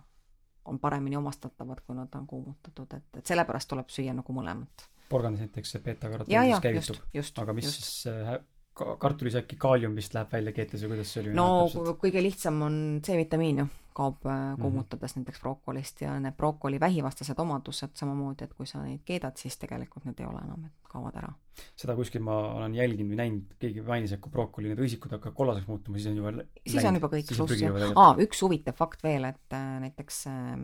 on 0.65 0.79
paremini 0.79 1.17
omastatavad, 1.17 1.81
kui 1.87 1.97
nad 1.97 2.15
on 2.15 2.27
kuumutatud, 2.27 2.95
et, 2.97 3.17
et 3.17 3.27
sellepärast 3.27 3.69
tuleb 3.69 3.89
süüa 3.89 4.15
nagu 4.15 4.33
mõlemat. 4.33 4.89
porgandis 5.11 5.41
näiteks 5.41 5.71
see 5.71 5.83
beeta-karotiinis 5.83 6.61
käivitub, 6.63 6.97
aga 7.43 7.53
mis 7.53 7.65
just. 7.65 7.85
siis 7.85 8.07
äh, 8.07 8.39
kartulis 8.75 9.37
äkki 9.37 9.59
kaalium 9.61 9.97
vist 9.99 10.15
läheb 10.15 10.33
välja 10.33 10.53
keetes 10.57 10.83
või 10.85 10.95
kuidas 10.95 11.13
see 11.13 11.25
oli? 11.25 11.35
no 11.37 11.95
kõige 12.01 12.23
lihtsam 12.23 12.61
on 12.65 12.77
C-vitamiin 13.05 13.63
ju, 13.63 13.67
kaob 13.97 14.25
äh, 14.27 14.33
mhm. 14.33 14.63
kuumutades 14.63 15.15
mm 15.15 15.21
-hmm. 15.21 15.25
näiteks 15.27 15.41
brokolist 15.41 16.01
ja 16.01 16.15
need 16.21 16.37
brokoli 16.37 16.81
vähivastased 16.81 17.39
omadused 17.39 17.91
samamoodi, 17.95 18.45
et 18.45 18.55
kui 18.55 18.67
sa 18.67 18.83
neid 18.83 19.03
keedad, 19.05 19.37
siis 19.37 19.59
tegelikult 19.59 20.05
need 20.05 20.21
ei 20.21 20.27
ole 20.27 20.41
enam, 20.45 20.65
et 20.65 20.89
kaovad 20.89 21.17
ära. 21.17 21.33
seda 21.77 21.97
kuskil 21.97 22.23
ma 22.23 22.39
olen 22.55 22.75
jälginud 22.75 23.13
või 23.13 23.17
näinud, 23.17 23.57
keegi 23.59 23.83
mainis, 23.83 24.13
et 24.13 24.21
kui 24.21 24.33
brokoli 24.33 24.69
need 24.69 24.81
õisikud 24.81 25.13
hakkavad 25.13 25.37
kollaseks 25.37 25.67
muutuma, 25.67 25.99
siis 25.99 26.07
on 26.13 26.17
juba 26.17 26.33
siis 26.33 26.77
läinud. 26.77 26.89
on 26.89 26.95
juba 26.95 27.09
kõik 27.17 27.37
pluss 27.37 27.61
jah. 27.61 27.93
aa, 27.97 28.15
üks 28.19 28.43
huvitav 28.43 28.79
fakt 28.79 29.03
veel, 29.03 29.25
et 29.25 29.53
äh, 29.53 29.81
näiteks 29.81 30.27
äh, 30.27 30.57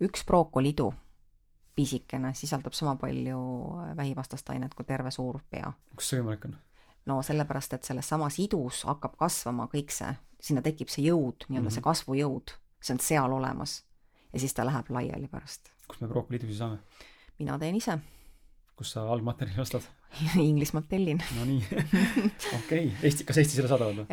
üks 0.00 0.24
brokoliidu 0.24 0.92
pisikene 1.76 2.32
sisaldab 2.34 2.72
sama 2.72 2.96
palju 2.96 3.40
äh, 3.80 3.96
vähivastast 3.96 4.50
ainet 4.50 4.74
kui 4.74 4.84
terve 4.88 5.10
suur 5.10 5.40
pea. 5.50 5.72
kas 5.96 6.08
see 6.12 6.22
võimalik 6.22 6.48
on? 6.48 6.56
No 7.06 7.20
sellepärast, 7.22 7.76
et 7.76 7.88
selles 7.88 8.08
samas 8.08 8.38
idus 8.42 8.84
hakkab 8.88 9.16
kasvama 9.20 9.68
kõik 9.72 9.94
see, 9.94 10.12
sinna 10.42 10.62
tekib 10.64 10.90
see 10.92 11.06
jõud, 11.08 11.46
nii-öelda 11.46 11.62
mm 11.62 11.68
-hmm. 11.68 11.74
see 11.78 11.86
kasvujõud, 11.86 12.56
see 12.82 12.96
on 12.96 13.02
seal 13.02 13.32
olemas. 13.32 13.82
ja 14.32 14.40
siis 14.40 14.54
ta 14.54 14.66
läheb 14.66 14.90
laiali 14.90 15.28
pärast. 15.28 15.70
kust 15.88 16.00
me 16.00 16.08
brookoliidu 16.08 16.46
siis 16.46 16.58
saame? 16.58 16.78
mina 17.38 17.58
teen 17.58 17.76
ise. 17.76 17.98
kus 18.76 18.92
sa 18.92 19.06
algmaterjali 19.12 19.60
ostad? 19.60 19.82
Inglismaalt 20.50 20.88
tellin. 20.88 21.22
no 21.36 21.44
nii, 21.44 21.62
okei 22.58 22.86
okay., 22.86 22.90
Eesti, 23.02 23.24
kas 23.24 23.38
Eestis 23.38 23.58
ei 23.58 23.62
ole 23.62 23.68
saadaval 23.68 24.00
või? 24.00 24.06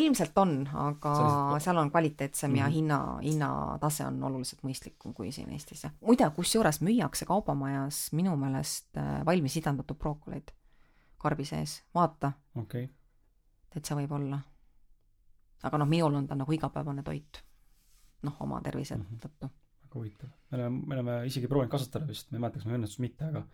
ilmselt 0.00 0.38
on, 0.38 0.68
aga 0.72 1.14
Sellised... 1.16 1.64
seal 1.64 1.76
on 1.82 1.90
kvaliteetsem 1.90 2.50
mm 2.50 2.54
-hmm. 2.54 2.60
ja 2.60 2.66
Mhm. 2.66 2.74
hinna, 2.74 3.18
hinnatase 3.22 4.06
on 4.06 4.22
oluliselt 4.22 4.62
mõistlikum 4.62 5.14
kui 5.14 5.32
siin 5.32 5.50
Eestis, 5.50 5.86
muide, 6.00 6.30
kusjuures 6.30 6.80
müüakse 6.80 7.26
kaubamajas 7.26 8.12
minu 8.12 8.36
meelest 8.36 8.96
äh, 8.96 9.24
valmis 9.26 9.56
idandatud 9.56 9.98
brookoleid 9.98 10.52
karbi 11.26 11.44
sees, 11.48 11.80
vaata, 11.94 12.32
okei 12.54 12.86
okay. 12.86 12.94
täitsa 13.74 13.98
võib 13.98 14.12
olla. 14.16 14.40
aga 15.66 15.78
noh, 15.82 15.88
minul 15.90 16.14
on 16.14 16.26
ta 16.26 16.38
nagu 16.38 16.52
igapäevane 16.52 17.02
toit. 17.02 17.42
noh, 18.22 18.36
oma 18.40 18.60
tervise 18.62 18.96
Mhm. 18.96 19.22
tõttu. 19.22 19.50
väga 19.82 19.94
huvitav. 19.94 20.28
me 20.50 20.58
oleme, 20.58 20.86
me 20.86 20.94
oleme 20.94 21.22
isegi 21.26 21.48
proovinud 21.48 21.70
kasvatada 21.70 22.06
vist, 22.06 22.30
ma 22.30 22.36
ei 22.36 22.40
mäleta, 22.40 22.58
kas 22.58 22.66
meil 22.66 22.78
õnnestus 22.80 23.02
mitte, 23.02 23.24
aga 23.24 23.46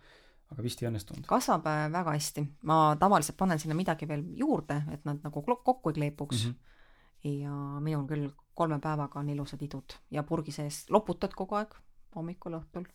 aga 0.53 0.63
vist 0.65 0.81
ei 0.81 0.89
õnnestunud. 0.89 1.25
kasvab 1.29 1.67
äh, 1.69 1.85
väga 1.93 2.15
hästi, 2.15 2.43
ma 2.69 2.77
tavaliselt 2.99 3.37
panen 3.39 3.61
sinna 3.61 3.77
midagi 3.77 4.07
veel 4.09 4.25
juurde, 4.39 4.83
et 4.93 5.05
nad 5.07 5.21
nagu 5.25 5.43
kokku 5.43 5.91
ei 5.91 5.97
kleepuks 5.99 6.45
mm. 6.45 6.51
-hmm. 6.51 7.39
ja 7.43 7.53
minul 7.81 8.07
küll 8.09 8.29
kolme 8.53 8.79
päevaga 8.79 9.19
on 9.19 9.29
ilusad 9.29 9.61
idud 9.61 9.97
ja 10.11 10.23
purgi 10.23 10.51
sees 10.51 10.85
loputad 10.89 11.33
kogu 11.35 11.55
aeg, 11.55 11.73
hommikul, 12.15 12.59
õhtul. 12.59 12.85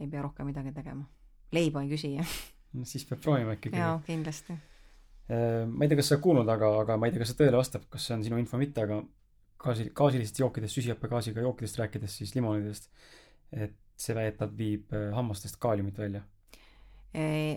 ei 0.00 0.08
pea 0.08 0.22
rohkem 0.22 0.46
midagi 0.46 0.72
tegema. 0.72 1.04
leiba 1.52 1.82
ei 1.82 1.88
küsi. 1.88 2.16
No 2.76 2.88
siis 2.88 3.04
peab 3.08 3.22
proovima 3.24 3.56
ikkagi. 3.56 3.76
jaa, 3.80 3.98
kindlasti. 4.06 4.56
ma 5.26 5.84
ei 5.84 5.88
tea, 5.88 5.98
kas 5.98 6.10
sa 6.10 6.16
oled 6.16 6.24
kuulnud, 6.24 6.48
aga, 6.52 6.70
aga 6.84 6.96
ma 7.00 7.08
ei 7.08 7.14
tea, 7.14 7.24
kas 7.24 7.32
see 7.32 7.40
tõele 7.40 7.58
vastab, 7.58 7.88
kas 7.90 8.06
see 8.06 8.14
on 8.14 8.24
sinu 8.26 8.38
info 8.38 8.56
või 8.56 8.66
mitte, 8.66 8.84
aga 8.86 9.00
gaasi, 9.62 9.90
gaasilistest 9.94 10.40
jookidest, 10.40 10.78
süsihappegaasiga 10.78 11.44
jookidest 11.44 11.78
rääkides, 11.82 12.16
siis 12.20 12.34
limonidest, 12.36 12.88
et 13.52 13.76
see 13.96 14.16
väidetavalt 14.16 14.56
viib 14.58 14.94
äh, 14.94 15.10
hammastest 15.16 15.60
kaaliumit 15.60 15.98
välja. 15.98 16.22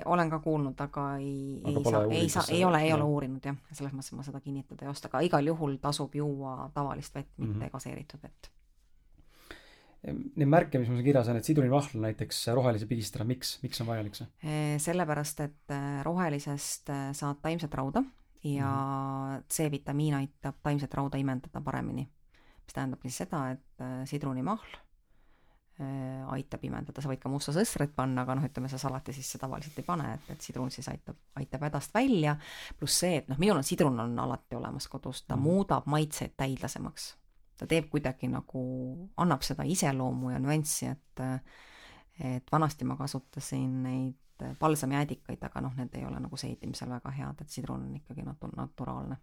olen 0.06 0.30
ka 0.30 0.40
kuulnud, 0.40 0.80
aga 0.80 1.18
ei, 1.18 1.62
ei 1.66 1.84
saa, 1.84 2.04
ei 2.04 2.30
saa, 2.30 2.44
ei 2.50 2.64
ole, 2.66 2.80
ei 2.82 2.94
ole 2.94 3.04
uurinud 3.04 3.44
jah, 3.44 3.58
selles 3.74 3.91
mõttes 3.91 4.16
ma 4.16 4.24
seda 4.24 4.40
kinnitada 4.40 4.86
ei 4.86 4.91
oska, 4.91 5.10
aga 5.12 5.20
igal 5.28 5.50
juhul 5.52 5.76
tasub 5.84 6.16
juua 6.16 6.70
tavalist 6.74 7.16
vett, 7.16 7.34
mitte 7.38 7.54
mm. 7.54 7.62
-hmm. 7.62 7.72
gaseeritud 7.74 8.24
vett. 8.24 8.52
Neid 10.08 10.48
märke, 10.48 10.80
mis 10.80 10.88
mul 10.88 11.02
siin 11.02 11.10
kirjas 11.10 11.28
on, 11.28 11.36
et 11.36 11.44
sidrunivahl 11.48 12.00
näiteks 12.00 12.38
rohelise 12.56 12.86
pigistada, 12.88 13.26
miks, 13.28 13.58
miks 13.64 13.82
on 13.84 13.88
vajalik 13.90 14.16
see? 14.16 14.28
Sellepärast, 14.80 15.42
et 15.44 15.74
eh, 15.76 16.00
rohelisest 16.08 16.92
eh, 16.94 17.10
saad 17.18 17.42
taimset 17.44 17.74
rauda 17.76 18.04
ja 18.48 18.70
C-vitamiin 19.52 20.16
aitab 20.22 20.62
taimset 20.64 20.94
rauda 20.96 21.20
imendada 21.20 21.60
paremini. 21.62 22.08
mis 22.64 22.74
tähendabki 22.78 23.10
siis 23.10 23.26
seda, 23.26 23.42
et 23.52 23.84
eh, 23.84 24.06
sidrunimahl 24.08 24.78
aitab 25.80 26.64
imendada, 26.68 27.00
sa 27.00 27.08
võid 27.08 27.22
ka 27.24 27.30
musta 27.32 27.54
sõsret 27.56 27.94
panna, 27.96 28.26
aga 28.26 28.34
noh, 28.36 28.44
ütleme 28.44 28.68
sa 28.68 28.76
salati 28.78 29.14
sisse 29.16 29.40
tavaliselt 29.40 29.78
ei 29.80 29.86
pane, 29.88 30.10
et, 30.18 30.26
et 30.34 30.42
sidrun 30.44 30.68
siis 30.76 30.90
aitab, 30.92 31.16
aitab 31.40 31.64
hädast 31.64 31.94
välja, 31.96 32.34
pluss 32.80 33.00
see, 33.00 33.22
et 33.22 33.30
noh, 33.32 33.40
minul 33.40 33.62
on 33.62 33.64
sidrun 33.64 33.96
on 34.04 34.18
alati 34.20 34.58
olemas 34.60 34.90
kodus, 34.92 35.22
ta 35.24 35.36
Mhm. 35.36 35.40
mm. 35.40 35.48
muudab 35.48 35.88
maitseid 35.88 36.36
täidlasemaks. 36.36 37.16
Ta 37.60 37.68
teeb 37.68 37.90
kuidagi 37.91 38.30
nagu, 38.31 38.61
annab 39.18 39.44
seda 39.44 39.65
iseloomu 39.68 40.31
ja 40.31 40.40
nüanssi, 40.40 40.88
et 40.94 41.23
et 42.19 42.52
vanasti 42.52 42.86
ma 42.88 42.95
kasutasin 42.99 43.84
neid 43.84 44.15
palsamiäädikaid, 44.60 45.44
aga 45.44 45.61
noh, 45.61 45.76
need 45.76 45.94
ei 45.99 46.06
ole 46.07 46.19
nagu 46.19 46.38
seedimisel 46.40 46.90
väga 46.90 47.11
head, 47.11 47.41
et 47.41 47.49
sidrun 47.49 47.81
on 47.86 47.95
ikkagi 47.95 48.23
natu-, 48.23 48.52
naturaalne. 48.56 49.18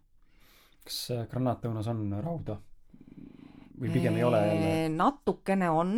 kas 0.83 0.97
äh, 1.11 1.27
granaatõunas 1.29 1.87
on 1.93 2.03
rauda? 2.23 2.57
või 3.81 3.91
pigem 3.93 4.15
ei 4.17 4.23
ole 4.23 4.39
jälle? 4.47 4.89
natukene 4.89 5.69
on, 5.69 5.91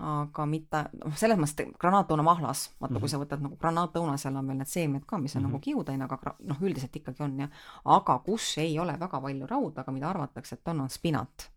aga 0.00 0.46
mitte, 0.48 0.84
noh, 1.04 1.16
selles 1.16 1.36
mõttes, 1.40 1.66
et 1.66 1.74
granaatõuna 1.80 2.22
mahlas, 2.24 2.70
vaata 2.80 2.80
mm 2.80 2.86
-hmm. 2.86 2.92
Mhm. 2.94 3.00
kui 3.00 3.08
sa 3.08 3.18
võtad 3.18 3.42
nagu 3.44 3.56
granaatõuna, 3.56 4.16
seal 4.16 4.36
on 4.36 4.46
veel 4.46 4.58
need 4.58 4.68
seemned 4.72 5.04
ka, 5.06 5.18
mis 5.18 5.36
on 5.36 5.42
mm 5.42 5.46
Mhm. 5.46 5.48
-hmm. 5.48 5.52
nagu 5.52 5.64
kiudaine, 5.64 6.04
aga 6.04 6.34
noh, 6.40 6.62
üldiselt 6.62 6.96
ikkagi 6.96 7.22
on 7.22 7.38
jah. 7.40 7.50
aga 7.84 8.18
kus 8.18 8.58
ei 8.58 8.78
ole 8.78 8.98
väga 9.00 9.20
palju 9.20 9.46
rauda, 9.46 9.80
aga 9.80 9.92
mida 9.92 10.10
arvatakse, 10.10 10.54
et 10.54 10.68
on, 10.68 10.80
on 10.80 10.88
spinat. 10.90 11.50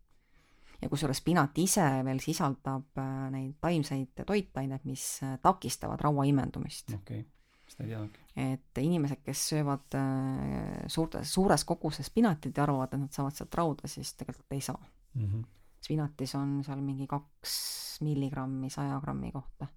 Ja 0.81 0.89
kusjuures 0.89 1.19
spinat 1.21 1.57
ise 1.59 1.85
veel 2.05 2.21
sisaldab 2.23 3.01
äh, 3.01 3.25
neid 3.33 3.57
taimseid 3.61 4.23
toitaineid, 4.27 4.85
mis 4.87 5.05
äh, 5.23 5.35
takistavad 5.43 6.01
raua 6.01 6.25
imendumist. 6.29 6.93
okei 6.95 7.19
okay., 7.19 7.25
seda 7.69 7.85
ei 7.85 7.93
teadnudki. 7.93 8.27
et 8.39 8.83
inimesed, 8.83 9.23
kes 9.25 9.47
söövad 9.53 9.99
äh, 9.99 10.85
suurtes, 10.87 11.33
suures 11.33 11.65
koguses 11.67 12.11
spinatit 12.11 12.57
ja 12.57 12.63
arvavad, 12.63 12.93
et 12.93 13.03
nad 13.03 13.15
saavad 13.15 13.35
sealt 13.35 13.59
rauda, 13.59 13.91
siis 13.91 14.13
tegelikult 14.19 14.57
ei 14.57 14.65
saa 14.71 14.79
Mm 15.13 15.25
-hmm. 15.25 15.45
spinatis 15.81 16.35
on 16.35 16.63
seal 16.63 16.81
mingi 16.81 17.07
kaks 17.07 17.53
milligrammi 18.01 18.69
saja 18.69 18.99
grammi 19.01 19.31
kohta. 19.31 19.67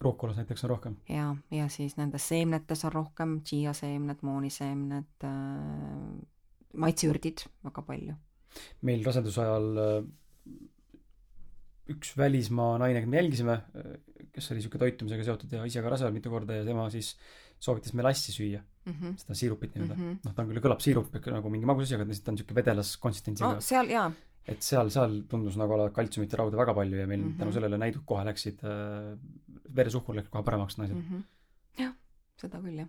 ruukolas 0.00 0.36
näiteks 0.36 0.64
on 0.64 0.70
rohkem? 0.70 0.96
ja, 1.08 1.36
ja 1.50 1.68
siis 1.68 1.96
nendes 1.96 2.28
seemnetes 2.28 2.84
on 2.84 2.92
rohkem 2.92 3.40
tšiiaseemned, 3.42 4.16
mooniseemned 4.22 5.24
äh,, 5.24 6.26
maitseürdid 6.76 7.44
väga 7.64 7.82
palju. 7.82 8.14
meil 8.82 9.04
raseduse 9.04 9.40
ajal 9.40 9.76
üks 11.92 12.16
välismaa 12.18 12.76
naine, 12.80 13.02
keda 13.02 13.10
me 13.10 13.20
jälgisime, 13.20 13.56
kes 14.32 14.50
oli 14.50 14.60
niisugune 14.60 14.84
toitumisega 14.84 15.26
seotud 15.26 15.54
ja 15.56 15.64
ise 15.68 15.82
ka 15.84 15.92
rase 15.92 16.06
olnud 16.06 16.20
mitu 16.20 16.32
korda 16.32 16.60
ja 16.60 16.66
tema 16.66 16.88
siis 16.92 17.14
soovitas 17.62 17.94
melassi 17.98 18.34
süüa, 18.34 18.60
mm. 18.60 18.92
-hmm. 18.92 19.16
seda 19.22 19.38
siirupit 19.38 19.74
nii-öelda 19.74 19.94
mm. 19.94 20.08
-hmm. 20.08 20.20
noh, 20.26 20.34
ta 20.34 20.42
on 20.42 20.50
küll, 20.50 20.62
kõlab 20.64 20.82
siirup 20.84 21.14
nagu 21.34 21.52
mingi 21.52 21.68
magusasi, 21.68 21.98
aga 21.98 22.06
ta 22.06 22.32
on 22.32 22.38
niisugune 22.38 22.58
vedelas 22.60 22.96
konsistentsiga 23.02 23.52
no 23.54 23.64
seal 23.66 23.92
jaa, 23.92 24.08
et 24.54 24.66
seal, 24.66 24.90
seal 24.94 25.20
tundus 25.30 25.58
nagu 25.60 25.76
olevat 25.76 25.94
kaltsiumit 25.98 26.34
ja 26.34 26.42
rauda 26.42 26.58
väga 26.58 26.74
palju 26.78 26.98
ja 26.98 27.06
meil 27.06 27.20
mm. 27.20 27.30
-hmm. 27.30 27.38
tänu 27.38 27.54
sellele 27.58 27.78
näidud 27.78 28.04
kohe 28.06 28.24
läksid 28.30 28.64
äh,, 28.66 29.14
veresuhkur 29.76 30.18
läks 30.18 30.32
kohe 30.32 30.42
paremaks 30.42 30.78
naisel 30.78 30.96
mm. 30.96 31.08
mm. 31.08 31.22
-hmm. 31.22 31.82
jah, 31.84 31.94
seda 32.42 32.62
küll 32.66 32.78
jah. 32.82 32.88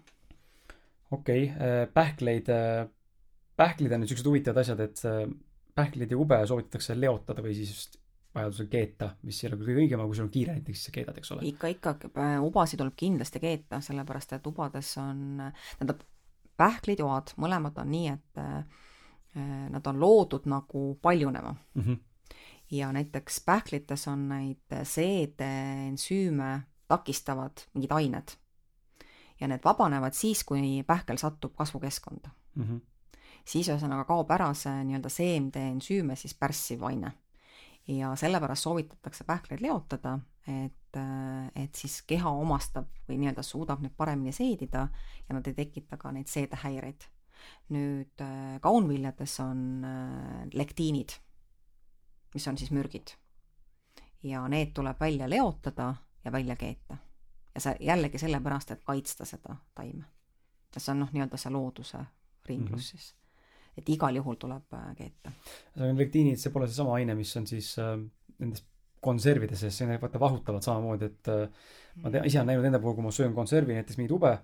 okei 1.12 1.44
okay, 1.44 1.68
äh,, 1.68 1.88
pähkleid 1.94 2.50
äh,, 2.50 2.88
pähklid 3.58 3.92
on 3.92 4.02
nüüd 4.02 4.14
siuksed 4.14 4.30
huvitavad 4.32 4.64
asjad, 4.64 4.80
et 4.80 5.06
äh, 5.06 5.28
pähkleid 5.76 6.12
ja 6.12 6.18
ube 6.18 6.40
soovitatakse 6.48 6.96
leotada 7.00 7.44
või 7.46 7.56
siis 7.58 7.90
vajadusel 8.36 8.70
keeta, 8.70 9.12
mis 9.28 9.44
ei 9.44 9.50
ole 9.50 9.60
kõige 9.62 9.76
õigem, 9.84 10.02
aga 10.02 10.10
kui 10.10 10.18
sul 10.18 10.26
on 10.26 10.34
kiire 10.34 10.56
näiteks, 10.56 10.80
siis 10.80 10.90
sa 10.90 10.96
keedad, 10.96 11.18
eks 11.20 11.32
ole. 11.36 11.46
ikka, 11.50 11.70
ikka, 11.76 11.94
ubasid 12.46 12.82
tuleb 12.82 12.96
kindlasti 12.98 13.42
keeta, 13.44 13.82
sellepärast 13.86 14.34
et 14.38 14.50
ubades 14.50 14.90
on, 15.02 15.22
tähendab, 15.78 16.02
pähklitoad, 16.58 17.36
mõlemad 17.42 17.78
on 17.82 17.92
nii, 17.94 18.14
et 18.14 18.42
äh, 18.42 18.82
nad 19.74 19.90
on 19.90 20.02
loodud 20.02 20.46
nagu 20.50 20.84
paljunema 21.02 21.56
mm. 21.74 21.82
-hmm. 21.82 22.36
ja 22.72 22.92
näiteks 22.94 23.42
pähklites 23.46 24.08
on 24.08 24.28
neid 24.30 24.78
seedeensüüme 24.84 26.62
takistavad 26.88 27.66
mingid 27.74 27.92
ained. 27.92 28.38
ja 29.42 29.48
need 29.48 29.62
vabanevad 29.66 30.14
siis, 30.14 30.44
kui 30.44 30.84
pähkel 30.88 31.18
satub 31.18 31.56
kasvukeskkonda 31.56 32.30
Mm 32.56 32.64
-hmm. 32.64 32.93
Siis 33.46 33.68
ühesõnaga 33.70 34.06
kaob 34.08 34.32
ära 34.34 34.50
see 34.58 34.84
nii-öelda 34.88 35.12
seemneensüüme 35.12 36.16
siis 36.20 36.36
pärssiv 36.40 36.84
aine. 36.88 37.14
ja 37.88 38.14
sellepärast 38.16 38.64
soovitatakse 38.64 39.26
pähkleid 39.28 39.60
leotada, 39.62 40.14
et, 40.48 41.00
et 41.56 41.76
siis 41.76 41.98
keha 42.08 42.30
omastab 42.32 42.88
või 43.10 43.18
nii-öelda 43.20 43.44
suudab 43.44 43.82
neid 43.84 43.92
paremini 43.98 44.32
seedida 44.32 44.88
ja 45.28 45.36
nad 45.36 45.48
ei 45.48 45.58
tekita 45.58 45.98
ka 45.98 46.12
neid 46.12 46.32
seedehäireid. 46.32 47.10
nüüd 47.76 48.24
kaunviljades 48.64 49.40
on 49.44 49.84
äh, 49.84 50.48
lektiinid, 50.54 51.12
mis 52.34 52.48
on 52.48 52.58
siis 52.58 52.72
mürgid. 52.72 53.18
ja 54.24 54.48
need 54.48 54.72
tuleb 54.74 55.00
välja 55.00 55.30
leotada 55.30 55.96
ja 56.26 56.32
välja 56.32 56.56
keeta. 56.56 56.98
ja 57.56 57.62
see 57.62 57.76
jällegi 57.80 58.18
sellepärast, 58.18 58.72
et 58.72 58.84
kaitsta 58.84 59.26
seda 59.26 59.58
taime. 59.76 60.06
see 60.78 60.92
on 60.92 61.00
noh, 61.04 61.12
nii-öelda 61.12 61.38
see 61.38 61.52
looduse 61.52 62.06
ringlus 62.48 62.94
mm 62.94 62.98
-hmm. 62.98 63.02
siis 63.02 63.23
et 63.78 63.90
igal 63.90 64.16
juhul 64.22 64.38
tuleb 64.42 64.78
äh, 64.78 64.92
keeta. 64.98 65.34
see 65.76 65.90
on 65.90 66.00
lektiinid, 66.00 66.42
see 66.42 66.54
pole 66.54 66.68
seesama 66.70 66.96
aine, 67.00 67.16
mis 67.20 67.34
on 67.40 67.48
siis 67.50 67.74
äh, 67.82 67.98
nendes 68.40 68.66
konservides 69.04 69.60
sees, 69.66 69.78
see 69.78 70.00
vaata 70.02 70.22
vahutavad 70.22 70.64
samamoodi, 70.66 71.12
et 71.12 71.32
äh, 71.34 71.70
ma 72.04 72.14
tean, 72.14 72.26
ise 72.30 72.40
olen 72.40 72.54
näinud 72.54 72.72
enda 72.72 72.82
puhul, 72.84 72.98
kui 72.98 73.06
ma 73.06 73.14
söön 73.16 73.36
konservi, 73.36 73.76
näiteks 73.78 74.00
mingit 74.00 74.16
ube, 74.16 74.38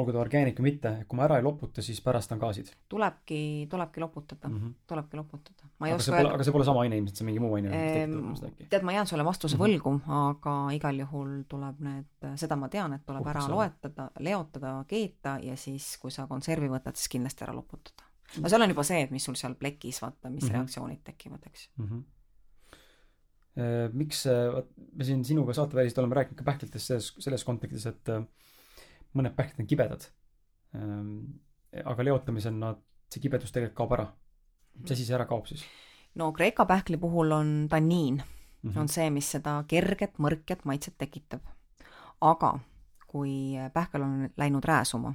olgu 0.00 0.12
ta 0.14 0.20
orgaanik 0.22 0.56
või 0.60 0.70
mitte, 0.70 0.92
kui 1.08 1.18
ma 1.18 1.26
ära 1.26 1.36
ei 1.40 1.44
loputa, 1.44 1.82
siis 1.84 2.00
pärast 2.04 2.32
on 2.32 2.40
gaasid 2.40 2.70
tulebki, 2.92 3.68
tulebki 3.70 4.00
loputada 4.00 4.48
mm, 4.48 4.54
mm. 4.54 4.60
-hmm. 4.60 4.68
-hmm. 4.68 4.86
tulebki 4.88 5.16
loputada. 5.16 5.68
aga 5.80 5.98
see 5.98 6.16
pole, 6.16 6.32
aga 6.34 6.44
see 6.44 6.52
pole 6.52 6.64
sama 6.64 6.84
aine 6.84 6.96
ilmselt, 6.96 7.16
see 7.16 7.24
on 7.24 7.26
mingi 7.26 7.40
muu 7.44 7.54
aine, 7.54 8.02
ehm, 8.02 8.32
tead, 8.70 8.82
ma 8.82 8.92
jään 8.92 9.06
sulle 9.06 9.24
vastuse 9.24 9.56
Mhm. 9.56 9.64
võlgu, 9.64 10.00
aga 10.06 10.54
igal 10.76 11.02
juhul 11.04 11.42
tuleb 11.48 11.80
need, 11.80 12.30
seda 12.36 12.56
ma 12.56 12.68
tean, 12.68 12.92
et 12.92 13.04
tuleb 13.06 13.22
Puhkus 13.22 13.44
ära 13.44 13.54
loetada, 13.54 14.10
leotada, 14.18 14.84
keeta 14.88 15.38
ja 15.42 15.56
siis, 15.56 15.98
kui 15.98 16.10
sa 16.10 16.26
konservi 16.26 16.68
võtad, 16.68 16.96
siis 16.96 17.08
kindlasti 17.08 17.44
ära 17.44 17.54
loputada. 17.54 18.11
No 18.40 18.48
seal 18.48 18.64
on 18.64 18.72
juba 18.72 18.84
see, 18.86 19.02
et 19.06 19.12
mis 19.14 19.24
sul 19.28 19.36
seal 19.38 19.54
plekis, 19.58 20.00
vaata, 20.02 20.30
mis 20.30 20.44
mm. 20.44 20.48
-hmm. 20.48 20.56
reaktsioonid 20.56 21.02
tekivad, 21.04 21.46
eks. 21.46 21.68
mm. 21.76 21.88
-hmm. 21.88 22.02
miks, 23.92 24.24
vot 24.54 24.70
me 24.96 25.04
siin 25.04 25.24
sinuga 25.24 25.52
saateväliselt 25.52 25.98
oleme 25.98 26.14
rääkinud 26.14 26.38
ka 26.38 26.44
pähklitest 26.44 26.86
selles, 26.86 27.14
selles 27.18 27.44
kontekstis, 27.44 27.86
et 27.86 28.08
äh, 28.08 28.24
mõned 29.14 29.36
pähklid 29.36 29.60
on 29.60 29.66
kibedad. 29.66 30.08
aga 31.84 32.04
leotamisel 32.04 32.54
nad, 32.56 32.78
see 33.12 33.20
kibedus 33.20 33.52
tegelikult 33.52 33.76
kaob 33.76 33.92
ära. 33.92 34.06
mis 34.74 34.92
asi 34.92 35.04
see 35.04 35.14
ära 35.14 35.26
kaob 35.28 35.46
siis 35.46 35.64
no 36.14 36.32
Kreeka 36.32 36.64
pähkli 36.64 36.96
puhul 36.96 37.32
on 37.32 37.66
tanniin 37.70 38.22
mm? 38.62 38.76
on 38.76 38.88
see, 38.88 39.10
mis 39.10 39.30
seda 39.36 39.58
kerget 39.68 40.18
mõrket 40.18 40.64
maitset 40.64 40.96
tekitab. 40.98 41.40
aga 42.20 42.58
kui 43.06 43.58
pähkel 43.72 44.02
on 44.02 44.30
läinud 44.36 44.64
rääsuma 44.64 45.12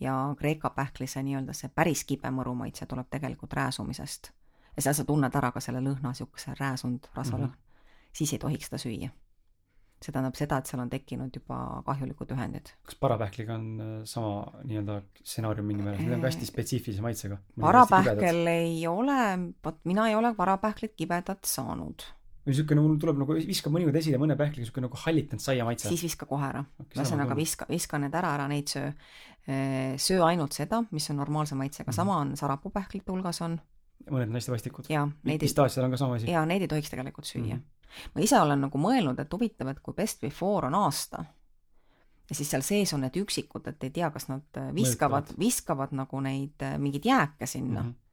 ja 0.00 0.34
Kreeka 0.38 0.70
pähkli 0.70 1.06
see 1.06 1.22
nii-öelda 1.26 1.54
see 1.56 1.70
päris 1.74 2.04
kibe 2.04 2.30
mõrumaitse 2.30 2.86
tuleb 2.86 3.08
tegelikult 3.10 3.52
rääsumisest. 3.56 4.32
ja 4.76 4.82
seal 4.82 4.94
sa 4.94 5.04
tunned 5.04 5.34
ära 5.34 5.52
ka 5.52 5.60
selle 5.60 5.80
lõhna, 5.80 6.12
niisuguse 6.12 6.56
rääsunud 6.60 7.08
rasvalõhn 7.14 7.48
mm. 7.48 7.54
-hmm. 7.54 8.10
siis 8.12 8.32
ei 8.32 8.38
tohiks 8.38 8.68
seda 8.70 8.78
süüa. 8.82 9.08
see 10.02 10.12
tähendab 10.12 10.36
seda, 10.36 10.58
et 10.58 10.66
seal 10.66 10.82
on 10.82 10.90
tekkinud 10.90 11.36
juba 11.36 11.82
kahjulikud 11.86 12.32
ühendid. 12.36 12.72
kas 12.84 12.98
parapähkliga 13.00 13.54
on 13.54 13.80
äh, 13.80 14.02
sama 14.04 14.60
nii-öelda 14.64 15.02
stsenaarium 15.22 15.66
mingi 15.66 15.82
määral, 15.82 16.02
need 16.02 16.18
on 16.18 16.20
ka 16.20 16.32
hästi 16.32 16.46
spetsiifilise 16.46 17.02
maitsega? 17.02 17.38
parapähkel 17.60 18.46
ei 18.46 18.86
ole, 18.86 19.54
vot 19.64 19.80
mina 19.84 20.08
ei 20.08 20.14
ole 20.14 20.34
parapähklit 20.34 20.94
kibedat 20.96 21.44
saanud 21.44 22.02
või 22.46 22.54
niisugune 22.54 22.82
mul 22.82 22.98
tuleb 23.02 23.18
nagu, 23.18 23.36
viskab 23.48 23.74
mõnikord 23.74 23.96
esile 23.98 24.18
mõne 24.22 24.36
pähkliga 24.38 24.62
niisugune 24.62 24.86
nagu 24.86 24.98
hallitanud 25.02 25.42
saia 25.42 25.64
maitse. 25.66 25.90
siis 25.90 26.04
viska 26.06 26.28
kohe 26.30 26.46
ära 26.46 26.62
okay,. 26.78 27.00
ühesõnaga 27.00 27.36
viska, 27.38 27.66
viska 27.70 27.98
need 27.98 28.14
ära, 28.14 28.34
ära 28.38 28.46
neid 28.50 28.70
söö. 28.70 28.92
söö 30.02 30.22
ainult 30.26 30.54
seda, 30.54 30.84
mis 30.94 31.10
on 31.10 31.18
normaalse 31.18 31.58
maitsega 31.58 31.90
mm, 31.90 31.92
-hmm. 31.92 31.96
sama 31.96 32.18
on 32.22 32.36
sarapuupähklite 32.36 33.12
hulgas 33.12 33.42
on. 33.42 33.58
mõned 34.10 34.30
on 34.30 34.38
hästi 34.38 34.52
vastikud. 34.52 34.86
pistaasial 35.40 35.84
on 35.84 35.90
ka 35.90 35.96
sama 35.96 36.14
asi. 36.14 36.30
jaa, 36.30 36.46
neid 36.46 36.62
ei 36.62 36.68
tohiks 36.68 36.90
tegelikult 36.90 37.26
süüa 37.26 37.56
mm. 37.56 37.62
-hmm. 37.62 38.10
ma 38.14 38.20
ise 38.20 38.40
olen 38.40 38.60
nagu 38.60 38.78
mõelnud, 38.78 39.20
et 39.20 39.32
huvitav, 39.32 39.68
et 39.68 39.80
kui 39.80 39.94
best 39.94 40.20
before 40.20 40.66
on 40.66 40.74
aasta, 40.74 41.24
ja 42.30 42.34
siis 42.34 42.50
seal 42.50 42.62
sees 42.62 42.94
on 42.94 43.00
need 43.00 43.16
üksikud, 43.16 43.66
et 43.66 43.84
ei 43.84 43.90
tea, 43.90 44.10
kas 44.10 44.28
nad 44.28 44.64
viskavad, 44.74 45.34
viskavad 45.38 45.92
nagu 45.92 46.20
neid 46.20 46.62
mingeid 46.78 47.04
jääke 47.04 47.46
sinna 47.46 47.82
mm. 47.82 47.88
-hmm 47.88 48.05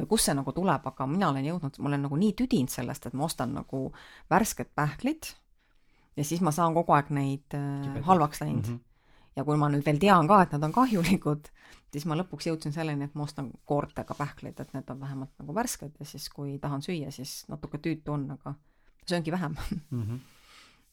või 0.00 0.08
kust 0.10 0.28
see 0.28 0.36
nagu 0.36 0.52
tuleb, 0.56 0.86
aga 0.90 1.06
mina 1.10 1.30
olen 1.30 1.46
jõudnud, 1.46 1.78
ma 1.78 1.90
olen 1.92 2.06
nagu 2.06 2.18
nii 2.20 2.34
tüdinud 2.38 2.72
sellest, 2.72 3.06
et 3.06 3.16
ma 3.16 3.26
ostan 3.26 3.54
nagu 3.56 3.82
värsked 4.32 4.72
pähklid 4.76 5.32
ja 6.16 6.26
siis 6.26 6.42
ma 6.44 6.52
saan 6.54 6.76
kogu 6.76 6.94
aeg 6.96 7.12
neid 7.14 7.56
äh, 7.56 8.00
halvaks 8.06 8.42
läinud 8.42 8.66
mm. 8.66 8.74
-hmm. 8.74 9.30
ja 9.36 9.44
kui 9.44 9.60
ma 9.60 9.70
nüüd 9.72 9.86
veel 9.86 10.00
tean 10.02 10.28
ka, 10.30 10.42
et 10.42 10.56
nad 10.56 10.66
on 10.68 10.74
kahjulikud, 10.74 11.52
siis 11.92 12.06
ma 12.06 12.18
lõpuks 12.18 12.50
jõudsin 12.50 12.74
selleni, 12.76 13.08
et 13.08 13.14
ma 13.14 13.28
ostan 13.28 13.52
koortega 13.64 14.16
pähklid, 14.18 14.60
et 14.60 14.74
need 14.74 14.90
on 14.90 15.00
vähemalt 15.00 15.32
nagu 15.38 15.54
värsked 15.54 15.96
ja 16.00 16.06
siis, 16.06 16.28
kui 16.28 16.58
tahan 16.58 16.82
süüa, 16.82 17.10
siis 17.14 17.44
natuke 17.48 17.78
tüütu 17.78 18.16
on, 18.16 18.30
aga 18.38 18.54
sööngi 19.06 19.32
vähem 19.32 19.56
mm. 19.90 20.02
-hmm. 20.02 20.20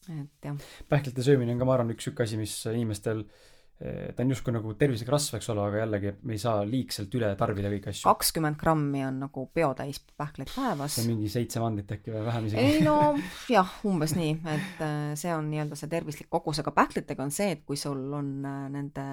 et 0.21 0.45
jah. 0.45 0.57
pähklite 0.89 1.23
söömine 1.23 1.53
on 1.53 1.59
ka, 1.59 1.65
ma 1.65 1.73
arvan, 1.73 1.91
üks 1.91 2.03
sihuke 2.03 2.23
asi, 2.23 2.37
mis 2.37 2.65
inimestel 2.65 3.19
äh, 3.19 3.56
ta 3.77 4.23
on 4.23 4.31
justkui 4.33 4.53
nagu 4.55 4.71
tervislik 4.73 5.09
rasv, 5.13 5.35
eks 5.37 5.51
ole, 5.53 5.61
aga 5.69 5.81
jällegi 5.83 6.13
me 6.25 6.33
ei 6.33 6.41
saa 6.41 6.63
liigselt 6.65 7.13
üle 7.13 7.27
tarbida 7.37 7.69
kõiki 7.69 7.91
asju. 7.91 8.07
kakskümmend 8.07 8.57
grammi 8.57 9.03
on 9.05 9.19
nagu 9.21 9.43
peotäis 9.53 9.99
pähkleid 10.17 10.49
päevas. 10.49 10.95
see 10.95 11.03
on 11.05 11.11
mingi 11.11 11.29
seitse 11.29 11.61
mandlit 11.61 11.93
äkki 11.93 12.15
või 12.15 12.23
vähem 12.25 12.47
isegi? 12.49 12.63
ei 12.63 12.81
no 12.81 12.97
jah, 13.55 13.75
umbes 13.85 14.15
nii, 14.17 14.31
et 14.55 14.81
äh, 14.81 15.11
see 15.21 15.29
on 15.35 15.51
nii-öelda 15.51 15.77
see 15.77 15.91
tervislik 15.91 16.31
kogus, 16.33 16.63
aga 16.63 16.73
pähklitega 16.73 17.21
on 17.27 17.33
see, 17.35 17.51
et 17.53 17.61
kui 17.69 17.77
sul 17.77 18.01
on 18.17 18.33
äh, 18.49 18.65
nende 18.73 19.05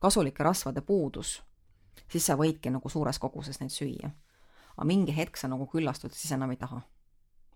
kasulike 0.00 0.46
rasvade 0.46 0.80
puudus, 0.88 1.36
siis 2.08 2.24
sa 2.30 2.38
võidki 2.40 2.72
nagu 2.72 2.88
suures 2.88 3.20
koguses 3.20 3.60
neid 3.60 3.76
süüa. 3.76 4.08
aga 4.72 4.88
mingi 4.88 5.12
hetk 5.12 5.36
sa 5.36 5.52
nagu 5.52 5.68
küllastud, 5.68 6.16
siis 6.16 6.32
enam 6.32 6.56
ei 6.56 6.60
taha 6.64 6.80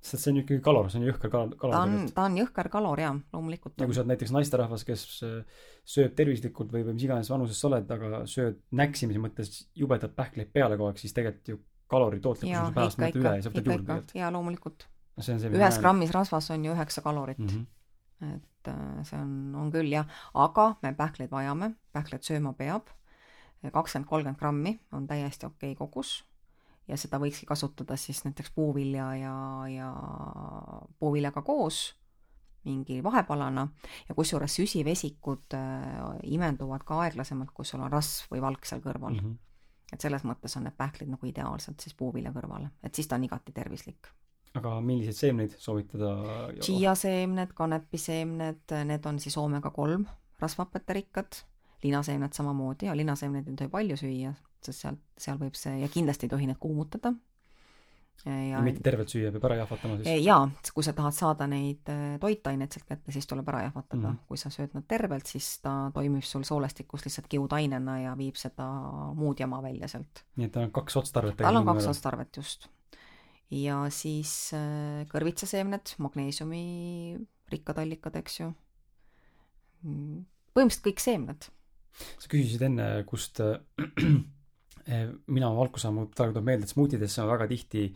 sest 0.00 0.22
see 0.22 0.32
on 0.32 0.40
ikkagi 0.42 0.62
kalor, 0.64 0.88
see 0.90 1.00
on 1.00 1.06
jõhker 1.08 1.30
kalor, 1.32 1.54
kalor. 1.60 1.74
ta 1.74 1.82
on, 1.82 2.10
ta 2.14 2.26
on 2.28 2.36
jõhker 2.38 2.68
kalor 2.72 3.00
jaa, 3.00 3.14
loomulikult. 3.34 3.74
ja 3.80 3.88
kui 3.88 3.96
sa 3.96 4.02
oled 4.02 4.12
näiteks 4.12 4.34
naisterahvas, 4.34 4.84
kes 4.86 5.06
äh, 5.26 5.62
sööb 5.96 6.14
tervislikult 6.18 6.74
või, 6.74 6.84
või 6.86 6.96
mis 6.98 7.06
iganes 7.08 7.30
vanuses 7.32 7.60
sa 7.60 7.70
oled, 7.70 7.90
aga 7.96 8.24
sööd 8.30 8.60
näksimise 8.76 9.22
mõttes 9.22 9.64
jubedat 9.74 10.14
pähkleid 10.18 10.52
peale 10.54 10.78
kogu 10.78 10.90
aeg, 10.92 11.00
siis 11.02 11.16
tegelikult 11.16 11.54
ju 11.54 11.62
kalori 11.90 12.20
tootlikkus 12.22 12.60
on 12.60 12.76
pärast 12.76 13.00
mõtled 13.00 13.22
üle 13.22 13.34
ja 13.38 13.46
sa 13.46 13.50
võtad 13.52 13.70
juurde 13.70 13.86
tegelikult. 13.86 14.14
jaa, 14.18 14.30
loomulikult 14.34 14.86
ühes 15.16 15.80
grammis 15.80 16.12
rasvas 16.14 16.50
on 16.52 16.64
ju 16.66 16.76
üheksa 16.76 17.02
kalorit 17.02 17.38
mm. 17.38 17.48
-hmm. 17.48 18.36
et 18.36 18.68
äh, 18.68 19.02
see 19.08 19.18
on, 19.18 19.54
on 19.54 19.72
küll 19.72 19.90
jah, 19.92 20.06
aga 20.34 20.74
me 20.82 20.92
pähkleid 20.94 21.30
vajame, 21.30 21.74
pähkleid 21.92 22.22
sööma 22.22 22.52
peab, 22.52 22.90
kakskümmend, 23.72 24.08
kolmkümmend 24.08 24.38
grammi 24.38 24.78
on 24.92 25.06
täiesti 25.06 25.46
okei 25.46 25.72
okay 25.72 25.86
kogus 25.86 26.24
ja 26.88 26.96
seda 27.00 27.18
võikski 27.22 27.46
kasutada 27.46 27.96
siis 28.00 28.22
näiteks 28.24 28.52
puuvilja 28.54 29.06
ja, 29.18 29.36
ja 29.70 29.92
puuviljaga 30.98 31.42
koos 31.46 31.94
mingi 32.66 32.98
vahepalana 33.02 33.68
ja 34.08 34.14
kusjuures 34.14 34.58
süsivesikud 34.58 35.54
äh, 35.54 35.88
imenduvad 36.34 36.84
ka 36.86 37.00
aeglasemalt, 37.04 37.52
kui 37.54 37.66
sul 37.68 37.84
on 37.84 37.92
rasv 37.92 38.32
või 38.34 38.42
valk 38.42 38.66
seal 38.66 38.82
kõrval 38.84 39.14
mm. 39.14 39.24
-hmm. 39.24 39.94
et 39.94 40.06
selles 40.06 40.26
mõttes 40.26 40.56
on 40.58 40.66
need 40.66 40.76
pähklid 40.78 41.10
nagu 41.12 41.30
ideaalselt 41.30 41.82
siis 41.82 41.94
puuvilja 41.98 42.34
kõrvale, 42.34 42.70
et 42.82 42.94
siis 42.94 43.08
ta 43.08 43.18
on 43.18 43.26
igati 43.28 43.54
tervislik. 43.54 44.10
aga 44.54 44.80
milliseid 44.80 45.16
seemneid 45.16 45.58
soovitada? 45.58 46.14
Chia-seemned, 46.64 47.52
kanepiseemned, 47.54 48.78
need 48.84 49.06
on 49.06 49.20
siis 49.20 49.36
oomega 49.36 49.70
kolm 49.70 50.06
rasvhapetarikkad, 50.40 51.42
linaseemned 51.82 52.32
samamoodi 52.32 52.86
ja 52.86 52.96
linaseemneid 52.96 53.48
ei 53.48 53.56
tohi 53.56 53.70
palju 53.70 53.96
süüa, 53.96 54.32
sest 54.66 54.84
sealt, 54.84 55.00
seal 55.20 55.40
võib 55.40 55.56
see 55.58 55.80
ja 55.80 55.88
kindlasti 55.92 56.28
ei 56.28 56.32
tohi 56.32 56.48
neid 56.48 56.60
kuumutada. 56.62 57.14
ja, 58.24 58.60
mitte 58.64 58.80
tervelt 58.80 59.12
süüa, 59.12 59.30
peab 59.34 59.44
ära 59.50 59.58
jahvatama 59.60 59.98
siis? 60.00 60.22
jaa, 60.24 60.46
kui 60.74 60.84
sa 60.86 60.94
tahad 60.96 61.14
saada 61.14 61.46
neid 61.50 61.90
äh, 61.92 62.16
toitaineid 62.20 62.72
sealt 62.72 62.86
kätte, 62.88 63.12
siis 63.14 63.28
tuleb 63.28 63.48
ära 63.52 63.66
jahvatada 63.66 64.00
mm. 64.00 64.14
-hmm. 64.14 64.28
kui 64.28 64.40
sa 64.40 64.50
sööd 64.50 64.72
nad 64.74 64.86
tervelt, 64.88 65.26
siis 65.28 65.50
ta 65.60 65.74
toimib 65.94 66.24
sul 66.24 66.46
soolestikus 66.48 67.04
lihtsalt 67.04 67.28
kiudainena 67.28 67.98
ja 68.00 68.16
viib 68.16 68.40
seda 68.40 68.66
muud 69.14 69.40
jama 69.40 69.62
välja 69.62 69.88
sealt. 69.88 70.24
nii 70.36 70.48
et 70.48 70.52
tal 70.52 70.68
on 70.68 70.72
kaks 70.72 70.96
otstarvet? 71.02 71.36
tal 71.36 71.60
on 71.60 71.66
kaks 71.66 71.86
otstarvet, 71.92 72.36
just. 72.36 72.68
ja 73.50 73.84
siis 73.90 74.54
äh, 74.56 75.04
kõrvitsaseemned, 75.12 75.96
magneesiumi 75.98 76.64
rikkad 77.52 77.78
allikad, 77.82 78.16
eks 78.18 78.40
ju. 78.40 78.48
Mm, 79.86 80.24
põhimõtteliselt 80.56 80.88
kõik 80.88 81.04
seemned. 81.04 81.48
sa 81.96 82.30
küsisid 82.32 82.64
enne, 82.66 82.88
kust 83.08 83.40
Eh, 84.86 85.08
mina 85.34 85.48
valkusammu 85.50 86.06
praegu 86.14 86.36
tuleb 86.36 86.46
meelde, 86.46 86.66
et 86.68 86.70
smuutidesse 86.70 87.22
ma 87.22 87.32
väga 87.32 87.48
tihti 87.50 87.88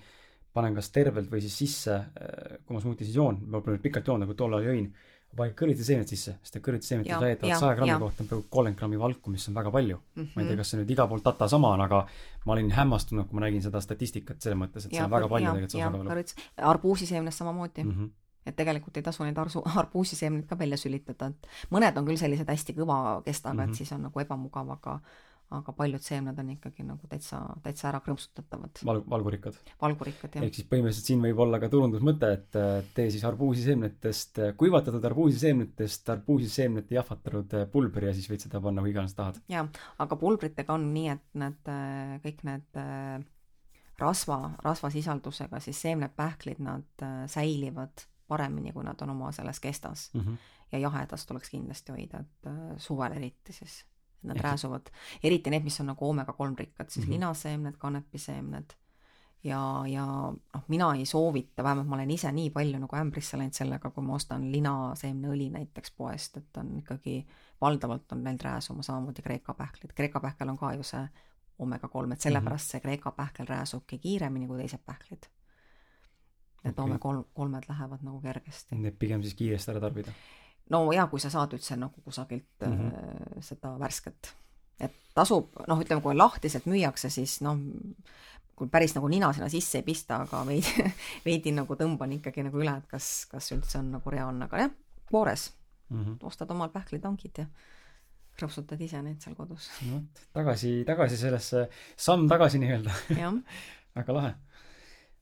panen 0.55 0.75
kas 0.75 0.91
tervelt 0.91 1.31
või 1.31 1.43
siis 1.45 1.59
sisse, 1.62 1.95
eh, 2.19 2.59
kui 2.67 2.75
ma 2.75 2.83
smuutisid 2.83 3.15
joon, 3.15 3.39
ma 3.47 3.61
pole 3.62 3.79
pikalt 3.79 4.11
joonud, 4.11 4.27
nagu 4.27 4.35
tol 4.35 4.57
ajal 4.59 4.73
jõin, 4.73 4.89
panin 5.37 5.55
kõrvitiseemned 5.55 6.11
sisse, 6.11 6.35
sest 6.43 6.57
et 6.59 6.65
kõrvitiseemnetes 6.67 7.23
väidetavalt 7.23 7.62
saja 7.62 7.77
grammi 7.79 7.99
kohta 8.03 8.25
on 8.25 8.31
peaaegu 8.31 8.47
kolmkümmend 8.51 8.79
grammi 8.81 8.99
valku, 8.99 9.31
mis 9.31 9.47
on 9.49 9.55
väga 9.55 9.71
palju 9.77 9.97
mm. 9.97 10.23
-hmm. 10.23 10.33
ma 10.35 10.43
ei 10.43 10.49
tea, 10.49 10.57
kas 10.57 10.73
see 10.73 10.81
nüüd 10.81 10.91
iga 10.97 11.07
pool 11.07 11.23
data 11.25 11.49
sama 11.49 11.71
on, 11.77 11.85
aga 11.87 12.01
ma 12.47 12.53
olin 12.57 12.71
hämmastunud, 12.75 13.29
kui 13.29 13.39
ma 13.39 13.47
nägin 13.47 13.62
seda 13.62 13.81
statistikat 13.81 14.41
selles 14.43 14.59
mõttes, 14.59 14.87
et 14.87 14.93
ja, 14.93 14.99
see 14.99 15.05
on 15.07 15.15
väga 15.15 15.29
palju 15.29 15.47
ja, 15.47 15.55
tegelikult 15.69 16.11
osakaalu. 16.11 16.67
arbuusiseemnest 16.75 17.39
samamoodi 17.45 17.85
mm. 17.85 17.91
-hmm 17.91 18.11
et 18.47 18.57
tegelikult 18.57 18.97
ei 18.97 19.03
tasu 19.03 19.23
neid 19.23 19.39
arsu, 19.39 19.62
arbuusiseemneid 19.83 20.47
ka 20.49 20.59
välja 20.59 20.77
sülitada, 20.81 21.27
et 21.27 21.47
mõned 21.71 21.99
on 21.99 22.07
küll 22.07 22.17
sellised 22.17 22.49
hästi 22.49 22.73
kõva 22.73 23.23
kestaga 23.23 23.55
mm, 23.55 23.61
-hmm. 23.61 23.71
et 23.71 23.77
siis 23.77 23.93
on 23.93 24.03
nagu 24.03 24.21
ebamugav, 24.21 24.71
aga 24.71 25.01
aga 25.51 25.73
paljud 25.75 26.03
seemned 26.05 26.39
on 26.39 26.51
ikkagi 26.53 26.85
nagu 26.87 27.09
täitsa, 27.11 27.41
täitsa 27.65 27.89
ära 27.91 28.01
krõmpsutatavad. 28.05 28.83
val-, 28.87 29.03
valgurikkad? 29.11 29.57
valgurikkad, 29.83 30.37
jah. 30.37 30.47
ehk 30.47 30.61
siis 30.61 30.69
põhimõtteliselt 30.71 31.11
siin 31.11 31.25
võib 31.25 31.43
olla 31.43 31.59
ka 31.63 31.71
turundusmõte, 31.73 32.31
et 32.37 32.59
tee 32.95 33.09
siis 33.11 33.25
arbuusiseemnetest, 33.27 34.39
kuivatatud 34.61 35.05
arbuusiseemnetest 35.11 36.15
arbuusiseemnete 36.15 36.95
jahvatanud 36.95 37.57
pulbri 37.73 38.11
ja 38.11 38.15
siis 38.15 38.31
võid 38.31 38.47
seda 38.47 38.63
panna 38.63 38.85
kuhu 38.85 38.95
iganes 38.95 39.17
tahad. 39.19 39.43
jaa, 39.51 39.67
aga 39.99 40.21
pulbritega 40.21 40.79
on 40.79 40.87
nii, 40.95 41.11
et 41.17 41.27
need, 41.43 41.75
kõik 42.25 42.47
need 42.47 42.81
rasva, 44.01 44.41
rasvasisaldusega 44.65 45.61
siis 45.61 45.83
seemnepähklid, 45.83 46.63
nad 46.65 47.07
säilivad 47.31 48.07
paremini, 48.31 48.73
kui 48.73 48.87
nad 48.87 49.03
on 49.03 49.17
oma 49.19 49.33
selles 49.35 49.61
kestas 49.61 50.11
mm. 50.15 50.21
-hmm. 50.21 50.37
ja 50.73 50.79
jahedast 50.79 51.29
tuleks 51.29 51.51
kindlasti 51.51 51.93
hoida, 51.93 52.23
et 52.23 52.51
suvel 52.79 53.19
eriti 53.19 53.53
siis 53.53 53.85
nad 54.23 54.37
Ehk... 54.37 54.45
rääsuvad, 54.45 54.91
eriti 55.23 55.51
need, 55.51 55.65
mis 55.65 55.81
on 55.81 55.87
nagu 55.93 56.07
oomega 56.07 56.33
kolm 56.33 56.55
rikkad, 56.59 56.91
siis 56.91 57.07
mm 57.07 57.09
-hmm. 57.09 57.15
linaseemned, 57.15 57.77
kanepiseemned 57.79 58.77
ja, 59.45 59.85
ja 59.87 60.05
noh, 60.55 60.65
mina 60.69 60.91
ei 60.95 61.07
soovita, 61.07 61.65
vähemalt 61.65 61.89
ma 61.89 61.97
olen 61.97 62.11
ise 62.11 62.33
nii 62.33 62.51
palju 62.51 62.79
nagu 62.83 62.97
ämbrisse 62.97 63.39
läinud 63.41 63.57
sellega, 63.57 63.91
kui 63.91 64.05
ma 64.05 64.15
ostan 64.19 64.47
linaseemneõli 64.53 65.51
näiteks 65.55 65.95
poest, 65.97 66.37
et 66.37 66.61
on 66.61 66.75
ikkagi, 66.83 67.23
valdavalt 67.61 68.13
on 68.13 68.25
neil 68.25 68.39
rääsuma 68.43 68.85
samamoodi 68.87 69.23
Kreeka 69.23 69.55
pähklid, 69.55 69.93
Kreeka 69.97 70.21
pähkel 70.21 70.49
on 70.49 70.59
ka 70.61 70.75
ju 70.77 70.87
see 70.87 71.05
omega 71.61 71.89
kolm, 71.89 72.13
et 72.13 72.21
sellepärast 72.21 72.65
mm 72.65 72.67
-hmm. 72.67 72.71
see 72.71 72.81
Kreeka 72.81 73.11
pähkel 73.13 73.47
rääsubki 73.47 73.99
kiiremini 73.99 74.47
kui 74.47 74.59
teised 74.59 74.85
pähklid. 74.87 75.29
Need 76.65 76.73
okay. 76.73 76.85
omega 76.85 76.99
kolm, 76.99 77.25
kolmed 77.35 77.65
lähevad 77.69 78.03
nagu 78.03 78.21
kergesti. 78.21 78.77
Need 78.77 78.97
pigem 78.99 79.23
siis 79.23 79.35
kiiresti 79.35 79.71
ära 79.71 79.81
tarbida 79.81 80.13
no 80.71 80.85
jaa, 80.95 81.07
kui 81.11 81.21
sa 81.23 81.31
saad 81.33 81.55
üldse 81.57 81.77
nagu 81.77 82.03
kusagilt 82.05 82.67
mm 82.67 82.79
-hmm. 82.79 83.43
seda 83.45 83.77
värsket. 83.79 84.35
et 84.81 84.93
tasub, 85.15 85.51
noh, 85.69 85.81
ütleme, 85.81 86.03
kui 86.03 86.17
lahtiselt 86.17 86.67
müüakse, 86.67 87.11
siis 87.11 87.41
noh, 87.41 87.59
kui 88.57 88.69
päris 88.69 88.95
nagu 88.95 89.09
nina 89.09 89.33
sinna 89.33 89.49
sisse 89.49 89.79
ei 89.79 89.83
pista, 89.83 90.17
aga 90.25 90.47
veidi, 90.47 90.85
veidi 91.27 91.53
nagu 91.53 91.75
tõmban 91.75 92.13
ikkagi 92.19 92.45
nagu 92.45 92.61
üle, 92.61 92.77
et 92.77 92.87
kas, 92.87 93.27
kas 93.31 93.53
üldse 93.53 93.79
on 93.79 93.91
nagu 93.97 94.11
reaalne, 94.11 94.45
aga 94.45 94.59
jah, 94.59 94.71
koores 95.11 95.53
mm. 95.89 96.05
-hmm. 96.05 96.17
ostad 96.23 96.51
omal 96.51 96.69
pähklitangid 96.69 97.39
ja 97.39 97.47
krõpsutad 98.41 98.81
ise 98.81 99.03
neid 99.03 99.21
seal 99.21 99.37
kodus. 99.37 99.69
no 99.91 100.03
tagasi, 100.33 100.85
tagasi 100.89 101.17
sellesse, 101.17 101.69
samm 101.97 102.29
tagasi 102.29 102.59
nii-öelda 102.63 102.95
väga 103.99 104.17
lahe. 104.17 104.35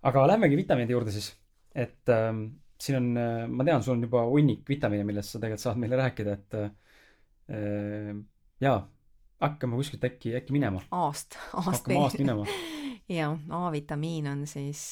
aga 0.02 0.26
lähmegi 0.26 0.56
vitamiinide 0.56 0.92
juurde 0.92 1.14
siis, 1.14 1.32
et 1.74 2.08
ähm, 2.14 2.44
siin 2.82 2.98
on, 2.98 3.08
äh, 3.18 3.46
ma 3.50 3.66
tean, 3.66 3.82
sul 3.82 3.96
on 3.96 4.06
juba 4.06 4.24
hunnik 4.28 4.68
vitamiine, 4.68 5.06
millest 5.06 5.34
sa 5.34 5.42
tegelikult 5.42 5.64
saad 5.64 5.80
meile 5.82 5.98
rääkida, 6.00 6.36
et 6.38 6.58
äh, 6.58 8.12
jaa, 8.62 8.78
hakkame 9.42 9.78
kuskilt 9.80 10.04
äkki, 10.08 10.34
äkki 10.38 10.54
minema. 10.54 10.82
A-st, 10.90 11.38
A-st 11.52 11.70
hakkame 11.72 12.00
A-st 12.04 12.22
minema. 12.22 12.46
jah, 13.18 13.38
A-vitamiin 13.60 14.28
on 14.30 14.46
siis, 14.50 14.90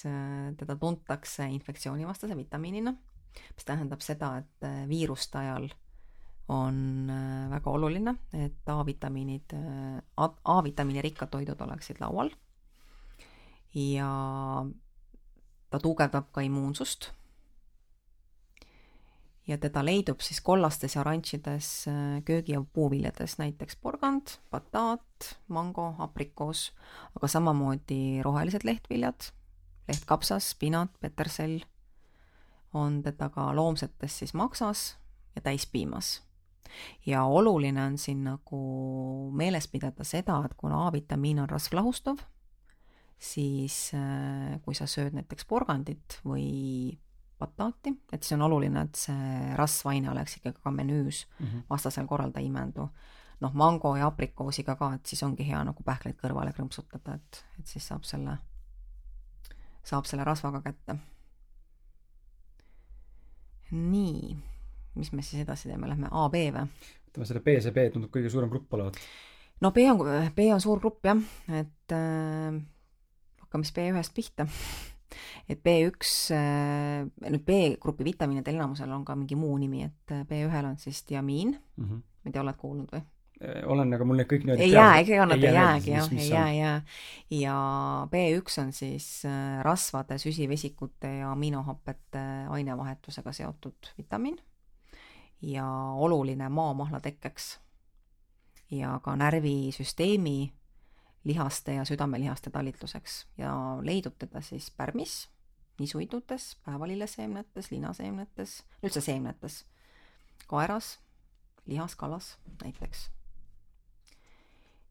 teda 0.58 0.76
tuntakse 0.80 1.48
infektsioonivastase 1.52 2.36
vitamiinina, 2.38 2.94
mis 3.52 3.68
tähendab 3.68 4.04
seda, 4.04 4.36
et 4.40 4.70
viiruste 4.88 5.42
ajal 5.42 5.68
on 6.48 7.10
väga 7.50 7.70
oluline, 7.74 8.14
et 8.38 8.70
A-vitamiinid, 8.70 9.54
A-vitamiini 10.16 11.02
rikkad 11.04 11.32
toidud 11.34 11.60
oleksid 11.66 11.98
laual 12.00 12.30
ja 13.76 14.10
ta 15.70 15.80
tugevdab 15.82 16.30
ka 16.32 16.44
immuunsust 16.46 17.10
ja 19.46 19.58
teda 19.58 19.82
leidub 19.84 20.20
siis 20.24 20.40
kollastes 20.44 20.96
ja 20.96 21.02
oranžides 21.04 21.86
äh, 21.88 22.18
köögi- 22.26 22.56
ja 22.56 22.62
puuviljades, 22.72 23.38
näiteks 23.38 23.76
porgand, 23.76 24.36
bataat, 24.50 25.36
mango, 25.48 25.94
aprikoos, 25.98 26.72
aga 27.16 27.30
samamoodi 27.30 28.22
rohelised 28.26 28.66
lehtviljad, 28.66 29.30
lehtkapsas, 29.88 30.50
spinat, 30.50 30.90
petersell, 31.00 31.60
on 32.74 33.00
teda 33.02 33.28
ka 33.32 33.48
loomsetes 33.56 34.18
siis 34.18 34.34
maksas 34.34 34.96
ja 35.36 35.40
täispiimas. 35.40 36.22
ja 37.06 37.24
oluline 37.24 37.84
on 37.84 37.98
siin 37.98 38.24
nagu 38.24 39.30
meeles 39.32 39.68
pidada 39.68 40.04
seda, 40.04 40.42
et 40.44 40.54
kuna 40.58 40.86
A-vitamiin 40.86 41.38
on 41.40 41.48
rasvlahustav, 41.48 42.18
siis 43.18 43.92
äh, 43.94 44.58
kui 44.62 44.74
sa 44.74 44.86
sööd 44.90 45.14
näiteks 45.14 45.46
porgandit 45.46 46.18
või 46.24 46.98
bataati, 47.38 47.92
et 48.12 48.22
siis 48.22 48.36
on 48.36 48.46
oluline, 48.48 48.86
et 48.86 48.98
see 48.98 49.52
rasvaine 49.58 50.10
oleks 50.10 50.38
ikkagi 50.38 50.60
ka 50.62 50.72
menüüs 50.72 51.26
mm, 51.26 51.46
-hmm. 51.46 51.62
vastasel 51.70 52.06
korral 52.06 52.32
ta 52.32 52.40
ei 52.40 52.46
imendu. 52.46 52.88
noh, 53.40 53.52
mango 53.52 53.96
ja 53.96 54.06
aprikoosiga 54.06 54.76
ka, 54.76 54.94
et 54.94 55.06
siis 55.06 55.22
ongi 55.22 55.44
hea 55.48 55.64
nagu 55.64 55.82
pähkleid 55.84 56.16
kõrvale 56.16 56.52
krõmpsutada, 56.56 57.14
et, 57.14 57.44
et 57.58 57.66
siis 57.66 57.88
saab 57.88 58.04
selle, 58.08 58.38
saab 59.84 60.04
selle 60.04 60.24
rasvaga 60.24 60.62
kätte. 60.62 60.96
nii, 63.70 64.36
mis 64.94 65.12
me 65.12 65.22
siis 65.22 65.42
edasi 65.42 65.68
teeme, 65.68 65.88
lähme 65.88 66.08
A, 66.10 66.28
B 66.28 66.34
või? 66.34 66.68
ütleme 67.08 67.26
selle 67.26 67.40
B, 67.40 67.60
see 67.60 67.72
B 67.72 67.90
tundub 67.92 68.10
kõige 68.10 68.30
suurem 68.30 68.50
grupp 68.50 68.72
olevat. 68.72 68.96
no 69.60 69.70
B 69.70 69.76
on, 69.90 69.98
B 70.34 70.38
on 70.52 70.60
suur 70.60 70.80
grupp 70.80 71.04
jah, 71.04 71.20
et 71.48 71.92
äh, 71.92 72.62
hakkame 73.40 73.64
siis 73.64 73.76
B1-st 73.76 74.14
pihta 74.14 74.48
et 75.48 75.60
B1, 75.62 76.14
äh, 76.34 77.30
nüüd 77.30 77.44
B-grupi 77.46 78.06
vitamiinidel 78.06 78.58
enamusel 78.58 78.92
on 78.92 79.04
ka 79.06 79.16
mingi 79.18 79.38
muu 79.38 79.56
nimi, 79.60 79.84
et 79.86 80.14
äh, 80.14 80.24
B1-l 80.28 80.72
on 80.72 80.80
siis 80.82 81.04
diamiin 81.08 81.54
mm, 81.54 81.84
-hmm. 81.84 82.00
ma 82.00 82.30
ei 82.30 82.32
tea, 82.32 82.42
oled 82.42 82.58
kuulnud 82.60 82.94
või? 82.94 83.02
Äh, 83.42 83.62
olen, 83.68 83.92
aga 83.94 84.04
mul 84.08 84.20
need 84.20 84.30
kõik 84.30 84.46
niimoodi 84.46 84.66
ei 84.66 84.72
jää, 84.72 84.98
ega 85.04 85.26
nad 85.26 85.44
ei 85.44 85.54
jäägi 85.54 85.90
jah, 85.90 86.10
ei 86.12 86.28
jää, 86.28 86.52
jää. 86.52 86.82
ja 87.30 87.56
B1 88.12 88.60
on 88.64 88.72
siis 88.72 89.22
rasvade, 89.62 90.18
süsivesikute 90.18 91.18
ja 91.20 91.32
aminohapete 91.32 92.26
ainevahetusega 92.48 93.32
seotud 93.32 93.94
vitamiin 93.98 94.40
ja 95.42 95.66
oluline 95.94 96.48
maamahla 96.48 97.00
tekkeks 97.00 97.60
ja 98.70 99.00
ka 99.02 99.16
närvisüsteemi 99.16 100.52
lihaste 101.26 101.74
ja 101.74 101.84
südamelihaste 101.84 102.50
talitluseks 102.50 103.26
ja 103.38 103.52
leidub 103.82 104.14
teda 104.18 104.40
siis 104.40 104.70
pärmis, 104.70 105.28
nisuidutes, 105.78 106.56
päevalilleseemnetes, 106.64 107.70
linaseemnetes, 107.70 108.62
üldse 108.82 109.00
seemnetes, 109.00 109.64
kaeras, 110.46 110.96
lihas, 111.66 111.96
kalas 111.96 112.36
näiteks. 112.62 113.10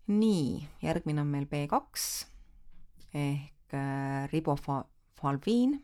nii, 0.07 0.67
järgmine 0.81 1.21
on 1.21 1.27
meil 1.27 1.47
B2 1.49 2.27
ehk 3.15 3.73
äh, 3.73 4.27
ribofalviin 4.31 5.79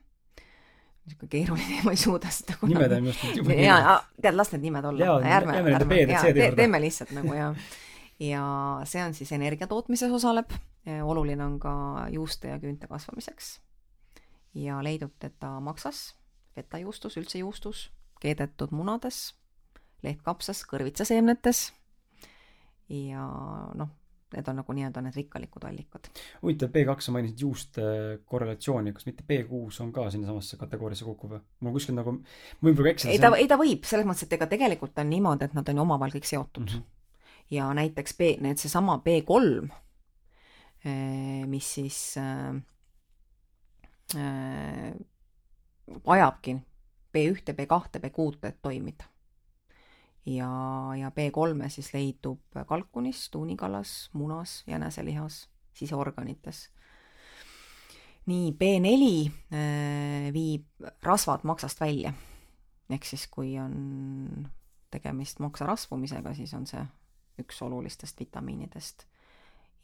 niisugune 1.05 1.29
keeruline, 1.29 1.79
ma 1.85 1.95
ei 1.95 1.97
suuda 1.97 2.29
seda 2.29 2.57
kunagi. 2.59 2.75
nimed 2.77 2.97
on 2.97 3.07
just 3.09 3.23
jube 3.23 3.55
keerulised. 3.55 4.11
tead, 4.21 4.35
las 4.35 4.51
need 4.51 4.67
nimed 4.67 4.85
olla. 4.85 5.15
ärme, 5.37 5.57
ärme, 5.79 6.53
teeme 6.55 6.81
lihtsalt 6.83 7.15
nagu 7.17 7.33
ja 7.33 7.53
ja 8.21 8.45
see 8.85 9.01
on 9.03 9.15
siis 9.17 9.31
energia 9.33 9.67
tootmises 9.67 10.11
osaleb, 10.13 10.53
oluline 11.03 11.45
on 11.45 11.59
ka 11.61 11.73
juuste 12.13 12.53
ja 12.53 12.59
küünte 12.61 12.89
kasvamiseks. 12.89 13.59
ja 14.53 14.83
leidub 14.83 15.13
teda 15.19 15.59
maksas, 15.59 16.15
fetajuustus, 16.55 17.17
üldse 17.17 17.39
juustus, 17.39 17.89
keedetud 18.21 18.73
munades, 18.75 19.33
lehtkapsas, 20.03 20.65
kõrvitsaseemnetes 20.69 21.71
ja 22.91 23.25
noh, 23.77 23.89
need 24.35 24.47
on 24.47 24.59
nagu 24.61 24.75
nii-öelda 24.75 25.03
need 25.05 25.17
rikkalikud 25.21 25.65
allikad. 25.67 26.09
huvitav, 26.41 26.71
B2 26.75 27.05
sa 27.05 27.15
mainisid 27.15 27.43
juuste 27.45 27.83
korrelatsiooni, 28.25 28.93
kas 28.93 29.07
mitte 29.07 29.25
B6 29.27 29.81
on 29.85 29.91
ka 29.95 30.09
sinnasamasse 30.13 30.59
kategooriasse 30.61 31.07
kukkuv 31.07 31.35
või? 31.35 31.43
mul 31.59 31.77
kuskil 31.77 31.97
nagu, 31.97 32.17
ma 32.21 32.69
võin 32.69 32.77
praegu 32.77 32.93
eksida. 32.93 33.13
ei 33.15 33.21
ta, 33.23 33.33
ei 33.37 33.49
ta 33.51 33.59
võib, 33.59 33.85
selles 33.87 34.07
mõttes, 34.07 34.27
et 34.27 34.39
ega 34.39 34.49
tegelikult 34.51 34.99
on 35.03 35.09
niimoodi, 35.11 35.47
et 35.47 35.55
nad 35.57 35.71
on 35.71 35.81
ju 35.81 35.87
omavahel 35.87 36.19
kõik 36.19 36.29
seotud 36.29 36.67
mm. 36.67 36.73
-hmm 36.73 36.97
ja 37.51 37.73
näiteks 37.73 38.17
B, 38.17 38.35
need 38.39 38.57
seesama 38.57 39.01
B3, 39.03 39.69
eh, 40.85 41.47
mis 41.47 41.73
siis 41.73 42.15
äh, 42.17 42.55
äh, 44.15 44.93
vajabki 46.05 46.57
B1-e, 47.17 47.53
B2-e, 47.53 47.99
B6-e, 47.99 48.47
et 48.47 48.61
toimida. 48.61 49.03
ja, 50.25 50.49
ja 50.99 51.09
B3-e 51.09 51.69
siis 51.69 51.93
leidub 51.93 52.61
kalkunis, 52.67 53.29
tuunikalas, 53.29 54.09
munas, 54.13 54.63
jäneselihas, 54.67 55.49
siseorganites. 55.73 56.69
nii, 58.25 58.51
B4 58.51 59.31
äh, 59.51 60.33
viib 60.33 60.65
rasvad 61.03 61.43
maksast 61.43 61.81
välja. 61.81 62.13
ehk 62.89 63.05
siis, 63.05 63.27
kui 63.27 63.59
on 63.59 64.47
tegemist 64.91 65.39
maksa 65.39 65.65
rasvumisega, 65.65 66.33
siis 66.33 66.53
on 66.53 66.67
see 66.67 66.83
üks 67.43 67.61
olulistest 67.61 68.19
vitamiinidest 68.19 69.07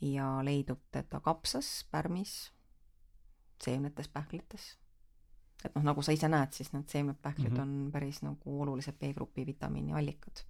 ja 0.01 0.27
leidub 0.45 0.81
teda 0.91 1.19
kapsas, 1.25 1.87
pärmis, 1.91 2.51
seemnetes, 3.63 4.07
pähklites. 4.07 4.77
et 5.65 5.73
noh, 5.75 5.83
nagu 5.83 6.01
sa 6.05 6.13
ise 6.13 6.29
näed, 6.29 6.53
siis 6.53 6.69
need 6.73 6.89
seemned, 6.89 7.17
pähklid 7.21 7.51
mm 7.51 7.57
-hmm. 7.57 7.87
on 7.87 7.91
päris 7.91 8.21
nagu 8.21 8.61
olulised 8.61 8.93
B-grupi 8.99 9.45
vitamiini 9.45 9.93
allikad 9.93 10.45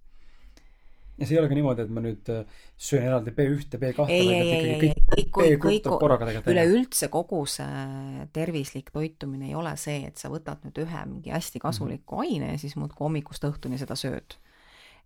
ja 1.18 1.26
see 1.26 1.34
ei 1.34 1.40
ole 1.40 1.50
ka 1.50 1.56
niimoodi, 1.58 1.84
et 1.84 1.92
ma 1.94 2.02
nüüd 2.02 2.30
äh, 2.32 2.58
söön 2.88 3.06
eraldi 3.08 3.32
B1-e, 3.34 3.80
B2-e, 3.82 4.06
ei, 4.14 4.28
ei, 4.32 4.50
ei, 4.50 4.66
ei, 4.70 4.92
kõik, 5.10 5.30
kõik, 5.34 5.64
kõik, 5.64 6.50
üleüldse 6.52 7.10
kogu 7.12 7.42
see 7.50 8.26
tervislik 8.34 8.92
toitumine 8.94 9.50
ei 9.50 9.56
ole 9.58 9.74
see, 9.80 10.04
et 10.08 10.20
sa 10.20 10.30
võtad 10.32 10.62
nüüd 10.66 10.78
ühe 10.84 11.06
mingi 11.10 11.34
hästi 11.34 11.62
kasuliku 11.62 12.16
mm 12.16 12.22
-hmm. 12.22 12.36
aine 12.38 12.52
ja 12.52 12.58
siis 12.62 12.76
muudkui 12.78 13.04
hommikust 13.04 13.44
õhtuni 13.44 13.80
seda 13.80 13.98
sööd. 13.98 14.38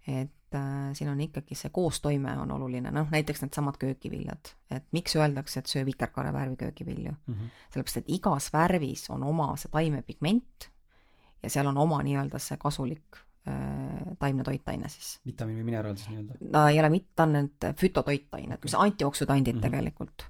Et 0.07 0.55
äh, 0.55 0.93
siin 0.93 1.11
on 1.11 1.21
ikkagi 1.21 1.55
see 1.55 1.71
koostoime 1.75 2.35
on 2.43 2.51
oluline, 2.51 2.91
noh 2.91 3.11
näiteks 3.11 3.45
needsamad 3.45 3.79
köögiviljad, 3.79 4.53
et 4.71 4.87
miks 4.93 5.17
öeldakse, 5.17 5.61
et 5.61 5.71
söö 5.71 5.87
vikerkaare 5.87 6.33
värvi 6.33 6.57
köögivilju 6.57 7.13
mm. 7.13 7.35
-hmm. 7.35 7.51
sellepärast, 7.71 7.97
et 7.97 8.11
igas 8.19 8.53
värvis 8.53 9.11
on 9.11 9.23
oma 9.23 9.53
see 9.57 9.71
taimepigment 9.71 10.71
ja 11.43 11.51
seal 11.51 11.67
on 11.67 11.79
oma 11.79 12.03
nii-öelda 12.03 12.39
see 12.39 12.59
kasulik 12.59 13.17
äh, 13.49 14.17
taimne 14.19 14.45
toitaine 14.45 14.89
siis. 14.89 15.21
vitamiin 15.27 15.59
või 15.59 15.71
mineraal 15.71 15.97
siis 15.97 16.09
nii-öelda? 16.09 16.51
ta 16.53 16.69
ei 16.69 16.81
ole 16.81 16.91
mitte, 16.91 17.11
ta 17.17 17.23
on 17.23 17.33
need 17.33 17.73
fütotoitained, 17.79 18.59
mis 18.63 18.75
antioksüdandid 18.75 19.55
mm 19.55 19.59
-hmm. 19.59 19.71
tegelikult. 19.71 20.27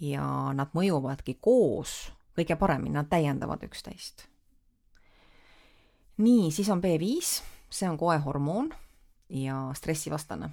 ja 0.00 0.52
nad 0.54 0.68
mõjuvadki 0.74 1.36
koos 1.40 2.12
kõige 2.38 2.56
paremini, 2.56 2.94
nad 2.94 3.08
täiendavad 3.08 3.62
üksteist. 3.62 4.28
nii, 6.16 6.50
siis 6.50 6.68
on 6.68 6.80
B5, 6.80 7.42
see 7.70 7.90
on 7.90 7.98
koehormoon 7.98 8.72
ja 9.32 9.70
stressivastane. 9.74 10.50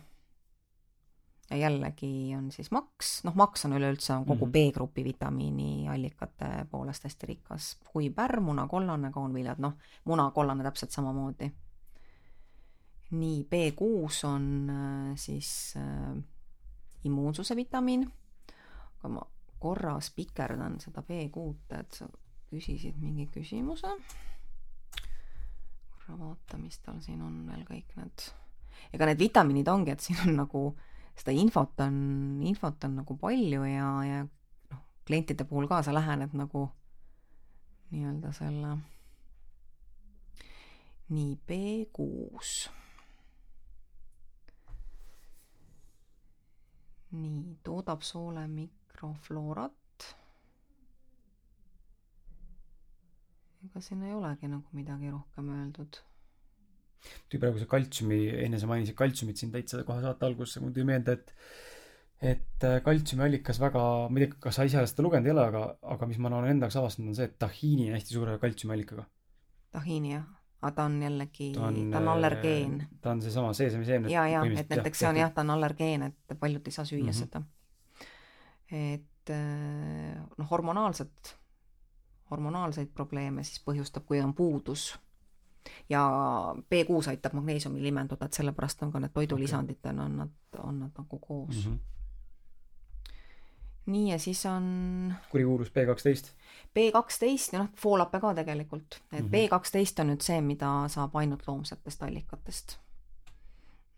ja 1.49 1.57
jällegi 1.57 2.35
on 2.37 2.51
siis 2.51 2.71
maks, 2.71 3.23
noh, 3.25 3.35
maks 3.35 3.65
on 3.65 3.73
üleüldse 3.73 4.13
on 4.13 4.25
kogu 4.25 4.45
mm 4.45 4.49
-hmm. 4.49 4.71
B-grupi 4.71 5.03
vitamiiniallikate 5.03 6.67
poolest 6.71 7.03
hästi 7.03 7.25
rikas, 7.25 7.77
huipärr, 7.93 8.39
muna, 8.39 8.67
kollane, 8.67 9.11
kaunviljad, 9.11 9.59
noh, 9.59 9.73
muna, 10.05 10.31
kollane 10.31 10.63
täpselt 10.63 10.91
samamoodi. 10.91 11.51
nii, 13.11 13.47
B6 13.51 14.27
on 14.27 14.69
äh, 14.69 15.15
siis 15.15 15.73
äh, 15.77 16.23
immuunsuse 17.03 17.55
vitamiin, 17.55 18.11
aga 18.99 19.09
ma 19.09 19.21
korra 19.59 19.99
spikerdan 19.99 20.79
seda 20.79 21.01
B6-e, 21.01 21.79
et 21.79 21.91
sa 21.91 22.07
küsisid 22.49 22.97
mingi 22.97 23.27
küsimuse. 23.33 23.87
korra 25.89 26.19
vaata, 26.19 26.57
mis 26.57 26.79
tal 26.79 27.01
siin 27.01 27.21
on 27.21 27.47
veel 27.47 27.65
kõik 27.65 27.95
need 27.95 28.29
ega 28.93 29.09
need 29.09 29.21
vitamiinid 29.21 29.67
ongi, 29.71 29.95
et 29.95 30.03
siin 30.03 30.21
on 30.27 30.35
nagu 30.43 30.63
seda 31.19 31.35
infot 31.35 31.81
on, 31.83 31.95
infot 32.47 32.85
on 32.87 32.99
nagu 33.01 33.17
palju 33.19 33.65
ja, 33.67 33.89
ja 34.07 34.19
noh, 34.23 34.83
klientide 35.07 35.47
puhul 35.47 35.67
ka 35.67 35.81
sa 35.83 35.95
lähened 35.95 36.35
nagu 36.37 36.69
nii-öelda 37.91 38.31
selle 38.37 38.75
nii 41.09 41.33
B6 41.49 42.69
nii, 47.11 47.57
toodab 47.65 48.05
soole 48.05 48.45
mikrofloorat. 48.47 49.73
ega 53.65 53.81
siin 53.83 54.03
ei 54.07 54.13
olegi 54.15 54.47
nagu 54.47 54.77
midagi 54.77 55.09
rohkem 55.11 55.49
öeldud 55.51 55.97
praegu 57.39 57.61
see 57.61 57.69
kaltsiumi, 57.69 58.21
enne 58.45 58.59
sa 58.61 58.69
mainisid 58.69 58.97
kaltsiumit 58.97 59.39
siin 59.39 59.51
täitsa 59.53 59.83
kohe 59.87 60.01
saate 60.03 60.27
alguses, 60.27 60.59
mul 60.63 60.73
tuli 60.75 60.87
meelde, 60.89 61.17
et 61.19 61.35
et 62.19 62.65
äh, 62.67 62.81
kaltsiumi 62.83 63.23
allikas 63.23 63.61
väga, 63.61 63.81
ma 64.11 64.19
ei 64.19 64.27
tea, 64.27 64.39
kas 64.43 64.57
sa 64.59 64.65
ise 64.67 64.81
seda 64.91 65.05
lugenud 65.05 65.29
ei 65.29 65.31
ole, 65.31 65.45
aga, 65.47 65.61
aga 65.95 66.09
mis 66.09 66.19
ma 66.19 66.31
olen 66.33 66.51
enda 66.51 66.67
jaoks 66.67 66.79
avastanud, 66.81 67.13
on 67.13 67.15
see, 67.19 67.29
et 67.29 67.37
tahiini 67.39 67.87
on 67.87 67.95
hästi 67.95 68.17
suure 68.17 68.35
kaltsiumi 68.41 68.75
allikaga. 68.75 69.05
tahiini 69.75 70.11
jah, 70.11 70.25
aga 70.59 70.73
ta 70.75 70.87
on 70.89 70.97
jällegi, 71.05 71.51
ta 71.55 71.69
on, 71.69 71.79
on 72.01 72.11
allergeen. 72.15 72.75
ta 73.01 73.13
on 73.15 73.23
seesama 73.23 73.53
seesamiseemne. 73.55 74.11
ja, 74.11 74.27
ja, 74.27 74.43
et 74.51 74.75
näiteks 74.75 75.05
see 75.05 75.09
on 75.09 75.21
jah, 75.21 75.31
ta 75.31 75.47
on 75.47 75.55
allergeen, 75.55 76.09
et 76.09 76.39
paljud 76.39 76.67
ei 76.67 76.75
saa 76.75 76.85
süüa 76.89 77.05
mm 77.05 77.09
-hmm. 77.09 77.19
seda. 77.23 77.41
et 78.71 79.31
äh, 79.31 80.19
noh, 80.37 80.51
hormonaalset, 80.51 81.35
hormonaalseid 82.31 82.91
probleeme 82.93 83.47
siis 83.47 83.63
põhjustab, 83.63 84.03
kui 84.05 84.19
on 84.19 84.35
puudus 84.35 84.91
ja 85.89 86.01
B6 86.71 87.09
aitab 87.09 87.33
magneesiumil 87.33 87.85
imenduda, 87.85 88.25
et 88.25 88.33
sellepärast 88.33 88.83
on 88.83 88.91
ka 88.91 88.99
need 88.99 89.13
toidulisanditena 89.13 90.05
on 90.05 90.17
nad, 90.17 90.35
on 90.57 90.79
nad 90.79 90.91
nagu 90.97 91.19
koos 91.19 91.65
mm. 91.65 91.71
-hmm 91.71 91.79
nii, 93.89 94.11
ja 94.11 94.19
siis 94.19 94.45
on 94.45 95.13
kurikuulus 95.31 95.71
B 95.71 95.85
kaksteist. 95.85 96.31
B 96.73 96.91
kaksteist 96.93 97.53
ja 97.53 97.59
noh, 97.59 97.69
foolappe 97.75 98.19
ka 98.19 98.33
tegelikult, 98.33 99.01
et 99.11 99.19
mm 99.19 99.25
-hmm. 99.25 99.29
B 99.29 99.49
kaksteist 99.49 99.99
on 99.99 100.07
nüüd 100.07 100.21
see, 100.21 100.41
mida 100.41 100.87
saab 100.87 101.15
ainult 101.15 101.47
loomsetest 101.47 102.03
allikatest. 102.03 102.77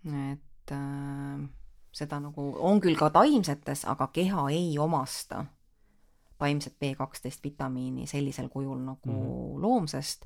et 0.06 0.72
äh, 0.72 1.50
seda 1.92 2.20
nagu 2.20 2.56
on 2.60 2.80
küll 2.82 2.96
ka 2.96 3.10
taimsetes, 3.10 3.86
aga 3.86 4.08
keha 4.08 4.50
ei 4.50 4.80
omasta 4.80 5.46
taimset 6.38 6.80
B 6.80 6.96
kaksteist 6.98 7.44
vitamiini 7.44 8.08
sellisel 8.08 8.50
kujul 8.50 8.80
nagu 8.80 9.12
mm 9.12 9.14
-hmm. 9.14 9.62
loomsest 9.62 10.26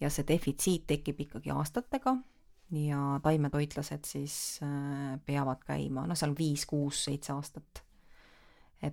ja 0.00 0.10
see 0.10 0.26
defitsiit 0.28 0.86
tekib 0.86 1.20
ikkagi 1.26 1.50
aastatega 1.50 2.16
ja 2.70 3.20
taimetoitlased 3.22 4.04
siis 4.04 4.60
äh, 4.62 5.18
peavad 5.26 5.64
käima, 5.66 6.06
noh, 6.06 6.18
seal 6.18 6.34
viis, 6.38 6.66
kuus, 6.66 7.04
seitse 7.08 7.32
aastat 7.32 7.82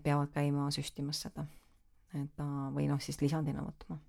peavad 0.04 0.32
käima 0.34 0.70
süstimas 0.74 1.22
seda. 1.26 1.46
et 2.16 2.32
ta, 2.36 2.46
või 2.74 2.88
noh, 2.90 3.02
siis 3.02 3.20
lisandina 3.22 3.64
võtma. 3.66 4.00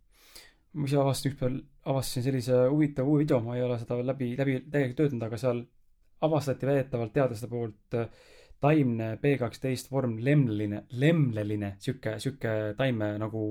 ma 0.72 0.86
ise 0.88 1.00
avastasin 1.00 1.32
ükspäev, 1.32 1.58
avastasin 1.84 2.24
sellise 2.28 2.62
huvitava 2.70 3.08
uue 3.08 3.24
video, 3.24 3.40
ma 3.40 3.56
ei 3.56 3.64
ole 3.66 3.78
seda 3.80 3.98
läbi, 4.02 4.32
läbi 4.38 4.60
täielikult 4.70 4.96
töötanud, 5.02 5.26
aga 5.26 5.40
seal 5.40 5.62
avastati 6.26 6.66
väidetavalt 6.66 7.12
teadlaste 7.12 7.48
poolt 7.50 7.98
äh, 7.98 8.08
taimne 8.60 9.14
B12 9.22 9.90
vorm 9.90 10.16
lemleline, 10.24 10.84
lemleline 10.90 11.74
sihuke, 11.78 12.16
sihuke 12.22 12.74
taime 12.78 13.12
nagu 13.20 13.48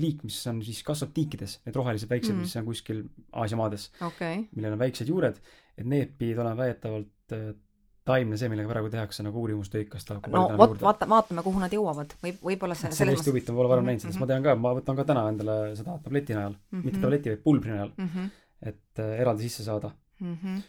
liik, 0.00 0.24
mis 0.26 0.40
on 0.50 0.60
siis, 0.66 0.82
kasvab 0.86 1.14
tiikides, 1.16 1.58
need 1.66 1.78
rohelised 1.78 2.10
väiksed 2.10 2.34
mm., 2.34 2.44
mis 2.46 2.58
on 2.60 2.66
kuskil 2.68 3.04
Aasia 3.32 3.58
maades 3.60 3.88
okay., 4.04 4.44
millel 4.56 4.76
on 4.76 4.82
väiksed 4.82 5.10
juured, 5.10 5.40
et 5.78 5.88
need 5.88 6.14
pidid 6.18 6.40
olema 6.42 6.64
väidetavalt 6.64 7.36
äh, 7.36 7.50
taimne 8.08 8.38
see, 8.40 8.48
millega 8.48 8.70
praegu 8.70 8.88
tehakse 8.92 9.24
nagu 9.26 9.42
uurimustöid, 9.42 9.88
kas 9.92 10.06
ta 10.08 10.16
no 10.32 10.46
vot, 10.58 10.78
vaata, 10.80 11.08
vaatame, 11.10 11.44
kuhu 11.44 11.60
nad 11.60 11.74
jõuavad, 11.74 12.14
võib, 12.24 12.40
võib-olla 12.50 12.78
see 12.78 12.92
see 12.94 13.04
on 13.04 13.12
hästi 13.12 13.32
huvitav, 13.32 13.58
pole 13.58 13.72
varem 13.74 13.90
näinud 13.90 14.04
seda, 14.04 14.14
sest 14.14 14.22
ma 14.22 14.30
tean 14.30 14.46
ka, 14.46 14.56
ma 14.56 14.72
võtan 14.78 14.98
ka 14.98 15.04
täna 15.08 15.26
endale 15.32 15.58
seda 15.78 15.98
tableti 16.04 16.36
najal 16.36 16.54
mm, 16.54 16.72
-hmm. 16.72 16.88
mitte 16.88 17.04
tableti, 17.04 17.34
vaid 17.34 17.44
pulbri 17.44 17.74
najal 17.74 17.92
mm, 17.92 18.10
-hmm. 18.14 18.34
et 18.72 19.04
äh, 19.04 19.14
eraldi 19.20 19.48
sisse 19.48 19.68
saada 19.68 19.92
mm. 20.20 20.34
-hmm 20.34 20.66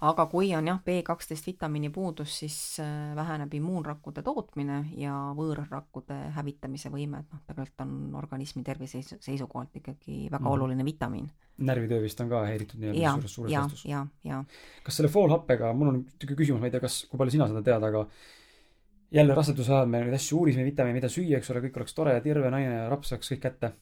aga 0.00 0.26
kui 0.30 0.52
on 0.56 0.68
jah, 0.68 0.78
B 0.84 1.00
kaksteist 1.06 1.46
vitamiini 1.46 1.90
puudus, 1.90 2.38
siis 2.42 2.58
äh, 2.82 3.14
väheneb 3.16 3.54
immuunrakkude 3.58 4.22
tootmine 4.26 4.82
ja 5.00 5.14
võõrrakkude 5.36 6.18
hävitamise 6.36 6.92
võime, 6.92 7.22
et 7.24 7.34
noh, 7.34 7.42
tegelikult 7.48 7.84
on 7.86 8.14
organismi 8.20 8.62
tervise 8.66 9.02
seisukohalt 9.02 9.76
ikkagi 9.82 10.26
väga 10.30 10.44
mm. 10.44 10.52
oluline 10.52 10.84
vitamiin. 10.84 11.28
närvitöö 11.58 12.02
vist 12.02 12.20
on 12.20 12.28
ka 12.28 12.44
häiritud 12.44 12.80
nii-öelda 12.80 13.12
suures, 13.16 13.34
suures 13.34 13.52
ja, 13.52 13.60
laastus? 13.60 13.84
ja, 13.88 14.06
ja. 14.24 14.42
kas 14.84 14.98
selle 15.00 15.08
foolhappega, 15.12 15.72
mul 15.72 15.92
on 15.92 16.00
niisugune 16.02 16.40
küsimus, 16.42 16.60
ma 16.60 16.68
ei 16.68 16.74
tea, 16.74 16.84
kas, 16.84 17.04
kui 17.10 17.18
palju 17.18 17.38
sina 17.38 17.48
seda 17.48 17.62
tead, 17.64 17.86
aga 17.88 18.04
jälle 19.10 19.34
raseduse 19.34 19.72
ajal 19.72 19.88
me 19.90 20.02
neid 20.04 20.14
asju 20.18 20.38
uurisime, 20.38 20.64
vitamiine, 20.66 20.98
mida 20.98 21.08
süüa, 21.12 21.38
eks 21.38 21.50
ole, 21.52 21.62
kõik 21.64 21.78
oleks 21.80 21.94
tore 21.96 22.14
ja 22.16 22.22
terve 22.24 22.50
naine 22.52 22.82
ja 22.82 22.88
laps 22.92 23.12
saaks 23.14 23.32
kõik 23.32 23.42
kätte. 23.48 23.72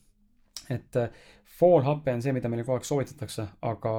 et 0.71 0.97
äh, 0.97 1.11
foolhappe 1.59 2.13
on 2.15 2.23
see, 2.23 2.33
mida 2.33 2.49
meile 2.49 2.65
kogu 2.65 2.79
aeg 2.79 2.87
soovitatakse, 2.89 3.47
aga 3.63 3.91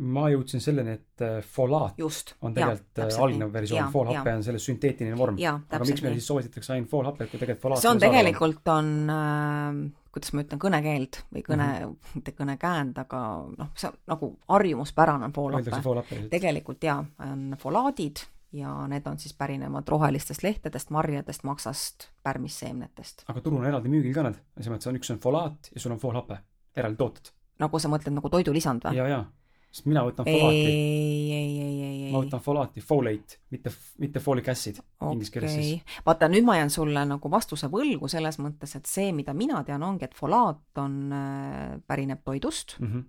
ma 0.00 0.26
jõudsin 0.32 0.62
selleni, 0.64 0.94
et 0.96 1.24
äh, 1.24 1.38
folaat 1.44 1.98
Just, 2.00 2.34
on 2.46 2.54
tegelikult 2.56 3.02
äh, 3.04 3.20
algne 3.24 3.48
versioon, 3.52 3.92
foolhappe 3.92 4.32
on 4.38 4.44
selle 4.46 4.60
sünteetiline 4.62 5.16
vorm. 5.18 5.38
aga 5.40 5.84
miks 5.84 6.02
meile 6.04 6.16
siis 6.16 6.28
soovitatakse 6.30 6.74
ainult 6.74 6.90
foolhapet, 6.92 7.30
kui 7.30 7.40
tegelikult 7.40 7.66
folaat 7.66 7.84
see 7.84 7.90
on 7.90 8.02
tegelikult, 8.02 8.70
on 8.72 8.90
äh, 9.12 9.80
kuidas 10.14 10.34
ma 10.34 10.44
ütlen, 10.46 10.60
kõnekeeld 10.62 11.20
või 11.28 11.44
kõne 11.46 11.68
mm, 11.68 11.86
-hmm. 11.86 12.12
mitte 12.18 12.34
kõnekäänd, 12.38 13.00
aga 13.04 13.22
noh, 13.58 13.72
see 13.76 13.90
on 13.90 13.98
nagu 14.10 14.34
harjumuspärane 14.48 15.28
on 15.28 15.34
foolhape. 15.36 16.20
tegelikult 16.32 16.84
jaa, 16.84 17.02
on 17.26 17.56
folaadid 17.60 18.24
ja 18.56 18.72
need 18.90 19.06
on 19.06 19.18
siis 19.18 19.34
pärinevad 19.38 19.88
rohelistest 19.88 20.42
lehtedest, 20.42 20.90
marjadest, 20.90 21.44
maksast, 21.44 22.08
pärmisseemnetest. 22.22 23.26
aga 23.28 23.40
turul 23.40 23.60
on 23.60 23.68
eraldi 23.68 23.92
müügil 23.92 24.16
ka 24.16 24.24
need, 24.26 24.40
selles 24.56 24.72
mõttes 24.72 24.90
on 24.90 25.02
üks 25.02 25.12
on 25.12 25.20
folaat 25.20 25.70
ja 25.74 25.80
sul 25.80 25.92
on 25.92 26.00
foolhape, 26.00 26.40
eraldi 26.76 26.96
tooted. 26.96 27.34
nagu 27.60 27.78
sa 27.78 27.92
mõtled 27.92 28.16
nagu 28.16 28.32
toidulisand 28.32 28.88
või? 28.88 28.96
jaa, 28.96 29.12
jaa 29.12 29.28
sest 29.70 29.86
mina 29.86 30.02
võtan 30.06 30.26
folaati. 30.26 30.64
ei, 30.66 31.32
ei, 31.32 31.52
ei, 31.60 31.76
ei, 31.82 32.00
ei. 32.06 32.10
ma 32.14 32.24
võtan 32.24 32.42
folaati, 32.42 32.82
folate, 32.82 33.38
mitte, 33.54 33.72
mitte 34.02 34.22
folic 34.22 34.50
acid 34.50 34.80
okay. 34.80 35.14
inglise 35.14 35.34
keeles 35.34 35.54
siis. 35.54 35.94
vaata, 36.06 36.28
nüüd 36.32 36.46
ma 36.46 36.58
jään 36.58 36.74
sulle 36.74 37.04
nagu 37.06 37.30
vastuse 37.30 37.70
võlgu 37.70 38.10
selles 38.10 38.40
mõttes, 38.42 38.74
et 38.78 38.90
see, 38.90 39.14
mida 39.16 39.34
mina 39.36 39.62
tean, 39.66 39.84
ongi, 39.86 40.08
et 40.08 40.18
folaat 40.18 40.82
on 40.82 41.00
äh,, 41.14 41.78
pärineb 41.86 42.26
toidust 42.26 42.78
mm. 42.80 42.92
-hmm 42.92 43.08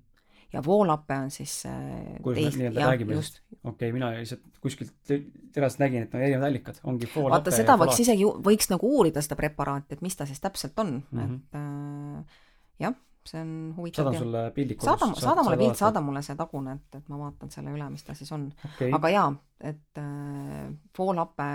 ja 0.52 0.60
voolape 0.66 1.16
on 1.16 1.30
siis 1.32 1.64
äh, 1.66 2.18
kuidas 2.22 2.56
me 2.56 2.64
nii-öelda 2.64 2.88
räägime 2.90 3.14
just? 3.14 3.38
okei 3.64 3.72
okay,, 3.72 3.92
mina 3.96 4.10
lihtsalt 4.12 4.42
kuskilt 4.62 5.14
terast 5.56 5.80
nägin, 5.80 6.04
et 6.04 6.14
on 6.14 6.22
erinevad 6.22 6.50
allikad, 6.50 6.82
ongi 6.84 7.08
voolape 7.16 7.38
vaata, 7.38 7.54
seda 7.56 7.78
võiks 7.80 8.02
isegi, 8.04 8.28
võiks 8.48 8.68
nagu 8.68 8.90
uurida, 8.98 9.24
seda 9.24 9.38
preparaati, 9.40 9.96
et 9.96 10.04
mis 10.04 10.20
ta 10.20 10.28
siis 10.28 10.44
täpselt 10.44 10.80
on 10.84 10.98
mm, 11.00 11.22
-hmm. 11.22 11.40
et 11.40 11.56
äh, 11.62 12.44
jah 12.84 13.00
see 13.28 13.42
on 13.42 13.74
huvitav. 13.78 14.06
saadan 14.06 14.20
sulle 14.20 14.42
pildi 14.56 14.76
kodus. 14.76 15.00
saada, 15.00 15.22
saada 15.22 15.44
mulle 15.44 15.58
pilt, 15.58 15.78
saada 15.78 16.02
mulle 16.02 16.22
see 16.26 16.36
tagune, 16.36 16.74
et, 16.78 16.98
et 16.98 17.10
ma 17.12 17.20
vaatan 17.20 17.52
selle 17.54 17.74
üle, 17.76 17.88
mis 17.94 18.04
ta 18.06 18.16
siis 18.18 18.32
on 18.34 18.48
okay.. 18.66 18.92
aga 18.98 19.12
jaa, 19.14 19.26
et 19.72 20.02
äh, 20.02 20.72
foolhappe, 20.98 21.48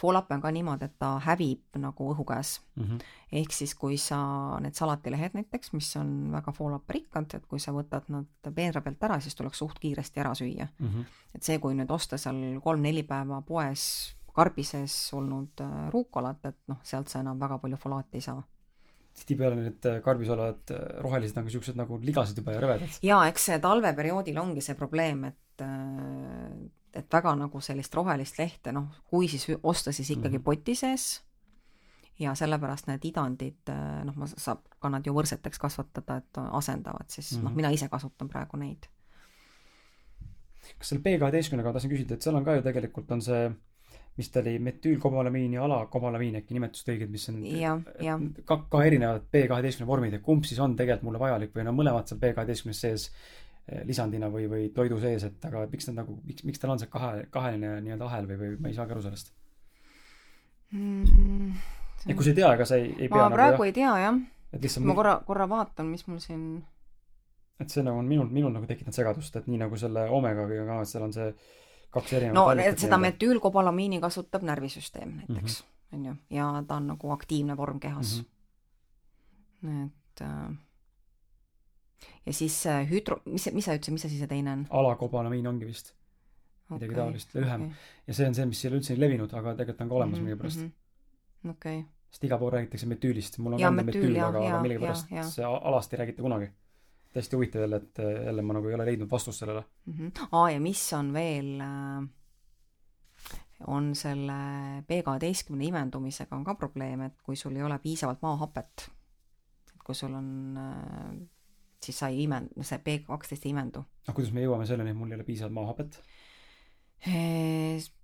foolhappe 0.00 0.34
on 0.34 0.42
ka 0.42 0.52
niimoodi, 0.54 0.88
et 0.90 0.96
ta 0.98 1.12
hävib 1.26 1.78
nagu 1.82 2.08
õhu 2.14 2.26
käes 2.28 2.56
mm. 2.74 2.84
-hmm. 2.84 3.04
ehk 3.40 3.54
siis, 3.54 3.74
kui 3.78 3.98
sa 3.98 4.18
need 4.64 4.74
salatilehed 4.74 5.38
näiteks, 5.38 5.72
mis 5.72 5.92
on 6.00 6.32
väga 6.32 6.52
foolhapperikkad, 6.52 7.38
et 7.38 7.46
kui 7.46 7.62
sa 7.62 7.72
võtad 7.72 8.10
nad 8.10 8.50
peenra 8.54 8.80
pealt 8.80 9.02
ära, 9.02 9.20
siis 9.20 9.34
tuleks 9.38 9.58
suht 9.58 9.78
kiiresti 9.78 10.20
ära 10.20 10.34
süüa 10.34 10.66
mm. 10.66 10.88
-hmm. 10.88 11.04
et 11.34 11.42
see, 11.42 11.58
kui 11.58 11.74
nüüd 11.74 11.90
osta 11.90 12.18
seal 12.18 12.58
kolm-neli 12.60 13.02
päeva 13.02 13.42
poes 13.42 14.16
karbi 14.34 14.64
sees 14.66 15.12
olnud 15.14 15.60
äh, 15.62 15.90
ruukolat, 15.94 16.42
et 16.44 16.58
noh, 16.66 16.82
sealt 16.82 17.08
sa 17.08 17.20
enam 17.20 17.38
väga 17.40 17.58
palju 17.58 17.76
folaati 17.76 18.18
ei 18.18 18.20
saa 18.20 18.42
tihtipeale 19.14 19.58
need 19.58 19.86
äh, 19.88 20.00
karbis 20.04 20.30
olevad 20.34 20.72
äh, 20.74 20.86
rohelised 21.04 21.38
nagu 21.38 21.52
siuksed 21.52 21.78
nagu 21.78 21.98
ligased 22.02 22.38
juba 22.38 22.56
ja 22.56 22.62
rõvedad. 22.64 22.96
jaa, 23.04 23.20
eks 23.30 23.50
see 23.50 23.58
talveperioodil 23.62 24.40
ongi 24.42 24.64
see 24.64 24.76
probleem, 24.78 25.28
et 25.30 25.64
äh, 25.64 26.56
et 26.94 27.10
väga 27.10 27.34
nagu 27.38 27.60
sellist 27.62 27.94
rohelist 27.98 28.38
lehte, 28.38 28.72
noh, 28.74 28.90
kui 29.10 29.26
siis 29.30 29.48
osta, 29.62 29.92
siis 29.92 30.12
ikkagi 30.14 30.38
mm 30.38 30.46
poti 30.46 30.76
sees 30.78 31.08
ja 32.22 32.30
sellepärast 32.38 32.86
need 32.86 33.02
idandid, 33.08 33.70
noh, 34.06 34.14
ma 34.14 34.28
saab 34.30 34.60
ka 34.78 34.90
nad 34.92 35.02
ju 35.02 35.10
võrseteks 35.16 35.58
kasvatada, 35.58 36.20
et 36.22 36.38
asendavad 36.44 37.10
siis 37.10 37.32
mm, 37.32 37.38
-hmm. 37.38 37.42
noh, 37.42 37.50
mhm. 37.50 37.56
mina 37.56 37.70
ise 37.74 37.88
kasutan 37.90 38.30
praegu 38.30 38.60
neid. 38.60 38.86
kas 40.78 40.88
selle 40.88 41.02
B 41.02 41.18
kaheteistkümnega 41.18 41.68
ma 41.68 41.72
tahtsin 41.74 41.90
küsida, 41.90 42.14
et 42.14 42.22
seal 42.22 42.38
on 42.38 42.44
ka 42.44 42.54
ju 42.54 42.62
tegelikult 42.62 43.10
on 43.10 43.22
see 43.22 43.50
mis 43.50 43.58
ta 44.30 44.40
oli, 44.40 44.58
metüülkobalamiin 44.62 45.56
ja 45.56 45.64
alakobalamin 45.66 46.38
äkki 46.38 46.54
nimetused 46.54 46.90
õiged, 46.92 47.10
mis 47.10 47.28
on 47.32 47.40
ja, 47.46 47.74
ja. 48.02 48.18
ka, 48.46 48.60
ka 48.70 48.82
erinevad 48.86 49.26
B 49.30 49.46
kaheteistkümne 49.50 49.88
vormid, 49.88 50.14
et 50.14 50.22
kumb 50.22 50.46
siis 50.46 50.60
on 50.62 50.76
tegelikult 50.78 51.08
mulle 51.08 51.22
vajalik 51.22 51.54
või 51.56 51.66
no 51.66 51.72
mõlemad 51.74 52.10
seal 52.10 52.20
B 52.22 52.30
kaheteistkümnes 52.36 52.82
sees 52.86 53.08
eh, 53.10 53.82
lisandina 53.88 54.30
või, 54.30 54.46
või 54.50 54.68
toidu 54.76 55.00
sees, 55.02 55.26
et 55.26 55.48
aga 55.48 55.64
miks 55.72 55.90
nad 55.90 56.04
nagu, 56.04 56.18
miks, 56.28 56.46
miks 56.46 56.62
tal 56.62 56.74
on 56.76 56.82
see 56.82 56.92
kahe, 56.92 57.24
kaheline 57.34 57.80
nii-öelda 57.86 58.06
ahel 58.10 58.30
või, 58.30 58.38
või 58.42 58.52
ma 58.60 58.70
ei 58.70 58.78
saagi 58.78 58.94
aru 58.94 59.02
sellest 59.08 59.34
mm,? 60.70 61.50
ja 62.06 62.14
kui 62.14 62.28
sa 62.28 62.30
ei 62.30 62.38
tea, 62.38 62.52
ega 62.54 62.68
sa 62.70 62.78
ei, 62.78 62.92
ei 62.94 63.10
ma 63.10 63.18
pea 63.18 63.26
ma 63.26 63.40
praegu 63.40 63.58
nagu, 63.58 63.66
ei 63.66 63.74
tea 63.80 63.96
jah. 64.04 64.22
et 64.54 64.62
lihtsalt 64.68 64.86
ma 64.86 64.98
korra, 65.00 65.18
korra 65.26 65.50
vaatan, 65.50 65.90
mis 65.90 66.06
mul 66.06 66.22
siin 66.22 66.46
et 67.62 67.70
see 67.70 67.84
nagu 67.86 67.98
on 67.98 68.06
minul, 68.06 68.30
minul 68.34 68.54
nagu 68.54 68.66
tekitanud 68.70 68.94
segadust, 68.96 69.36
et 69.38 69.50
nii 69.50 69.60
nagu 69.62 69.78
selle 69.78 70.06
Omegaga 70.14 70.64
ka, 70.70 70.80
et 70.82 70.90
seal 70.90 71.06
on 71.06 71.14
see 71.14 71.28
kaks 71.94 72.12
erinevat 72.12 72.34
no 72.34 72.46
allikat, 72.52 72.78
seda 72.82 72.98
metüülkobalamiini 72.98 74.00
kasutab 74.02 74.42
närvisüsteem 74.42 75.16
näiteks 75.20 75.62
mm, 75.62 75.66
-hmm. 75.68 75.96
on 75.96 76.04
ju, 76.10 76.14
ja 76.30 76.50
ta 76.68 76.76
on 76.80 76.86
nagu 76.92 77.10
aktiivne 77.14 77.56
vorm 77.56 77.80
kehas 77.80 78.24
mm. 79.62 79.70
-hmm. 79.70 79.86
et 79.86 80.20
äh, 80.22 80.56
ja 82.26 82.32
siis 82.32 82.64
hüdro, 82.90 83.20
mis, 83.24 83.48
mis 83.52 83.64
sa 83.64 83.74
ütlesid, 83.76 83.92
mis 83.92 84.04
asi 84.04 84.18
see 84.18 84.26
teine 84.30 84.52
on? 84.52 84.66
alakobalamiin 84.70 85.46
ongi 85.46 85.66
vist. 85.66 85.94
midagi 86.70 86.92
Okei, 86.92 86.96
taolist, 86.96 87.34
lühem 87.34 87.62
okei. 87.66 87.74
ja 88.06 88.14
see 88.14 88.26
on 88.28 88.34
see, 88.34 88.46
mis 88.46 88.64
ei 88.64 88.68
ole 88.70 88.78
üldse 88.80 88.96
levinud, 89.00 89.32
aga 89.32 89.54
tegelikult 89.54 89.80
on 89.84 89.88
ka 89.88 89.94
olemas 89.94 90.18
Mhm, 90.18 90.24
millegipärast. 90.24 90.60
mhm. 90.60 91.50
okei, 91.50 91.84
sest 92.10 92.24
igal 92.24 92.38
pool 92.38 92.50
räägitakse 92.56 92.86
metüülist, 92.86 93.38
mul 93.38 93.52
on 93.52 93.60
endal 93.60 93.84
metüül, 93.84 94.06
metüül, 94.08 94.20
aga, 94.24 94.44
aga 94.48 94.60
millegipärast 94.62 95.12
see 95.34 95.44
alast 95.44 95.92
ei 95.92 95.98
räägita 95.98 96.22
kunagi. 96.22 96.50
Täiesti 97.14 97.38
huvitav 97.38 97.64
jälle, 97.64 97.80
et 97.82 98.02
äh, 98.02 98.26
jälle 98.26 98.42
ma 98.42 98.56
nagu 98.58 98.68
ei 98.68 98.76
ole 98.76 98.86
leidnud 98.88 99.10
vastust 99.10 99.42
sellele. 99.42 99.64
Mhm. 99.90 100.10
aa 100.32 100.50
ja 100.50 100.60
mis 100.60 100.82
on 100.96 101.12
veel, 101.14 101.62
on 103.66 103.94
selle 103.94 104.38
B12 104.88 105.54
imendumisega 105.68 106.36
on 106.36 106.44
ka 106.44 106.56
probleem, 106.58 107.06
et 107.06 107.22
kui 107.22 107.36
sul 107.36 107.56
ei 107.56 107.62
ole 107.62 107.78
piisavalt 107.78 108.22
maahapet, 108.22 108.90
et 109.74 109.86
kui 109.86 109.94
sul 109.94 110.14
on, 110.18 110.28
siis 111.84 111.98
sa 111.98 112.10
ei 112.10 112.26
imen-, 112.26 112.50
see 112.62 112.82
B12 112.82 113.38
ei 113.40 113.54
imendu. 113.54 113.84
noh, 114.08 114.14
kuidas 114.14 114.34
me 114.34 114.44
jõuame 114.44 114.66
selleni, 114.66 114.90
et 114.90 114.98
mul 114.98 115.12
ei 115.12 115.20
ole 115.20 115.26
piisavalt 115.28 115.54
maahapet, 115.60 116.00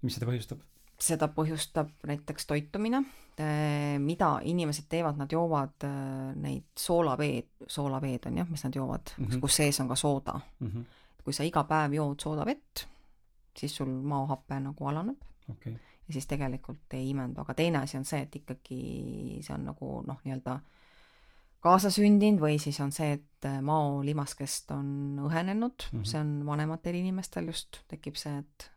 mis 0.02 0.16
seda 0.16 0.28
põhjustab? 0.28 0.60
Seda 1.00 1.28
põhjustab 1.32 1.90
näiteks 2.06 2.46
toitumine, 2.46 3.02
mida 3.98 4.34
inimesed 4.44 4.84
teevad, 4.88 5.16
nad 5.16 5.32
joovad 5.32 5.86
äh, 5.88 6.34
neid 6.36 6.66
soolaveed, 6.76 7.46
soolaveed 7.66 8.26
on 8.28 8.40
jah, 8.42 8.48
mis 8.50 8.64
nad 8.66 8.74
joovad 8.76 9.14
mm. 9.16 9.26
-hmm. 9.26 9.40
kus 9.40 9.56
sees 9.56 9.80
on 9.80 9.88
ka 9.88 9.96
sooda. 9.96 10.40
okei 10.60 10.84
kui 11.24 11.36
sa 11.36 11.46
iga 11.46 11.64
päev 11.68 11.94
jood 11.94 12.22
soodavett, 12.22 12.84
siis 13.56 13.76
sul 13.76 13.90
maohape 13.90 14.60
nagu 14.64 14.90
alaneb 14.90 15.50
okay., 15.52 15.76
ja 16.08 16.16
siis 16.16 16.26
tegelikult 16.26 16.96
ei 16.98 17.10
imendu, 17.12 17.42
aga 17.44 17.54
teine 17.54 17.84
asi 17.84 17.98
on 18.00 18.06
see, 18.08 18.24
et 18.24 18.36
ikkagi 18.40 18.80
see 19.46 19.54
on 19.54 19.68
nagu 19.70 20.00
noh, 20.06 20.18
nii-öelda 20.24 20.56
kaasasündinud 21.62 22.42
või 22.42 22.58
siis 22.62 22.80
on 22.82 22.90
see, 22.94 23.12
et 23.18 23.48
maolimaskest 23.62 24.72
on 24.74 25.20
õhenenud 25.28 25.86
mm. 25.86 25.98
-hmm. 26.00 26.08
see 26.08 26.22
on 26.22 26.34
vanematel 26.48 26.98
inimestel 26.98 27.52
just, 27.52 27.82
tekib 27.88 28.18
see, 28.18 28.40
et 28.42 28.70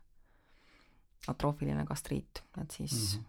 atroofiline 1.28 1.84
gastriit, 1.88 2.42
et 2.62 2.70
siis 2.70 3.16
mm. 3.16 3.20
-hmm. 3.20 3.24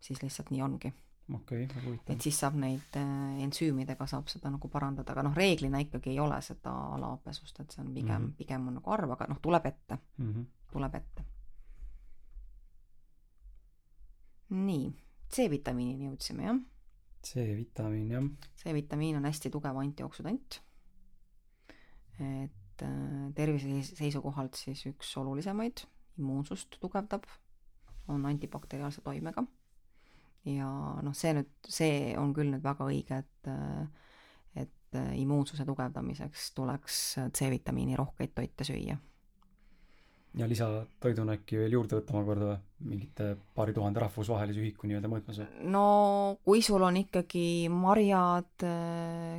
siis 0.00 0.22
lihtsalt 0.22 0.50
nii 0.50 0.62
ongi. 0.62 0.92
okei 1.34 1.64
okay,, 1.64 1.76
väga 1.76 1.86
huvitav 1.88 2.14
et. 2.14 2.22
siis 2.22 2.38
saab 2.40 2.54
neid 2.54 2.96
äh, 2.96 3.42
ensüümidega 3.44 4.06
saab 4.06 4.28
seda 4.28 4.50
nagu 4.50 4.68
parandada, 4.68 5.12
aga 5.12 5.22
noh, 5.22 5.34
reeglina 5.36 5.78
ikkagi 5.78 6.10
ei 6.10 6.20
ole 6.20 6.42
seda 6.42 6.74
alapesust, 6.98 7.60
et 7.60 7.70
see 7.70 7.84
on 7.84 7.94
pigem 7.94 8.20
mm. 8.22 8.26
-hmm. 8.26 8.36
pigem 8.36 8.68
on 8.68 8.74
nagu 8.74 8.90
harv, 8.90 9.10
aga 9.10 9.26
noh, 9.28 9.40
tuleb 9.42 9.66
ette, 9.66 9.98
Mm 10.18 10.32
-hmm. 10.32 10.46
tuleb 10.72 10.94
ette. 10.94 11.24
nii, 14.48 14.94
C-vitamiinini 15.30 16.06
jõudsime 16.06 16.42
jah 16.42 16.58
C-vitamiin 17.26 18.10
jah, 18.10 18.28
C-vitamiin 18.60 19.16
on 19.16 19.24
hästi 19.24 19.50
tugev 19.50 19.76
antioksüdant. 19.76 20.60
et 22.20 22.82
äh, 22.82 23.32
tervise 23.34 23.68
seis- 23.68 23.98
seisukohalt 23.98 24.54
siis 24.54 24.86
üks 24.86 25.10
olulisemaid, 25.20 25.82
immuunsust 26.18 26.78
tugevdab, 26.80 27.26
on 28.08 28.26
antibakteriaalse 28.26 29.02
toimega. 29.04 29.44
ja 30.46 30.68
noh, 31.02 31.14
see 31.16 31.32
nüüd, 31.34 31.50
see 31.66 32.14
on 32.18 32.32
küll 32.34 32.52
nüüd 32.52 32.62
väga 32.64 32.86
õige, 32.86 33.22
et 33.24 33.50
et 34.56 34.98
immuunsuse 35.18 35.66
tugevdamiseks 35.66 36.52
tuleks 36.54 37.00
C-vitamiini 37.34 37.96
rohkeid 37.98 38.32
toite 38.34 38.64
süüa. 38.64 38.96
ja 40.36 40.48
lisatoiduna 40.48 41.34
äkki 41.38 41.58
veel 41.58 41.72
juurde 41.72 41.98
võtta 41.98 42.14
omakorda 42.14 42.48
või? 42.52 42.62
mingite 42.92 43.28
paari 43.56 43.72
tuhande 43.74 44.00
rahvusvahelise 44.04 44.60
ühiku 44.60 44.86
nii-öelda 44.86 45.10
mõõtmes 45.10 45.42
või? 45.42 45.70
no 45.74 45.84
kui 46.44 46.62
sul 46.62 46.86
on 46.86 47.02
ikkagi 47.02 47.66
marjad, 47.72 48.54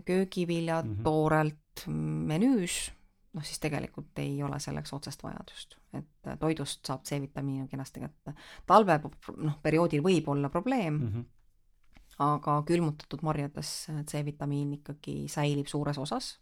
köögiviljad 0.06 0.86
mm. 0.86 0.94
-hmm. 0.94 1.04
toorelt 1.08 1.88
menüüs, 1.88 2.92
noh 3.38 3.46
siis 3.46 3.62
tegelikult 3.62 4.18
ei 4.22 4.42
ole 4.44 4.60
selleks 4.62 4.94
otsest 4.98 5.24
vajadust, 5.24 5.78
et 5.94 6.30
äh, 6.30 6.38
toidust 6.42 6.86
saab 6.88 7.06
C-vitamiini 7.08 7.68
kenasti 7.72 8.02
kätte. 8.04 8.34
talve 8.70 9.00
noh, 9.38 9.60
perioodil 9.64 10.04
võib 10.06 10.30
olla 10.34 10.50
probleem 10.54 10.94
mm, 10.98 11.06
mm. 11.06 11.14
-hmm. 11.14 12.26
aga 12.26 12.58
külmutatud 12.68 13.24
marjades 13.28 13.72
C-vitamiin 14.10 14.74
ikkagi 14.80 15.18
säilib 15.32 15.70
suures 15.70 15.98
osas. 15.98 16.38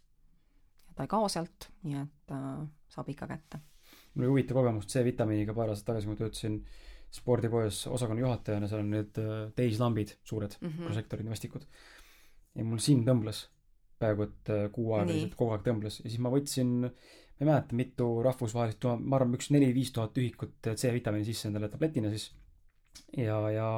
ta 0.94 1.04
ei 1.04 1.12
kao 1.12 1.28
sealt, 1.28 1.70
nii 1.84 2.00
et 2.02 2.32
äh, 2.32 2.66
saab 2.88 3.08
ikka 3.12 3.26
kätte. 3.26 3.60
mul 4.14 4.24
oli 4.24 4.32
huvitav 4.34 4.62
kogemus 4.62 4.86
C-vitamiiniga 4.86 5.54
paar 5.54 5.74
aastat 5.74 5.92
tagasi, 5.92 6.06
kui 6.06 6.16
töötasin 6.16 6.62
spordipoes 7.12 7.86
osakonna 7.86 8.20
juhatajana, 8.20 8.68
seal 8.68 8.80
on 8.80 8.90
need 8.90 9.20
äh, 9.20 9.52
teislambid, 9.54 10.16
suured 10.24 10.56
mm. 10.60 10.68
-hmm. 10.68 10.84
prožektorid, 10.84 11.28
mastikud. 11.28 11.66
ja 12.54 12.64
mul 12.64 12.78
silm 12.78 13.04
tõmbles 13.04 13.46
peaaegu 14.00 14.26
et 14.26 14.50
äh, 14.52 14.64
kuu 14.72 14.94
aega 14.96 15.10
lihtsalt 15.10 15.36
kogu 15.38 15.54
aeg 15.54 15.64
tõmbles 15.66 16.00
ja 16.02 16.08
siis 16.08 16.20
ma 16.22 16.32
võtsin, 16.32 16.72
ma 16.86 17.40
ei 17.40 17.48
mäleta, 17.48 17.78
mitu 17.78 18.08
rahvusvahelist 18.24 18.88
ma 19.02 19.18
arvan, 19.18 19.36
üks 19.38 19.50
neli-viis 19.54 19.92
tuhat 19.96 20.18
ühikut 20.20 20.70
C-vitamiini 20.72 21.28
sisse 21.28 21.48
endale 21.50 21.70
tabletina 21.72 22.12
siis. 22.12 22.30
ja, 23.16 23.38
ja 23.52 23.68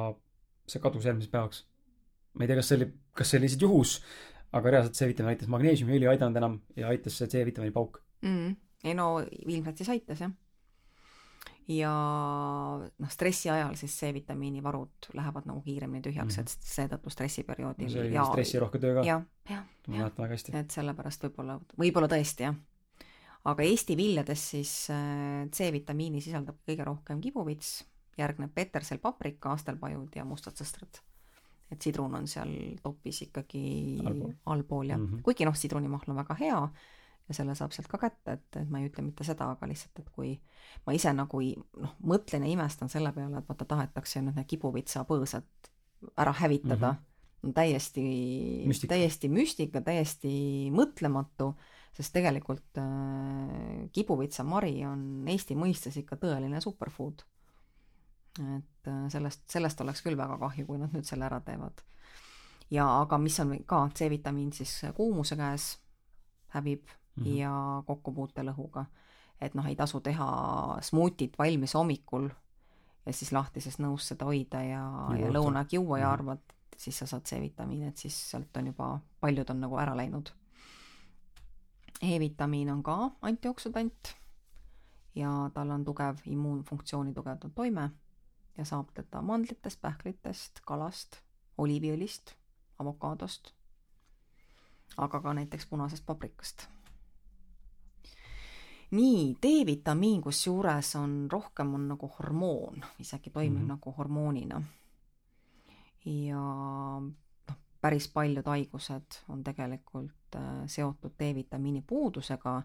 see 0.69 0.83
kadus 0.83 1.07
järgmiseks 1.07 1.33
päevaks. 1.33 1.63
ma 2.33 2.45
ei 2.45 2.51
tea, 2.51 2.59
kas 2.59 2.71
see 2.71 2.79
oli, 2.79 2.89
kas 3.15 3.31
see 3.31 3.39
oli 3.39 3.47
lihtsalt 3.47 3.65
juhus, 3.67 3.95
aga 4.55 4.75
reaalselt 4.75 4.99
C-vitamiin 4.99 5.35
aitas, 5.35 5.51
magneesiumiõli 5.55 6.07
ei 6.07 6.13
aidanud 6.13 6.41
enam 6.41 6.59
ja 6.79 6.91
aitas 6.93 7.17
see 7.19 7.31
C-vitamiini 7.31 7.75
pauk. 7.75 8.01
mm.. 8.25 8.55
ei 8.83 8.95
no 8.97 9.11
ilmselt 9.23 9.81
siis 9.81 9.91
aitas 9.95 10.25
jah. 10.25 10.35
Ja 11.69 11.91
noh, 12.81 13.11
stressi 13.13 13.49
ajal 13.49 13.75
siis 13.77 13.93
C-vitamiini 13.99 14.63
varud 14.63 15.09
lähevad 15.13 15.45
nagu 15.49 15.61
kiiremini 15.61 16.01
tühjaks 16.01 16.37
mm, 16.37 16.43
-hmm. 16.43 16.61
et 16.61 16.71
seetõttu 16.73 17.13
stressiperioodil 17.13 17.91
see 17.91 18.01
oli 18.01 18.15
ja 18.15 18.25
stressirohke 18.25 18.81
töö 18.81 18.95
ka, 18.97 19.03
jah, 19.05 19.21
jah, 19.49 19.67
ma 19.87 19.97
mäletan 19.97 20.23
väga 20.23 20.37
hästi. 20.37 20.55
et 20.57 20.71
sellepärast 20.73 21.27
võib-olla, 21.27 21.59
võib-olla 21.77 22.09
tõesti 22.09 22.47
jah. 22.47 22.55
aga 23.51 23.63
Eesti 23.63 23.97
viljades 23.97 24.49
siis 24.55 24.73
äh, 24.89 25.45
C-vitamiini 25.53 26.21
sisaldab 26.21 26.57
kõige 26.65 26.89
rohkem 26.89 27.21
kibuvits, 27.21 27.85
järgneb 28.17 28.53
petersel, 28.53 28.97
paprika, 28.97 29.53
astelpajud 29.53 30.15
ja 30.15 30.25
mustad 30.25 30.57
sõstrad. 30.57 31.03
et 31.71 31.81
sidrun 31.81 32.15
on 32.15 32.27
seal 32.27 32.79
topis 32.81 33.21
ikkagi 33.21 33.99
Allpool. 34.05 34.33
allpool 34.45 34.89
jah 34.89 34.97
mm. 34.97 35.05
-hmm. 35.05 35.21
kuigi 35.21 35.45
noh, 35.45 35.55
sidrunimahl 35.55 36.09
on 36.09 36.23
väga 36.23 36.35
hea 36.39 36.69
ja 37.29 37.35
selle 37.37 37.55
saab 37.55 37.73
sealt 37.75 37.87
ka 37.91 37.99
kätte, 38.01 38.37
et, 38.39 38.47
et 38.57 38.69
ma 38.69 38.81
ei 38.81 38.89
ütle 38.89 39.03
mitte 39.05 39.25
seda, 39.27 39.51
aga 39.53 39.69
lihtsalt, 39.69 40.01
et 40.01 40.09
kui 40.15 40.33
ma 40.87 40.95
ise 40.97 41.11
nagu 41.13 41.41
noh, 41.83 41.95
mõtlen 42.09 42.45
ja 42.45 42.53
imestan 42.55 42.89
selle 42.91 43.11
peale, 43.15 43.41
et 43.41 43.49
vaata 43.49 43.67
tahetakse 43.69 44.23
nüüd 44.25 44.37
need 44.39 44.49
kibuvitsapõõsad 44.49 45.69
ära 46.17 46.33
hävitada 46.33 46.93
mm. 46.93 46.97
-hmm. 46.97 47.47
no 47.47 47.53
täiesti 47.53 48.87
täiesti 48.87 49.29
müstika, 49.29 49.81
täiesti 49.81 50.31
mõtlematu, 50.73 51.53
sest 51.93 52.13
tegelikult 52.13 52.77
äh, 52.81 53.89
kibuvitsamari 53.93 54.85
on 54.85 55.27
Eesti 55.27 55.55
mõistes 55.55 55.99
ikka 55.99 56.15
tõeline 56.15 56.61
superfood. 56.61 57.21
et 58.39 58.87
äh, 58.87 59.05
sellest, 59.09 59.43
sellest 59.49 59.81
oleks 59.81 60.01
küll 60.01 60.17
väga 60.17 60.37
kahju, 60.37 60.65
kui 60.65 60.77
nad 60.77 60.93
nüüd 60.93 61.05
selle 61.05 61.25
ära 61.25 61.39
teevad. 61.39 61.83
ja 62.71 63.01
aga 63.01 63.17
mis 63.17 63.39
on 63.39 63.57
ka 63.65 63.89
C-vitamiin 63.93 64.53
siis 64.53 64.81
kuumuse 64.95 65.35
käes 65.35 65.77
hävib 66.53 66.89
mm. 67.19 67.25
-hmm. 67.25 67.37
ja 67.37 67.83
kokkupuutelõhuga. 67.87 68.85
et 69.41 69.53
noh, 69.55 69.65
ei 69.65 69.75
tasu 69.75 70.01
teha 70.01 70.77
smuutit 70.81 71.37
valmis 71.39 71.73
hommikul 71.73 72.29
ja 73.05 73.13
siis 73.13 73.31
lahtises 73.31 73.79
nõus 73.79 74.07
seda 74.11 74.25
hoida 74.25 74.63
ja, 74.63 74.81
ja 75.15 75.27
õhtul. 75.27 75.33
lõunaga 75.33 75.71
juua 75.71 75.99
ja 75.99 76.07
Mhm. 76.07 76.13
arvad, 76.13 76.39
et 76.73 76.79
siis 76.79 76.99
sa 76.99 77.05
saad 77.05 77.23
C-vitamiini, 77.23 77.87
et 77.87 77.97
siis 77.97 78.31
sealt 78.31 78.57
on 78.57 78.67
juba, 78.67 78.99
paljud 79.19 79.49
on 79.49 79.61
nagu 79.61 79.77
ära 79.77 79.95
läinud. 79.97 80.31
E-vitamiin 82.01 82.69
on 82.71 82.83
ka 82.83 83.11
antioksüdant 83.21 84.15
ja 85.15 85.49
tal 85.53 85.71
on 85.71 85.85
tugev 85.85 86.17
immuunfunktsiooni 86.25 87.13
tugevdav 87.13 87.51
toime 87.55 87.89
ja 88.57 88.65
saab 88.65 88.91
teda 88.93 89.21
mandlitest, 89.21 89.81
pähklitest, 89.81 90.61
kalast, 90.67 91.21
oliiviõlist, 91.57 92.35
avokaadost, 92.79 93.53
aga 94.97 95.21
ka 95.21 95.33
näiteks 95.33 95.65
punasest 95.65 96.05
paprikast. 96.05 96.67
nii, 98.91 99.37
D-vitamiin 99.43 100.21
kusjuures 100.21 100.95
on 100.95 101.27
rohkem 101.31 101.73
on 101.73 101.87
nagu 101.87 102.09
hormoon, 102.19 102.83
isegi 102.99 103.29
toimib 103.29 103.59
mm. 103.59 103.63
-hmm. 103.63 103.67
nagu 103.67 103.93
hormoonina. 103.97 104.61
ja 106.05 106.43
noh, 107.49 107.57
päris 107.81 108.07
paljud 108.07 108.45
haigused 108.45 109.19
on 109.29 109.43
tegelikult 109.43 110.35
äh, 110.35 110.41
seotud 110.65 111.11
D-vitamiini 111.19 111.83
puudusega 111.87 112.61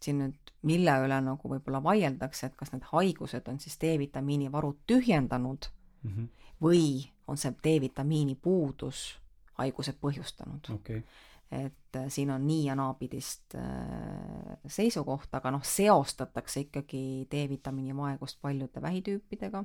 siin 0.00 0.18
nüüd, 0.18 0.52
mille 0.62 0.92
üle 1.04 1.20
nagu 1.20 1.48
võib-olla 1.48 1.82
vaieldakse, 1.82 2.46
et 2.46 2.56
kas 2.56 2.72
need 2.72 2.84
haigused 2.92 3.48
on 3.48 3.60
siis 3.60 3.78
D-vitamiini 3.80 4.52
varud 4.52 4.78
tühjendanud 4.86 5.68
Mhm. 6.02 6.24
või 6.62 7.10
on 7.26 7.36
see 7.36 7.52
D-vitamiini 7.64 8.34
puudus 8.34 9.18
haigused 9.58 9.98
põhjustanud. 10.00 10.70
okei, 10.74 11.02
et 11.50 11.96
äh, 11.98 12.06
siin 12.08 12.30
on 12.30 12.46
nii 12.46 12.64
ja 12.68 12.76
naapidist 12.78 13.56
äh, 13.58 14.56
seisukohta, 14.66 15.40
aga 15.40 15.50
noh, 15.56 15.64
seostatakse 15.66 16.66
ikkagi 16.66 17.02
D-vitamiini 17.30 17.96
vaegust 17.96 18.40
paljude 18.42 18.82
vähitüüpidega, 18.82 19.64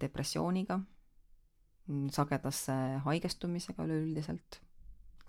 depressiooniga, 0.00 0.76
sagedase 2.12 2.74
haigestumisega 3.06 3.86
üleüldiselt, 3.86 4.58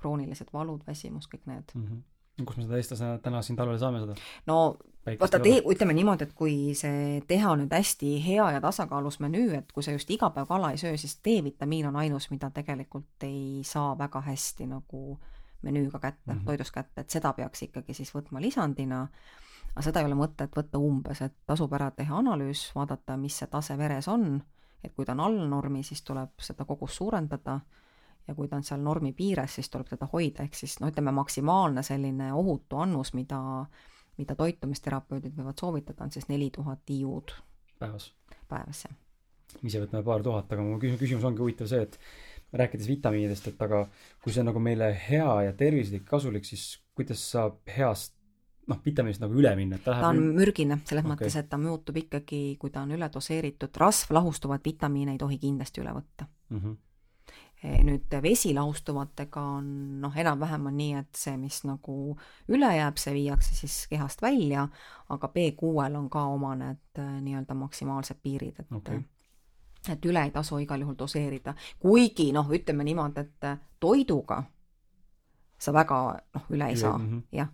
kroonilised 0.01 0.51
valud, 0.51 0.83
väsimus, 0.87 1.29
kõik 1.31 1.47
need. 1.47 1.71
Mhm. 1.77 2.01
kus 2.45 2.57
me 2.57 2.65
seda 2.65 2.79
eestlasena 2.81 3.19
täna 3.23 3.41
siin 3.45 3.55
talvel 3.59 3.79
saame 3.79 4.01
seda? 4.01 4.15
no 4.49 4.57
vaata, 5.05 5.39
tee, 5.39 5.61
ütleme 5.65 5.93
niimoodi, 5.97 6.27
et 6.27 6.33
kui 6.37 6.55
see 6.77 7.21
teha 7.27 7.55
nüüd 7.57 7.73
hästi 7.73 8.13
hea 8.25 8.51
ja 8.55 8.61
tasakaalus 8.61 9.19
menüü, 9.23 9.49
et 9.57 9.71
kui 9.73 9.83
sa 9.83 9.95
just 9.95 10.09
iga 10.13 10.29
päev 10.35 10.49
kala 10.49 10.71
ei 10.71 10.81
söö, 10.81 10.97
siis 10.97 11.17
D-vitamiin 11.25 11.87
on 11.89 11.97
ainus, 12.03 12.29
mida 12.31 12.51
tegelikult 12.53 13.25
ei 13.25 13.61
saa 13.65 13.95
väga 13.97 14.21
hästi 14.27 14.69
nagu 14.69 15.19
menüüga 15.61 15.99
kätte 15.99 16.33
mm, 16.33 16.39
-hmm. 16.39 16.45
toidust 16.45 16.73
kätte, 16.73 17.01
et 17.01 17.09
seda 17.09 17.33
peaks 17.33 17.63
ikkagi 17.63 17.93
siis 17.93 18.13
võtma 18.15 18.41
lisandina, 18.41 19.07
aga 19.71 19.81
seda 19.81 19.99
ei 19.99 20.05
ole 20.05 20.15
mõtet 20.15 20.55
võtta 20.57 20.77
umbes, 20.77 21.21
et 21.21 21.35
tasub 21.45 21.73
ära 21.73 21.91
teha 21.91 22.17
analüüs, 22.17 22.71
vaadata, 22.75 23.17
mis 23.17 23.37
see 23.37 23.47
tase 23.47 23.77
veres 23.77 24.07
on, 24.07 24.41
et 24.83 24.93
kui 24.95 25.05
ta 25.05 25.11
on 25.11 25.19
all 25.19 25.47
normi, 25.47 25.83
siis 25.83 26.01
tuleb 26.01 26.29
seda 26.39 26.65
kogust 26.65 26.97
suurendada. 26.97 27.59
Ja 28.27 28.35
kui 28.35 28.47
ta 28.47 28.55
on 28.55 28.63
seal 28.63 28.81
normi 28.85 29.13
piires, 29.13 29.55
siis 29.55 29.69
tuleb 29.69 29.87
teda 29.89 30.05
hoida, 30.13 30.43
ehk 30.43 30.53
siis 30.53 30.79
no 30.79 30.87
ütleme, 30.87 31.11
maksimaalne 31.11 31.83
selline 31.83 32.33
ohutu 32.33 32.77
annus, 32.77 33.13
mida 33.13 33.65
mida 34.19 34.35
toitumisterapeudid 34.39 35.37
võivad 35.37 35.59
soovitada, 35.61 36.05
on 36.05 36.11
siis 36.13 36.27
neli 36.29 36.49
tuhat 36.53 36.89
IU-d. 36.93 37.37
päevas? 37.79 38.11
päevas, 38.49 38.85
jah. 38.85 38.97
me 39.61 39.71
ise 39.71 39.81
võtame 39.83 40.03
paar 40.07 40.23
tuhat, 40.25 40.51
aga 40.51 40.65
mu 40.65 40.79
küsimus 40.79 41.27
ongi 41.27 41.43
huvitav 41.43 41.69
see, 41.71 41.85
et 41.87 41.99
rääkides 42.53 42.89
vitamiinidest, 42.91 43.51
et 43.53 43.61
aga 43.63 43.85
kui 44.23 44.33
see 44.33 44.43
on 44.43 44.51
nagu 44.51 44.63
meile 44.63 44.91
hea 45.07 45.29
ja 45.47 45.53
tervislik, 45.57 46.03
kasulik, 46.07 46.47
siis 46.47 46.81
kuidas 46.97 47.23
saab 47.31 47.61
heast 47.71 48.15
noh, 48.69 48.79
vitamiinist 48.85 49.23
nagu 49.23 49.35
üle 49.39 49.51
minna, 49.57 49.79
et 49.79 49.85
ta 49.85 49.95
läheb 49.95 50.05
ta 50.05 50.11
on 50.11 50.21
üle... 50.21 50.37
mürgine, 50.41 50.77
selles 50.85 51.05
okay. 51.05 51.15
mõttes, 51.15 51.39
et 51.39 51.49
ta 51.51 51.59
muutub 51.61 51.97
ikkagi, 52.03 52.41
kui 52.61 52.71
ta 52.73 52.83
on 52.85 52.93
üledoseeritud, 52.97 53.73
rasvlahustuvat 53.83 54.63
vitamiine 54.67 55.15
ei 55.15 55.21
tohi 55.21 55.39
kindlasti 55.41 55.83
üle 55.83 55.95
võtta 55.97 56.27
mm. 56.27 56.57
-hmm 56.61 56.79
nüüd 57.61 58.13
vesi 58.21 58.53
lahustuvatega 58.57 59.41
on 59.57 59.65
noh, 60.01 60.15
enam-vähem 60.17 60.65
on 60.71 60.77
nii, 60.77 60.93
et 60.97 61.17
see, 61.17 61.35
mis 61.37 61.59
nagu 61.69 62.15
üle 62.49 62.71
jääb, 62.73 62.97
see 62.97 63.13
viiakse 63.13 63.53
siis 63.53 63.75
kehast 63.91 64.21
välja, 64.21 64.65
aga 65.13 65.29
B6-l 65.29 65.97
on 65.99 66.09
ka 66.09 66.25
oma 66.33 66.55
need 66.57 67.01
eh, 67.01 67.11
nii-öelda 67.21 67.57
maksimaalsed 67.57 68.17
piirid, 68.23 68.63
et 68.63 68.73
okay. 68.73 69.03
et 69.93 70.09
üle 70.09 70.25
ei 70.25 70.33
tasu 70.33 70.57
igal 70.63 70.81
juhul 70.81 70.97
doseerida, 70.97 71.53
kuigi 71.79 72.31
noh, 72.33 72.49
ütleme 72.49 72.87
niimoodi, 72.87 73.27
et 73.27 73.49
eh, 73.51 73.61
toiduga 73.79 74.41
sa 75.61 75.73
väga 75.75 76.01
noh, 76.17 76.49
üle 76.49 76.73
ei 76.73 76.77
saa 76.77 76.97
mm 76.97 77.09
-hmm. 77.09 77.23
jah. 77.37 77.49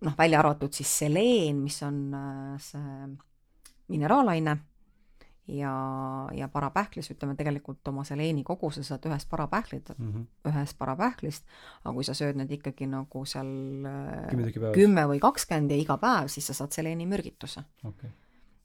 noh, 0.00 0.18
välja 0.18 0.38
arvatud 0.38 0.72
siis 0.72 0.98
seleen, 0.98 1.56
mis 1.56 1.82
on 1.82 2.16
see 2.58 3.08
mineraalaine 3.88 4.58
ja, 5.48 5.72
ja 6.34 6.48
parapähklis, 6.48 7.10
ütleme 7.10 7.36
tegelikult 7.38 7.88
oma 7.88 8.04
seleeni 8.04 8.42
koguse 8.44 8.82
saad 8.86 9.06
ühest 9.06 9.28
parapähklit 9.30 9.92
mm, 9.98 10.12
-hmm. 10.12 10.50
ühest 10.50 10.78
parapähklist, 10.78 11.46
aga 11.84 11.94
kui 11.94 12.04
sa 12.04 12.14
sööd 12.14 12.38
nüüd 12.40 12.52
ikkagi 12.58 12.88
nagu 12.90 13.24
seal 13.24 13.86
äh, 13.86 14.72
kümme 14.74 15.06
või 15.12 15.22
kakskümmend 15.22 15.70
ja 15.70 15.78
iga 15.78 15.98
päev, 16.02 16.28
siis 16.32 16.46
sa 16.46 16.54
saad 16.54 16.74
seleeni 16.74 17.06
mürgituse 17.06 17.62
okay. 17.84 18.10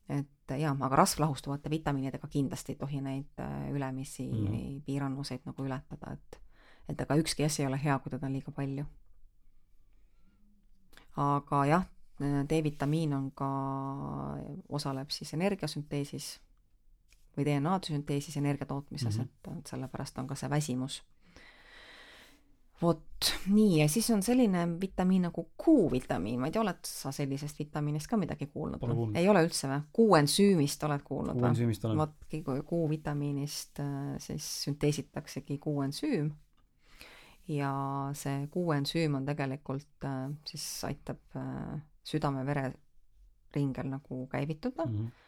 et 0.10 0.58
jah, 0.58 0.78
aga 0.82 0.96
rasvlahustuvate 0.96 1.70
vitamiinidega 1.70 2.28
kindlasti 2.28 2.74
ei 2.74 2.82
tohi 2.82 3.02
neid 3.02 3.40
äh, 3.40 3.72
ülemisi 3.72 4.28
mm 4.28 4.48
-hmm. 4.48 4.82
piirannuseid 4.86 5.46
nagu 5.46 5.66
ületada, 5.66 6.14
et 6.14 6.42
et 6.90 7.02
ega 7.02 7.16
ükski 7.16 7.44
asi 7.46 7.62
ei 7.62 7.68
ole 7.68 7.80
hea, 7.84 8.00
kui 8.00 8.10
teda 8.10 8.26
on 8.26 8.34
liiga 8.34 8.52
palju. 8.52 8.86
aga 11.16 11.66
jah, 11.66 11.86
D-vitamiin 12.22 13.14
on 13.14 13.32
ka, 13.32 13.50
osaleb 14.70 15.10
siis 15.10 15.34
energiasünteesis 15.34 16.42
või 17.38 17.48
DNA 17.48 17.80
sünteesis 17.88 18.38
energia 18.38 18.68
tootmises 18.68 19.18
mm, 19.18 19.24
-hmm. 19.24 19.60
et, 19.60 19.74
sellepärast 19.74 20.20
on 20.20 20.28
ka 20.28 20.36
see 20.36 20.50
väsimus. 20.50 21.02
vot, 22.82 23.32
nii, 23.54 23.80
ja 23.80 23.88
siis 23.90 24.10
on 24.10 24.24
selline 24.24 24.64
vitamiin 24.82 25.28
nagu 25.28 25.44
Q-vitamiin, 25.64 26.40
ma 26.40 26.48
ei 26.48 26.52
tea, 26.52 26.62
oled 26.62 26.80
sa 26.88 27.12
sellisest 27.14 27.60
vitamiinist 27.60 28.10
ka 28.10 28.18
midagi 28.18 28.48
kuulnud? 28.48 28.82
ei 29.16 29.30
ole 29.30 29.44
üldse 29.46 29.68
või? 29.70 29.82
Q-ensüümist 29.98 30.84
oled 30.84 31.04
kuulnud 31.06 31.38
või? 31.38 31.98
Vot, 31.98 32.16
Q-vitamiinist 32.70 33.80
äh, 33.80 34.16
siis 34.18 34.48
sünteesitaksegi 34.64 35.60
Q-ensüüm 35.62 36.32
ja 37.48 37.72
see 38.18 38.48
Q-ensüüm 38.54 39.16
on 39.20 39.26
tegelikult 39.26 40.10
äh, 40.10 40.30
siis 40.46 40.66
aitab 40.90 41.22
äh, 41.38 41.82
südame-vereringel 42.04 43.94
nagu 43.94 44.28
käivituda 44.28 44.86
mm. 44.86 44.98
-hmm 44.98 45.20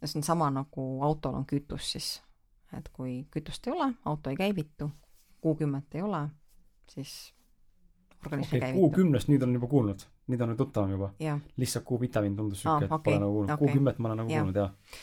ja 0.00 0.08
see 0.08 0.18
on 0.18 0.22
sama 0.22 0.50
nagu 0.50 0.86
autol 1.02 1.34
on 1.34 1.46
kütus 1.46 1.92
siis, 1.92 2.10
et 2.76 2.88
kui 2.92 3.26
kütust 3.30 3.66
ei 3.66 3.72
ole, 3.72 3.92
auto 4.04 4.30
ei 4.30 4.36
käivitu, 4.36 4.90
kuukümmet 5.40 5.94
ei 5.94 6.02
ole, 6.02 6.22
siis 6.90 7.34
organism 8.26 8.48
okay, 8.48 8.56
ei 8.56 8.60
käivitu. 8.60 8.80
kuukümnest 8.80 9.28
nüüd 9.32 9.42
on 9.42 9.54
juba 9.56 9.70
kuulnud, 9.72 10.06
nüüd 10.32 10.46
on 10.46 10.56
tuttavam 10.56 10.90
juba. 10.90 11.12
lihtsalt 11.56 11.84
kuuvitamiin 11.84 12.36
tundus 12.36 12.62
siuke 12.62 12.76
ah,, 12.76 12.88
et 12.88 12.92
okay, 12.92 13.12
pole 13.12 13.20
nagu 13.20 13.32
kuulnud 13.32 13.54
okay., 13.54 13.66
kuukümmet 13.66 13.98
ma 13.98 14.08
olen 14.08 14.22
nagu 14.22 14.32
ja. 14.32 14.42
kuulnud, 14.42 14.60
jah. 14.62 15.00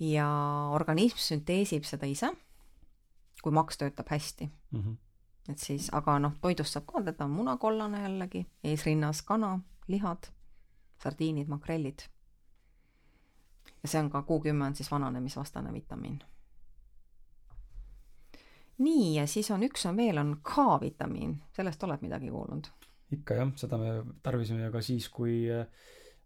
ja 0.00 0.28
organism 0.74 1.22
sünteesib 1.28 1.88
seda 1.88 2.06
ise, 2.06 2.30
kui 3.42 3.52
maks 3.52 3.78
töötab 3.78 4.10
hästi 4.10 4.50
mm. 4.70 4.80
-hmm. 4.80 4.96
et 5.52 5.58
siis, 5.58 5.90
aga 5.92 6.18
noh, 6.18 6.38
toidust 6.40 6.72
saab 6.76 6.86
ka 6.92 7.02
teda 7.10 7.28
munakollane 7.28 8.02
jällegi, 8.02 8.46
eesrinnas 8.64 9.22
kana, 9.22 9.58
lihad, 9.88 10.30
sardiinid, 11.02 11.48
makrellid 11.48 12.08
ja 13.86 13.90
see 13.90 14.00
on 14.02 14.10
ka 14.10 14.24
Q10 14.26 14.62
on 14.66 14.74
siis 14.74 14.90
vananemisvastane 14.90 15.72
vitamiin. 15.72 16.18
nii, 18.78 19.14
ja 19.14 19.26
siis 19.26 19.50
on 19.50 19.62
üks 19.62 19.86
on 19.88 19.96
veel, 19.96 20.18
on 20.18 20.36
K-vitamiin, 20.44 21.38
sellest 21.56 21.82
oled 21.86 22.02
midagi 22.02 22.30
kuulnud? 22.30 22.66
ikka 23.12 23.38
jah, 23.38 23.52
seda 23.56 23.78
me 23.78 23.92
tarvisime 24.22 24.70
ka 24.74 24.82
siis, 24.82 25.08
kui 25.08 25.44
äh, 25.52 25.66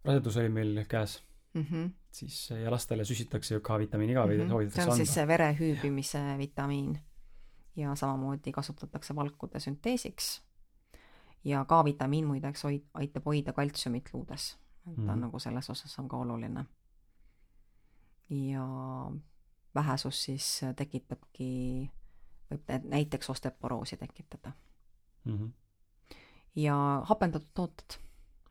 rasedus 0.03 0.37
oli 0.41 0.49
meil 0.49 0.81
käes 0.89 1.21
mm. 1.53 1.65
-hmm. 1.69 1.89
siis 2.11 2.49
ja 2.49 2.71
lastele 2.71 3.05
süstitakse 3.05 3.53
ju 3.55 3.61
K-vitamiini 3.61 4.13
ka 4.13 4.25
või 4.25 4.37
mm 4.37 4.43
-hmm. 4.43 4.49
soovitatakse 4.49 4.81
anda. 4.81 4.95
see 4.95 5.01
on 5.01 5.05
siis 5.05 5.13
see 5.13 5.27
vere 5.27 5.57
hüübimise 5.59 6.37
vitamiin 6.37 6.99
ja 7.75 7.95
samamoodi 7.95 8.51
kasutatakse 8.51 9.15
valkude 9.15 9.59
sünteesiks. 9.59 10.41
ja 11.43 11.65
K-vitamiin 11.65 12.25
muideks 12.25 12.63
hoid-, 12.63 12.89
aitab 12.93 13.25
hoida 13.25 13.53
kaltsiumit 13.53 14.09
luudes, 14.13 14.57
et 14.87 14.95
ta 14.95 15.01
mm 15.01 15.07
-hmm. 15.07 15.11
on 15.11 15.21
nagu 15.21 15.39
selles 15.39 15.69
osas 15.69 15.99
on 15.99 16.09
ka 16.09 16.17
oluline 16.17 16.65
ja 18.31 18.65
vähesus 19.75 20.23
siis 20.23 20.45
tekitabki, 20.75 21.51
võib 22.51 22.71
näiteks 22.91 23.29
osteoporoosi 23.29 23.97
tekitada 23.97 24.51
mm. 25.25 25.37
-hmm. 25.37 25.51
ja 26.55 26.75
hapendatud 27.05 27.51
tooted 27.53 27.97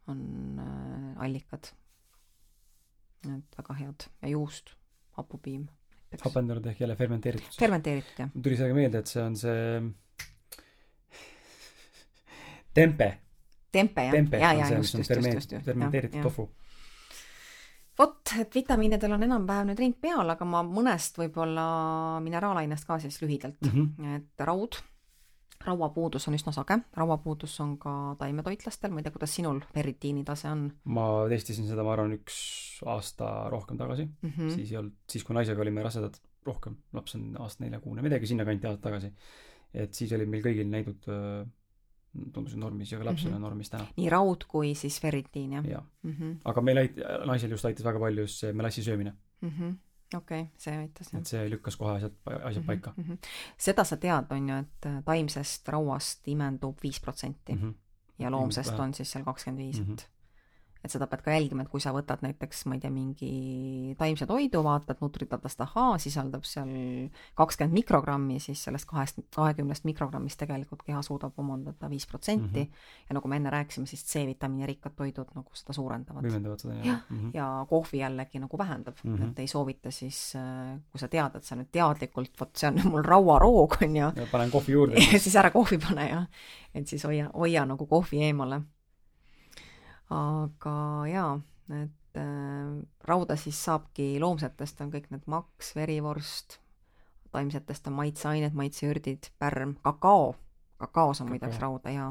on 0.07 0.59
äh, 0.59 1.23
allikad. 1.25 1.73
et 3.25 3.59
väga 3.59 3.75
head 3.75 4.09
ja 4.23 4.29
juust, 4.29 4.71
hapupiim. 5.13 5.67
hapendatud 6.21 6.67
ehk 6.67 6.81
jälle 6.81 6.97
fermenteeritud? 6.97 7.59
fermenteeritud, 7.59 8.15
jah. 8.19 8.31
tuli 8.43 8.57
sellega 8.57 8.75
meelde, 8.75 8.99
et 8.99 9.07
see 9.07 9.25
on 9.25 9.37
see 9.37 9.83
tempe. 12.81 13.19
tempe, 13.73 14.05
jah. 14.05 14.13
tempe 14.13 14.39
ja, 14.39 14.53
ja, 14.53 14.77
just, 14.77 14.95
just, 14.95 15.11
just, 15.11 15.53
just. 15.53 15.65
fermenteeritud 15.65 16.23
tofu 16.23 16.51
vot, 18.01 18.21
et 18.41 18.55
vitamiinidel 18.55 19.17
on 19.17 19.27
enam-vähem 19.27 19.71
nüüd 19.71 19.83
ring 19.83 19.99
peal, 20.01 20.33
aga 20.33 20.47
ma 20.49 20.63
mõnest 20.67 21.19
võib-olla 21.21 21.67
mineraalainest 22.25 22.89
ka 22.89 22.99
siis 23.03 23.21
lühidalt 23.23 23.61
mm, 23.67 23.75
-hmm. 23.75 24.17
et 24.17 24.47
raud, 24.49 24.79
rauapuudus 25.67 26.29
on 26.31 26.39
üsna 26.39 26.55
sage, 26.57 26.79
rauapuudus 26.97 27.59
on 27.65 27.77
ka 27.81 27.95
taimetoitlastel, 28.23 28.93
ma 28.95 29.03
ei 29.03 29.09
tea, 29.09 29.15
kuidas 29.17 29.37
sinul 29.37 29.61
ferritiini 29.75 30.25
tase 30.25 30.49
on? 30.53 30.67
ma 30.97 31.07
testisin 31.33 31.69
seda, 31.69 31.85
ma 31.87 31.95
arvan, 31.97 32.17
üks 32.17 32.41
aasta 32.89 33.51
rohkem 33.53 33.79
tagasi 33.81 34.09
mm, 34.09 34.33
-hmm. 34.33 34.57
siis 34.57 34.73
ei 34.73 34.81
olnud, 34.81 34.99
siis 35.11 35.25
kui 35.25 35.37
naisega 35.37 35.61
olime 35.61 35.85
rasedad 35.85 36.17
rohkem, 36.47 36.77
laps 36.97 37.15
on 37.19 37.31
aasta 37.39 37.65
neljakuune, 37.65 38.03
midagi 38.03 38.27
sinnakanti 38.27 38.67
aastat 38.67 38.87
tagasi. 38.89 39.13
et 39.75 39.95
siis 39.95 40.13
olid 40.13 40.29
meil 40.29 40.43
kõigil 40.43 40.71
näidud 40.73 41.11
tundusid 42.33 42.59
normis 42.59 42.93
ja 42.93 42.99
ka 42.99 43.05
lapsel 43.05 43.29
mm 43.29 43.33
-hmm. 43.33 43.37
on 43.37 43.43
normis 43.43 43.71
täna. 43.71 43.87
nii 43.97 44.09
raud 44.11 44.45
kui 44.49 44.75
siis 44.75 45.01
ferritiin, 45.01 45.53
jah? 45.53 45.67
jah 45.67 45.85
mm 46.03 46.13
-hmm.. 46.13 46.37
aga 46.45 46.61
meil 46.61 46.79
ait-, 46.79 47.27
naisel 47.27 47.51
just 47.51 47.65
aitas 47.65 47.85
väga 47.85 47.99
palju 47.99 48.27
just 48.27 48.41
see 48.41 48.53
melassi 48.53 48.83
söömine 48.83 49.15
mm. 49.41 49.51
-hmm 49.51 49.75
okei 50.17 50.41
okay,, 50.41 50.53
see 50.59 50.77
aitas 50.77 51.13
jah. 51.13 51.21
et 51.21 51.27
see 51.27 51.51
lükkas 51.51 51.77
kohe 51.77 51.93
asjad, 51.97 52.13
asjad 52.27 52.43
mm 52.43 52.63
-hmm, 52.63 52.67
paika 52.67 52.95
mm. 52.97 53.05
-hmm. 53.05 53.19
seda 53.59 53.85
sa 53.85 53.97
tead, 53.97 54.27
on 54.31 54.49
ju, 54.49 54.57
et 54.57 54.87
äh, 54.87 55.03
taimsest 55.05 55.69
rauast 55.69 56.29
imendub 56.29 56.79
viis 56.83 57.01
protsenti 57.01 57.55
mhm. 57.55 57.71
ja 58.19 58.31
loomsest 58.31 58.79
on 58.79 58.95
siis 58.95 59.11
seal 59.11 59.25
kakskümmend 59.25 59.63
viis, 59.65 59.81
mhm. 59.81 59.93
et 59.93 60.11
et 60.85 60.93
seda 60.93 61.07
pead 61.11 61.23
ka 61.25 61.35
jälgima, 61.35 61.65
et 61.65 61.71
kui 61.73 61.83
sa 61.83 61.93
võtad 61.93 62.23
näiteks, 62.25 62.63
ma 62.71 62.77
ei 62.77 62.81
tea, 62.81 62.91
mingi 62.93 63.95
taimse 64.01 64.27
toidu, 64.29 64.63
vaatad 64.65 65.03
Nutridatast, 65.05 65.61
ahaa, 65.67 65.99
sisaldab 66.01 66.47
seal 66.49 66.71
kakskümmend 67.37 67.77
mikrogrammi, 67.77 68.39
siis 68.41 68.63
sellest 68.65 68.89
kahest, 68.89 69.21
kahekümnest 69.37 69.85
mikrogrammist 69.89 70.41
tegelikult 70.41 70.85
keha 70.87 71.03
suudab 71.05 71.37
omandada 71.41 71.91
viis 71.93 72.07
protsenti. 72.09 72.65
Mhm. 72.65 72.89
ja 73.09 73.19
nagu 73.19 73.29
me 73.29 73.37
enne 73.37 73.51
rääkisime, 73.53 73.87
siis 73.87 74.05
C-vitamiini 74.09 74.67
rikkad 74.71 74.97
toidud 74.97 75.35
nagu 75.37 75.55
seda 75.55 75.77
suurendavad. 75.77 76.25
võimendavad 76.25 76.65
seda, 76.65 76.75
jah. 76.85 77.05
Mm 77.11 77.19
-hmm. 77.19 77.31
ja 77.35 77.67
kohvi 77.69 77.99
jällegi 77.99 78.39
nagu 78.41 78.59
vähendab 78.59 78.97
mm, 79.05 79.17
-hmm. 79.17 79.31
et 79.31 79.39
ei 79.39 79.47
soovita 79.47 79.91
siis, 79.91 80.33
kui 80.91 80.99
sa 80.99 81.09
tead, 81.09 81.37
et 81.37 81.45
sa 81.45 81.57
nüüd 81.57 81.71
teadlikult, 81.73 82.41
vot 82.41 82.57
see 82.57 82.69
on 82.69 82.81
mul 82.93 83.03
rauaroog, 83.03 83.77
on 83.83 83.97
ju. 83.97 84.13
panen 84.33 84.51
kohvi 84.51 84.73
juurde 84.73 85.01
siis 85.25 85.37
ära 85.37 85.51
kohvi 85.51 85.79
pane, 85.79 86.09
jah. 86.09 86.27
et 86.75 86.89
siis 86.89 87.05
hoia, 87.05 87.31
hoia 87.35 87.67
nagu 87.67 87.87
kohvi 87.87 88.23
eemale 88.25 88.63
aga 90.11 90.77
jaa, 91.11 91.35
et 91.83 92.19
äh, 92.19 92.73
rauda 93.07 93.37
siis 93.39 93.59
saabki, 93.65 94.13
loomsetest 94.23 94.83
on 94.85 94.91
kõik 94.93 95.11
need 95.15 95.27
maks, 95.31 95.75
verivorst, 95.79 96.59
taimsetest 97.31 97.87
on 97.87 97.99
maitseained, 98.01 98.57
maitseürdid, 98.59 99.31
pärm, 99.39 99.77
kakao, 99.85 100.35
kakaos 100.83 101.23
on 101.23 101.31
muideks 101.31 101.61
rauda 101.63 101.95
ja 101.95 102.11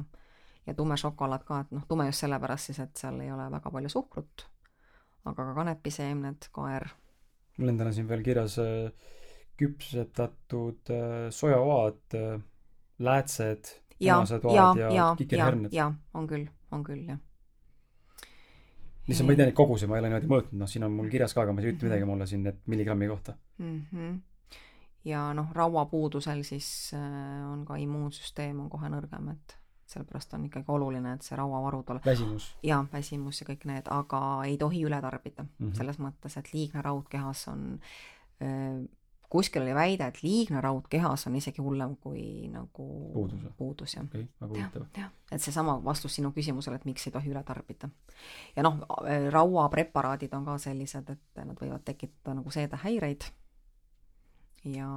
ja 0.68 0.74
tume 0.78 0.96
šokolaad 1.00 1.44
ka, 1.48 1.64
et 1.64 1.72
noh, 1.74 1.84
tume 1.90 2.06
just 2.08 2.24
sellepärast 2.24 2.70
siis, 2.70 2.80
et 2.84 3.00
seal 3.00 3.20
ei 3.24 3.32
ole 3.34 3.48
väga 3.52 3.72
palju 3.74 3.90
suhkrut, 3.90 4.46
aga 5.26 5.46
ka 5.48 5.54
kanepiseemned, 5.58 6.52
kaer. 6.56 6.90
mul 7.58 7.74
on 7.74 7.94
siin 7.94 8.08
veel 8.08 8.24
kirjas 8.24 8.60
äh, 8.64 8.92
küpsetatud 9.60 10.94
äh, 10.94 11.16
sojaoad 11.36 12.16
äh,, 12.16 12.38
läätsed, 13.00 13.74
punased 13.98 14.46
oad 14.46 14.78
ja, 14.80 14.92
ja 14.94 15.10
kikerherned. 15.18 15.74
jaa, 15.74 15.90
on 16.14 16.28
küll, 16.28 16.48
on 16.72 16.86
küll, 16.86 17.08
jah 17.10 17.20
lihtsalt 19.10 19.28
ma 19.28 19.36
ei 19.36 19.40
tea 19.40 19.50
neid 19.50 19.58
koguseid, 19.58 19.90
ma 19.90 19.98
ei 19.98 20.04
ole 20.04 20.12
niimoodi 20.12 20.32
mõõtnud, 20.34 20.60
noh, 20.62 20.72
siin 20.72 20.86
on 20.88 20.96
mul 20.96 21.10
kirjas 21.12 21.36
ka, 21.36 21.46
aga 21.46 21.56
ma 21.56 21.64
ei 21.64 21.72
ütle 21.74 21.90
midagi 21.90 22.10
mulle 22.10 22.28
siin, 22.30 22.46
et 22.52 22.60
milligrammi 22.72 23.08
kohta 23.12 23.36
mm. 23.58 23.80
-hmm. 23.94 24.20
ja 25.10 25.30
noh, 25.38 25.50
rauapuudusel 25.56 26.44
siis 26.48 26.70
äh, 26.98 27.52
on 27.52 27.66
ka 27.66 27.80
immuunsüsteem 27.82 28.60
on 28.60 28.70
kohe 28.70 28.92
nõrgem, 28.94 29.32
et 29.34 29.58
sellepärast 29.90 30.34
on 30.38 30.46
ikkagi 30.46 30.70
oluline, 30.70 31.16
et 31.18 31.26
see 31.26 31.38
rauavaru 31.38 31.82
tuleb. 31.84 32.06
väsimus. 32.06 32.52
jaa, 32.64 32.86
väsimus 32.94 33.42
ja 33.42 33.50
kõik 33.50 33.66
need, 33.66 33.90
aga 33.90 34.22
ei 34.46 34.58
tohi 34.58 34.86
üle 34.86 35.02
tarbida 35.02 35.44
mm. 35.44 35.52
-hmm. 35.60 35.76
selles 35.78 36.00
mõttes, 36.00 36.38
et 36.38 36.54
liigne 36.54 36.82
raud 36.86 37.10
kehas 37.10 37.48
on 37.48 37.80
äh, 38.42 38.86
kuskil 39.30 39.62
oli 39.62 39.76
väide, 39.78 40.08
et 40.10 40.22
liigne 40.24 40.62
raud 40.62 40.88
kehas 40.90 41.28
on 41.30 41.36
isegi 41.38 41.62
hullem 41.62 41.96
kui 42.02 42.50
nagu 42.50 42.86
puudus, 43.14 43.44
puudus 43.58 43.94
jah. 43.96 44.08
okay,, 44.42 44.64
jah, 44.98 45.12
et 45.32 45.44
seesama 45.44 45.78
vastus 45.86 46.18
sinu 46.18 46.32
küsimusele, 46.36 46.80
et 46.80 46.88
miks 46.90 47.06
ei 47.08 47.14
tohi 47.14 47.30
üle 47.30 47.44
tarbida. 47.46 47.92
ja 48.56 48.66
noh, 48.66 48.82
rauapreparaadid 49.36 50.34
on 50.34 50.48
ka 50.50 50.58
sellised, 50.62 51.14
et 51.14 51.44
nad 51.44 51.62
võivad 51.62 51.86
tekitada 51.86 52.40
nagu 52.40 52.54
seedehäireid 52.54 53.30
ja 54.74 54.90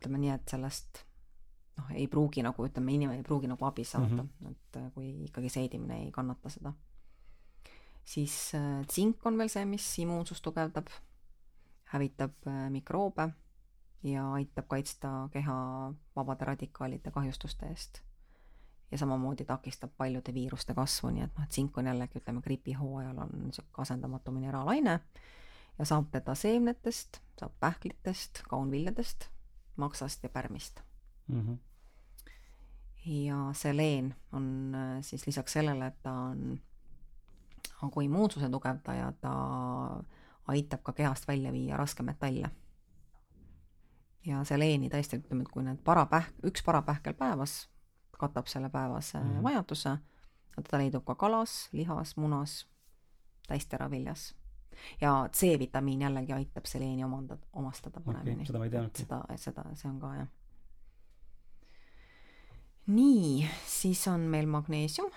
ütleme 0.00 0.22
nii, 0.24 0.32
et 0.34 0.56
sellest 0.56 1.04
noh, 1.78 1.92
ei 1.92 2.08
pruugi 2.10 2.44
nagu 2.44 2.64
ütleme, 2.66 2.96
inimene 2.96 3.20
ei 3.20 3.28
pruugi 3.28 3.50
nagu 3.50 3.68
abi 3.68 3.84
saada 3.84 4.22
mm, 4.22 4.28
-hmm. 4.40 4.56
et 4.56 4.94
kui 4.94 5.12
ikkagi 5.28 5.52
seedimine 5.52 6.02
ei 6.06 6.10
kannata 6.10 6.48
seda. 6.48 6.72
siis 8.04 8.54
äh, 8.54 8.86
tsink 8.86 9.26
on 9.26 9.38
veel 9.38 9.48
see, 9.48 9.64
mis 9.64 9.98
immuunsust 9.98 10.42
tugevdab 10.42 10.88
hävitab 11.92 12.46
äh, 12.46 12.70
mikroobe 12.70 13.28
ja 14.02 14.32
aitab 14.32 14.66
kaitsta 14.68 15.28
keha 15.32 15.56
vabade 16.16 16.44
radikaalide 16.44 17.10
kahjustuste 17.10 17.66
eest. 17.66 18.00
ja 18.90 18.98
samamoodi 18.98 19.44
takistab 19.44 19.90
paljude 19.96 20.34
viiruste 20.34 20.74
kasvu, 20.74 21.10
nii 21.10 21.22
et 21.24 21.38
noh, 21.38 21.46
tsink 21.48 21.78
on 21.78 21.86
jällegi, 21.86 22.20
ütleme, 22.20 22.42
gripihooajal 22.44 23.18
on 23.24 23.30
niisugune 23.46 23.84
asendamatu 23.86 24.32
mineraalaine 24.36 24.98
ja 25.78 25.84
saab 25.88 26.10
teda 26.12 26.34
seemnetest, 26.36 27.20
saab 27.40 27.54
pähklitest, 27.60 28.42
kaunviljadest, 28.48 29.28
maksast 29.76 30.22
ja 30.22 30.28
pärmist 30.28 30.82
mm. 31.26 31.40
-hmm. 31.40 31.56
ja 33.10 33.48
seleen 33.52 34.14
on 34.32 34.74
äh, 34.74 34.98
siis 35.00 35.26
lisaks 35.26 35.52
sellele, 35.52 35.86
et 35.86 36.02
ta 36.02 36.12
on 36.12 36.60
nagu 37.82 38.00
immuunsuse 38.00 38.48
tugevdaja, 38.48 39.12
ta 39.20 39.32
aitab 40.48 40.82
ka 40.82 40.92
kehast 40.92 41.28
välja 41.28 41.52
viia 41.52 41.76
raskemetallе. 41.76 42.50
ja 44.26 44.44
seleeni 44.44 44.88
tõesti, 44.88 45.18
ütleme, 45.18 45.42
et 45.42 45.48
kui 45.48 45.64
need 45.66 45.80
parapähk, 45.84 46.34
üks 46.46 46.62
parapähkel 46.62 47.14
päevas 47.14 47.68
katab 48.22 48.46
selle 48.46 48.68
päevase 48.68 49.18
mm 49.18 49.30
-hmm. 49.30 49.42
vajaduse, 49.42 49.96
teda 50.56 50.78
leidub 50.78 51.04
ka 51.04 51.14
kalas, 51.14 51.68
lihas, 51.72 52.16
munas, 52.16 52.68
täisteraviljas. 53.46 54.34
ja 55.00 55.28
C-vitamiin 55.32 56.00
jällegi 56.00 56.32
aitab 56.32 56.64
seleeni 56.64 57.04
omandada, 57.04 57.46
omastada 57.52 58.00
paremini 58.00 58.34
okay,. 58.34 58.46
seda 58.46 58.58
ma 58.58 58.64
ei 58.64 58.70
teadnudki. 58.70 59.02
seda, 59.02 59.24
seda, 59.36 59.64
see 59.74 59.90
on 59.90 60.00
ka 60.00 60.14
jah. 60.14 60.28
nii, 62.86 63.48
siis 63.66 64.08
on 64.08 64.20
meil 64.20 64.46
magneesium. 64.46 65.10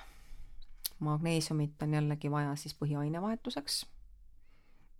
magneesiumit 0.99 1.83
on 1.83 1.93
jällegi 1.93 2.31
vaja 2.31 2.55
siis 2.55 2.75
põhiainevahetuseks 2.81 3.85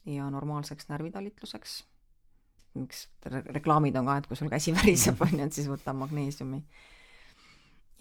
ja 0.06 0.30
normaalseks 0.30 0.90
närvitalitluseks. 0.90 1.84
miks 2.76 3.06
re 3.26 3.40
reklaamid 3.56 3.96
on 3.96 4.06
ka, 4.06 4.18
et 4.18 4.28
kui 4.28 4.38
sul 4.38 4.50
käsi 4.52 4.74
väriseb, 4.76 5.22
on 5.24 5.38
ju, 5.40 5.46
et 5.46 5.54
siis 5.54 5.70
võta 5.72 5.94
magneesiumi. 5.96 6.64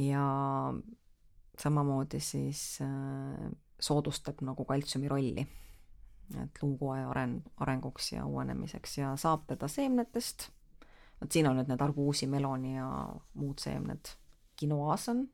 ja 0.03 0.25
samamoodi 1.59 2.21
siis 2.21 2.81
äh, 2.83 3.53
soodustab 3.81 4.43
nagu 4.43 4.65
kaltsiumi 4.65 5.09
rolli, 5.09 5.47
et 6.43 6.63
luukoe 6.63 7.05
areng, 7.05 7.41
arenguks 7.61 8.13
ja 8.13 8.27
uuenemiseks 8.27 8.99
ja 8.99 9.15
saab 9.17 9.47
teda 9.47 9.69
seemnetest. 9.69 10.51
vot 11.21 11.33
siin 11.33 11.47
on 11.47 11.57
nüüd 11.57 11.71
need 11.71 11.81
arbuusi, 11.81 12.27
meloni 12.27 12.77
ja 12.77 12.89
muud 13.35 13.63
seemned. 13.63 14.17
kinoas 14.57 15.09
on 15.09 15.29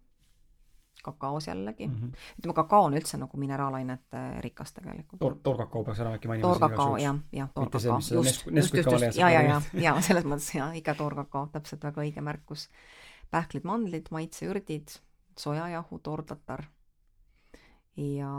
kakaos 1.02 1.46
jällegi 1.46 1.86
mm. 1.86 1.94
-hmm. 1.94 2.12
ütleme, 2.38 2.54
kakao 2.54 2.84
on 2.84 2.94
üldse 2.94 3.18
nagu 3.18 3.36
mineraalainete 3.36 4.40
rikas 4.40 4.72
tegelikult 4.72 5.20
Tor. 5.20 5.36
toorkakao 5.42 5.84
peaks 5.84 6.00
ära 6.00 6.14
äkki 6.14 6.28
mainima. 6.28 6.48
toorkakao, 6.48 6.96
jah, 6.96 7.18
jah, 7.32 7.50
toorkakao. 7.54 7.96
just, 7.96 8.10
just, 8.10 8.46
just, 8.46 8.74
just, 8.74 9.18
ja, 9.18 9.30
ja, 9.30 9.42
ja, 9.42 9.62
ja 9.72 10.00
selles 10.00 10.24
mõttes 10.24 10.54
ja 10.54 10.72
ikka 10.72 10.94
toorkakao, 10.94 11.46
täpselt 11.52 11.84
väga 11.84 12.02
õige 12.02 12.20
märkus. 12.20 12.68
pähklid, 13.30 13.64
mandlid, 13.64 14.06
maitseürdid, 14.10 14.88
sojajahu, 15.38 15.98
toortatar 15.98 16.64
ja 17.96 18.30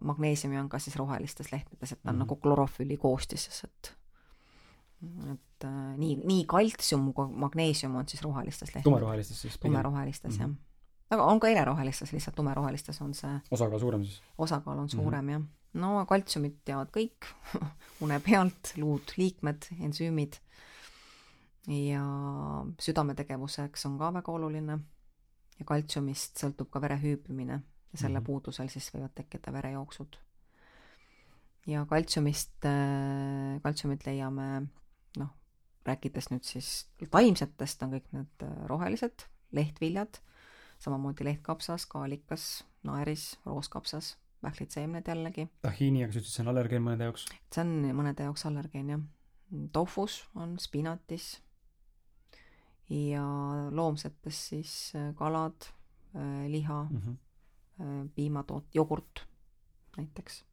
magneesiumi 0.00 0.58
on 0.58 0.68
ka 0.68 0.78
siis 0.78 0.96
rohelistes 0.96 1.52
lehtedes, 1.52 1.92
et 1.92 2.02
ta 2.02 2.10
on 2.10 2.14
mm 2.14 2.16
-hmm. 2.16 2.24
nagu 2.24 2.36
klorofülli 2.36 2.96
koostises, 2.96 3.64
et 3.64 3.96
et 5.32 5.64
äh, 5.64 5.96
nii, 5.96 6.16
nii 6.24 6.44
kaltsium 6.44 7.12
kui 7.14 7.28
magneesium 7.28 7.96
on 7.96 8.08
siis 8.08 8.22
rohelistes 8.22 8.68
lehtedes. 8.68 8.82
tumerohelistes 8.82 9.42
siis? 9.42 9.58
tumerohelistes 9.58 10.38
mm, 10.38 10.44
-hmm. 10.44 10.48
jah 10.48 10.67
aga 11.10 11.24
on 11.24 11.40
ka 11.40 11.48
helerohelistes, 11.52 12.12
lihtsalt 12.12 12.36
tumerohelistes 12.36 13.00
on 13.04 13.14
see 13.16 13.38
osakaal 13.50 13.80
suurem 13.80 14.04
siis? 14.04 14.20
osakaal 14.38 14.78
on 14.78 14.88
suurem 14.88 15.24
mm 15.24 15.30
-hmm. 15.30 15.46
jah. 15.46 15.80
no 15.82 16.06
kaltsiumit 16.06 16.60
teavad 16.64 16.92
kõik 16.92 17.30
une 18.04 18.20
pealt, 18.20 18.74
luud, 18.76 19.14
liikmed, 19.16 19.70
ensüümid 19.80 20.38
ja 21.68 22.04
südametegevuseks 22.80 23.86
on 23.86 23.98
ka 23.98 24.12
väga 24.14 24.32
oluline 24.32 24.78
ja 25.58 25.66
kaltsiumist 25.66 26.40
sõltub 26.40 26.70
ka 26.70 26.80
vere 26.80 26.96
hüübimine 27.02 27.52
ja 27.92 27.98
selle 27.98 28.18
mm 28.18 28.22
-hmm. 28.22 28.26
puudusel 28.26 28.68
siis 28.68 28.94
võivad 28.94 29.14
tekkida 29.14 29.52
verejooksud. 29.52 30.16
ja 31.66 31.86
kaltsiumist, 31.86 32.64
äh, 32.64 33.60
kaltsiumit 33.62 34.06
leiame 34.06 34.66
noh, 35.18 35.28
rääkides 35.84 36.30
nüüd 36.30 36.44
siis 36.44 36.88
taimsetest, 37.10 37.82
on 37.82 37.92
kõik 37.92 38.08
need 38.12 38.42
äh, 38.42 38.66
rohelised 38.66 39.26
lehtviljad 39.52 40.20
samamoodi 40.78 41.24
lehtkapsas, 41.24 41.86
kaalikas, 41.86 42.64
naeris, 42.86 43.38
rooskapsas, 43.46 44.16
pähklitseemned 44.40 45.08
jällegi. 45.08 45.48
tahiini, 45.62 46.04
aga 46.04 46.12
sa 46.12 46.20
ütlesid, 46.20 46.36
see 46.36 46.44
on 46.44 46.52
allergeen 46.54 46.84
mõnede 46.84 47.08
jaoks? 47.08 47.26
see 47.54 47.64
on 47.64 47.72
mõnede 47.98 48.28
jaoks 48.28 48.46
allergeen, 48.46 48.92
jah. 48.94 49.06
tofus 49.72 50.20
on 50.38 50.56
spinatis 50.62 51.30
ja 52.88 53.24
loomsetes 53.70 54.42
siis 54.52 54.74
äh, 54.96 55.10
kalad, 55.14 55.70
äh, 56.16 56.46
liha 56.48 56.82
mm, 56.90 57.00
-hmm. 57.00 58.08
piimatoot, 58.14 58.74
jogurt 58.74 59.26
näiteks. 59.96 60.44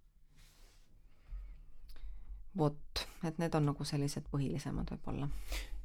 vot, 2.57 3.07
et 3.23 3.37
need 3.37 3.53
on 3.53 3.65
nagu 3.65 3.83
sellised 3.83 4.27
põhilisemad 4.31 4.91
võib-olla 4.91 5.27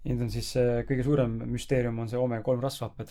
Need 0.01 0.23
on 0.25 0.31
siis 0.33 0.49
kõige 0.89 1.05
suurem 1.05 1.35
müsteerium 1.53 1.99
on 2.01 2.09
see 2.09 2.17
omega-3 2.21 2.63
rasvhapped. 2.65 3.11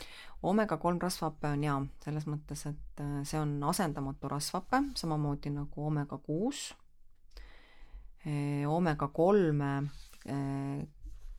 omega-3 0.49 1.01
rasvhape 1.03 1.51
on 1.53 1.63
jaa, 1.63 1.79
selles 2.01 2.25
mõttes, 2.25 2.63
et 2.65 3.03
äh, 3.03 3.19
see 3.29 3.37
on 3.37 3.51
asendamatu 3.69 4.31
rasvhape, 4.31 4.81
samamoodi 4.97 5.51
nagu 5.53 5.85
omega-6. 5.85 6.63
Äh, 8.25 8.65
omega-3 8.65 9.67
äh, 9.69 10.87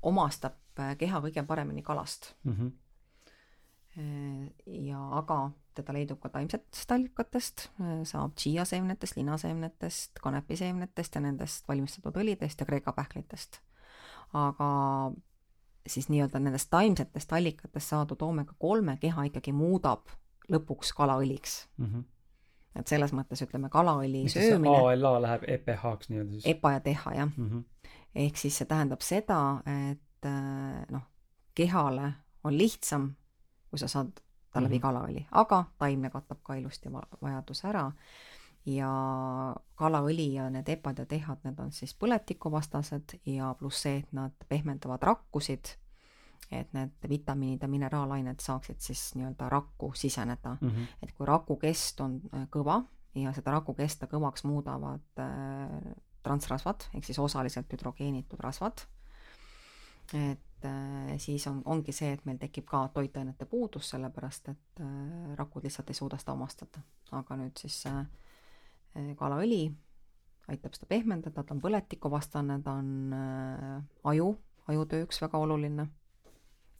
omastab 0.06 0.58
keha 0.98 1.18
kõige 1.20 1.42
paremini 1.44 1.82
kalast 1.84 2.30
mm. 2.44 2.52
-hmm. 2.56 2.70
ja 4.86 5.00
aga 5.18 5.50
teda 5.74 5.92
leidub 5.92 6.20
ka 6.22 6.28
taimsetest 6.28 6.92
allikatest, 6.92 7.66
saab 8.08 8.32
tšiiaseemnetest, 8.34 9.16
linaseemnetest, 9.16 10.22
kanepiseemnetest 10.22 11.14
ja 11.14 11.20
nendest 11.20 11.68
valmistatud 11.68 12.16
õlidest 12.22 12.60
ja 12.60 12.66
kreeka 12.66 12.92
pähklitest 12.96 13.60
aga 14.36 14.68
siis 15.86 16.08
nii-öelda 16.08 16.38
nendest 16.38 16.70
taimsetest 16.70 17.32
allikatest 17.32 17.88
saadud 17.94 18.22
oomega 18.22 18.54
kolme 18.58 18.96
keha 19.00 19.24
ikkagi 19.30 19.52
muudab 19.52 20.08
lõpuks 20.50 20.92
kalaõliks 20.96 21.68
mm. 21.76 21.86
-hmm. 21.86 22.04
et 22.80 22.86
selles 22.86 23.12
mõttes 23.16 23.42
ütleme, 23.44 23.68
kalaõli 23.68 24.24
mis 24.26 24.34
söömine. 24.34 24.76
ALA 24.92 25.14
läheb 25.22 25.46
EPH-ks 25.48 26.10
nii-öelda 26.10 26.32
siis? 26.32 26.46
EPA 26.54 26.72
ja 26.72 26.80
TEHA 26.80 27.14
jah 27.14 27.30
mm. 27.36 27.50
-hmm. 27.50 27.92
ehk 28.14 28.36
siis 28.36 28.58
see 28.58 28.66
tähendab 28.66 29.00
seda, 29.00 29.40
et 29.90 30.26
äh, 30.26 30.86
noh, 30.90 31.06
kehale 31.54 32.12
on 32.44 32.58
lihtsam, 32.58 33.12
kui 33.70 33.78
sa 33.78 33.88
saad 33.88 34.12
ta 34.52 34.60
läbi 34.60 34.74
mm 34.74 34.78
-hmm. 34.78 34.82
kalaõli, 34.82 35.26
aga 35.30 35.64
taimne 35.78 36.10
katab 36.10 36.38
ka 36.42 36.54
ilusti 36.54 36.92
vajaduse 37.22 37.68
ära 37.68 37.92
ja 38.66 38.90
kalaõli 39.74 40.34
ja 40.34 40.48
need 40.52 40.68
epad 40.68 40.98
ja 41.00 41.06
tehad, 41.08 41.40
need 41.44 41.60
on 41.62 41.72
siis 41.72 41.94
põletikuvastased 41.96 43.16
ja 43.32 43.54
pluss 43.58 43.86
see, 43.86 44.02
et 44.02 44.12
nad 44.16 44.34
pehmendavad 44.48 45.02
rakkusid, 45.02 45.72
et 46.50 46.72
need 46.76 47.08
vitamiinid 47.08 47.62
ja 47.62 47.70
mineraalained 47.70 48.42
saaksid 48.42 48.80
siis 48.84 49.14
nii-öelda 49.16 49.48
rakku 49.48 49.92
siseneda 49.94 50.56
mm. 50.60 50.68
-hmm. 50.68 50.86
et 51.02 51.12
kui 51.12 51.26
raku 51.26 51.56
kest 51.56 52.00
on 52.00 52.20
äh, 52.34 52.46
kõva 52.50 52.82
ja 53.14 53.32
seda 53.32 53.50
raku 53.50 53.74
kesta 53.74 54.06
kõvaks 54.06 54.44
muudavad 54.44 55.18
äh, 55.18 55.92
transrasvad 56.22 56.90
ehk 56.94 57.04
siis 57.04 57.18
osaliselt 57.18 57.72
hüdrogeenitud 57.72 58.40
rasvad, 58.40 58.82
et 60.12 60.64
äh, 60.64 61.18
siis 61.18 61.46
on, 61.46 61.62
ongi 61.64 61.92
see, 61.92 62.12
et 62.12 62.24
meil 62.24 62.38
tekib 62.38 62.66
ka 62.66 62.88
toitainete 62.94 63.44
puudus, 63.44 63.90
sellepärast 63.90 64.48
et 64.48 64.80
äh, 64.80 65.36
rakud 65.36 65.64
lihtsalt 65.64 65.88
ei 65.88 65.94
suuda 65.94 66.18
seda 66.18 66.32
omastada. 66.32 66.82
aga 67.10 67.36
nüüd 67.36 67.56
siis 67.56 67.86
äh 67.86 68.04
kalaõli 69.18 69.64
aitab 70.50 70.74
seda 70.74 70.88
pehmendada, 70.90 71.44
ta 71.44 71.54
on 71.54 71.62
põletikuvastane, 71.62 72.58
ta 72.64 72.76
on 72.80 73.14
äh, 73.14 73.76
aju, 74.12 74.32
ajutööks 74.70 75.20
väga 75.22 75.38
oluline, 75.38 75.86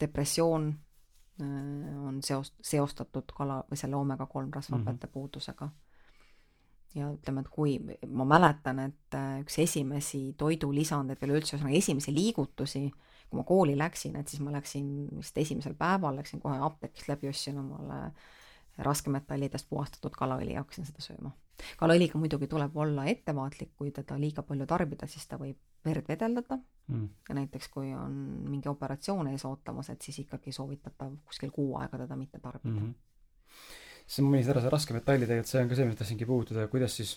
depressioon 0.01 0.71
äh, 0.71 2.01
on 2.07 2.19
seost-, 2.27 2.59
seostatud 2.67 3.31
kala 3.37 3.61
või 3.71 3.79
selle 3.81 3.99
oomega 4.01 4.27
kolm 4.27 4.51
rasvhapete 4.55 4.97
mm 4.97 5.07
-hmm. 5.07 5.15
puudusega 5.15 5.71
ja 6.95 7.11
ütleme, 7.13 7.45
et 7.45 7.49
kui 7.53 7.77
ma 8.07 8.27
mäletan, 8.27 8.83
et 8.89 9.15
äh, 9.15 9.39
üks 9.45 9.61
esimesi 9.63 10.35
toidulisandeid 10.39 11.21
või 11.21 11.31
üleüldse 11.31 11.57
ühesõnaga 11.57 11.79
esimesi 11.79 12.15
liigutusi, 12.15 12.85
kui 13.31 13.39
ma 13.39 13.45
kooli 13.47 13.77
läksin, 13.79 14.17
et 14.19 14.29
siis 14.29 14.43
ma 14.43 14.53
läksin 14.57 15.09
vist 15.17 15.39
esimesel 15.39 15.77
päeval, 15.79 16.17
läksin 16.19 16.43
kohe 16.43 16.59
apteegist 16.59 17.09
läbi, 17.09 17.31
ostsin 17.31 17.59
omale 17.63 18.11
raskemetallidest 18.79 19.69
puhastatud 19.69 20.17
kalaõli 20.17 20.57
ja 20.57 20.65
hakkasin 20.65 20.89
seda 20.89 21.05
sööma. 21.05 21.31
Kalaõliga 21.81 22.19
muidugi 22.19 22.49
tuleb 22.51 22.77
olla 22.77 23.07
ettevaatlik, 23.11 23.75
kui 23.77 23.93
teda 23.97 24.19
liiga 24.21 24.43
palju 24.47 24.67
tarbida, 24.67 25.09
siis 25.11 25.27
ta 25.27 25.39
võib 25.41 25.59
verd 25.85 26.09
vedeldada 26.09 26.59
mm. 26.89 27.07
ja 27.29 27.37
näiteks 27.41 27.69
kui 27.73 27.93
on 27.97 28.17
mingi 28.49 28.69
operatsioon 28.69 29.33
ees 29.33 29.45
ootamas, 29.49 29.91
et 29.91 30.03
siis 30.03 30.23
ikkagi 30.25 30.53
soovitatav 30.53 31.15
kuskil 31.27 31.53
kuu 31.55 31.77
aega 31.81 32.05
teda 32.05 32.17
mitte 32.17 32.41
tarbida 32.41 32.75
mm. 32.75 32.89
-hmm 32.89 32.99
siis 34.11 34.25
ma 34.25 34.33
mainisin 34.33 34.51
ära 34.51 34.63
see 34.65 34.71
raskemetallide, 34.73 35.37
et 35.39 35.47
see 35.47 35.61
on 35.63 35.69
ka 35.71 35.77
see, 35.79 35.87
mida 35.87 35.99
tahtsingi 36.01 36.27
puudutada, 36.27 36.67
kuidas 36.71 36.97
siis 36.99 37.13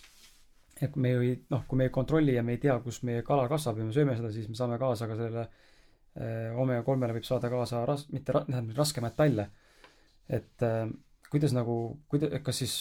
et 0.82 0.96
me 0.96 1.10
ju 1.12 1.22
ei, 1.22 1.34
noh, 1.50 1.62
kui 1.68 1.78
me 1.78 1.88
ei 1.88 1.92
kontrolli 1.94 2.34
ja 2.34 2.42
me 2.42 2.56
ei 2.56 2.60
tea, 2.62 2.76
kus 2.82 3.02
meie 3.06 3.22
kala 3.26 3.46
kasvab 3.50 3.78
ja 3.78 3.86
me 3.86 3.94
sööme 3.94 4.16
seda, 4.18 4.30
siis 4.34 4.48
me 4.50 4.58
saame 4.58 4.78
kaasa 4.80 5.08
ka 5.10 5.16
sellele 5.18 5.44
äh, 5.44 6.56
omega 6.60 6.82
kolmele 6.86 7.16
võib 7.16 7.26
saada 7.26 7.50
kaasa 7.52 7.84
ras-, 7.88 8.08
mitte 8.14 8.34
ra-, 8.34 8.44
tähendab 8.48 8.80
raskemetalle. 8.80 9.48
et 10.28 10.66
äh, 10.66 10.88
kuidas 11.30 11.54
nagu, 11.54 11.76
kuida-, 12.10 12.32
kas 12.42 12.62
siis, 12.62 12.76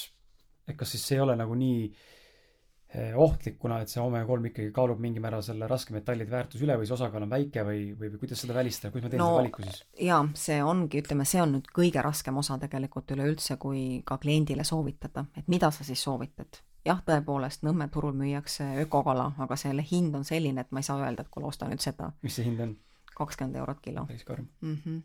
et 0.67 0.77
kas 0.79 0.95
siis 0.95 1.05
see 1.07 1.17
ei 1.17 1.23
ole 1.23 1.35
nagu 1.39 1.55
nii 1.59 1.79
äh, 1.89 3.13
ohtlik, 3.19 3.57
kuna 3.61 3.81
et 3.83 3.91
see 3.91 4.01
omega 4.03 4.25
kolm 4.29 4.49
ikkagi 4.49 4.71
kaalub 4.75 5.01
mingil 5.03 5.23
määral 5.23 5.45
selle 5.45 5.67
raskemetallide 5.71 6.31
väärtus 6.31 6.65
üle 6.65 6.77
või 6.79 6.89
see 6.89 6.97
osakaal 6.97 7.27
on 7.27 7.33
väike 7.33 7.65
või, 7.67 7.85
või, 7.97 8.11
või 8.13 8.23
kuidas 8.25 8.43
seda 8.45 8.57
välistada, 8.57 8.91
kuidas 8.91 9.07
ma 9.07 9.13
teen 9.13 9.23
no, 9.23 9.29
selle 9.31 9.41
valiku 9.43 9.65
siis? 9.67 9.81
jaa, 10.09 10.21
see 10.45 10.59
ongi, 10.63 11.01
ütleme, 11.03 11.27
see 11.29 11.41
on 11.43 11.57
nüüd 11.57 11.71
kõige 11.75 12.03
raskem 12.05 12.37
osa 12.41 12.59
tegelikult 12.61 13.15
üleüldse, 13.15 13.57
kui 13.61 14.03
ka 14.05 14.19
kliendile 14.23 14.67
soovitada, 14.67 15.27
et 15.37 15.51
mida 15.51 15.71
sa 15.71 15.87
siis 15.87 16.03
soovitad 16.03 16.63
jah, 16.87 16.99
tõepoolest, 17.05 17.63
Nõmme 17.63 17.87
turul 17.91 18.15
müüakse 18.17 18.65
ökokala, 18.83 19.29
aga 19.43 19.55
selle 19.59 19.85
hind 19.87 20.15
on 20.17 20.25
selline, 20.27 20.63
et 20.63 20.71
ma 20.75 20.83
ei 20.83 20.87
saa 20.87 20.99
öelda, 20.99 21.23
et 21.23 21.31
kuule, 21.31 21.47
osta 21.47 21.69
nüüd 21.69 21.83
seda. 21.83 22.11
mis 22.21 22.35
see 22.35 22.47
hind 22.47 22.63
on? 22.63 22.75
kakskümmend 23.13 23.59
eurot 23.61 23.81
kilo. 23.81 24.05
päris 24.09 24.23
karm 24.25 24.47
mm. 24.61 24.77
-hmm. 24.85 25.01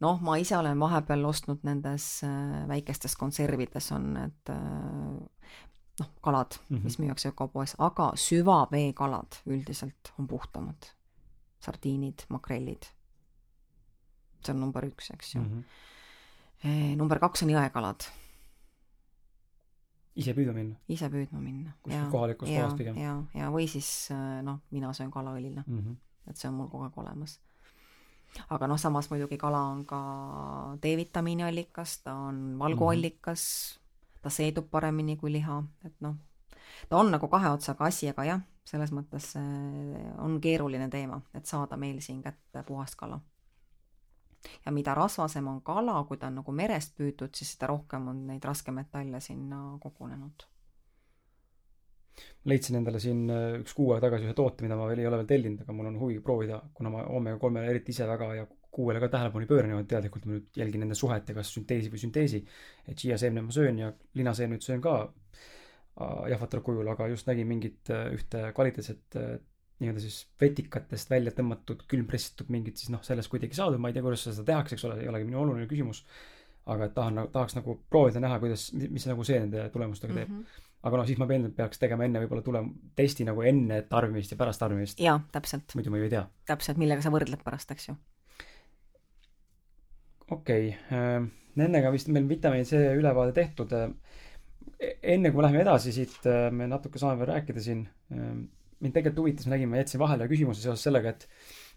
Noh, 0.00 0.20
ma 0.20 0.36
ise 0.36 0.56
olen 0.58 0.80
vahepeal 0.80 1.24
ostnud 1.24 1.62
nendes 1.66 2.08
äh, 2.26 2.64
väikestes 2.68 3.16
konservides 3.16 3.92
on 3.92 4.10
need 4.14 4.50
äh, 4.50 5.54
noh, 6.00 6.10
kalad 6.22 6.58
mm, 6.58 6.76
-hmm. 6.76 6.84
mis 6.84 6.98
müüakse 6.98 7.28
ökopoes, 7.28 7.76
aga 7.78 8.12
süvaveekalad 8.16 9.40
üldiselt 9.46 10.12
on 10.18 10.28
puhtamad. 10.28 10.90
sardiinid, 11.60 12.26
makrellid. 12.28 12.84
see 14.44 14.52
on 14.54 14.60
number 14.60 14.84
üks, 14.84 15.10
eks 15.10 15.34
ju 15.34 15.40
mm. 15.40 15.64
-hmm. 16.64 16.96
number 16.96 17.18
kaks 17.18 17.42
on 17.42 17.48
jõekalad 17.48 18.04
ise 20.14 20.34
püüdma 20.34 20.54
minna? 20.54 20.76
ise 20.88 21.08
püüdma 21.10 21.40
minna. 21.42 21.74
kuskil 21.82 22.10
kohalikus 22.12 22.48
kohas 22.50 22.76
pigem? 22.78 22.98
ja, 23.00 23.16
ja 23.34 23.50
või 23.54 23.66
siis 23.70 23.88
äh, 24.14 24.40
noh, 24.46 24.60
mina 24.74 24.92
söön 24.96 25.10
kalaõlina 25.14 25.64
mm. 25.66 25.80
-hmm. 25.80 25.96
et 26.30 26.40
see 26.40 26.50
on 26.50 26.58
mul 26.60 26.70
kogu 26.72 26.86
aeg 26.86 26.98
olemas. 27.02 27.38
Aga 28.50 28.68
noh, 28.70 28.78
samas 28.80 29.10
muidugi 29.10 29.38
kala 29.38 29.60
on 29.72 29.84
ka 29.88 30.00
D-vitamiini 30.82 31.46
allikas, 31.46 31.98
ta 32.02 32.14
on 32.14 32.58
valguallikas 32.58 33.42
mm, 33.42 33.80
-hmm. 33.80 34.22
ta 34.22 34.30
seedub 34.30 34.70
paremini 34.70 35.16
kui 35.16 35.32
liha, 35.32 35.62
et 35.84 35.94
noh, 36.00 36.16
ta 36.88 36.96
on 36.96 37.10
nagu 37.10 37.28
kahe 37.28 37.50
otsaga 37.50 37.84
asi, 37.84 38.08
aga 38.08 38.24
jah, 38.24 38.40
selles 38.64 38.92
mõttes 38.92 39.34
on 40.18 40.40
keeruline 40.40 40.88
teema, 40.88 41.20
et 41.34 41.46
saada 41.46 41.76
meil 41.76 42.00
siin 42.00 42.22
kätte 42.22 42.62
puhast 42.66 42.96
kala 42.96 43.20
ja 44.66 44.72
mida 44.72 44.94
rasvasem 44.94 45.46
on 45.48 45.60
kala, 45.62 46.04
kui 46.04 46.16
ta 46.16 46.26
on 46.26 46.40
nagu 46.40 46.52
merest 46.52 46.96
püütud, 46.98 47.32
siis 47.34 47.54
seda 47.54 47.70
rohkem 47.72 48.08
on 48.08 48.26
neid 48.26 48.44
raskemetalle 48.44 49.20
sinna 49.20 49.78
kogunenud. 49.80 50.46
Leidsin 52.50 52.78
endale 52.80 53.00
siin 53.02 53.24
äh, 53.32 53.46
üks 53.60 53.74
kuu 53.76 53.92
aega 53.92 54.08
tagasi 54.08 54.28
ühe 54.28 54.34
toote, 54.36 54.64
mida 54.66 54.76
ma 54.78 54.88
veel 54.90 55.02
ei 55.02 55.08
ole 55.10 55.22
veel 55.22 55.30
tellinud, 55.30 55.64
aga 55.64 55.76
mul 55.76 55.88
on 55.90 55.98
huvi 56.02 56.20
proovida, 56.24 56.60
kuna 56.74 56.92
ma 56.92 57.06
omega 57.16 57.40
kolmele 57.40 57.70
eriti 57.72 57.94
ise 57.94 58.08
väga 58.08 58.30
ja 58.40 58.46
kuuele 58.74 59.00
ka 59.02 59.08
tähelepanu 59.12 59.46
ei 59.46 59.50
pööra 59.50 59.70
niimoodi 59.70 59.90
teadlikult, 59.92 60.26
ma 60.26 60.36
nüüd 60.36 60.60
jälgin 60.60 60.82
nende 60.84 60.98
suhet 60.98 61.28
ja 61.30 61.36
kas 61.36 61.52
sünteesi 61.54 61.92
või 61.92 62.02
sünteesi. 62.02 62.44
et 62.88 62.98
šiiaseemne 62.98 63.44
ma 63.46 63.54
söön 63.54 63.78
ja 63.78 63.92
linaseemneid 64.18 64.66
söön 64.66 64.82
ka 64.84 64.94
äh, 65.04 66.30
jahvatal 66.34 66.64
kujul, 66.66 66.88
aga 66.90 67.08
just 67.12 67.30
nägin 67.30 67.48
mingit 67.48 67.90
äh, 67.94 68.08
ühte 68.16 68.50
kvaliteetset 68.54 69.20
nii-öelda 69.82 70.02
siis 70.02 70.20
vetikatest 70.40 71.10
välja 71.10 71.32
tõmmatud, 71.34 71.82
külmpressitud 71.90 72.50
mingit 72.54 72.78
siis 72.80 72.92
noh, 72.94 73.02
sellest 73.04 73.30
kuidagi 73.32 73.56
saadud, 73.58 73.80
ma 73.82 73.90
ei 73.90 73.96
tea, 73.96 74.04
kuidas 74.04 74.22
seda 74.28 74.46
tehakse, 74.46 74.76
eks 74.76 74.86
ole, 74.86 75.00
ei 75.02 75.10
olegi 75.10 75.26
minu 75.28 75.40
oluline 75.42 75.66
küsimus. 75.70 76.04
aga 76.64 76.86
et 76.88 76.94
tahan, 76.96 77.18
tahaks 77.32 77.58
nagu 77.58 77.74
proovida 77.92 78.22
näha, 78.24 78.38
kuidas, 78.40 78.70
mis 78.72 79.04
nagu 79.04 79.24
see 79.28 79.36
nende 79.36 79.66
tulemustega 79.72 80.14
teeb 80.14 80.30
mm. 80.30 80.38
-hmm. 80.38 80.63
Aga 80.84 81.00
noh, 81.00 81.06
siis 81.08 81.20
ma 81.20 81.28
et 81.32 81.54
peaks 81.56 81.80
tegema 81.80 82.04
enne 82.06 82.20
võib-olla 82.24 82.44
tulem-, 82.44 82.72
testi 82.96 83.24
nagu 83.26 83.44
enne 83.46 83.80
tarbimist 83.88 84.34
ja 84.34 84.38
pärast 84.40 84.60
tarbimist. 84.60 85.00
jaa, 85.00 85.16
täpselt. 85.32 85.72
muidu 85.78 85.92
ma 85.92 86.00
ju 86.00 86.08
ei 86.08 86.12
tea. 86.12 86.24
täpselt, 86.50 86.80
millega 86.80 87.04
sa 87.04 87.12
võrdled 87.14 87.44
pärast, 87.44 87.72
eks 87.72 87.88
ju. 87.88 87.96
okei 90.28 90.68
okay., 90.74 90.98
äh, 90.98 91.30
nendega 91.60 91.92
vist 91.94 92.10
meil 92.12 92.28
vitamiin 92.28 92.68
C 92.68 92.80
ülevaade 92.98 93.32
tehtud. 93.36 93.72
Äh, 93.72 93.94
e-, 94.76 94.96
enne 95.16 95.32
kui 95.32 95.40
me 95.40 95.46
läheme 95.48 95.64
edasi 95.64 95.94
siit, 95.96 96.18
äh, 96.28 96.50
me 96.52 96.68
natuke 96.70 97.00
saame 97.00 97.20
veel 97.22 97.32
rääkida 97.32 97.64
siin 97.64 97.86
mind 98.14 98.92
tegelikult 98.92 99.22
huvitas, 99.22 99.46
ma 99.48 99.54
nägin, 99.54 99.70
ma 99.70 99.78
jätsin 99.80 100.02
vahele 100.02 100.26
küsimuse 100.28 100.60
seoses 100.60 100.82
sellega, 100.84 101.14
et 101.14 101.24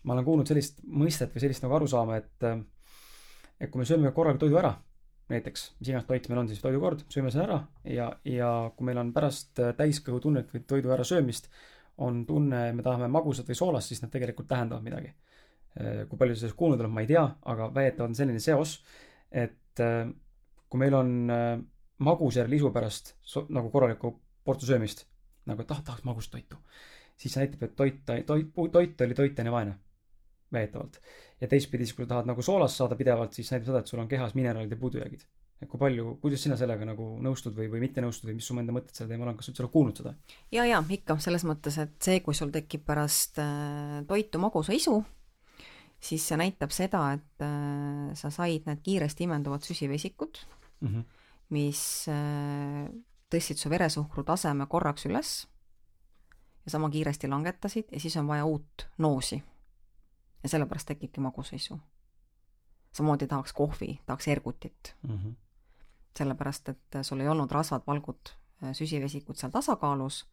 ma 0.03 0.17
olen 0.17 0.25
kuulnud 0.27 0.49
sellist 0.49 0.81
mõistet 0.83 1.31
või 1.31 1.45
sellist 1.45 1.63
nagu 1.63 1.77
arusaama, 1.77 2.19
et 2.19 2.49
et 3.57 3.71
kui 3.71 3.79
me 3.79 3.87
sööme 3.87 4.11
korraga 4.13 4.41
toidu 4.41 4.59
ära, 4.59 4.73
näiteks 5.31 5.63
mis 5.79 5.89
iganes 5.89 6.07
toit 6.07 6.27
meil 6.29 6.41
on 6.41 6.49
siis 6.49 6.61
toidukord, 6.63 7.03
sööme 7.11 7.31
selle 7.33 7.47
ära 7.47 7.57
ja, 7.91 8.07
ja 8.27 8.51
kui 8.75 8.87
meil 8.89 9.01
on 9.01 9.13
pärast 9.15 9.59
täiskõhutunnet 9.77 10.53
või 10.53 10.63
toidu 10.69 10.93
ärasöömist 10.95 11.49
on 12.03 12.21
tunne, 12.29 12.61
me 12.77 12.85
tahame 12.85 13.09
magusat 13.11 13.49
või 13.49 13.57
soolast, 13.57 13.91
siis 13.91 14.03
need 14.03 14.13
tegelikult 14.13 14.47
tähendavad 14.47 14.85
midagi. 14.85 15.15
kui 16.09 16.17
palju 16.17 16.35
sellest 16.35 16.57
kuulnud 16.57 16.79
olen, 16.81 16.93
ma 16.93 17.01
ei 17.01 17.09
tea, 17.09 17.23
aga 17.45 17.67
väidetavalt 17.73 18.11
on 18.11 18.15
selline 18.17 18.39
seos, 18.41 18.77
et 19.31 19.81
kui 20.69 20.79
meil 20.81 20.93
on 20.97 21.11
magus 21.97 22.37
järel 22.37 22.53
isu 22.53 22.69
pärast 22.73 23.15
nagu 23.49 23.69
korralikku 23.73 24.13
portsu 24.45 24.69
söömist, 24.69 25.07
nagu 25.49 25.61
et 25.61 25.73
ah, 25.73 25.81
tahaks 25.85 26.05
magust 26.05 26.31
toitu 26.31 26.61
siis 27.17 27.33
see 27.33 27.43
näitab, 27.43 27.63
et 27.65 27.75
toit, 27.75 27.99
toit, 28.25 28.49
toit 28.71 29.01
oli 29.01 29.17
toitainevaene, 29.17 29.75
väidetavalt. 30.53 31.01
ja 31.41 31.47
teistpidi, 31.47 31.85
siis 31.85 31.95
kui 31.95 32.05
sa 32.05 32.13
tahad 32.15 32.29
nagu 32.29 32.41
soolast 32.41 32.79
saada 32.79 32.95
pidevalt, 32.97 33.33
siis 33.33 33.51
näitab 33.51 33.67
seda, 33.69 33.81
et 33.83 33.91
sul 33.91 34.01
on 34.01 34.07
kehas 34.07 34.33
mineraalid 34.37 34.71
ja 34.71 34.79
puudujäägid. 34.79 35.25
et 35.61 35.69
kui 35.69 35.79
palju, 35.81 36.15
kuidas 36.21 36.43
sina 36.43 36.57
sellega 36.57 36.85
nagu 36.85 37.07
nõustud 37.23 37.55
või, 37.57 37.69
või 37.71 37.81
mitte 37.81 38.01
nõustud 38.01 38.29
või 38.29 38.37
mis 38.37 38.47
su 38.47 38.57
enda 38.57 38.73
mõtted 38.75 38.93
selle 38.93 39.09
teemal 39.09 39.31
on, 39.31 39.37
kas 39.37 39.47
sa 39.47 39.53
üldse 39.53 39.65
oled 39.65 39.73
kuulnud 39.73 40.01
seda? 40.01 40.13
ja, 40.51 40.65
ja 40.65 40.83
ikka, 40.97 41.17
selles 41.23 41.45
mõttes, 41.49 41.79
et 41.81 41.97
see, 42.03 42.21
kui 42.25 42.37
sul 42.37 42.53
tekib 42.53 42.85
pärast 42.85 43.41
äh, 43.41 43.99
toitu 44.07 44.41
magusa 44.41 44.75
isu, 44.77 44.99
siis 45.99 46.27
see 46.29 46.37
näitab 46.37 46.73
seda, 46.75 47.03
et 47.17 47.45
äh, 47.45 48.13
sa 48.19 48.31
said 48.33 48.69
need 48.69 48.85
kiiresti 48.85 49.25
imenduvad 49.27 49.65
süsivesikud 49.65 50.41
mm, 50.81 50.87
-hmm. 50.87 51.03
mis 51.49 51.83
äh, 52.13 52.87
tõstsid 53.33 53.59
su 53.59 53.69
veresuhkru 53.69 54.23
taseme 54.23 54.67
korraks 54.69 55.05
üles 55.09 55.35
ja 56.67 56.71
sama 56.71 56.89
kiiresti 56.91 57.29
langetasid 57.31 57.91
ja 57.91 57.99
siis 57.99 58.17
on 58.17 58.27
vaja 58.27 58.45
uut 58.45 58.87
noosi. 58.97 59.41
Ja 60.43 60.49
sellepärast 60.49 60.87
tekibki 60.87 61.21
magusaisu. 61.21 61.79
samamoodi 62.91 63.27
tahaks 63.27 63.53
kohvi, 63.53 63.99
tahaks 64.05 64.27
ergutit 64.27 64.95
mm. 65.07 65.15
-hmm. 65.17 65.35
sellepärast, 66.17 66.69
et 66.69 66.97
sul 67.01 67.19
ei 67.19 67.27
olnud 67.27 67.51
rasvad, 67.51 67.81
valgud, 67.87 68.33
äh, 68.63 68.73
süsivesikud 68.73 69.35
seal 69.35 69.51
tasakaalus 69.51 70.25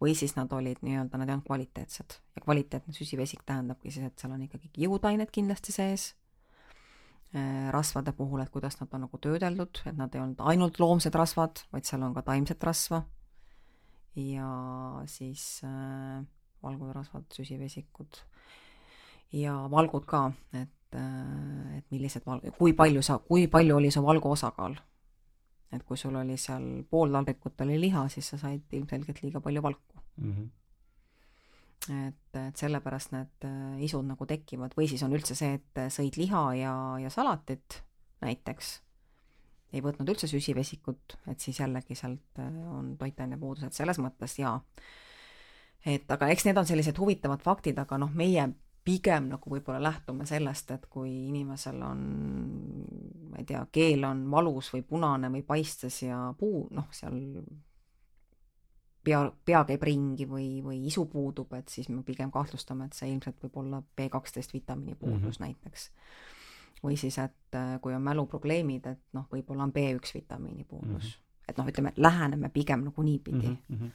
või 0.00 0.14
siis 0.14 0.36
nad 0.36 0.52
olid 0.52 0.82
nii-öelda, 0.82 1.18
nad 1.18 1.28
ei 1.28 1.34
olnud 1.34 1.46
kvaliteetsed. 1.46 2.10
ja 2.36 2.42
kvaliteetne 2.42 2.92
süsivesik 2.92 3.42
tähendabki 3.46 3.90
siis, 3.90 4.06
et 4.06 4.18
seal 4.18 4.32
on 4.32 4.42
ikkagi 4.42 4.68
kiudained 4.72 5.30
kindlasti 5.30 5.72
sees, 5.72 6.14
rasvade 7.72 8.12
puhul, 8.12 8.42
et 8.42 8.50
kuidas 8.52 8.76
nad 8.80 8.92
on 8.92 9.06
nagu 9.06 9.18
töödeldud, 9.18 9.80
et 9.88 9.96
nad 9.96 10.12
ei 10.14 10.20
olnud 10.20 10.40
ainult 10.52 10.78
loomsed 10.82 11.14
rasvad, 11.16 11.62
vaid 11.72 11.88
seal 11.88 12.02
on 12.04 12.12
ka 12.14 12.22
taimset 12.26 12.64
rasva. 12.64 13.02
ja 14.14 14.48
siis 15.08 15.62
äh, 15.64 16.20
valgurasvad, 16.62 17.24
süsivesikud 17.32 18.20
ja 19.32 19.56
valgud 19.70 20.06
ka, 20.06 20.26
et, 20.52 20.96
äh, 20.96 21.76
et 21.78 21.84
millised 21.90 22.24
val-, 22.26 22.42
kui 22.58 22.74
palju 22.76 23.02
sa, 23.02 23.18
kui 23.18 23.46
palju 23.48 23.76
oli 23.76 23.90
su 23.90 24.02
valgu 24.04 24.30
osakaal. 24.30 24.76
et 25.72 25.82
kui 25.88 25.96
sul 25.96 26.16
oli 26.20 26.36
seal 26.36 26.84
pool 26.90 27.12
taldrikut 27.12 27.60
oli 27.64 27.78
liha, 27.80 28.08
siis 28.08 28.26
sa 28.28 28.36
said 28.38 28.74
ilmselgelt 28.76 29.22
liiga 29.22 29.40
palju 29.40 29.62
valku 29.62 30.02
mm. 30.16 30.32
-hmm 30.32 30.50
et, 31.90 32.36
et 32.38 32.56
sellepärast 32.56 33.12
need 33.12 33.44
äh, 33.44 33.82
isud 33.82 34.06
nagu 34.06 34.26
tekivad 34.26 34.74
või 34.78 34.88
siis 34.90 35.02
on 35.02 35.12
üldse 35.16 35.34
see, 35.34 35.58
et 35.58 35.80
sõid 35.90 36.18
liha 36.20 36.42
ja, 36.54 36.74
ja 37.02 37.10
salatit 37.10 37.82
näiteks, 38.22 38.72
ei 39.72 39.82
võtnud 39.84 40.10
üldse 40.12 40.28
süsivesikut, 40.30 41.16
et 41.32 41.40
siis 41.40 41.60
jällegi 41.60 41.96
sealt 41.98 42.42
äh, 42.42 42.50
on 42.70 42.94
toitainepuudus, 43.00 43.66
et 43.66 43.76
selles 43.76 43.98
mõttes 44.02 44.36
jaa. 44.38 44.60
et 45.86 46.10
aga 46.10 46.28
eks 46.30 46.46
need 46.46 46.60
on 46.60 46.68
sellised 46.68 46.98
huvitavad 46.98 47.42
faktid, 47.42 47.78
aga 47.78 47.98
noh, 47.98 48.12
meie 48.14 48.48
pigem 48.84 49.28
nagu 49.30 49.50
võib-olla 49.50 49.82
lähtume 49.82 50.26
sellest, 50.26 50.70
et 50.74 50.86
kui 50.90 51.10
inimesel 51.28 51.82
on, 51.86 52.00
ma 53.30 53.38
ei 53.38 53.46
tea, 53.46 53.62
keel 53.72 54.04
on 54.08 54.24
valus 54.30 54.72
või 54.74 54.82
punane 54.86 55.30
või 55.30 55.44
paistes 55.46 56.02
ja 56.02 56.18
puu, 56.38 56.66
noh, 56.74 56.88
seal 56.94 57.14
pea, 59.04 59.22
pea 59.44 59.62
käib 59.68 59.86
ringi 59.86 60.26
või, 60.28 60.48
või 60.64 60.82
isu 60.90 61.06
puudub, 61.10 61.52
et 61.58 61.70
siis 61.70 61.88
me 61.92 62.02
pigem 62.06 62.30
kahtlustame, 62.34 62.88
et 62.88 62.98
see 62.98 63.10
ilmselt 63.12 63.38
võib 63.44 63.62
olla 63.62 63.82
B 63.82 64.08
kaksteist 64.10 64.54
vitamiini 64.54 64.94
puudus 64.98 65.38
mm 65.38 65.46
-hmm. 65.46 65.46
näiteks. 65.46 65.90
või 66.82 66.96
siis, 66.96 67.18
et 67.18 67.54
äh, 67.54 67.80
kui 67.80 67.94
on 67.94 68.02
mäluprobleemid, 68.02 68.86
et 68.86 69.02
noh, 69.12 69.26
võib-olla 69.30 69.62
on 69.62 69.72
B1 69.72 70.14
vitamiini 70.14 70.64
puudus 70.64 71.04
mm. 71.04 71.10
-hmm. 71.10 71.44
et 71.48 71.58
noh, 71.58 71.66
ütleme, 71.66 71.92
läheneme 71.96 72.48
pigem 72.48 72.84
nagu 72.84 73.02
niipidi 73.02 73.48
mm. 73.48 73.76
-hmm. 73.76 73.90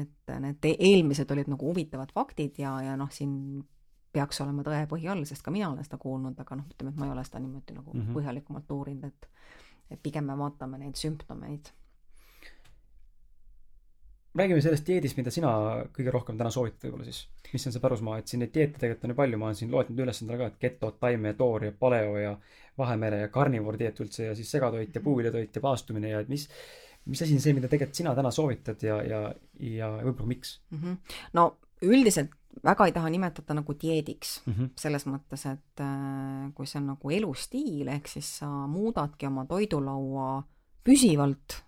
et 0.00 0.40
need 0.40 0.76
eelmised 0.78 1.30
olid 1.30 1.48
nagu 1.48 1.66
huvitavad 1.66 2.12
faktid 2.14 2.58
ja, 2.58 2.82
ja 2.82 2.96
noh, 2.96 3.10
siin 3.10 3.64
peaks 4.16 4.40
olema 4.44 4.64
tõepõhi 4.66 5.08
all, 5.12 5.24
sest 5.28 5.44
ka 5.44 5.52
mina 5.54 5.70
olen 5.70 5.86
seda 5.86 5.98
kuulnud, 6.02 6.38
aga 6.42 6.58
noh, 6.58 6.68
ütleme, 6.72 6.92
et 6.92 7.00
ma 7.00 7.08
ei 7.08 7.14
ole 7.14 7.24
seda 7.28 7.42
niimoodi 7.42 7.76
nagu 7.76 7.92
mm 7.92 8.02
-hmm. 8.02 8.18
põhjalikumalt 8.18 8.78
uurinud, 8.78 9.10
et 9.10 9.32
et 9.90 10.00
pigem 10.02 10.24
me 10.26 10.38
vaatame 10.38 10.78
neid 10.78 10.96
sümptomeid. 10.98 11.68
räägime 14.36 14.60
sellest 14.60 14.86
dieedist, 14.86 15.16
mida 15.16 15.30
sina 15.32 15.50
kõige 15.96 16.12
rohkem 16.12 16.36
täna 16.38 16.50
soovitad 16.50 16.82
võib-olla 16.84 17.04
siis. 17.04 17.28
mis 17.52 17.66
on 17.66 17.72
see 17.72 17.80
pärusmaa, 17.80 18.18
et 18.18 18.28
siin 18.28 18.40
neid 18.40 18.52
dieete 18.54 18.78
tegelikult 18.78 19.04
on 19.04 19.10
ju 19.10 19.16
palju, 19.20 19.38
ma 19.38 19.46
olen 19.46 19.56
siin 19.60 19.70
loetlenud 19.70 20.02
üles 20.04 20.22
endale 20.22 20.38
ka, 20.38 20.46
et 20.46 20.58
keto, 20.64 20.90
taime, 21.00 21.32
toor 21.34 21.64
ja 21.64 21.72
paleo 21.72 22.16
ja 22.18 22.38
Vahemere 22.78 23.20
ja 23.20 23.28
karnivoor 23.28 23.78
dieet 23.78 24.00
üldse 24.00 24.26
ja 24.26 24.34
siis 24.34 24.50
segatoit 24.50 24.94
ja 24.94 25.00
puuviljatoit 25.00 25.56
ja 25.56 25.60
paastumine 25.60 26.08
ja 26.08 26.20
et 26.20 26.28
mis 26.28 26.50
mis 27.06 27.22
asi 27.22 27.34
on 27.34 27.40
see, 27.40 27.54
mida 27.54 27.68
tegelikult 27.70 27.94
sina 27.96 28.14
täna 28.18 28.30
soovitad 28.34 28.82
ja, 28.82 28.96
ja, 29.02 29.20
ja 29.60 29.90
võib-olla 30.02 30.28
miks 30.34 30.60
mm? 30.70 30.82
-hmm. 30.82 30.96
no 31.38 31.46
üldiselt 31.86 32.34
väga 32.64 32.86
ei 32.86 32.92
taha 32.92 33.10
nimetada 33.12 33.54
nagu 33.54 33.74
dieediks 33.80 34.42
mm, 34.46 34.52
-hmm. 34.52 34.68
selles 34.76 35.06
mõttes, 35.06 35.46
et 35.50 35.80
äh, 35.80 36.52
kui 36.54 36.66
see 36.66 36.80
on 36.80 36.86
nagu 36.92 37.10
elustiil, 37.10 37.88
ehk 37.88 38.08
siis 38.08 38.38
sa 38.38 38.48
muudadki 38.48 39.26
oma 39.26 39.44
toidulaua 39.46 40.44
püsivalt 40.84 41.62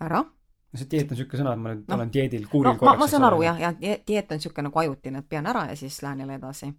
ära. 0.00 0.22
no 0.22 0.78
see 0.78 0.88
dieet 0.90 1.10
on 1.10 1.16
niisugune 1.16 1.42
sõna, 1.42 1.52
et 1.52 1.62
ma 1.62 1.74
nüüd 1.74 1.84
no, 1.88 1.94
olen 1.94 2.12
dieedil 2.12 2.48
kuuril 2.48 2.72
no, 2.72 2.78
korraks. 2.78 2.98
ma 2.98 3.08
saan 3.08 3.28
aru 3.28 3.42
jah, 3.42 3.60
jah, 3.60 3.76
dieet 3.80 4.32
on 4.32 4.40
niisugune 4.40 4.68
nagu 4.68 4.78
ajutine, 4.78 5.18
et 5.18 5.28
pean 5.28 5.46
ära 5.46 5.68
ja 5.70 5.76
siis 5.76 6.02
lähen 6.02 6.24
jälle 6.24 6.34
edasi. 6.40 6.72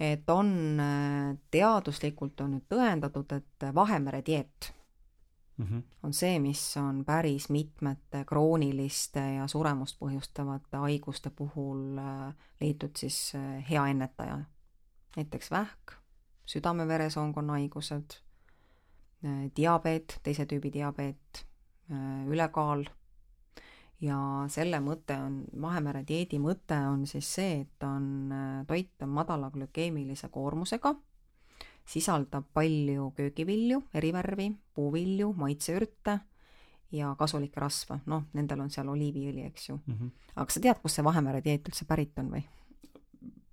et 0.00 0.30
on 0.30 0.54
äh, 0.80 1.34
teaduslikult 1.50 2.40
on 2.40 2.56
nüüd 2.56 2.68
tõendatud, 2.68 3.36
et 3.36 3.74
Vahemere 3.74 4.22
dieet 4.26 4.72
mm 5.62 5.78
-hmm. 5.78 5.82
on 6.02 6.12
see, 6.12 6.38
mis 6.38 6.76
on 6.76 7.04
päris 7.04 7.48
mitmete 7.50 8.24
krooniliste 8.24 9.20
ja 9.34 9.46
suremust 9.46 9.98
põhjustavate 10.00 10.76
haiguste 10.76 11.30
puhul 11.30 11.98
äh, 11.98 12.34
leitud 12.60 12.90
siis 12.96 13.32
äh, 13.34 13.70
hea 13.70 13.86
ennetaja. 13.86 14.38
näiteks 15.16 15.50
vähk, 15.50 15.92
südame-veresoonkonna 16.46 17.52
haigused, 17.52 18.10
äh, 19.24 19.50
diabeet, 19.56 20.20
teise 20.22 20.46
tüübi 20.46 20.72
diabeet, 20.72 21.46
ülekaal 22.26 22.84
ja 24.00 24.18
selle 24.48 24.80
mõte 24.80 25.16
on, 25.20 25.44
Vahemere 25.60 26.04
dieedi 26.08 26.38
mõte 26.38 26.78
on 26.88 27.06
siis 27.06 27.34
see, 27.34 27.60
et 27.60 27.82
on, 27.82 28.32
toit 28.66 29.02
on 29.02 29.08
madala 29.08 29.50
glükeemilise 29.50 30.28
koormusega 30.28 30.94
sisaldab 31.86 32.44
palju 32.54 33.10
köögivilju, 33.16 33.82
eri 33.94 34.12
värvi, 34.12 34.52
puuvilju, 34.74 35.32
maitseürte 35.36 36.18
ja 36.92 37.14
kasulikke 37.18 37.60
rasva, 37.60 37.98
noh, 38.06 38.26
nendel 38.36 38.60
on 38.60 38.70
seal 38.70 38.88
oliiviõli, 38.92 39.46
eks 39.48 39.68
ju 39.68 39.76
mm. 39.76 39.94
-hmm. 39.94 40.10
aga 40.34 40.44
kas 40.46 40.54
sa 40.54 40.60
tead, 40.60 40.82
kust 40.82 40.94
see 40.96 41.04
Vahemere 41.04 41.40
dieet 41.44 41.68
üldse 41.68 41.84
pärit 41.88 42.18
on 42.18 42.30
või? 42.36 42.44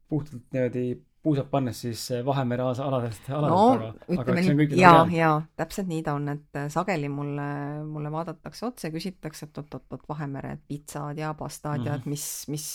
puhtalt 0.09 0.43
niimoodi 0.51 1.01
puusad 1.23 1.49
pannes 1.51 1.81
siis 1.81 2.01
Vahemere 2.25 2.63
aladelt, 2.63 3.25
aladelt 3.29 3.51
no, 3.51 3.63
aga, 3.73 4.21
aga 4.21 4.35
eks 4.35 4.45
see 4.45 4.53
on 4.53 4.59
kõigile 4.61 4.79
jaa, 4.81 5.01
jaa, 5.11 5.33
täpselt 5.59 5.89
nii 5.89 6.03
ta 6.05 6.13
on, 6.15 6.29
et 6.31 6.59
äh, 6.59 6.67
sageli 6.71 7.09
mulle, 7.11 7.47
mulle 7.87 8.11
vaadatakse 8.13 8.65
otsa 8.69 8.87
ja 8.87 8.93
küsitakse, 8.93 9.49
et 9.49 9.59
oot-oot-oot, 9.59 10.05
Vahemere 10.09 10.55
pitsad 10.67 11.19
ja 11.19 11.33
pastad 11.37 11.77
mm 11.77 11.83
-hmm. 11.83 11.87
ja 11.87 11.95
et 11.95 12.05
mhm. 12.05 12.09
mis, 12.09 12.45
mis, 12.47 12.67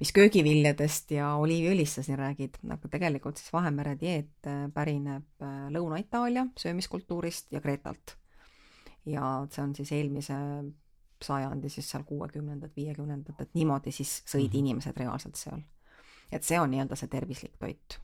mis 0.00 0.12
köögiviljadest 0.12 1.10
ja 1.18 1.34
oliiviõlist 1.36 2.00
sa 2.00 2.06
siin 2.06 2.18
räägid, 2.18 2.56
aga 2.70 2.88
tegelikult 2.96 3.36
siis 3.36 3.52
Vahemere 3.52 3.96
dieet 4.00 4.46
äh, 4.46 4.64
pärineb 4.74 5.28
Lõuna-Itaalia 5.76 6.46
söömiskultuurist 6.58 7.52
ja 7.52 7.60
Kreetalt. 7.60 8.16
ja 9.06 9.46
see 9.50 9.62
on 9.62 9.74
siis 9.74 9.92
eelmise 9.92 10.34
sajandi 11.22 11.68
siis 11.68 11.90
seal 11.90 12.02
kuuekümnendad, 12.06 12.70
viiekümnendad, 12.76 13.34
et 13.40 13.54
niimoodi 13.54 13.92
siis 13.92 14.22
sõid 14.26 14.48
mm 14.48 14.48
-hmm. 14.48 14.58
inimesed 14.58 14.96
reaalselt 14.96 15.36
seal 15.36 15.60
et 16.32 16.46
see 16.46 16.60
on 16.60 16.70
nii-öelda 16.72 16.96
see 16.98 17.10
tervislik 17.12 17.58
toit. 17.60 17.98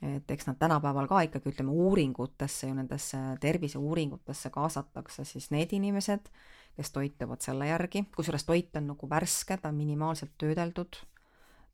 et 0.00 0.30
eks 0.32 0.46
nad 0.48 0.56
tänapäeval 0.56 1.08
ka 1.08 1.20
ikkagi 1.26 1.50
ütleme 1.52 1.74
uuringutesse 1.76 2.70
ju 2.70 2.74
nendesse 2.74 3.18
terviseuuringutesse 3.40 4.50
kaasatakse 4.50 5.24
siis 5.28 5.50
need 5.52 5.74
inimesed, 5.76 6.30
kes 6.76 6.92
toituvad 6.94 7.44
selle 7.44 7.68
järgi, 7.68 8.06
kusjuures 8.16 8.46
toit 8.48 8.76
on 8.80 8.86
nagu 8.94 9.10
värske, 9.10 9.58
ta 9.60 9.68
on 9.68 9.76
minimaalselt 9.76 10.32
töödeldud, 10.40 10.96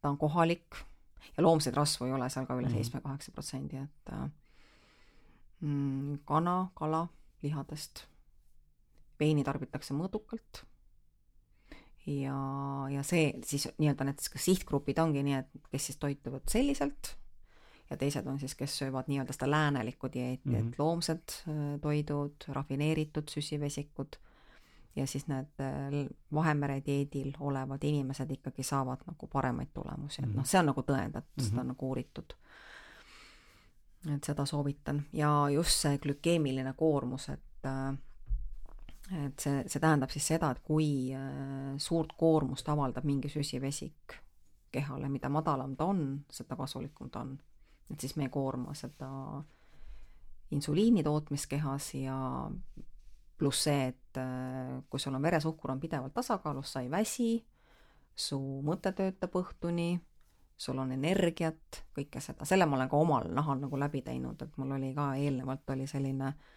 ta 0.03 0.11
on 0.11 0.19
kohalik 0.19 0.83
ja 1.37 1.43
loomseid 1.43 1.79
rasvu 1.79 2.07
ei 2.07 2.17
ole 2.19 2.29
seal 2.31 2.47
ka 2.47 2.59
üle 2.59 2.67
mhm. 2.67 2.75
seitsme-kaheksa 2.75 3.33
protsendi, 3.33 3.85
et 3.85 4.15
mm, 5.61 6.19
kana, 6.27 6.59
kala, 6.75 7.07
lihadest, 7.47 8.09
veini 9.21 9.45
tarbitakse 9.47 9.95
mõõdukalt 9.95 10.67
ja, 12.07 12.39
ja 12.91 13.03
see 13.03 13.33
siis 13.45 13.69
nii-öelda 13.79 14.07
need 14.07 14.23
sihtgrupid 14.23 14.99
ongi 15.03 15.23
nii, 15.27 15.41
et 15.43 15.71
kes 15.73 15.91
siis 15.91 15.99
toituvad 16.03 16.47
selliselt 16.51 17.17
ja 17.91 17.97
teised 17.97 18.27
on 18.27 18.39
siis, 18.39 18.55
kes 18.55 18.79
söövad 18.79 19.11
nii-öelda 19.11 19.35
seda 19.35 19.51
läänelikku 19.51 20.09
dieeti 20.13 20.49
mm, 20.49 20.55
-hmm. 20.55 20.59
et 20.59 20.65
mhm. 20.65 20.75
loomsed 20.79 21.35
äh, 21.49 21.81
toidud, 21.81 22.49
rafineeritud 22.49 23.29
süsivesikud 23.29 24.17
ja 24.97 25.07
siis 25.07 25.27
need 25.29 25.61
äh, 25.61 26.09
Vahemere 26.35 26.83
dieedil 26.87 27.33
olevad 27.41 27.83
inimesed 27.83 28.31
ikkagi 28.31 28.63
saavad 28.63 28.99
nagu 29.07 29.27
paremaid 29.27 29.69
tulemusi, 29.75 30.23
et 30.23 30.29
noh, 30.29 30.43
mhm. 30.43 30.45
see 30.45 30.61
on 30.61 30.67
nagu 30.67 30.81
tõendatud 30.81 31.37
mm, 31.37 31.43
-hmm. 31.43 31.49
seda 31.51 31.61
on 31.61 31.69
nagu 31.75 31.89
uuritud. 31.89 32.37
et 34.15 34.25
seda 34.25 34.45
soovitan 34.47 35.03
ja 35.13 35.49
just 35.51 35.71
see 35.71 35.99
glükeemiline 35.99 36.73
koormus, 36.73 37.29
et 37.29 37.67
äh, 37.67 37.99
et 39.13 39.39
see, 39.39 39.63
see 39.71 39.83
tähendab 39.83 40.11
siis 40.11 40.27
seda, 40.33 40.51
et 40.51 40.63
kui 40.67 41.13
äh, 41.15 41.75
suurt 41.83 42.15
koormust 42.19 42.69
avaldab 42.73 43.07
mingi 43.07 43.31
süsivesik 43.31 44.17
kehale, 44.75 45.09
mida 45.09 45.31
madalam 45.33 45.77
ta 45.79 45.87
on, 45.93 46.03
seda 46.31 46.59
kasulikum 46.59 47.11
ta 47.11 47.23
on. 47.23 47.37
et 47.91 48.01
siis 48.01 48.17
me 48.17 48.27
ei 48.27 48.33
koorma 48.35 48.75
seda 48.75 49.09
insuliini 50.51 51.05
tootmist 51.07 51.47
kehas 51.51 51.93
ja 51.95 52.17
pluss 53.39 53.63
see, 53.69 53.93
et 53.93 54.19
äh, 54.19 54.83
kui 54.91 55.01
sul 55.01 55.15
on 55.15 55.23
veresuhkur 55.23 55.71
on 55.71 55.81
pidevalt 55.81 56.15
tasakaalus, 56.15 56.73
sa 56.73 56.83
ei 56.83 56.91
väsi, 56.91 57.31
su 58.17 58.41
mõte 58.67 58.91
töötab 58.97 59.35
õhtuni, 59.39 60.01
sul 60.57 60.79
on 60.83 60.93
energiat, 60.97 61.83
kõike 61.95 62.21
seda, 62.25 62.49
selle 62.49 62.67
ma 62.67 62.79
olen 62.79 62.91
ka 62.91 62.99
omal 62.99 63.31
nahal 63.31 63.61
nagu 63.61 63.79
läbi 63.79 64.03
teinud, 64.03 64.41
et 64.43 64.57
mul 64.57 64.73
oli 64.79 64.95
ka 64.97 65.11
eelnevalt 65.21 65.75
oli 65.77 65.87
selline 65.87 66.33
äh, 66.33 66.55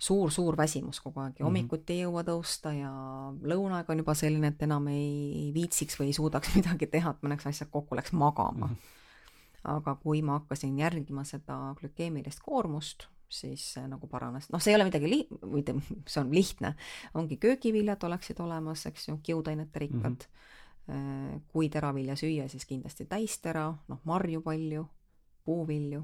suur-suur 0.00 0.56
väsimus 0.56 1.00
kogu 1.04 1.20
aeg 1.20 1.34
ja 1.36 1.44
mhm. 1.44 1.48
hommikuti 1.48 1.98
ei 1.98 2.04
jõua 2.06 2.24
tõusta 2.24 2.72
ja 2.72 2.90
lõunaaeg 3.52 3.90
on 3.92 4.00
juba 4.02 4.14
selline, 4.16 4.52
et 4.52 4.64
enam 4.64 4.88
ei 4.92 5.50
viitsiks 5.54 5.98
või 6.00 6.10
ei 6.10 6.16
suudaks 6.16 6.54
midagi 6.58 6.88
teha, 6.90 7.12
et 7.12 7.24
mõneks 7.26 7.48
asjad 7.50 7.70
kokku 7.72 7.98
läks 7.98 8.14
magama. 8.16 8.70
-hmm. 8.70 8.98
aga 9.76 9.94
kui 10.02 10.22
ma 10.22 10.38
hakkasin 10.38 10.78
järgima 10.78 11.24
seda 11.28 11.74
glükeemilist 11.80 12.40
koormust, 12.40 13.08
siis 13.28 13.74
nagu 13.88 14.06
paranes, 14.08 14.48
noh, 14.50 14.60
see 14.60 14.72
ei 14.72 14.78
ole 14.78 14.88
midagi 14.88 15.10
li-, 15.10 15.26
või 15.42 15.62
see 16.06 16.20
on 16.20 16.32
lihtne, 16.34 16.74
ongi 17.14 17.36
köögiviljad 17.36 18.02
oleksid 18.08 18.40
olemas, 18.40 18.86
eks 18.86 19.08
ju, 19.08 19.18
kiudainete 19.22 19.78
rikkad 19.78 20.24
mm. 20.24 20.94
-hmm. 20.94 21.42
kui 21.52 21.68
teravilja 21.68 22.16
süüa, 22.16 22.48
siis 22.48 22.66
kindlasti 22.66 23.04
täistera, 23.04 23.68
noh, 23.88 24.00
marju 24.04 24.40
palju, 24.42 24.86
puuvilju 25.44 26.02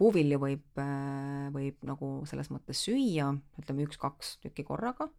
puuvilju 0.00 0.38
võib, 0.40 0.80
võib 1.54 1.88
nagu 1.88 2.10
selles 2.28 2.48
mõttes 2.52 2.84
süüa, 2.86 3.30
ütleme 3.60 3.84
üks-kaks 3.84 4.38
tükki 4.44 4.64
korraga, 4.64 5.10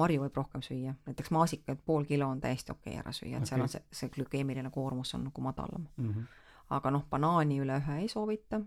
marju 0.00 0.22
võib 0.24 0.38
rohkem 0.40 0.64
süüa, 0.64 0.94
näiteks 1.08 1.32
maasikat 1.34 1.82
pool 1.86 2.06
kilo 2.08 2.30
on 2.32 2.40
täiesti 2.40 2.72
okei 2.72 2.94
okay 2.94 3.02
ära 3.02 3.12
süüa, 3.14 3.36
et 3.36 3.44
okay. 3.44 3.50
seal 3.52 3.66
on 3.66 3.72
see, 3.72 3.82
see 3.92 4.12
glükeemiline 4.14 4.72
koormus 4.74 5.14
on 5.18 5.28
nagu 5.28 5.44
madalam 5.44 5.86
mm. 5.96 6.08
-hmm. 6.08 6.24
aga 6.78 6.94
noh, 6.96 7.04
banaani 7.10 7.60
üle 7.60 7.76
ühe 7.82 7.98
ei 8.00 8.08
soovita 8.08 8.62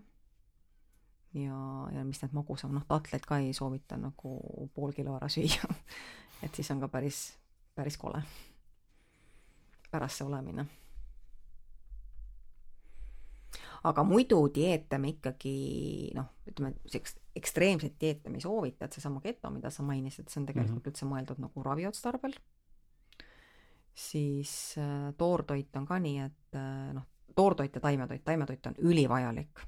ja, 1.34 1.60
ja 1.92 2.04
mis 2.04 2.22
need 2.22 2.36
magusam, 2.38 2.74
noh, 2.74 2.86
tatleid 2.88 3.26
ka 3.26 3.38
ei 3.38 3.52
soovita 3.52 3.96
nagu 3.96 4.38
pool 4.74 4.92
kilo 4.92 5.16
ära 5.16 5.28
süüa 5.28 5.74
et 6.44 6.54
siis 6.54 6.70
on 6.70 6.80
ka 6.80 6.88
päris, 6.88 7.32
päris 7.74 7.98
kole 7.98 8.22
pärast 9.90 10.20
see 10.20 10.26
olemine 10.28 10.66
aga 13.86 14.04
muidu 14.04 14.40
dieete 14.54 14.98
me 14.98 15.12
ikkagi 15.14 16.12
noh, 16.16 16.32
ütleme 16.50 16.74
sellist 16.86 17.20
ekstreemset 17.38 17.98
dieete 18.00 18.30
me 18.30 18.40
ei 18.40 18.44
soovita, 18.44 18.86
et 18.86 18.96
seesama 18.96 19.22
keto, 19.22 19.50
mida 19.54 19.70
sa 19.70 19.84
mainisid, 19.86 20.28
see 20.28 20.40
on 20.40 20.46
tegelikult 20.48 20.74
mm 20.74 20.80
-hmm. 20.80 20.90
üldse 20.90 21.06
mõeldud 21.06 21.42
nagu 21.44 21.62
raviotstarbel. 21.62 22.34
siis 23.94 24.74
äh, 24.78 25.14
toortoit 25.18 25.76
on 25.76 25.86
ka 25.86 25.98
nii, 25.98 26.18
et 26.18 26.54
äh, 26.54 26.94
noh, 26.94 27.06
toortoit 27.34 27.74
ja 27.74 27.80
taimetoit, 27.80 28.24
taimetoit 28.24 28.66
on 28.66 28.74
ülivajalik. 28.78 29.60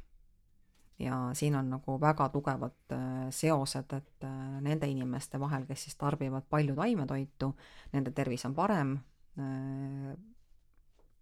ja 0.98 1.30
siin 1.32 1.54
on 1.56 1.70
nagu 1.70 2.00
väga 2.00 2.28
tugevad 2.28 2.92
äh, 2.92 3.30
seosed, 3.30 3.92
et 3.92 4.26
nende 4.60 4.86
inimeste 4.86 5.40
vahel, 5.40 5.66
kes 5.66 5.82
siis 5.82 5.96
tarbivad 5.96 6.42
palju 6.50 6.74
taimetoitu, 6.74 7.54
nende 7.92 8.10
tervis 8.10 8.44
on 8.44 8.54
parem 8.54 8.98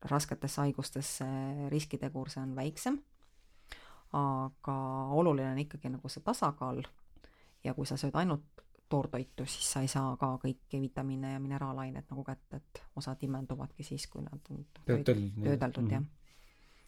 rasketesse 0.03 0.61
haigustesse 0.61 1.27
riskitegur, 1.69 2.31
see 2.31 2.43
on 2.43 2.55
väiksem, 2.57 3.01
aga 4.13 4.77
oluline 5.19 5.51
on 5.53 5.59
ikkagi 5.59 5.91
nagu 5.93 6.09
see 6.09 6.23
tasakaal 6.25 6.83
ja 7.65 7.75
kui 7.75 7.87
sa 7.87 7.99
sööd 8.01 8.17
ainult 8.17 8.47
toortoitu, 8.89 9.45
siis 9.45 9.73
sa 9.73 9.83
ei 9.85 9.89
saa 9.89 10.15
ka 10.17 10.31
kõiki 10.43 10.81
vitamiine 10.81 11.35
ja 11.35 11.41
mineraalaineid 11.43 12.09
nagu 12.09 12.25
kätte, 12.25 12.63
et 12.63 12.83
osad 12.97 13.21
imenduvadki 13.27 13.85
siis, 13.85 14.07
kui 14.09 14.23
nad 14.25 14.49
on 14.51 14.65
töödeldud, 14.87 15.43
töödeldud 15.45 15.93
jah. 15.93 16.07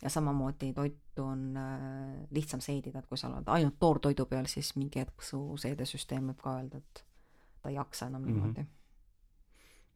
ja 0.02 0.12
samamoodi 0.12 0.72
toitu 0.72 1.26
on 1.26 1.44
äh, 1.60 2.14
lihtsam 2.30 2.62
seedida, 2.64 3.02
et 3.02 3.10
kui 3.10 3.20
sa 3.20 3.28
oled 3.28 3.52
ainult 3.52 3.76
toortoidu 3.78 4.26
peal, 4.30 4.48
siis 4.48 4.72
mingi 4.78 5.02
hetk 5.02 5.22
su 5.26 5.42
seedesüsteem 5.60 6.32
võib 6.32 6.40
ka 6.40 6.56
öelda, 6.56 6.80
et 6.80 7.04
ta 7.60 7.68
ei 7.68 7.76
jaksa 7.76 8.06
enam 8.06 8.22
mm 8.22 8.28
-hmm. 8.28 8.32
niimoodi. 8.32 8.66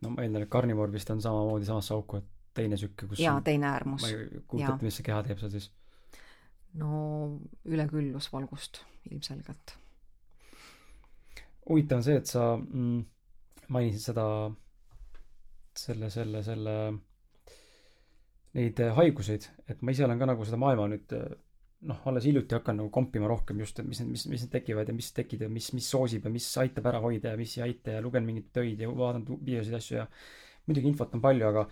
no 0.03 0.11
ma 0.11 0.23
eeldan, 0.23 0.43
et 0.43 0.51
karnivoor 0.51 0.93
vist 0.93 1.11
on 1.11 1.23
samamoodi 1.23 1.65
samasse 1.65 1.95
auku, 1.95 2.17
et 2.17 2.29
teine 2.55 2.79
süke, 2.81 3.09
kus 3.11 3.23
jaa, 3.23 3.39
teine 3.45 3.71
äärmus. 3.71 4.05
ma 4.05 4.11
ei 4.13 4.43
kujuta 4.49 4.75
ette, 4.75 4.87
mis 4.87 4.99
see 5.01 5.07
keha 5.07 5.23
teeb 5.27 5.41
seal 5.41 5.55
siis. 5.55 5.71
no 6.81 6.99
üleküllus 7.65 8.31
valgust 8.33 8.83
ilmselgelt. 9.11 9.77
huvitav 11.69 12.01
on 12.01 12.07
see, 12.07 12.21
et 12.21 12.31
sa 12.31 12.53
mm, 12.57 13.01
mainisid 13.75 14.11
seda, 14.11 14.27
selle, 15.79 16.11
selle, 16.13 16.43
selle, 16.47 16.77
neid 18.55 18.85
haiguseid, 18.99 19.49
et 19.69 19.83
ma 19.83 19.95
ise 19.95 20.07
olen 20.07 20.21
ka 20.21 20.31
nagu 20.31 20.47
seda 20.47 20.61
maailma 20.61 20.91
nüüd 20.93 21.17
noh, 21.89 22.01
alles 22.09 22.25
hiljuti 22.29 22.57
hakkan 22.57 22.79
nagu 22.81 22.91
kompima 22.93 23.29
rohkem 23.29 23.61
just, 23.61 23.79
et 23.81 23.89
mis 23.89 24.01
need, 24.01 24.13
mis, 24.15 24.25
mis 24.31 24.45
need 24.45 24.53
tekivad 24.55 24.89
ja 24.89 24.95
mis 24.97 25.11
tekib 25.17 25.45
ja 25.45 25.51
mis, 25.53 25.71
mis 25.77 25.89
soosib 25.91 26.25
ja 26.25 26.33
mis 26.33 26.47
aitab 26.63 26.89
ära 26.91 27.01
hoida 27.05 27.35
ja 27.35 27.41
mis 27.41 27.57
ei 27.59 27.67
aita 27.69 27.99
ja 27.99 28.05
lugen 28.05 28.25
mingeid 28.27 28.51
töid 28.57 28.81
ja 28.81 28.91
vaatan 28.91 29.27
videosid, 29.35 29.77
asju 29.79 29.99
ja 29.99 30.07
muidugi 30.69 30.89
infot 30.91 31.13
on 31.17 31.23
palju, 31.25 31.51
aga 31.51 31.67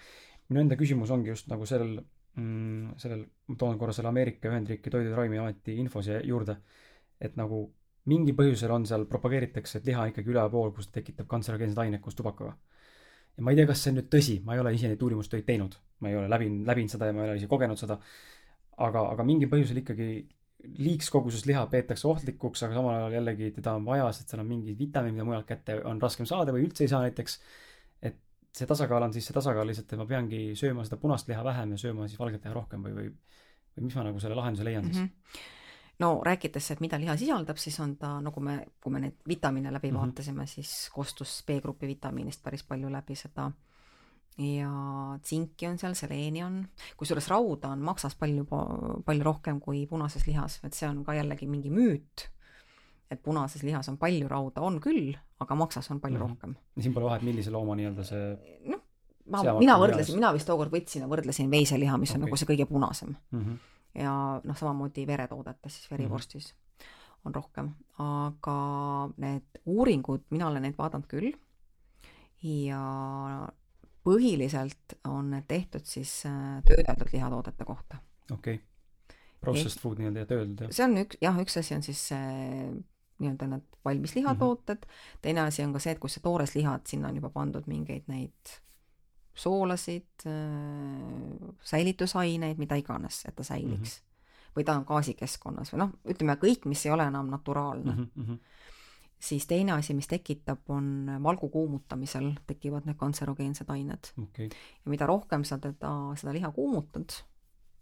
minu 0.51 0.64
enda 0.64 0.78
küsimus 0.78 1.12
ongi 1.14 1.32
just 1.32 1.48
nagu 1.52 1.66
sellel 1.69 2.01
mm,, 2.36 2.97
sellel, 3.02 3.23
ma 3.48 3.59
toon 3.59 3.78
korra 3.81 3.94
selle 3.97 4.10
Ameerika 4.10 4.51
Ühendriikide 4.51 4.97
Toidu- 4.97 5.12
ja 5.12 5.20
Ravimiameti 5.20 5.77
info 5.81 6.02
siia 6.02 6.20
juurde, 6.27 6.56
et 7.20 7.39
nagu 7.40 7.64
mingi 8.10 8.35
põhjusel 8.35 8.73
on 8.74 8.86
seal, 8.89 9.06
propageeritakse, 9.10 9.78
et 9.78 9.89
liha 9.89 10.09
ikkagi 10.10 10.32
ülepool, 10.32 10.73
kus 10.74 10.89
ta 10.90 10.98
tekitab 10.98 11.28
kantserogeenseid 11.31 11.78
aineid 11.85 12.02
koos 12.02 12.19
tubakaga. 12.19 12.56
ja 13.36 13.43
ma 13.44 13.52
ei 13.52 13.56
tea, 13.56 13.66
kas 13.69 13.81
see 13.81 13.93
on 13.93 13.98
nüüd 14.01 14.10
tõsi, 14.12 14.36
ma 14.44 14.56
ei 14.56 14.60
ole 14.60 14.74
ise 14.77 14.90
neid 14.90 15.02
uurimustöid 15.02 15.47
teinud, 15.48 15.78
ma 16.05 16.10
ei 16.10 16.16
ole 16.19 16.28
läbinud, 16.28 16.66
läbinud 16.69 16.93
seda 16.93 17.09
ja 17.09 17.14
ma 17.16 17.24
ei 17.24 17.31
ole 17.31 17.40
ise 17.40 17.48
kogenud 17.48 17.81
seda, 17.81 17.97
aga, 18.77 19.05
aga 19.14 19.24
mingil 19.24 19.48
põhjusel 19.52 19.81
ikkagi 19.81 20.09
liigskoguses 20.82 21.47
liha 21.48 21.62
peetakse 21.70 22.06
ohtlikuks, 22.10 22.62
aga 22.66 22.77
samal 22.77 22.98
ajal 22.98 23.16
jällegi 23.16 23.51
teda 23.56 23.77
on 23.78 23.86
vaja, 23.86 24.10
sest 24.14 24.31
seal 24.31 24.43
on 24.43 24.51
mingid 24.51 24.78
vitamiinid, 24.78 25.16
mida 25.16 25.27
mujalt 25.27 25.48
kätte 25.48 25.78
on 25.89 26.02
raskem 26.02 26.28
saada 26.28 26.55
või 26.55 26.66
üldse 26.66 26.85
ei 26.85 26.93
saa 26.93 27.01
näiteks 27.06 27.39
see 28.53 28.69
tasakaal 28.69 29.09
on 29.09 29.12
siis 29.12 29.27
see 29.27 29.35
tasakaal 29.37 29.66
lihtsalt, 29.66 29.93
et 29.93 29.99
ma 29.99 30.07
peangi 30.07 30.43
sööma 30.59 30.85
seda 30.85 31.01
punast 31.01 31.29
liha 31.29 31.45
vähem 31.45 31.73
ja 31.73 31.81
sööma 31.87 32.09
siis 32.09 32.20
valget 32.20 32.45
liha 32.45 32.55
rohkem 32.55 32.85
või, 32.85 32.95
või, 32.99 33.11
või 33.77 33.89
mis 33.89 33.97
ma 33.97 34.07
nagu 34.09 34.20
selle 34.20 34.37
lahenduse 34.39 34.69
leian 34.69 34.89
siis 34.91 35.03
mm? 35.03 35.11
-hmm 35.11 35.51
no 36.03 36.20
rääkides, 36.24 36.70
et 36.73 36.81
mida 36.81 36.99
liha 36.99 37.16
sisaldab, 37.16 37.59
siis 37.61 37.77
on 37.81 37.97
ta, 38.01 38.16
nagu 38.24 38.41
me, 38.41 38.57
kui 38.83 38.93
me 38.93 39.03
neid 39.05 39.20
vitamiine 39.29 39.73
läbi 39.73 39.91
mm 39.91 39.97
-hmm. 39.97 40.01
vaatasime, 40.12 40.47
siis 40.47 40.91
kostus 40.93 41.45
B-grupi 41.47 41.87
vitamiinist 41.87 42.43
päris 42.43 42.65
palju 42.65 42.91
läbi 42.93 43.15
seda 43.15 43.51
ja 44.39 44.73
tsinki 45.23 45.66
on 45.66 45.79
seal, 45.79 45.95
seleeni 45.95 46.45
on, 46.45 46.69
kusjuures 46.97 47.29
rauda 47.29 47.69
on 47.69 47.83
maksas 47.85 48.15
palju, 48.15 48.47
palju 49.05 49.24
rohkem 49.24 49.61
kui 49.61 49.87
punases 49.87 50.27
lihas, 50.27 50.61
et 50.65 50.74
see 50.74 50.89
on 50.89 51.05
ka 51.05 51.15
jällegi 51.15 51.47
mingi 51.47 51.70
müüt 51.70 52.29
et 53.12 53.22
punases 53.22 53.62
lihas 53.66 53.89
on 53.93 53.98
palju 54.01 54.28
rauda, 54.30 54.62
on 54.64 54.78
küll, 54.82 55.12
aga 55.43 55.59
maksas 55.59 55.90
on 55.90 56.01
palju 56.01 56.18
mm 56.18 56.24
-hmm. 56.24 56.28
rohkem. 56.28 56.56
ja 56.76 56.82
siin 56.82 56.94
pole 56.94 57.10
vahet, 57.10 57.22
millise 57.22 57.51
looma 57.51 57.76
nii-öelda 57.78 58.05
see 58.05 58.24
noh, 58.70 58.80
ma, 59.26 59.43
mina 59.59 59.76
võrdlesin, 59.78 60.18
mina 60.18 60.32
vist 60.34 60.48
tookord 60.48 60.72
võtsin 60.72 61.05
ja 61.05 61.10
võrdlesin 61.10 61.51
veiseliha, 61.51 61.98
mis 61.98 62.10
okay. 62.10 62.20
on 62.20 62.26
nagu 62.26 62.40
see 62.40 62.51
kõige 62.51 62.66
punasem 62.66 63.14
mm. 63.14 63.44
-hmm. 63.44 63.56
ja 64.02 64.16
noh, 64.44 64.59
samamoodi 64.59 65.06
veretoodetes, 65.06 65.78
siis 65.78 65.90
verivorstis 65.90 66.52
mm 66.52 66.59
-hmm. 66.59 67.24
on 67.24 67.34
rohkem, 67.34 67.72
aga 67.98 68.59
need 69.16 69.64
uuringud, 69.64 70.28
mina 70.30 70.48
olen 70.48 70.62
neid 70.62 70.78
vaadanud 70.78 71.06
küll 71.06 71.32
ja 72.43 72.82
põhiliselt 74.02 74.98
on 75.09 75.30
need 75.30 75.47
tehtud 75.48 75.86
siis 75.86 76.26
äh, 76.26 76.62
töödeldud 76.66 77.12
lihatoodete 77.12 77.64
kohta. 77.64 77.97
okei 78.32 78.55
okay. 78.55 78.66
Processed 79.43 79.82
food 79.82 79.98
nii-öelda 79.98 80.22
ja 80.22 80.26
töödeldud, 80.26 80.60
jah? 80.64 80.70
see 80.70 80.84
on 80.86 80.98
üks, 81.02 81.18
jah, 81.22 81.39
üks 81.43 81.56
asi 81.59 81.74
on 81.74 81.82
siis 81.82 82.02
see 82.12 82.66
nii-öelda 83.23 83.49
need 83.49 83.78
valmis 83.85 84.15
lihatooted 84.16 84.82
mm, 84.82 84.90
-hmm. 84.90 85.19
teine 85.23 85.40
asi 85.40 85.65
on 85.65 85.73
ka 85.73 85.78
see, 85.82 85.93
et 85.93 86.03
kui 86.03 86.11
sa 86.11 86.20
toores 86.20 86.55
liha, 86.55 86.74
et 86.74 86.86
sinna 86.86 87.09
on 87.09 87.16
juba 87.16 87.31
pandud 87.31 87.66
mingeid 87.66 88.09
neid 88.12 88.57
soolasid, 89.35 90.27
äh, 90.27 91.55
säilitusaineid, 91.65 92.59
mida 92.59 92.77
iganes, 92.77 93.24
et 93.28 93.36
ta 93.36 93.44
säiliks 93.44 94.01
mm. 94.01 94.05
-hmm. 94.05 94.57
või 94.57 94.65
ta 94.65 94.77
on 94.77 94.85
gaasikeskkonnas 94.89 95.73
või 95.73 95.78
noh, 95.85 95.94
ütleme 96.05 96.36
kõik, 96.36 96.66
mis 96.69 96.86
ei 96.86 96.93
ole 96.93 97.07
enam 97.07 97.31
naturaalne 97.31 97.94
mm. 97.94 98.09
-hmm. 98.16 98.39
siis 99.20 99.47
teine 99.47 99.73
asi, 99.73 99.94
mis 99.94 100.09
tekitab, 100.09 100.59
on 100.69 101.07
valgu 101.23 101.49
kuumutamisel 101.49 102.32
tekivad 102.47 102.86
need 102.86 102.97
kantserogeensed 102.97 103.70
ained 103.70 104.12
okay.. 104.23 104.49
ja 104.85 104.90
mida 104.90 105.07
rohkem 105.07 105.44
sa 105.44 105.59
teda, 105.59 105.93
seda 106.16 106.32
liha 106.32 106.51
kuumutad, 106.51 107.23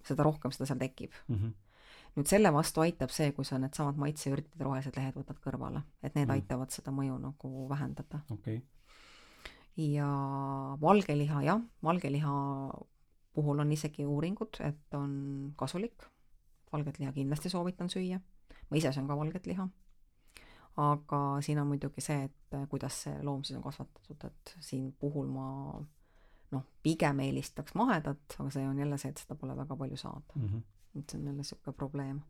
seda 0.05 0.23
rohkem 0.23 0.53
seda 0.53 0.67
seal 0.67 0.79
tekib 0.79 1.13
mm. 1.29 1.37
-hmm 1.37 1.70
nüüd 2.17 2.31
selle 2.31 2.53
vastu 2.55 2.83
aitab 2.85 3.13
see, 3.15 3.31
kui 3.37 3.47
sa 3.47 3.59
needsamad 3.61 3.99
maitseürtide 4.01 4.67
rohelised 4.67 4.97
lehed 4.99 5.17
võtad 5.19 5.39
kõrvale, 5.43 5.83
et 6.03 6.15
need 6.17 6.27
mm. 6.27 6.37
aitavad 6.37 6.75
seda 6.75 6.93
mõju 6.95 7.19
nagu 7.23 7.67
vähendada 7.71 8.23
okay.. 8.35 8.61
ja 9.79 10.09
valge 10.83 11.17
liha, 11.17 11.43
jah, 11.47 11.61
valge 11.87 12.11
liha 12.13 12.33
puhul 13.35 13.63
on 13.63 13.71
isegi 13.73 14.07
uuringud, 14.07 14.59
et 14.67 14.99
on 14.99 15.53
kasulik. 15.57 16.09
valget 16.73 16.99
liha 16.99 17.13
kindlasti 17.13 17.51
soovitan 17.51 17.91
süüa. 17.91 18.21
ma 18.71 18.77
ise 18.77 18.93
söön 18.93 19.07
ka 19.07 19.17
valget 19.17 19.47
liha. 19.47 19.69
aga 20.77 21.21
siin 21.41 21.59
on 21.59 21.71
muidugi 21.71 22.03
see, 22.03 22.25
et 22.27 22.59
kuidas 22.69 23.03
see 23.05 23.23
loom 23.23 23.45
siis 23.45 23.57
on 23.57 23.63
kasvatatud, 23.63 24.25
et 24.25 24.57
siin 24.61 24.93
puhul 24.99 25.31
ma 25.31 25.47
noh, 26.51 26.67
pigem 26.83 27.21
eelistaks 27.21 27.75
mahedat, 27.79 28.37
aga 28.39 28.51
see 28.51 28.67
on 28.67 28.79
jälle 28.79 28.99
see, 28.99 29.15
et 29.15 29.23
seda 29.23 29.39
pole 29.39 29.57
väga 29.57 29.77
palju 29.77 29.97
saada 29.97 30.35
mm. 30.35 30.47
-hmm 30.49 30.80
see 30.95 31.19
on 31.19 31.27
jälle 31.27 31.37
niisugune 31.37 31.77
probleem. 31.77 32.21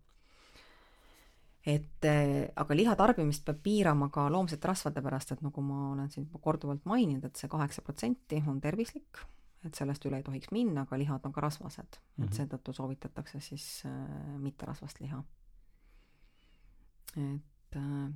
et 1.66 2.04
äh, 2.08 2.48
aga 2.56 2.76
liha 2.76 2.94
tarbimist 2.96 3.44
peab 3.44 3.58
piirama 3.62 4.08
ka 4.08 4.30
loomsete 4.32 4.68
rasvade 4.68 5.02
pärast, 5.04 5.32
et 5.32 5.42
nagu 5.44 5.60
ma 5.60 5.90
olen 5.92 6.08
siin 6.10 6.28
korduvalt 6.40 6.86
maininud, 6.88 7.24
et 7.24 7.36
see 7.36 7.48
kaheksa 7.52 7.82
protsenti 7.84 8.40
on 8.48 8.60
tervislik, 8.60 9.20
et 9.64 9.76
sellest 9.76 10.06
üle 10.08 10.20
ei 10.20 10.24
tohiks 10.24 10.52
minna, 10.56 10.86
aga 10.86 10.96
lihad 10.96 11.26
on 11.28 11.32
ka 11.36 11.44
rasvased 11.44 11.98
mm, 12.00 12.00
-hmm. 12.00 12.24
et 12.24 12.38
seetõttu 12.38 12.72
soovitatakse 12.72 13.40
siis 13.40 13.82
äh, 13.86 14.38
mitterasvast 14.38 15.00
liha. 15.00 15.22
et 17.16 17.76
äh, 17.76 18.08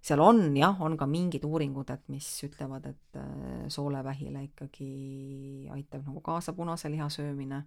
seal 0.00 0.20
on 0.20 0.56
jah, 0.56 0.80
on 0.82 0.96
ka 0.96 1.06
mingid 1.06 1.44
uuringud, 1.44 1.90
et 1.90 2.08
mis 2.08 2.26
ütlevad, 2.48 2.86
et 2.86 3.16
äh, 3.20 3.68
soolevähile 3.68 4.44
ikkagi 4.44 5.68
aitab 5.70 6.06
nagu 6.06 6.20
kaasa 6.20 6.52
punase 6.52 6.90
liha 6.90 7.08
söömine 7.08 7.64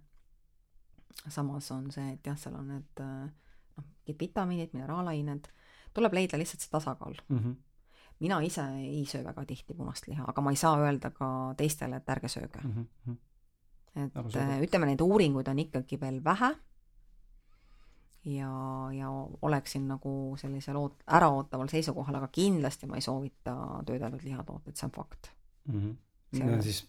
samas 1.28 1.70
on 1.74 1.90
see, 1.92 2.12
et 2.14 2.26
jah, 2.26 2.38
seal 2.38 2.54
on 2.58 2.68
need 2.74 3.02
äh, 3.04 3.26
noh, 3.76 3.88
mingid 4.06 4.20
vitamiinid, 4.20 4.76
mineraalained, 4.76 5.50
tuleb 5.96 6.14
leida 6.16 6.38
lihtsalt 6.38 6.64
see 6.64 6.72
tasakaal 6.72 7.16
mm. 7.28 7.38
-hmm. 7.38 7.54
mina 8.20 8.40
ise 8.46 8.64
ei 8.78 9.04
söö 9.06 9.24
väga 9.24 9.44
tihti 9.44 9.74
punast 9.74 10.08
liha, 10.08 10.24
aga 10.28 10.40
ma 10.40 10.50
ei 10.50 10.56
saa 10.56 10.78
öelda 10.78 11.10
ka 11.10 11.54
teistele, 11.56 11.96
et 11.96 12.08
ärge 12.08 12.28
sööge 12.28 12.60
mm. 12.64 12.86
-hmm. 13.06 13.16
et 14.04 14.16
Arusaadav. 14.16 14.62
ütleme, 14.62 14.86
neid 14.86 15.00
uuringuid 15.00 15.48
on 15.48 15.58
ikkagi 15.58 16.00
veel 16.00 16.24
vähe 16.24 16.54
ja, 18.24 18.52
ja 18.92 19.10
oleksin 19.42 19.88
nagu 19.88 20.36
sellisel 20.36 20.76
oot-, 20.76 21.02
äraootaval 21.06 21.68
seisukohal, 21.68 22.14
aga 22.14 22.28
kindlasti 22.28 22.86
ma 22.86 22.96
ei 22.96 23.02
soovita 23.02 23.56
töödeldud 23.86 24.22
lihatooteid, 24.22 24.76
see 24.76 24.86
on 24.86 24.92
fakt 24.92 25.32
mm. 25.64 25.80
-hmm. 25.80 25.96
Need 26.30 26.54
on 26.54 26.62
siis 26.62 26.88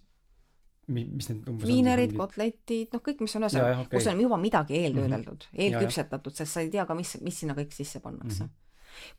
mi-, 0.88 1.06
mis 1.06 1.30
need 1.30 1.48
umbes 1.52 1.68
viinerid, 1.70 2.16
kotletid, 2.18 2.90
noh, 2.94 3.04
kõik, 3.06 3.22
mis 3.26 3.36
on 3.38 3.48
ühesõnaga, 3.48 3.86
okay. 3.86 4.00
kus 4.00 4.10
on 4.12 4.24
juba 4.24 4.40
midagi 4.42 4.80
eeltöödeldud 4.80 5.46
mm, 5.46 5.52
-hmm. 5.52 5.64
eelküpsetatud, 5.68 6.36
sest 6.36 6.58
sa 6.58 6.66
ei 6.66 6.74
tea 6.74 6.86
ka, 6.90 6.98
mis, 6.98 7.18
mis 7.22 7.40
sinna 7.44 7.58
kõik 7.58 7.76
sisse 7.76 8.00
pannakse 8.04 8.44
mm. 8.44 8.50
-hmm 8.50 8.60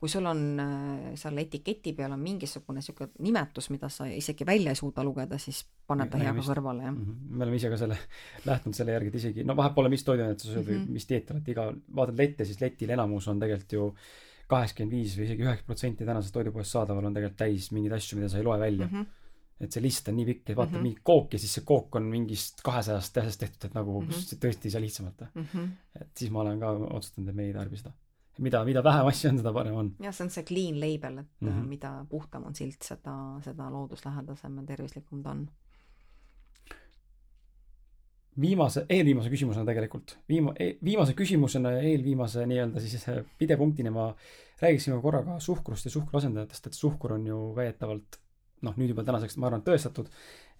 kui 0.00 0.08
sul 0.08 0.26
on 0.28 0.40
äh, 0.60 1.12
seal 1.18 1.38
etiketi 1.38 1.94
peal 1.96 2.12
on 2.12 2.20
mingisugune 2.20 2.80
niisugune 2.80 3.22
nimetus, 3.24 3.70
mida 3.70 3.88
sa 3.88 4.06
isegi 4.06 4.46
välja 4.46 4.74
ei 4.74 4.78
suuda 4.78 5.04
lugeda, 5.04 5.38
siis 5.38 5.62
pane 5.88 6.06
ta 6.10 6.20
hea 6.20 6.34
ka 6.36 6.44
kõrvale, 6.48 6.82
jah. 6.82 6.92
-hmm. 6.92 7.30
me 7.30 7.44
oleme 7.46 7.56
ise 7.56 7.70
ka 7.72 7.78
selle, 7.80 7.96
lähtunud 8.48 8.76
selle 8.76 8.92
järgi, 8.92 9.08
et 9.08 9.14
isegi, 9.22 9.46
no 9.48 9.56
vahet 9.56 9.74
pole, 9.74 9.88
mis 9.88 10.04
toiduainet 10.04 10.40
sa 10.44 10.50
sööd 10.50 10.66
või 10.66 10.76
mm 10.76 10.84
-hmm. 10.84 10.98
mis 10.98 11.08
dieet 11.08 11.30
oled, 11.30 11.48
iga, 11.48 11.72
vaatad 11.94 12.18
lette, 12.18 12.44
siis 12.44 12.60
letil 12.60 12.90
enamus 12.90 13.28
on 13.28 13.40
tegelikult 13.40 13.72
ju 13.72 13.88
kaheksakümmend 14.46 14.92
viis 14.92 15.16
või 15.16 15.24
isegi 15.24 15.42
üheksa 15.42 15.66
protsenti 15.66 16.04
tänasest 16.04 16.34
toidupoest 16.34 16.70
saadaval 16.70 17.04
on 17.08 17.14
tegelikult 17.14 17.38
täis 17.38 17.72
mingeid 17.72 17.96
asju, 17.96 18.18
mida 18.18 18.28
sa 18.28 18.38
ei 18.38 18.44
loe 18.44 18.58
välja 18.60 18.86
mm. 18.86 18.92
-hmm 18.92 19.21
et 19.60 19.72
see 19.72 19.82
list 19.82 20.08
on 20.08 20.16
nii 20.16 20.26
pikk, 20.26 20.50
et 20.50 20.56
vaatad 20.56 20.72
mm 20.72 20.78
-hmm. 20.78 20.82
mingit 20.82 21.02
kooki 21.04 21.38
siis 21.38 21.54
see 21.54 21.64
kook 21.64 21.96
on 21.96 22.02
mingist 22.02 22.62
kahesajast 22.64 23.18
asjast 23.18 23.40
tehtud, 23.40 23.64
et 23.64 23.74
nagu 23.74 24.00
mm 24.00 24.08
-hmm. 24.08 24.38
tõesti 24.44 24.64
ei 24.64 24.70
saa 24.70 24.80
lihtsamalt 24.80 25.20
mm. 25.34 25.44
-hmm. 25.54 25.68
et 26.00 26.10
siis 26.16 26.30
ma 26.30 26.40
olen 26.40 26.60
ka 26.60 26.70
otsustanud, 26.70 27.28
et 27.28 27.34
me 27.36 27.46
ei 27.46 27.52
tarbi 27.52 27.76
seda 27.76 27.92
mida, 28.38 28.62
mida 28.64 28.82
vähem 28.84 29.08
asju 29.10 29.30
on, 29.30 29.40
seda 29.40 29.52
parem 29.54 29.74
on. 29.78 29.90
jah, 30.02 30.14
see 30.14 30.26
on 30.26 30.30
see 30.30 30.46
clean 30.48 30.78
label, 30.80 31.18
et 31.18 31.40
mm 31.40 31.48
-hmm. 31.48 31.66
mida 31.68 32.06
puhtam 32.10 32.46
on 32.46 32.54
silt, 32.54 32.82
seda, 32.82 33.16
seda 33.44 33.70
looduslähedasem 33.70 34.56
ja 34.56 34.62
tervislikum 34.66 35.22
ta 35.22 35.30
on. 35.30 35.48
viimase, 38.40 38.86
eelviimase 38.88 39.28
küsimusena 39.30 39.64
tegelikult, 39.66 40.18
viima-, 40.28 40.54
e-, 40.58 40.78
viimase 40.84 41.12
küsimusena 41.12 41.70
ja 41.70 41.80
eelviimase 41.80 42.46
nii-öelda 42.46 42.80
siis 42.80 43.06
pidepunktina 43.38 43.90
ma 43.90 44.14
räägiksin 44.62 45.00
korra 45.02 45.22
ka 45.22 45.40
suhkrust 45.40 45.84
ja 45.84 45.90
suhkruasendajatest, 45.90 46.66
et 46.66 46.72
suhkur 46.72 47.12
on 47.12 47.26
ju 47.26 47.54
väidetavalt 47.56 48.21
noh, 48.66 48.76
nüüd 48.78 48.92
juba 48.92 49.04
tänaseks 49.06 49.38
ma 49.40 49.48
arvan, 49.50 49.64
tõestatud, 49.66 50.10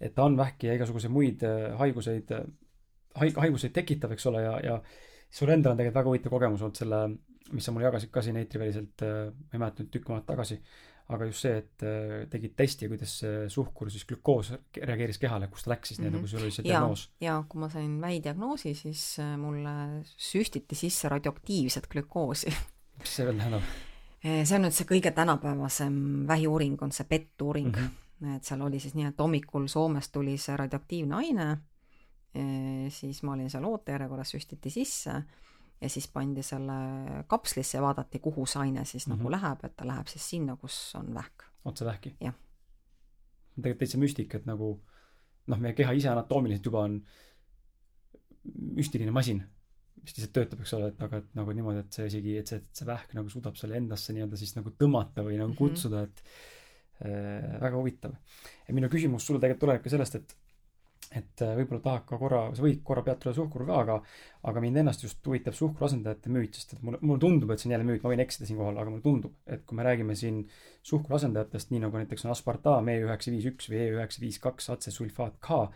et 0.01 0.15
ta 0.17 0.27
on 0.27 0.37
vähki 0.39 0.71
ja 0.71 0.77
igasuguseid 0.79 1.13
muid 1.15 1.45
äh, 1.47 1.73
haiguseid, 1.81 2.31
haig-, 3.21 3.43
haiguseid 3.45 3.75
tekitav, 3.77 4.15
eks 4.17 4.31
ole, 4.31 4.45
ja, 4.47 4.57
ja 4.65 4.79
sul 5.33 5.53
endal 5.55 5.75
on 5.75 5.81
tegelikult 5.81 6.01
väga 6.01 6.13
huvitav 6.13 6.37
kogemus 6.37 6.65
olnud 6.65 6.81
selle 6.81 7.03
mis 7.53 7.67
sa 7.67 7.75
mulle 7.75 7.89
jagasid 7.91 8.11
ka 8.13 8.23
siin 8.25 8.39
eetriväliselt, 8.41 9.05
äh, 9.05 9.29
ma 9.29 9.57
ei 9.57 9.63
mäleta 9.63 9.85
nüüd 9.85 9.93
tükk 9.93 10.11
maad 10.13 10.27
tagasi, 10.29 10.57
aga 11.13 11.27
just 11.29 11.45
see, 11.45 11.57
et 11.61 11.85
äh, 11.85 12.19
tegid 12.33 12.55
testi, 12.57 12.89
kuidas 12.89 13.15
suhkur 13.53 13.91
siis 13.93 14.07
glükoos 14.09 14.55
reageeris 14.79 15.21
kehale, 15.21 15.51
kus 15.53 15.67
ta 15.67 15.75
läks 15.75 15.93
siis 15.93 16.01
mm 16.01 16.07
-hmm. 16.07 16.11
nii-öelda, 16.11 16.27
kui 16.27 16.35
sul 16.35 16.47
oli 16.47 16.55
see 16.57 16.69
diagnoos. 16.69 17.09
jaa, 17.21 17.41
kui 17.49 17.61
ma 17.61 17.69
sain 17.69 18.01
vähidiagnoosi, 18.01 18.75
siis 18.75 19.07
äh, 19.21 19.37
mulle 19.39 20.05
süstiti 20.17 20.79
sisse 20.79 21.09
radioaktiivset 21.09 21.89
glükoosi 21.89 22.55
mis 23.03 23.17
see 23.17 23.27
veel 23.27 23.41
tähendab? 23.41 23.63
See 24.23 24.57
on 24.57 24.63
nüüd 24.67 24.77
see 24.77 24.87
kõige 24.87 25.11
tänapäevasem 25.11 25.95
vähiuuring, 26.29 26.83
on 26.83 26.93
see 26.93 27.07
PET-uuring 27.09 27.73
mm. 27.73 27.89
-hmm. 28.23 28.37
et 28.37 28.45
seal 28.45 28.61
oli 28.63 28.81
siis 28.81 28.95
nii, 28.95 29.11
et 29.11 29.19
hommikul 29.19 29.67
Soomest 29.69 30.13
tuli 30.13 30.37
see 30.39 30.57
radioaktiivne 30.57 31.15
aine, 31.17 31.49
siis 32.89 33.23
ma 33.23 33.33
olin 33.33 33.51
seal 33.51 33.65
ootejärjekorras, 33.65 34.31
süstiti 34.31 34.71
sisse 34.71 35.23
ja 35.83 35.89
siis 35.89 36.09
pandi 36.09 36.43
selle 36.43 36.73
kapslisse 37.27 37.79
ja 37.79 37.83
vaadati, 37.83 38.19
kuhu 38.23 38.47
see 38.47 38.61
aine 38.61 38.85
siis 38.85 39.07
mm 39.07 39.13
-hmm. 39.13 39.17
nagu 39.17 39.29
mhm. 39.29 39.33
läheb, 39.33 39.65
et 39.65 39.77
ta 39.77 39.87
läheb 39.87 40.07
siis 40.07 40.31
sinna, 40.31 40.57
kus 40.57 40.95
on 40.95 41.15
vähk. 41.15 41.43
otse 41.65 41.85
vähki? 41.85 42.17
jah. 42.21 42.35
tegelikult 43.57 43.79
täitsa 43.79 43.99
müstika, 43.99 44.39
et 44.39 44.47
nagu 44.47 44.83
noh, 45.47 45.59
meie 45.59 45.75
keha 45.75 45.93
ise 45.93 46.09
anatoomiliselt 46.09 46.65
juba 46.65 46.81
on 46.81 47.03
müstiline 48.55 49.11
masin, 49.11 49.43
mis 50.03 50.17
lihtsalt 50.17 50.35
töötab, 50.35 50.63
eks 50.65 50.75
ole, 50.79 50.91
et 50.93 51.03
aga 51.07 51.21
et 51.23 51.35
nagu 51.39 51.55
niimoodi, 51.57 51.85
et 51.85 51.99
see 51.99 52.09
isegi, 52.11 52.37
et 52.41 52.51
see, 52.51 52.63
et 52.63 52.81
see 52.81 52.89
vähk 52.89 53.15
nagu 53.19 53.31
suudab 53.33 53.59
selle 53.59 53.79
endasse 53.79 54.15
nii-öelda 54.15 54.41
siis 54.41 54.57
nagu 54.59 54.75
tõmmata 54.79 55.25
või 55.27 55.39
nagu 55.39 55.53
mhm. 55.53 55.59
kutsuda 55.61 56.05
et 56.09 56.25
äh, 57.07 57.59
väga 57.63 57.77
huvitav. 57.77 58.17
ja 58.67 58.75
minu 58.75 58.91
küsimus 58.93 59.27
sulle 59.27 59.43
tegelikult 59.43 59.69
tuleb 59.69 59.85
ka 59.85 59.95
sellest, 59.95 60.19
et 60.21 60.39
et 61.13 61.43
äh, 61.45 61.55
võib-olla 61.59 61.83
tahad 61.85 62.05
ka 62.09 62.19
korra, 62.21 62.41
sa 62.57 62.65
võid 62.65 62.81
korra 62.87 63.03
peatuda 63.05 63.35
suhkrul 63.37 63.69
ka, 63.69 63.81
aga 63.85 63.97
aga 64.49 64.63
mind 64.65 64.81
ennast 64.83 65.05
just 65.05 65.27
huvitab 65.29 65.57
suhkruasendajate 65.57 66.33
müüt, 66.33 66.57
sest 66.57 66.77
et 66.77 66.85
mulle, 66.87 67.01
mulle 67.03 67.21
tundub, 67.23 67.53
et 67.53 67.61
see 67.61 67.69
on 67.69 67.75
jälle 67.77 67.89
müüt, 67.89 68.03
ma 68.05 68.13
võin 68.13 68.23
eksida 68.25 68.49
siinkohal, 68.49 68.79
aga 68.81 68.93
mulle 68.93 69.05
tundub, 69.05 69.35
et 69.47 69.65
kui 69.69 69.79
me 69.79 69.87
räägime 69.87 70.17
siin 70.19 70.43
suhkruasendajatest, 70.89 71.73
nii 71.73 71.83
nagu 71.85 72.01
näiteks 72.01 72.27
on 72.27 72.35
aspartaam 72.35 72.89
E 72.93 72.97
üheksa 73.05 73.35
viis 73.35 73.49
üks 73.53 73.69
või 73.71 73.83
E 73.83 73.91
üheksa 73.99 74.25
viis 74.25 74.41
kaks 74.43 74.71
atsesulfaat 74.75 75.37
K, 75.45 75.67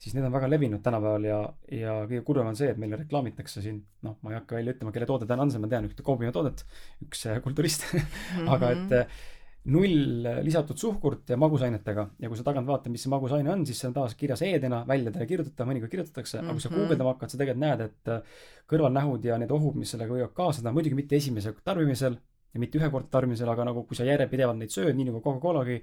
siis 0.00 0.14
need 0.16 0.24
on 0.24 0.32
väga 0.32 0.48
levinud 0.48 0.82
tänapäeval 0.84 1.26
ja, 1.28 1.40
ja 1.76 1.96
kõige 2.08 2.22
kurvem 2.26 2.48
on 2.50 2.56
see, 2.56 2.70
et 2.72 2.78
meile 2.80 2.98
reklaamitakse 3.02 3.62
siin, 3.64 3.82
noh, 4.06 4.16
ma 4.24 4.32
ei 4.32 4.38
hakka 4.38 4.56
välja 4.56 4.76
ütlema, 4.76 4.94
kelle 4.94 5.08
toode 5.10 5.28
täna 5.28 5.44
on 5.44 5.52
see, 5.52 5.60
ma 5.60 5.68
tean 5.68 5.88
ühte 5.90 6.06
koobimia-toodet, 6.06 6.64
üks 7.04 7.26
äh, 7.28 7.42
kulturist 7.44 7.84
aga 8.54 8.72
et 8.76 8.96
äh, 8.96 9.20
null 9.68 10.24
lisatud 10.40 10.78
suhkurt 10.80 11.28
ja 11.28 11.36
magusainetega 11.36 12.06
ja 12.22 12.30
kui 12.30 12.38
sa 12.38 12.44
tagant 12.46 12.68
vaatad, 12.68 12.92
mis 12.92 13.04
see 13.04 13.12
magusaine 13.12 13.52
on, 13.52 13.66
siis 13.68 13.82
see 13.82 13.90
on 13.90 13.96
taas 13.98 14.14
kirjas 14.16 14.40
E-dena, 14.46 14.80
väljadele 14.88 15.26
ei 15.26 15.30
kirjutata, 15.34 15.66
mõnikord 15.68 15.92
kirjutatakse 15.92 16.38
mm, 16.38 16.40
-hmm. 16.40 16.48
aga 16.48 16.56
kui 16.56 16.64
sa 16.64 16.70
mhm. 16.70 16.80
guugeldama 16.80 17.12
hakkad, 17.12 17.32
sa 17.34 17.40
tegelikult 17.42 17.66
näed, 17.66 17.84
et 17.90 18.12
äh, 18.14 18.38
kõrvalnähud 18.72 19.28
ja 19.28 19.36
need 19.38 19.52
ohud, 19.52 19.76
mis 19.76 19.92
sellega 19.92 20.16
võivad 20.16 20.32
kaasneda, 20.32 20.72
muidugi 20.72 20.96
mitte 20.96 21.16
esimesel 21.16 21.58
tarbimisel 21.64 22.16
ja 22.54 22.60
mitte 22.60 22.80
ühekordse 22.80 23.12
tarbimisel, 23.12 23.52
aga 23.52 23.68
nagu 23.68 23.84
kui 23.84 23.98
sa 23.98 24.08
järjepidevalt 24.08 24.58
neid 24.58 24.72
sööd, 24.72 24.96
nii 24.96 25.10
nagu 25.10 25.20
Coca-Colagi, 25.20 25.82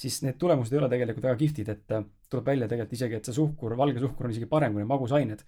siis 0.00 0.20
need 0.24 0.38
tulemused 0.40 0.72
ei 0.72 0.80
ole 0.80 0.88
tegelikult 0.92 1.26
väga 1.28 1.38
kihvtid, 1.40 1.68
et 1.74 1.94
äh, 1.96 2.06
tuleb 2.32 2.48
välja 2.52 2.68
tegelikult 2.70 2.96
isegi, 2.96 3.18
et 3.18 3.28
see 3.28 3.36
suhkur, 3.36 3.76
valge 3.78 4.02
suhkur 4.02 4.28
on 4.28 4.34
isegi 4.34 4.48
parem 4.50 4.74
kui 4.74 4.82
need 4.82 4.90
magusained. 4.90 5.44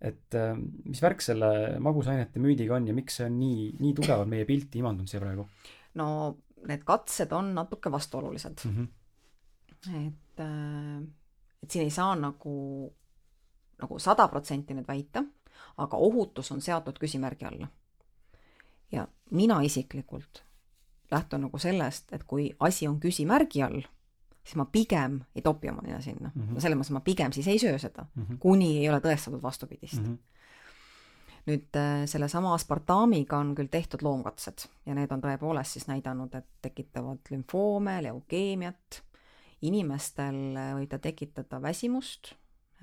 et 0.00 0.36
äh, 0.36 0.54
mis 0.88 1.02
värk 1.04 1.20
selle 1.20 1.78
magusainete 1.84 2.40
müüdiga 2.40 2.78
on 2.78 2.86
ja 2.88 2.94
miks 2.96 3.18
see 3.20 3.26
on 3.28 3.34
nii, 3.36 3.66
nii 3.80 3.96
tugevalt 3.98 4.30
meie 4.32 4.46
pilti 4.48 4.80
imandunud 4.80 5.10
siia 5.10 5.20
praegu? 5.20 5.44
no 6.00 6.06
need 6.68 6.86
katsed 6.88 7.32
on 7.36 7.52
natuke 7.56 7.92
vastuolulised 7.92 8.64
mm. 8.64 8.76
-hmm. 8.76 10.06
et, 10.06 10.40
äh, 10.40 11.02
et 11.62 11.70
siin 11.70 11.84
ei 11.84 11.90
saa 11.90 12.14
nagu, 12.16 12.54
nagu 13.80 13.98
sada 13.98 14.28
protsenti 14.28 14.76
nüüd 14.76 14.88
väita, 14.88 15.24
aga 15.76 15.96
ohutus 15.96 16.52
on 16.52 16.60
seatud 16.60 16.98
küsimärgi 17.00 17.48
alla. 17.48 17.68
ja 18.92 19.08
mina 19.30 19.60
isiklikult 19.62 20.44
lähtun 21.10 21.46
nagu 21.46 21.58
sellest, 21.58 22.12
et 22.12 22.24
kui 22.24 22.50
asi 22.60 22.88
on 22.88 23.00
küsimärgi 23.00 23.62
all, 23.66 23.82
siis 24.44 24.56
ma 24.56 24.64
pigem 24.64 25.20
ei 25.36 25.42
topi 25.42 25.70
oma 25.70 25.82
nina 25.82 26.00
sinna 26.00 26.30
mm. 26.34 26.42
-hmm. 26.42 26.60
selles 26.60 26.78
mõttes 26.78 26.92
ma 26.96 27.00
pigem 27.00 27.32
siis 27.32 27.48
ei 27.48 27.58
söö 27.58 27.78
seda 27.78 28.06
mm, 28.14 28.22
-hmm. 28.22 28.38
kuni 28.38 28.78
ei 28.78 28.88
ole 28.88 28.98
tõestatud 28.98 29.42
vastupidist 29.42 30.00
mm. 30.00 30.04
-hmm 30.04 30.18
nüüd 31.46 31.76
äh, 31.76 32.04
sellesama 32.06 32.54
aspartaamiga 32.54 33.38
on 33.38 33.54
küll 33.54 33.70
tehtud 33.70 34.02
loomkatsed 34.02 34.66
ja 34.86 34.94
need 34.94 35.12
on 35.12 35.22
tõepoolest 35.24 35.78
siis 35.78 35.88
näidanud, 35.88 36.34
et 36.34 36.46
tekitavad 36.62 37.32
lümfoome, 37.32 38.02
leukeemiat, 38.02 39.00
inimestel 39.66 40.40
äh, 40.56 40.74
võib 40.78 40.92
ta 40.92 40.98
tekitada 40.98 41.62
väsimust, 41.62 42.34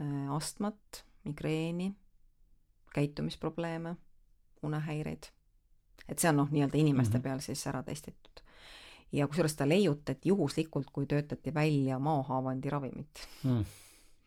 äh, 0.02 0.32
astmat, 0.36 1.04
migreeni, 1.24 1.94
käitumisprobleeme, 2.94 3.95
unehäireid. 4.64 5.30
Et 6.09 6.19
see 6.19 6.29
on 6.29 6.43
noh, 6.43 6.51
nii-öelda 6.51 6.77
inimeste 6.77 7.17
mm 7.17 7.19
-hmm. 7.19 7.23
peal 7.23 7.39
siis 7.39 7.67
ära 7.67 7.84
testitud. 7.84 8.43
ja 9.11 9.27
kusjuures 9.27 9.55
ta 9.55 9.69
leiutati 9.69 10.29
juhuslikult, 10.29 10.89
kui 10.93 11.05
töötati 11.05 11.53
välja 11.53 11.99
maohaavandi 11.99 12.69
ravimit 12.69 13.27
mm 13.43 13.63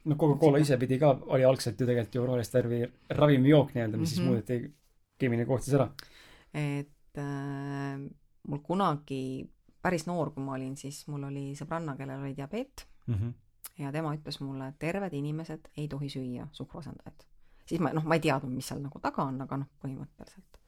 noh, 0.05 0.17
Coca-Cola 0.17 0.61
ise 0.63 0.79
pidi 0.81 0.99
ka, 1.01 1.13
oli 1.35 1.45
algselt 1.45 1.81
ju 1.81 1.89
tegelikult 1.89 2.15
ju 2.15 2.27
rohelist 2.27 2.55
värvi 2.57 2.81
ravimijook 3.17 3.75
nii-öelda, 3.75 3.99
mis 3.99 3.99
mm 3.99 4.05
-hmm. 4.05 4.07
siis 4.07 4.21
mhm. 4.21 4.29
muudeti, 4.29 4.75
keemiline 5.19 5.47
koostis 5.47 5.75
ära. 5.75 5.91
et 6.55 7.19
äh, 7.19 8.01
mul 8.49 8.59
kunagi, 8.59 9.51
päris 9.83 10.07
noor, 10.07 10.31
kui 10.31 10.45
ma 10.45 10.53
olin, 10.53 10.77
siis 10.77 11.07
mul 11.09 11.25
oli 11.25 11.53
sõbranna, 11.55 11.97
kellel 11.97 12.21
oli 12.21 12.37
diabeet 12.37 12.87
mm. 13.07 13.15
-hmm. 13.15 13.33
ja 13.83 13.93
tema 13.93 14.15
ütles 14.15 14.41
mulle, 14.41 14.69
et 14.69 14.79
terved 14.79 15.13
inimesed 15.13 15.69
ei 15.77 15.89
tohi 15.89 16.09
süüa 16.09 16.49
suhkruasendajaid. 16.53 17.27
siis 17.67 17.81
ma, 17.81 17.93
noh, 17.93 18.05
ma 18.05 18.15
ei 18.15 18.21
teadnud, 18.21 18.53
mis 18.53 18.69
seal 18.69 18.81
nagu 18.81 18.99
taga 18.99 19.23
on, 19.23 19.41
aga 19.41 19.57
noh, 19.57 19.69
põhimõtteliselt. 19.85 20.60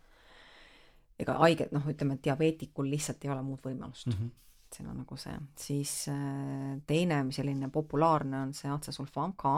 Ega 1.23 1.39
haiget, 1.41 1.73
noh, 1.75 1.89
ütleme, 1.89 2.19
et 2.19 2.25
diabeetikul 2.25 2.89
lihtsalt 2.91 3.25
ei 3.25 3.33
ole 3.35 3.43
muud 3.47 3.63
võimalust 3.65 4.11
mm. 4.13 4.21
-hmm 4.21 4.39
siin 4.73 4.89
on 4.89 5.03
nagu 5.03 5.17
see, 5.21 5.35
siis 5.61 5.91
äh, 6.09 6.79
teine 6.89 7.19
selline 7.37 7.69
populaarne 7.69 8.39
on 8.41 8.55
see 8.57 8.71
atsesulfaam 8.73 9.35
K. 9.37 9.51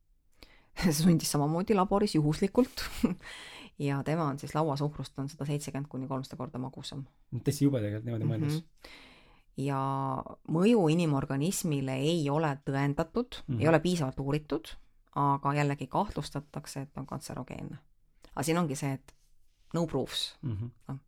see 0.80 0.94
sundis 0.96 1.30
samamoodi 1.34 1.76
laboris 1.76 2.14
juhuslikult 2.14 2.84
ja 3.88 4.02
tema 4.04 4.30
on 4.30 4.38
siis 4.38 4.54
lauasuhkrust 4.54 5.18
on 5.18 5.28
sada 5.28 5.44
seitsekümmend 5.44 5.90
kuni 5.92 6.08
kolmsada 6.08 6.36
korda 6.40 6.58
magusam. 6.58 7.04
täitsa 7.44 7.64
jube 7.64 7.82
tegelikult 7.84 8.08
niimoodi 8.08 8.30
mõeldes 8.32 8.54
mm. 8.54 8.64
-hmm 8.64 9.04
ja 9.56 9.80
mõju 10.52 10.82
inimorganismile 10.92 11.94
ei 11.96 12.30
ole 12.30 12.50
tõendatud 12.64 13.38
mm, 13.40 13.54
-hmm. 13.54 13.60
ei 13.60 13.68
ole 13.68 13.80
piisavalt 13.80 14.20
uuritud, 14.20 14.68
aga 15.14 15.54
jällegi 15.54 15.86
kahtlustatakse, 15.86 16.80
et 16.80 16.98
on 16.98 17.06
kantserogeenne. 17.06 17.78
aga 18.34 18.42
siin 18.42 18.58
ongi 18.58 18.76
see, 18.76 18.92
et 18.92 19.15
no 19.74 19.86
proofs 19.86 20.36
mm. 20.42 20.56
-hmm. 20.56 20.70
No. 20.88 20.98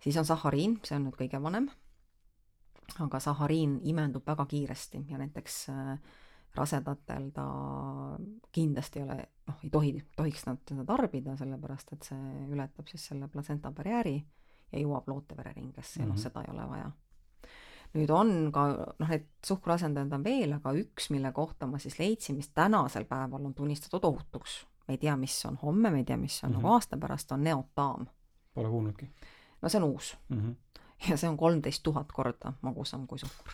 siis 0.00 0.16
on 0.16 0.24
sahariin, 0.24 0.80
see 0.84 0.96
on 0.96 1.08
nüüd 1.08 1.16
kõige 1.16 1.42
vanem 1.42 1.70
aga 2.98 3.20
sahariin 3.20 3.80
imendub 3.84 4.26
väga 4.26 4.46
kiiresti 4.46 5.04
ja 5.08 5.18
näiteks 5.18 5.68
äh, 5.68 5.98
rasedatel 6.54 7.30
ta 7.34 7.46
kindlasti 8.52 8.98
ei 8.98 9.04
ole, 9.04 9.18
noh, 9.46 9.60
ei 9.64 9.70
tohi, 9.70 9.92
tohiks 10.16 10.46
nad 10.48 10.62
seda 10.68 10.84
tarbida, 10.88 11.36
sellepärast 11.38 11.92
et 11.94 12.08
see 12.10 12.46
ületab 12.50 12.90
siis 12.90 13.06
selle 13.12 13.28
platsenta 13.30 13.70
barjääri 13.74 14.16
ja 14.72 14.82
jõuab 14.82 15.08
lootevereringesse 15.10 16.00
ja 16.00 16.06
mm 16.06 16.10
-hmm. 16.10 16.14
noh, 16.14 16.16
mhm. 16.16 16.22
seda 16.22 16.42
ei 16.42 16.52
ole 16.54 16.68
vaja. 16.70 16.90
nüüd 17.94 18.10
on 18.14 18.52
ka, 18.52 18.66
noh, 18.98 19.08
neid 19.08 19.26
suhkruasendajaid 19.46 20.12
on 20.12 20.24
veel, 20.24 20.52
aga 20.52 20.72
üks, 20.78 21.10
mille 21.10 21.32
kohta 21.32 21.66
ma 21.66 21.78
siis 21.78 21.98
leidsin, 21.98 22.36
mis 22.36 22.48
tänasel 22.48 23.04
päeval 23.04 23.46
on 23.46 23.54
tunnistatud 23.54 24.04
ohutuks, 24.04 24.66
me 24.90 24.96
ei 24.96 24.98
tea, 24.98 25.16
mis 25.16 25.38
on 25.46 25.58
homme, 25.62 25.90
me 25.90 26.02
ei 26.02 26.04
tea, 26.04 26.16
mis 26.18 26.40
on 26.44 26.50
mm 26.50 26.56
-hmm. 26.56 26.66
aasta 26.66 26.96
pärast, 26.98 27.32
on 27.32 27.44
neotaam. 27.44 28.06
Pole 28.54 28.68
kuulnudki. 28.68 29.10
no 29.62 29.68
see 29.68 29.82
on 29.82 29.90
uus 29.90 30.18
mm. 30.28 30.40
-hmm. 30.40 30.54
ja 31.10 31.16
see 31.16 31.30
on 31.30 31.36
kolmteist 31.36 31.82
tuhat 31.82 32.12
korda 32.12 32.52
magusam 32.62 33.06
kui 33.06 33.18
suhkur 33.18 33.52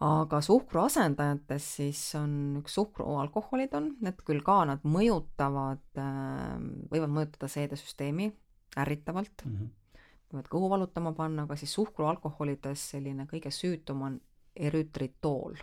aga 0.00 0.40
suhkru 0.40 0.80
asendajates 0.80 1.76
siis 1.76 2.14
on 2.14 2.62
üks 2.62 2.74
suhkrualkoholid 2.74 3.74
on, 3.74 3.96
need 4.00 4.22
küll 4.24 4.40
ka, 4.40 4.64
nad 4.64 4.80
mõjutavad, 4.82 5.84
ähm, 5.98 6.70
võivad 6.92 7.12
mõjutada 7.12 7.48
seedesüsteemi 7.48 8.30
ärritavalt 8.76 9.44
mm, 9.44 9.56
-hmm. 9.56 10.00
võivad 10.32 10.48
kõhu 10.48 10.70
valutama 10.70 11.12
panna, 11.12 11.42
aga 11.42 11.56
siis 11.56 11.74
suhkrualkoholides 11.74 12.90
selline 12.90 13.26
kõige 13.26 13.50
süütum 13.50 14.02
on 14.02 14.20
erütritool 14.56 15.60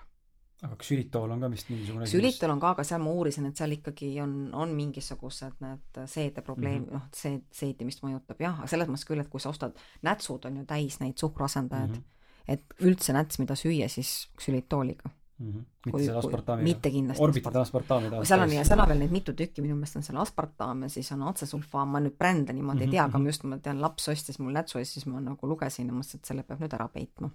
aga 0.64 0.76
kas 0.76 0.92
ülitool 0.92 1.32
on 1.32 1.44
ka 1.46 1.52
vist 1.54 1.70
mingisugune 1.70 2.06
kas 2.06 2.18
ülitool 2.18 2.54
on 2.56 2.60
ka, 2.60 2.74
aga 2.74 2.84
seal 2.84 3.02
ma 3.04 3.12
uurisin, 3.14 3.46
et 3.46 3.58
seal 3.62 3.78
ikkagi 3.78 4.12
on, 4.24 4.36
on 4.58 4.74
mingisugused 4.74 5.60
need 5.62 6.00
seedeprobleem 6.06 6.82
mm, 6.82 6.86
-hmm. 6.88 6.94
noh, 6.94 7.02
see 7.14 7.42
seedimist 7.52 8.02
mõjutab 8.06 8.42
jah, 8.42 8.60
aga 8.60 8.68
selles 8.68 8.90
mõttes 8.90 9.06
küll, 9.06 9.22
et 9.22 9.30
kui 9.30 9.44
sa 9.44 9.50
ostad, 9.54 9.78
nätsud 10.02 10.46
on 10.50 10.62
ju 10.62 10.66
täis 10.66 11.00
neid 11.00 11.18
suhkruasendajaid 11.18 11.90
mm, 11.90 11.96
-hmm 11.96 12.14
et 12.48 12.78
üldse 12.88 13.16
näts, 13.16 13.40
mida 13.42 13.56
süüa, 13.60 13.90
siis 13.92 14.30
ksülitooliga 14.40 15.10
mm. 15.10 15.52
-hmm. 15.52 15.64
mitte 15.86 16.04
selle 16.04 16.20
aspartaamiga? 16.20 16.64
mitte 16.64 16.92
kindlasti. 16.92 17.24
orbitada 17.24 17.62
aspartaami 17.62 18.10
taas. 18.10 18.28
seal 18.28 18.42
on 18.42 18.54
ja 18.54 18.64
seal 18.66 18.80
on 18.80 18.88
veel 18.90 19.00
neid 19.04 19.12
mitu 19.12 19.34
tükki, 19.34 19.62
minu 19.62 19.76
meelest 19.76 20.00
on 20.00 20.04
seal 20.04 20.22
aspartaam 20.22 20.84
ja 20.84 20.90
siis 20.90 21.12
on 21.12 21.24
atsesulfaam, 21.32 21.92
ma 21.96 22.00
nüüd 22.04 22.18
brände 22.18 22.54
niimoodi 22.54 22.78
mm 22.78 22.80
-hmm. 22.80 22.88
ei 22.88 22.92
tea, 22.92 23.04
aga 23.04 23.18
mhm. 23.18 23.24
ma 23.24 23.30
just, 23.30 23.44
ma 23.44 23.58
tean, 23.58 23.82
laps 23.82 24.08
ostis 24.08 24.40
mul 24.40 24.54
nätsu 24.54 24.80
ja 24.80 24.86
siis 24.86 25.06
ma 25.06 25.20
nagu 25.22 25.48
lugesin 25.48 25.88
ja 25.88 25.94
mõtlesin, 25.94 26.24
et 26.24 26.26
selle 26.26 26.44
peab 26.44 26.60
nüüd 26.60 26.74
ära 26.74 26.88
peitma. 26.88 27.30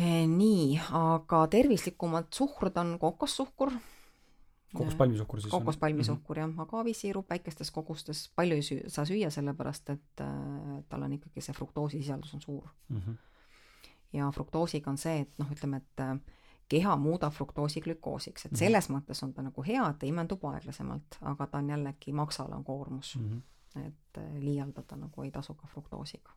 E, 0.00 0.26
nii, 0.26 0.78
aga 0.96 1.44
tervislikumad 1.52 2.30
suhkrud 2.32 2.76
on 2.80 2.94
kokossuhkur 2.98 3.72
kokospalmisuhkur 4.74 5.40
siis? 5.40 5.50
kokospalmisuhkur 5.50 6.38
mm 6.38 6.44
-hmm. 6.44 6.58
jah, 6.58 6.60
agaavisiirup 6.60 7.30
väikestes 7.30 7.70
kogustes, 7.70 8.32
palju 8.36 8.54
ei 8.54 8.62
süü, 8.62 8.80
saa 8.88 9.04
süüa, 9.04 9.30
sellepärast 9.30 9.90
et 9.90 10.20
äh, 10.20 10.84
tal 10.88 11.02
on 11.02 11.12
ikkagi 11.12 11.40
see 11.40 11.54
fruktoosisisaldus 11.54 12.34
on 12.34 12.40
suur 12.40 12.68
mm. 12.88 13.00
-hmm. 13.00 13.14
ja 14.12 14.30
fruktoosiga 14.30 14.90
on 14.90 14.98
see, 14.98 15.20
et 15.20 15.38
noh, 15.38 15.50
ütleme, 15.52 15.76
et 15.76 16.00
äh, 16.00 16.20
keha 16.68 16.96
muudab 16.96 17.32
fruktoosi 17.32 17.80
glükoosiks, 17.80 18.44
et 18.44 18.52
mm 18.52 18.54
-hmm. 18.54 18.58
selles 18.58 18.90
mõttes 18.90 19.24
on 19.24 19.34
ta 19.34 19.42
nagu 19.42 19.62
hea, 19.62 19.88
et 19.88 19.98
ta 19.98 20.06
imendub 20.06 20.44
aeglasemalt, 20.44 21.18
aga 21.20 21.46
ta 21.46 21.58
on 21.58 21.70
jällegi 21.70 22.12
maksale 22.12 22.54
on 22.54 22.64
koormus 22.64 23.16
mm. 23.16 23.28
-hmm. 23.30 23.86
et 23.86 24.18
äh, 24.18 24.34
liialdada 24.38 24.96
nagu 24.96 25.22
ei 25.22 25.30
tasu 25.30 25.54
ka 25.54 25.66
fruktoosiga. 25.66 26.30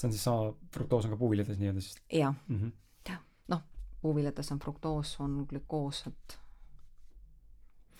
See 0.00 0.08
on 0.08 0.14
siis 0.16 0.24
sama, 0.24 0.52
fruktoos 0.74 1.06
on 1.06 1.14
ka 1.14 1.20
puuviljades 1.20 1.58
nii-öelda 1.60 1.84
siis? 1.84 1.98
jah 2.12 2.34
mm 2.48 2.60
-hmm., 2.60 2.72
jah, 3.08 3.20
noh, 3.52 3.62
puuviljades 4.02 4.52
on 4.52 4.62
fruktoos, 4.62 5.16
on 5.20 5.44
glükoos, 5.48 6.06
et 6.06 6.40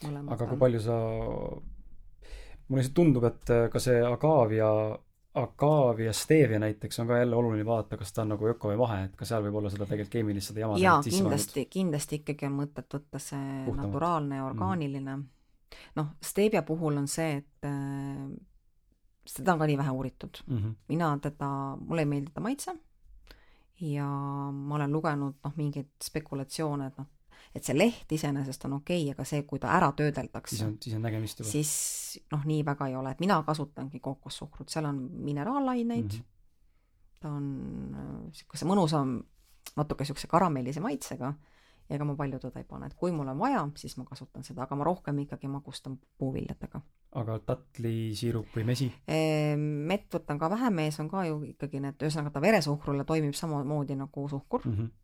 aga 0.09 0.47
kui 0.47 0.59
palju 0.59 0.81
sa, 0.81 0.97
mulle 2.69 2.83
lihtsalt 2.83 2.97
tundub, 2.97 3.25
et 3.29 3.53
äh, 3.53 3.67
ka 3.73 3.83
see 3.83 4.01
agaavia, 4.07 4.69
agaavia 5.41 6.13
stevia 6.17 6.61
näiteks 6.63 7.03
on 7.03 7.11
ka 7.11 7.19
jälle 7.21 7.37
oluline 7.37 7.67
vaadata, 7.67 7.99
kas 8.01 8.13
ta 8.13 8.23
on 8.23 8.33
nagu 8.35 8.49
öko 8.53 8.73
või 8.73 8.79
vahe, 8.81 9.03
et 9.09 9.17
ka 9.19 9.29
seal 9.29 9.45
võib 9.47 9.61
olla 9.61 9.73
seda 9.73 9.87
tegelikult 9.87 10.15
keemilist 10.17 10.53
seda 10.53 10.65
jama 10.65 10.79
jaa, 10.81 11.01
kindlasti, 11.07 11.67
kindlasti 11.71 12.23
ikkagi 12.23 12.49
on 12.49 12.57
mõtet 12.63 12.97
võtta 12.97 13.23
see 13.23 13.43
Puhtamalt. 13.67 13.83
naturaalne 13.87 14.41
ja 14.41 14.45
mhm. 14.45 14.53
orgaaniline 14.53 15.17
mm. 15.17 15.23
-hmm. 15.23 15.91
noh, 16.01 16.15
stevia 16.23 16.63
puhul 16.63 17.03
on 17.03 17.09
see, 17.09 17.43
et 17.43 17.69
äh, 17.69 18.31
seda 19.31 19.55
on 19.55 19.63
ka 19.63 19.69
nii 19.71 19.79
vähe 19.79 19.91
uuritud 19.91 20.43
mm. 20.47 20.59
-hmm. 20.59 20.75
mina 20.89 21.11
teda, 21.23 21.51
mulle 21.81 22.07
ei 22.07 22.11
meeldi 22.11 22.33
ta 22.35 22.41
maitse 22.41 22.75
ja 23.81 24.07
ma 24.53 24.75
olen 24.75 24.93
lugenud 24.93 25.41
noh, 25.45 25.57
mingeid 25.57 25.91
spekulatsioone, 26.05 26.87
et 26.91 26.99
noh, 27.01 27.07
et 27.55 27.65
see 27.65 27.77
leht 27.77 28.13
iseenesest 28.13 28.65
on 28.69 28.77
okei 28.79 29.03
okay,, 29.03 29.15
aga 29.15 29.27
see, 29.27 29.43
kui 29.49 29.63
ta 29.63 29.73
ära 29.77 29.91
töödeldakse, 29.97 30.57
siis 30.57 30.67
on, 30.67 30.77
siis 30.83 30.97
on 30.97 31.07
nägemist 31.07 31.41
juba. 31.41 31.51
siis 31.51 31.73
noh, 32.33 32.45
nii 32.47 32.65
väga 32.67 32.91
ei 32.91 32.97
ole, 32.97 33.15
et 33.15 33.23
mina 33.25 33.41
kasutangi 33.47 34.01
kokossuhkrut, 34.05 34.69
seal 34.69 34.89
on 34.91 35.01
mineraalaineid 35.25 36.05
mm, 36.05 36.19
-hmm. 36.19 37.21
ta 37.21 37.33
on 37.33 37.47
niisuguse 38.27 38.67
äh, 38.67 38.71
mõnusam, 38.73 39.17
natuke 39.77 40.05
niisuguse 40.05 40.29
karamellise 40.29 40.81
maitsega 40.81 41.33
ja 41.91 41.99
ega 41.99 42.07
ma 42.07 42.15
palju 42.17 42.39
teda 42.39 42.63
ei 42.63 42.69
pane, 42.69 42.87
et 42.87 42.95
kui 42.99 43.13
mul 43.15 43.29
on 43.33 43.39
vaja, 43.39 43.65
siis 43.81 43.97
ma 43.99 44.07
kasutan 44.07 44.47
seda, 44.47 44.63
aga 44.65 44.79
ma 44.79 44.87
rohkem 44.87 45.19
ikkagi 45.25 45.51
magustan 45.51 45.99
puuviljadega. 46.19 46.81
aga 47.21 47.39
tatlisiirup 47.47 48.55
või 48.57 48.65
mesi? 48.71 48.87
Ehm, 49.11 49.67
mett 49.91 50.15
võtan 50.15 50.39
ka 50.39 50.51
vähe, 50.51 50.71
mees 50.71 51.01
on 51.03 51.11
ka 51.11 51.27
ju 51.27 51.43
ikkagi 51.51 51.83
need, 51.83 51.99
ühesõnaga 51.99 52.31
ta 52.37 52.43
veresuhkrule 52.45 53.05
toimib 53.05 53.35
samamoodi 53.35 53.99
nagu 53.99 54.29
suhkur 54.29 54.67
mm. 54.67 54.75
-hmm 54.79 54.97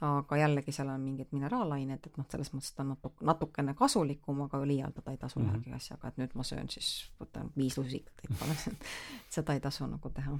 aga 0.00 0.36
jällegi 0.36 0.72
seal 0.72 0.90
on 0.92 1.00
mingid 1.00 1.30
mineraalained, 1.32 2.04
et 2.04 2.18
noh, 2.20 2.26
selles 2.28 2.50
mõttes 2.52 2.74
ta 2.76 2.84
on 2.84 2.90
natuke, 2.92 3.24
natukene 3.24 3.74
kasulikum, 3.74 4.42
aga 4.44 4.60
liialdada 4.68 5.14
ei 5.14 5.16
tasu 5.16 5.40
mm 5.40 5.46
-hmm. 5.46 5.62
ühegi 5.62 5.72
asjaga, 5.72 6.08
et 6.08 6.18
nüüd 6.20 6.34
ma 6.34 6.44
söön 6.44 6.68
siis, 6.68 7.10
võtan 7.20 7.48
viis 7.56 7.78
lusikatäit 7.78 8.38
panen 8.38 8.76
seda 9.36 9.54
ei 9.54 9.60
tasu 9.60 9.86
nagu 9.86 10.10
teha. 10.10 10.38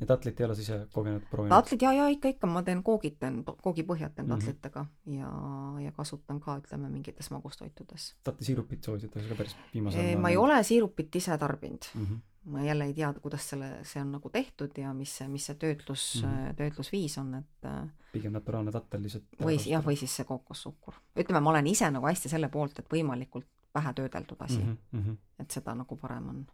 Ja 0.00 0.06
tatlit 0.06 0.40
ei 0.40 0.46
ole 0.46 0.54
sa 0.54 0.64
ise 0.64 0.78
kogenud, 0.92 1.22
proovinud? 1.30 1.54
tatlit 1.54 1.82
jaa, 1.82 1.92
jaa, 1.92 2.08
ikka, 2.14 2.32
ikka, 2.34 2.50
ma 2.50 2.62
teen 2.66 2.82
koogid, 2.86 3.18
teen, 3.20 3.42
koogipõhjad 3.44 4.16
teen 4.16 4.28
mhm. 4.28 4.38
tatlitega 4.38 4.82
mm 4.82 4.90
-hmm. 5.12 5.20
ja, 5.20 5.84
ja 5.86 5.92
kasutan 5.92 6.40
ka, 6.40 6.58
ütleme, 6.64 6.90
mingites 6.90 7.30
magustoitudes. 7.30 8.14
tatlisiirupit 8.24 8.84
soovitatakse 8.84 9.28
ka 9.28 9.34
päris 9.34 9.56
viimasel 9.74 10.00
ajal? 10.00 10.20
ma 10.20 10.30
ei 10.30 10.36
ole 10.36 10.62
siirupit 10.62 11.16
ise 11.16 11.38
tarbinud 11.38 11.90
mm. 11.94 12.04
-hmm 12.04 12.20
ma 12.44 12.62
jälle 12.62 12.84
ei 12.84 12.94
tea, 12.94 13.12
kuidas 13.22 13.48
selle, 13.50 13.84
see 13.86 14.02
on 14.02 14.12
nagu 14.12 14.30
tehtud 14.30 14.78
ja 14.78 14.92
mis 14.94 15.16
see, 15.18 15.28
mis 15.28 15.46
see 15.46 15.54
töötlus 15.54 16.22
mm, 16.22 16.30
-hmm. 16.30 16.54
töötlusviis 16.58 17.18
on, 17.18 17.34
et 17.34 17.64
äh, 17.64 17.88
pigem 18.12 18.32
naturaalne 18.32 18.72
tatel 18.72 19.02
lihtsalt. 19.02 19.24
või 19.40 19.58
jah, 19.66 19.84
või 19.84 19.96
siis 19.96 20.16
see 20.16 20.24
kookossuhkur. 20.24 20.94
ütleme, 21.16 21.40
ma 21.40 21.50
olen 21.50 21.66
ise 21.66 21.90
nagu 21.90 22.06
hästi 22.06 22.28
selle 22.28 22.48
poolt, 22.48 22.78
et 22.78 22.90
võimalikult 22.92 23.46
vähe 23.74 23.92
töödeldud 23.94 24.40
asi 24.40 24.58
mm. 24.58 24.76
-hmm. 24.94 25.16
et 25.38 25.50
seda 25.50 25.74
nagu 25.74 25.96
parem 25.96 26.28
on. 26.28 26.46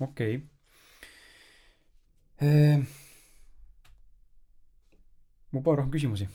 okei 0.00 0.36
okay. 0.36 0.48
Eee.... 2.40 2.80
mul 5.50 5.62
pole 5.62 5.80
rohkem 5.80 5.92
küsimusi. 5.92 6.28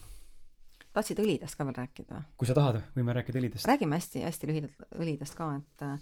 tahtsid 0.93 1.19
õlidest 1.23 1.57
ka 1.57 1.67
veel 1.67 1.79
rääkida? 1.81 2.21
kui 2.37 2.47
sa 2.49 2.57
tahad, 2.57 2.81
võime 2.95 3.15
rääkida 3.17 3.41
õlidest. 3.41 3.67
räägime 3.69 3.99
hästi-hästi 3.99 4.51
lühidalt 4.51 4.87
õlidest 4.95 5.37
ka, 5.37 5.51
et 5.59 5.85
äh, 5.87 5.99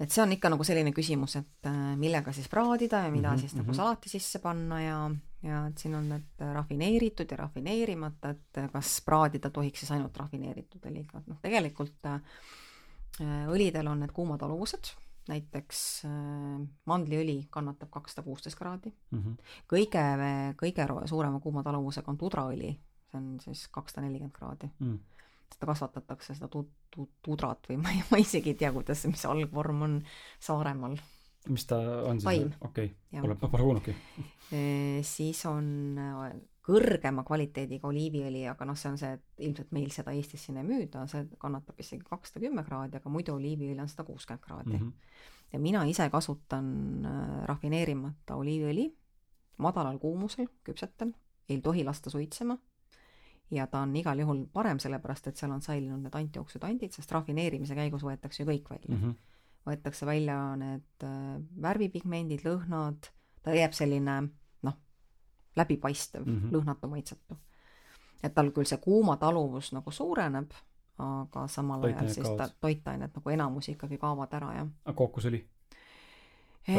et 0.00 0.12
see 0.12 0.22
on 0.22 0.32
ikka 0.34 0.50
nagu 0.52 0.64
selline 0.66 0.92
küsimus, 0.96 1.38
et 1.40 1.68
äh, 1.70 1.94
millega 1.96 2.32
siis 2.36 2.50
praadida 2.52 3.06
ja 3.06 3.10
mida 3.10 3.30
mm 3.30 3.36
-hmm, 3.36 3.40
siis 3.40 3.54
nagu 3.54 3.66
mm 3.66 3.72
-hmm. 3.72 3.76
salati 3.76 4.08
sisse 4.08 4.38
panna 4.38 4.80
ja, 4.82 5.10
ja 5.42 5.66
et 5.66 5.78
siin 5.78 5.94
on 5.94 6.08
need 6.08 6.44
rafineeritud 6.52 7.30
ja 7.30 7.36
rafineerimata, 7.36 8.30
et 8.30 8.72
kas 8.72 9.00
praadida 9.04 9.50
tohiks 9.50 9.80
siis 9.80 9.90
ainult 9.90 10.16
rafineeritud 10.16 10.84
õliga, 10.84 11.18
et 11.18 11.26
noh, 11.26 11.38
tegelikult 11.42 12.06
äh, 12.06 12.20
õlidel 13.48 13.88
on 13.88 14.00
need 14.00 14.12
kuumataluvused, 14.12 14.92
näiteks 15.28 15.80
äh, 16.08 16.60
mandliõli 16.86 17.38
kannatab 17.50 17.90
kakssada 17.94 18.24
kuusteist 18.26 18.58
kraadi 18.58 18.92
mm. 19.10 19.22
-hmm. 19.22 19.52
kõige, 19.72 20.04
kõige 20.60 20.86
suurema 21.06 21.40
kuumataluvusega 21.40 22.12
on 22.12 22.18
tudraõli, 22.18 22.72
see 23.10 23.20
on 23.20 23.36
siis 23.40 23.66
kakssada 23.68 24.06
nelikümmend 24.06 24.36
kraadi 24.36 24.70
mm. 24.78 24.94
-hmm 24.94 25.04
seda 25.54 25.66
kasvatatakse, 25.70 26.34
seda 26.34 26.48
tu-, 26.52 26.68
tu-, 26.90 27.10
tudrat 27.22 27.68
või 27.70 27.78
ma 27.82 27.92
ei, 27.94 28.02
ma 28.10 28.18
isegi 28.22 28.52
ei 28.52 28.58
tea, 28.62 28.72
kuidas, 28.74 29.04
mis 29.06 29.24
algvorm 29.30 29.82
on 29.86 29.94
Saaremaal. 30.42 30.96
mis 31.48 31.66
ta 31.66 31.78
on 32.10 32.20
siis? 32.20 32.58
okei 32.60 32.90
okay., 32.90 33.20
pole, 33.20 33.36
pole 33.38 33.62
kuulnudki. 33.62 33.96
siis 35.06 35.46
on 35.46 35.68
kõrgema 36.66 37.22
kvaliteediga 37.26 37.86
oliiviõli, 37.86 38.42
aga 38.50 38.66
noh, 38.66 38.76
see 38.78 38.90
on 38.90 38.98
see, 38.98 39.12
et 39.14 39.44
ilmselt 39.46 39.72
meil 39.76 39.90
seda 39.94 40.14
Eestis 40.16 40.46
siin 40.48 40.58
ei 40.58 40.66
müüda, 40.66 41.04
see 41.10 41.26
kannatab 41.42 41.78
isegi 41.82 42.02
kakssada 42.06 42.42
kümme 42.42 42.64
kraadi, 42.66 42.98
aga 42.98 43.12
muidu 43.12 43.36
oliiviõli 43.36 43.78
on 43.82 43.90
sada 43.92 44.06
kuuskümmend 44.08 44.42
kraadi 44.42 44.72
mm. 44.74 44.78
-hmm. 44.78 45.18
ja 45.52 45.60
mina 45.62 45.84
ise 45.86 46.08
kasutan 46.10 46.70
äh, 47.06 47.44
rafineerimata 47.50 48.38
oliiviõli 48.40 48.88
madalal 49.62 49.98
kuumusel, 49.98 50.48
küpsetan, 50.64 51.14
ei 51.48 51.60
tohi 51.62 51.84
lasta 51.84 52.10
suitsema 52.10 52.58
ja 53.50 53.66
ta 53.66 53.84
on 53.86 53.94
igal 53.96 54.18
juhul 54.18 54.46
parem, 54.52 54.78
sellepärast 54.82 55.30
et 55.30 55.36
seal 55.36 55.52
on 55.54 55.62
säilinud 55.62 56.02
need 56.02 56.14
antioksüdandid, 56.18 56.92
sest 56.92 57.12
rafineerimise 57.12 57.76
käigus 57.78 58.02
võetakse 58.02 58.42
ju 58.42 58.48
kõik 58.48 58.70
välja 58.70 58.96
mm. 58.96 59.02
-hmm. 59.02 59.14
võetakse 59.70 60.06
välja 60.06 60.40
need 60.56 61.06
äh, 61.06 61.38
värvipigmendid, 61.62 62.42
lõhnad, 62.42 63.12
ta 63.42 63.54
jääb 63.54 63.72
selline 63.72 64.16
noh, 64.22 64.34
läbipaistev 65.56 66.24
mm, 66.26 66.38
-hmm. 66.38 66.52
lõhnatu, 66.52 66.88
maitsetu. 66.88 67.36
et 68.22 68.34
tal 68.34 68.50
küll 68.50 68.68
see 68.68 68.78
kuumataluvus 68.78 69.72
nagu 69.72 69.90
suureneb, 69.90 70.50
aga 70.98 71.46
samal 71.48 71.84
ajal 71.84 72.08
siis 72.08 72.30
ta, 72.36 72.48
toitained 72.60 73.12
nagu 73.14 73.30
enamus 73.30 73.68
ikkagi 73.68 73.98
kaovad 73.98 74.32
ära, 74.32 74.54
jah. 74.54 74.68
aga 74.84 74.96
kookosõli? 74.96 75.44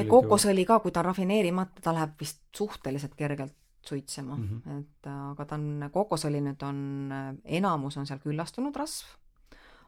kookosõli 0.07 0.65
ka, 0.65 0.79
kui 0.79 0.91
ta 0.91 0.99
on 0.99 1.05
rafineerimata, 1.11 1.81
ta 1.81 1.93
läheb 1.93 2.19
vist 2.19 2.41
suhteliselt 2.55 3.15
kergelt 3.15 3.55
suitsema 3.87 4.35
mm, 4.35 4.61
-hmm. 4.65 4.79
et 4.79 5.07
aga 5.07 5.45
ta 5.45 5.55
on, 5.55 5.89
kokosõli 5.91 6.41
nüüd 6.41 6.63
on, 6.63 7.11
enamus 7.45 7.97
on 7.97 8.07
seal 8.07 8.19
küllastunud 8.19 8.75
rasv, 8.75 9.07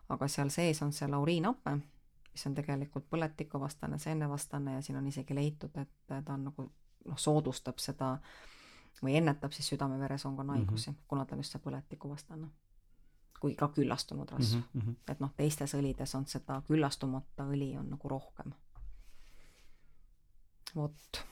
aga 0.10 0.28
seal 0.28 0.50
sees 0.50 0.82
on 0.82 0.94
see 0.94 1.08
lauriinhape, 1.08 1.78
mis 2.32 2.46
on 2.48 2.56
tegelikult 2.56 3.10
põletikuvastane, 3.10 3.98
seenevastane 4.00 4.74
ja 4.74 4.82
siin 4.82 4.98
on 4.98 5.08
isegi 5.08 5.36
leitud, 5.36 5.76
et 5.78 5.92
ta 6.08 6.34
on 6.34 6.44
nagu 6.44 6.70
noh, 7.06 7.18
soodustab 7.18 7.80
seda 7.80 8.18
või 9.04 9.16
ennetab 9.20 9.54
siis 9.56 9.70
südame-veresoonkonna 9.74 10.58
haigusi 10.58 10.90
mm, 10.90 10.96
-hmm. 10.96 11.08
kuna 11.08 11.26
ta 11.26 11.36
on 11.36 11.44
just 11.44 11.56
see 11.56 11.62
põletikuvastane. 11.66 12.50
kui 13.40 13.54
ka 13.56 13.70
küllastunud 13.76 14.32
rasv 14.32 14.58
mm. 14.58 14.82
-hmm. 14.82 14.96
et 15.12 15.20
noh, 15.20 15.32
teistes 15.36 15.74
õlides 15.76 16.16
on 16.18 16.26
seda 16.28 16.62
küllastumata 16.68 17.46
õli 17.48 17.78
on 17.80 17.90
nagu 17.90 18.10
rohkem. 18.10 18.52
vot. 20.76 21.24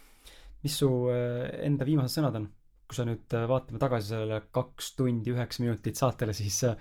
mis 0.64 0.78
su 0.78 0.90
äh, 1.12 1.66
enda 1.66 1.86
viimased 1.86 2.22
sõnad 2.22 2.36
on? 2.36 2.50
kui 2.88 2.96
sa 2.96 3.04
nüüd 3.06 3.34
äh, 3.34 3.48
vaatame 3.48 3.80
tagasi 3.80 4.08
sellele 4.08 4.42
kaks 4.52 4.96
tundi 4.96 5.32
üheksa 5.32 5.64
minutit 5.64 5.96
saatele, 5.96 6.34
siis 6.34 6.64
äh, 6.64 6.78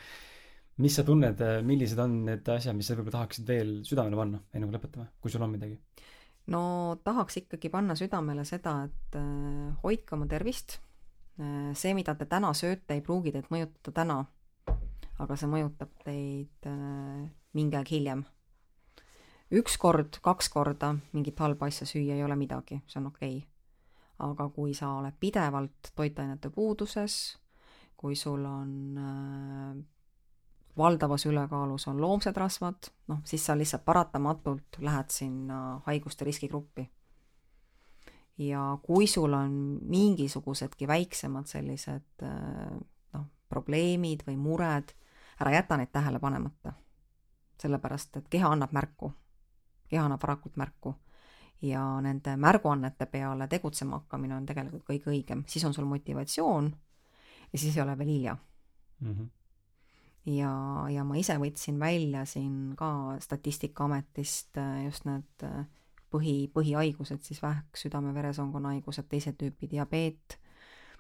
mis 0.77 0.95
sa 0.95 1.03
tunned, 1.05 1.41
millised 1.65 1.99
on 1.99 2.25
need 2.25 2.49
asjad, 2.49 2.77
mis 2.77 2.87
sa 2.87 2.95
võib-olla 2.95 3.19
tahaksid 3.19 3.49
veel 3.49 3.83
südamele 3.85 4.17
panna, 4.17 4.43
enne 4.53 4.67
kui 4.67 4.77
lõpetame, 4.77 5.07
kui 5.21 5.31
sul 5.31 5.43
on 5.43 5.51
midagi? 5.51 5.81
No 6.47 6.97
tahaks 7.05 7.37
ikkagi 7.43 7.71
panna 7.71 7.97
südamele 7.99 8.45
seda, 8.45 8.79
et 8.87 9.19
äh, 9.19 9.75
hoidke 9.83 10.17
oma 10.17 10.29
tervist. 10.31 10.79
Äh, 11.41 11.73
see, 11.75 11.95
mida 11.95 12.15
te 12.15 12.27
täna 12.31 12.53
sööte, 12.57 12.95
ei 12.95 13.03
pruugi 13.05 13.35
teid 13.35 13.51
mõjutada 13.53 13.95
täna, 14.01 14.21
aga 15.23 15.37
see 15.37 15.51
mõjutab 15.51 15.93
teid 16.05 16.71
äh, 16.71 17.27
mingi 17.57 17.79
aeg 17.79 17.93
hiljem. 17.93 18.25
üks 19.51 19.77
kord, 19.79 20.19
kaks 20.23 20.49
korda 20.51 20.97
mingit 21.15 21.39
halba 21.39 21.69
asja 21.71 21.87
süüa 21.87 22.17
ei 22.17 22.25
ole 22.25 22.37
midagi, 22.37 22.81
see 22.87 22.99
on 23.01 23.13
okei 23.13 23.37
okay. 23.37 23.45
aga 24.19 24.49
kui 24.51 24.75
sa 24.75 24.89
oled 24.99 25.15
pidevalt 25.21 25.93
toitainete 25.95 26.51
puuduses, 26.51 27.37
kui 27.97 28.17
sul 28.17 28.45
on 28.45 29.85
valdavas 30.77 31.27
ülekaalus 31.27 31.89
on 31.89 32.01
loomsed 32.01 32.37
rasvad, 32.37 32.91
noh, 33.09 33.21
siis 33.25 33.47
sa 33.47 33.57
lihtsalt 33.57 33.85
paratamatult 33.85 34.79
lähed 34.79 35.11
sinna 35.11 35.81
haiguste 35.87 36.25
riskigruppi. 36.25 36.91
ja 38.39 38.79
kui 38.83 39.07
sul 39.07 39.33
on 39.33 39.79
mingisugusedki 39.83 40.87
väiksemad 40.87 41.47
sellised 41.47 42.25
noh, 43.13 43.25
probleemid 43.49 44.27
või 44.27 44.37
mured, 44.37 44.93
ära 45.41 45.55
jäta 45.55 45.77
neid 45.77 45.93
tähele 45.93 46.19
panemata. 46.19 46.73
sellepärast, 47.63 48.17
et 48.17 48.29
keha 48.29 48.51
annab 48.53 48.73
märku, 48.73 49.13
keha 49.89 50.05
annab 50.05 50.23
varakult 50.23 50.57
märku 50.57 50.95
ja 51.63 52.01
nende 52.01 52.37
märguannete 52.37 53.07
peale 53.07 53.49
tegutsema 53.49 53.97
hakkamine 53.97 54.37
on 54.37 54.47
tegelikult 54.47 54.85
kõige 54.85 55.11
õigem, 55.11 55.45
siis 55.49 55.65
on 55.65 55.75
sul 55.75 55.89
motivatsioon 55.89 56.69
ja 57.53 57.59
siis 57.59 57.77
ei 57.77 57.83
ole 57.83 57.99
veel 57.99 58.09
hilja 58.09 58.37
mm. 59.01 59.13
-hmm 59.13 59.36
ja, 60.27 60.53
ja 60.91 61.05
ma 61.07 61.19
ise 61.21 61.37
võtsin 61.41 61.79
välja 61.81 62.25
siin 62.29 62.75
ka 62.79 63.17
Statistikaametist 63.23 64.59
äh, 64.61 64.83
just 64.85 65.07
need 65.09 65.47
äh, 65.47 65.65
põhi, 66.13 66.49
põhihaigused, 66.53 67.23
siis 67.27 67.43
vähk, 67.43 67.79
südame-veresoonkonna 67.79 68.75
haigused, 68.75 69.09
teise 69.11 69.35
tüüpi 69.39 69.71
diabeet, 69.71 70.39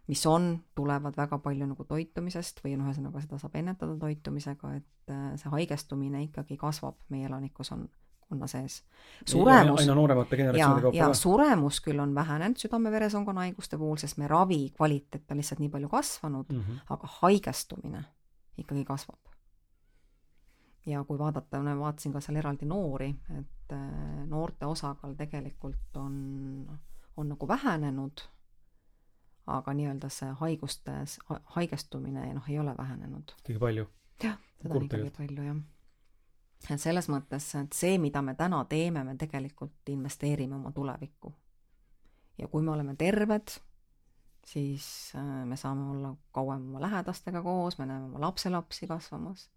mis 0.07 0.23
on, 0.31 0.53
tulevad 0.78 1.16
väga 1.19 1.39
palju 1.43 1.66
nagu 1.66 1.86
toitumisest 1.89 2.62
või 2.65 2.77
noh, 2.78 2.90
ühesõnaga 2.90 3.23
seda 3.24 3.40
saab 3.43 3.57
ennetada 3.59 3.97
toitumisega, 4.01 4.74
et 4.81 5.15
äh, 5.15 5.31
see 5.40 5.55
haigestumine 5.55 6.27
ikkagi 6.28 6.59
kasvab 6.61 6.98
meie 7.15 7.31
elanikkonna 7.31 7.89
konna 8.27 8.48
sees. 8.51 8.81
suremus, 9.23 9.85
aina 9.85 9.94
nooremate 9.94 10.36
generatsioonide 10.39 10.82
kaupa 10.89 11.11
ka. 11.12 11.15
suremus 11.15 11.78
küll 11.85 12.03
on 12.03 12.15
vähenenud 12.15 12.59
südame-veresoonkonna 12.59 13.44
haiguste 13.47 13.78
puhul, 13.78 14.01
sest 14.03 14.19
me 14.19 14.27
ravi 14.31 14.65
kvaliteet 14.74 15.31
on 15.31 15.39
lihtsalt 15.39 15.62
nii 15.62 15.70
palju 15.70 15.90
kasvanud 15.93 16.51
mm, 16.51 16.62
-hmm. 16.65 16.81
aga 16.97 17.11
haigestumine 17.20 18.03
ikkagi 18.59 18.85
kasvab. 18.85 19.20
ja 20.87 21.05
kui 21.05 21.19
vaadata, 21.19 21.61
vaatasin 21.78 22.12
ka 22.12 22.20
seal 22.23 22.37
eraldi 22.37 22.66
noori, 22.66 23.11
et 23.39 23.73
äh, 23.74 24.27
noorte 24.27 24.66
osakaal 24.66 25.15
tegelikult 25.19 25.97
on, 25.97 26.16
on 27.16 27.28
nagu 27.28 27.49
vähenenud, 27.49 28.23
aga 29.47 29.74
nii-öelda 29.74 30.11
see 30.11 30.31
haigustes, 30.41 31.19
haigestumine 31.57 32.28
noh, 32.35 32.51
ei 32.51 32.59
ole 32.59 32.74
vähenenud. 32.78 33.35
ikkagi 33.39 33.59
palju? 33.59 33.89
jah, 34.23 34.39
seda 34.62 34.74
on 34.74 34.87
ikkagi 34.87 35.11
palju, 35.19 35.49
jah. 35.49 35.61
et 36.70 36.81
selles 36.83 37.11
mõttes, 37.12 37.49
et 37.61 37.73
see, 37.73 37.99
mida 37.99 38.23
me 38.23 38.35
täna 38.35 38.65
teeme, 38.70 39.05
me 39.05 39.16
tegelikult 39.19 39.91
investeerime 39.95 40.55
oma 40.55 40.73
tulevikku. 40.73 41.35
ja 42.39 42.49
kui 42.49 42.62
me 42.62 42.70
oleme 42.70 42.97
terved, 42.97 43.59
siis 44.47 44.86
äh, 45.18 45.44
me 45.48 45.59
saame 45.59 45.90
olla 45.90 46.14
kauem 46.35 46.70
oma 46.70 46.81
lähedastega 46.85 47.43
koos, 47.43 47.78
me 47.81 47.86
näeme 47.86 48.10
oma 48.10 48.23
lapselapsi 48.28 48.86
kasvamas. 48.90 49.48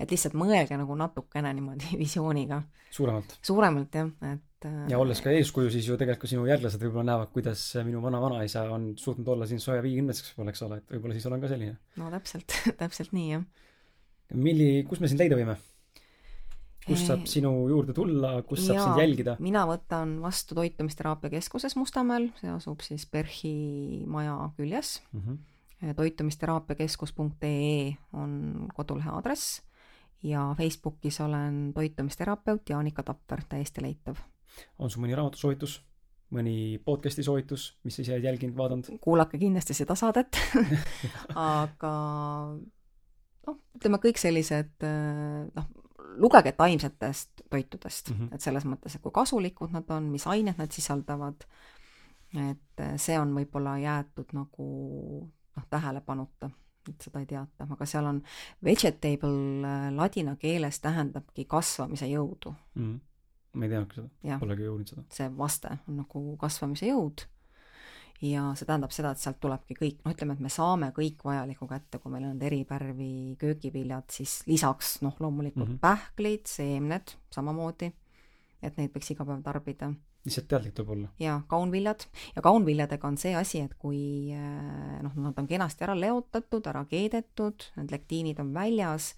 et 0.00 0.12
lihtsalt 0.12 0.36
mõelge 0.38 0.76
nagu 0.80 0.94
natukene 0.96 1.52
niimoodi 1.56 1.96
visiooniga. 2.04 2.62
suuremalt. 2.90 3.38
suuremalt 3.42 3.98
jah, 4.00 4.12
et 4.32 4.68
äh, 4.68 4.84
ja 4.92 5.00
olles 5.00 5.22
ka 5.24 5.32
eeskuju, 5.36 5.72
siis 5.72 5.88
ju 5.88 5.96
tegelikult 5.96 6.26
ka 6.26 6.32
sinu 6.34 6.46
järglased 6.48 6.82
võib-olla 6.84 7.08
näevad, 7.12 7.32
kuidas 7.34 7.64
minu 7.86 8.02
vana-vanaisa 8.04 8.66
on 8.74 8.92
suutnud 9.00 9.28
olla 9.36 9.48
siin 9.48 9.62
soe 9.62 9.80
viiekümneseks 9.84 10.34
võib-olla, 10.34 10.54
eks 10.54 10.66
ole, 10.68 10.80
et 10.82 10.94
võib-olla 10.96 11.16
siis 11.16 11.26
olen 11.32 11.42
ka 11.44 11.52
selline. 11.54 11.78
no 12.02 12.12
täpselt 12.16 12.60
täpselt 12.84 13.16
nii, 13.16 13.28
jah. 13.34 13.48
milli, 14.36 14.70
kus 14.88 15.00
me 15.00 15.12
sind 15.12 15.24
leida 15.24 15.40
võime? 15.40 15.56
Kus 16.90 17.06
saab 17.06 17.24
sinu 17.30 17.52
juurde 17.70 17.94
tulla, 17.96 18.34
kus 18.46 18.66
saab 18.66 18.82
sind 18.82 19.02
jälgida? 19.02 19.36
mina 19.42 19.64
võtan 19.68 20.08
vastu 20.24 20.56
Toitumisteraapia 20.58 21.30
Keskuses 21.36 21.76
Mustamäel, 21.78 22.24
see 22.40 22.50
asub 22.52 22.78
siis 22.84 23.06
PERHi 23.10 23.56
maja 24.10 24.36
küljes 24.56 24.88
mm. 25.12 25.20
-hmm. 25.20 25.94
toitumisteraapiakeskus.ee 25.96 27.96
on 28.12 28.68
kodulehe 28.76 29.10
aadress 29.10 29.62
ja 30.22 30.54
Facebookis 30.58 31.20
olen 31.20 31.72
toitumisterapeut 31.74 32.68
Jaanika 32.68 33.02
Tapper, 33.02 33.40
täiesti 33.48 33.82
leitav. 33.82 34.16
on 34.78 34.90
sul 34.90 35.02
mõni 35.02 35.16
raamatusoovitus? 35.16 35.80
mõni 36.30 36.78
podcast'i 36.86 37.24
soovitus, 37.26 37.72
mis 37.82 37.96
sa 37.96 38.04
ise 38.04 38.12
oled 38.14 38.24
jälginud, 38.24 38.56
vaadanud? 38.56 38.90
kuulake 39.02 39.38
kindlasti 39.38 39.74
seda 39.74 39.96
saadet 39.98 40.38
aga 41.34 41.94
noh, 43.46 43.56
ütleme 43.76 43.98
kõik 43.98 44.20
sellised 44.20 44.86
noh, 45.56 45.66
lugege 46.16 46.52
taimsetest 46.52 47.42
toitudest 47.50 48.10
mm, 48.10 48.16
-hmm. 48.16 48.34
et 48.34 48.40
selles 48.40 48.64
mõttes, 48.64 48.94
et 48.94 49.02
kui 49.02 49.12
kasulikud 49.14 49.72
nad 49.72 49.90
on, 49.90 50.08
mis 50.12 50.26
ained 50.26 50.58
nad 50.58 50.72
sisaldavad, 50.72 51.44
et 52.50 52.82
see 52.96 53.18
on 53.18 53.34
võib-olla 53.34 53.78
jäetud 53.78 54.32
nagu 54.32 54.66
noh, 55.56 55.66
tähelepanuta, 55.70 56.50
et 56.88 57.00
seda 57.00 57.20
ei 57.20 57.26
teata, 57.26 57.66
aga 57.70 57.86
seal 57.86 58.06
on 58.06 58.22
vegetable 58.64 59.66
äh, 59.66 59.90
ladina 59.94 60.36
keeles 60.36 60.80
tähendabki 60.80 61.44
kasvamise 61.44 62.06
jõudu 62.06 62.54
mm. 62.74 62.82
-hmm. 62.82 63.00
ma 63.52 63.64
ei 63.64 63.70
teadnudki 63.70 64.00
seda, 64.00 64.38
polegi 64.38 64.68
jõudnud 64.68 64.94
seda. 64.94 65.04
see 65.10 65.36
vaste 65.36 65.76
on 65.88 65.96
nagu 66.04 66.36
kasvamise 66.36 66.86
jõud 66.86 67.26
ja 68.24 68.50
see 68.58 68.68
tähendab 68.68 68.92
seda, 68.94 69.14
et 69.14 69.22
sealt 69.22 69.40
tulebki 69.40 69.76
kõik, 69.78 70.02
noh, 70.04 70.12
ütleme, 70.14 70.36
et 70.36 70.44
me 70.44 70.52
saame 70.52 70.90
kõik 70.96 71.24
vajaliku 71.24 71.68
kätte, 71.70 72.00
kui 72.02 72.12
meil 72.12 72.26
on 72.26 72.36
need 72.36 72.46
eripärvi 72.50 73.12
köögiviljad, 73.40 74.10
siis 74.12 74.40
lisaks 74.50 74.98
noh, 75.04 75.16
loomulikult 75.20 75.66
mm 75.66 75.74
-hmm. 75.74 75.80
pähklid, 75.80 76.46
seemned 76.50 77.16
samamoodi, 77.32 77.92
et 78.62 78.76
neid 78.76 78.92
võiks 78.92 79.12
iga 79.14 79.24
päev 79.24 79.42
tarbida. 79.42 79.92
lihtsalt 80.24 80.48
teadlik 80.48 80.74
tuleb 80.74 80.90
olla. 80.90 81.08
jaa, 81.18 81.42
kaunviljad 81.48 82.04
ja 82.36 82.42
kaunviljadega 82.42 83.08
on 83.08 83.16
see 83.16 83.34
asi, 83.34 83.60
et 83.60 83.74
kui 83.74 84.32
eh, 84.32 85.02
noh, 85.02 85.14
nad 85.16 85.38
on 85.38 85.46
kenasti 85.46 85.84
ära 85.84 86.00
leotatud, 86.00 86.66
ära 86.66 86.84
keedetud, 86.84 87.72
need 87.76 87.90
lektiinid 87.90 88.40
on 88.40 88.54
väljas 88.54 89.14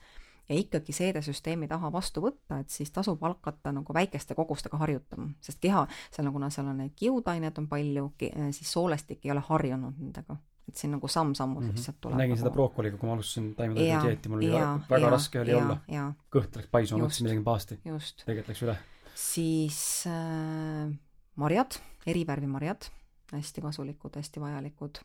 ja 0.52 0.60
ikkagi 0.60 0.92
seedesüsteemi 0.96 1.68
taha 1.68 1.92
vastu 1.92 2.22
võtta, 2.24 2.60
et 2.60 2.70
siis 2.70 2.90
tasub 2.92 3.20
hakata 3.22 3.72
nagu 3.72 3.94
väikeste 3.94 4.36
kogustega 4.38 4.80
harjutama, 4.82 5.30
sest 5.40 5.60
keha, 5.62 5.86
seal 6.12 6.28
on, 6.28 6.36
kuna 6.36 6.50
seal 6.50 6.70
on 6.70 6.80
neid 6.84 6.94
kiudaineid 6.96 7.58
on 7.58 7.68
palju, 7.68 8.12
siis 8.50 8.72
soolestik 8.72 9.24
ei 9.24 9.34
ole 9.34 9.44
harjunud 9.48 9.98
nendega 9.98 10.38
et 10.68 10.78
siin 10.78 10.92
nagu 10.94 11.08
samm-sammult 11.08 11.64
mm 11.64 11.70
-hmm. 11.70 11.76
lihtsalt 11.76 12.00
tuleb. 12.00 12.18
nägin 12.18 12.38
seda 12.38 12.50
brookoliga, 12.50 12.96
kui 12.96 13.06
ma 13.08 13.14
alustasin 13.14 13.54
taimetoidu 13.54 14.06
dieeti, 14.06 14.28
mul 14.28 14.38
oli 14.38 14.50
ja, 14.52 14.78
väga 14.90 15.06
ja, 15.06 15.10
raske 15.10 15.40
oli 15.40 15.50
ja, 15.50 15.58
olla. 15.58 16.12
kõht 16.36 16.56
läks 16.56 16.68
paisu, 16.70 16.96
ma 16.96 17.04
mõtlesin 17.04 17.28
midagi 17.28 17.44
pahasti. 17.44 17.78
tegelikult 18.24 18.48
läks 18.48 18.62
üle. 18.62 18.76
siis 19.14 20.04
äh, 20.06 20.92
marjad, 21.36 21.78
erivärvimarjad, 22.06 22.90
hästi 23.32 23.60
kasulikud, 23.60 24.16
hästi 24.16 24.40
vajalikud 24.40 25.02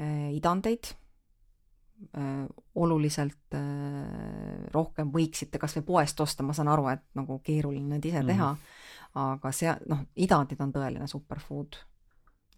äh,. 0.00 0.32
idandeid 0.32 0.96
oluliselt 2.76 3.54
äh, 3.56 4.70
rohkem 4.72 5.10
võiksite 5.12 5.58
kas 5.58 5.76
või 5.78 5.86
poest 5.90 6.20
osta, 6.20 6.44
ma 6.44 6.52
saan 6.56 6.68
aru, 6.68 6.88
et 6.92 7.04
nagu 7.16 7.38
keeruline 7.44 7.96
need 7.96 8.04
ise 8.04 8.22
mm 8.22 8.28
-hmm. 8.28 8.32
teha, 8.32 8.56
aga 9.26 9.52
sea-, 9.52 9.78
noh, 9.88 10.04
idandid 10.16 10.60
on 10.60 10.72
tõeline 10.72 11.06
superfood. 11.08 11.76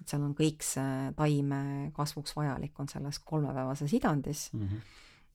et 0.00 0.08
seal 0.08 0.22
on 0.22 0.34
kõik 0.34 0.62
see 0.62 1.12
taime 1.16 1.90
kasvuks 1.94 2.36
vajalik, 2.36 2.80
on 2.80 2.88
selles 2.88 3.18
kolmepäevases 3.18 3.92
idandis 3.92 4.52
mm. 4.52 4.66
-hmm 4.66 4.80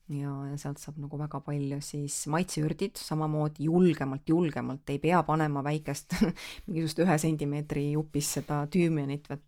ja, 0.10 0.32
ja 0.50 0.58
sealt 0.60 0.82
saab 0.82 0.98
nagu 1.02 1.18
väga 1.20 1.40
palju 1.40 1.80
siis 1.82 2.28
maitseürdid 2.32 3.00
samamoodi 3.00 3.70
julgemalt, 3.70 4.28
julgemalt 4.28 4.90
ei 4.90 5.00
pea 5.00 5.24
panema 5.24 5.64
väikest 5.64 6.18
mingisugust 6.68 7.00
ühe 7.00 7.18
sentimeetri 7.18 7.92
jupis 7.94 8.34
seda 8.40 8.64
tüümenit, 8.68 9.30
vaid 9.30 9.44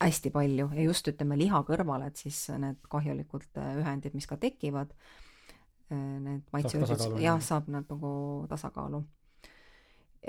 hästi 0.00 0.30
palju 0.30 0.70
ja 0.74 0.82
just 0.82 1.08
ütleme 1.10 1.38
liha 1.38 1.62
kõrvale, 1.66 2.08
et 2.10 2.16
siis 2.16 2.48
need 2.58 2.78
kahjulikud 2.90 3.48
äh, 3.58 3.76
ühendid, 3.82 4.14
mis 4.14 4.26
ka 4.30 4.38
tekivad, 4.40 4.94
äh, 5.90 5.96
need 5.96 6.44
maitseühendid, 6.54 7.20
jah, 7.22 7.40
saab 7.42 7.70
nad 7.72 7.88
nagu 7.90 8.10
tasakaalu. 8.50 9.04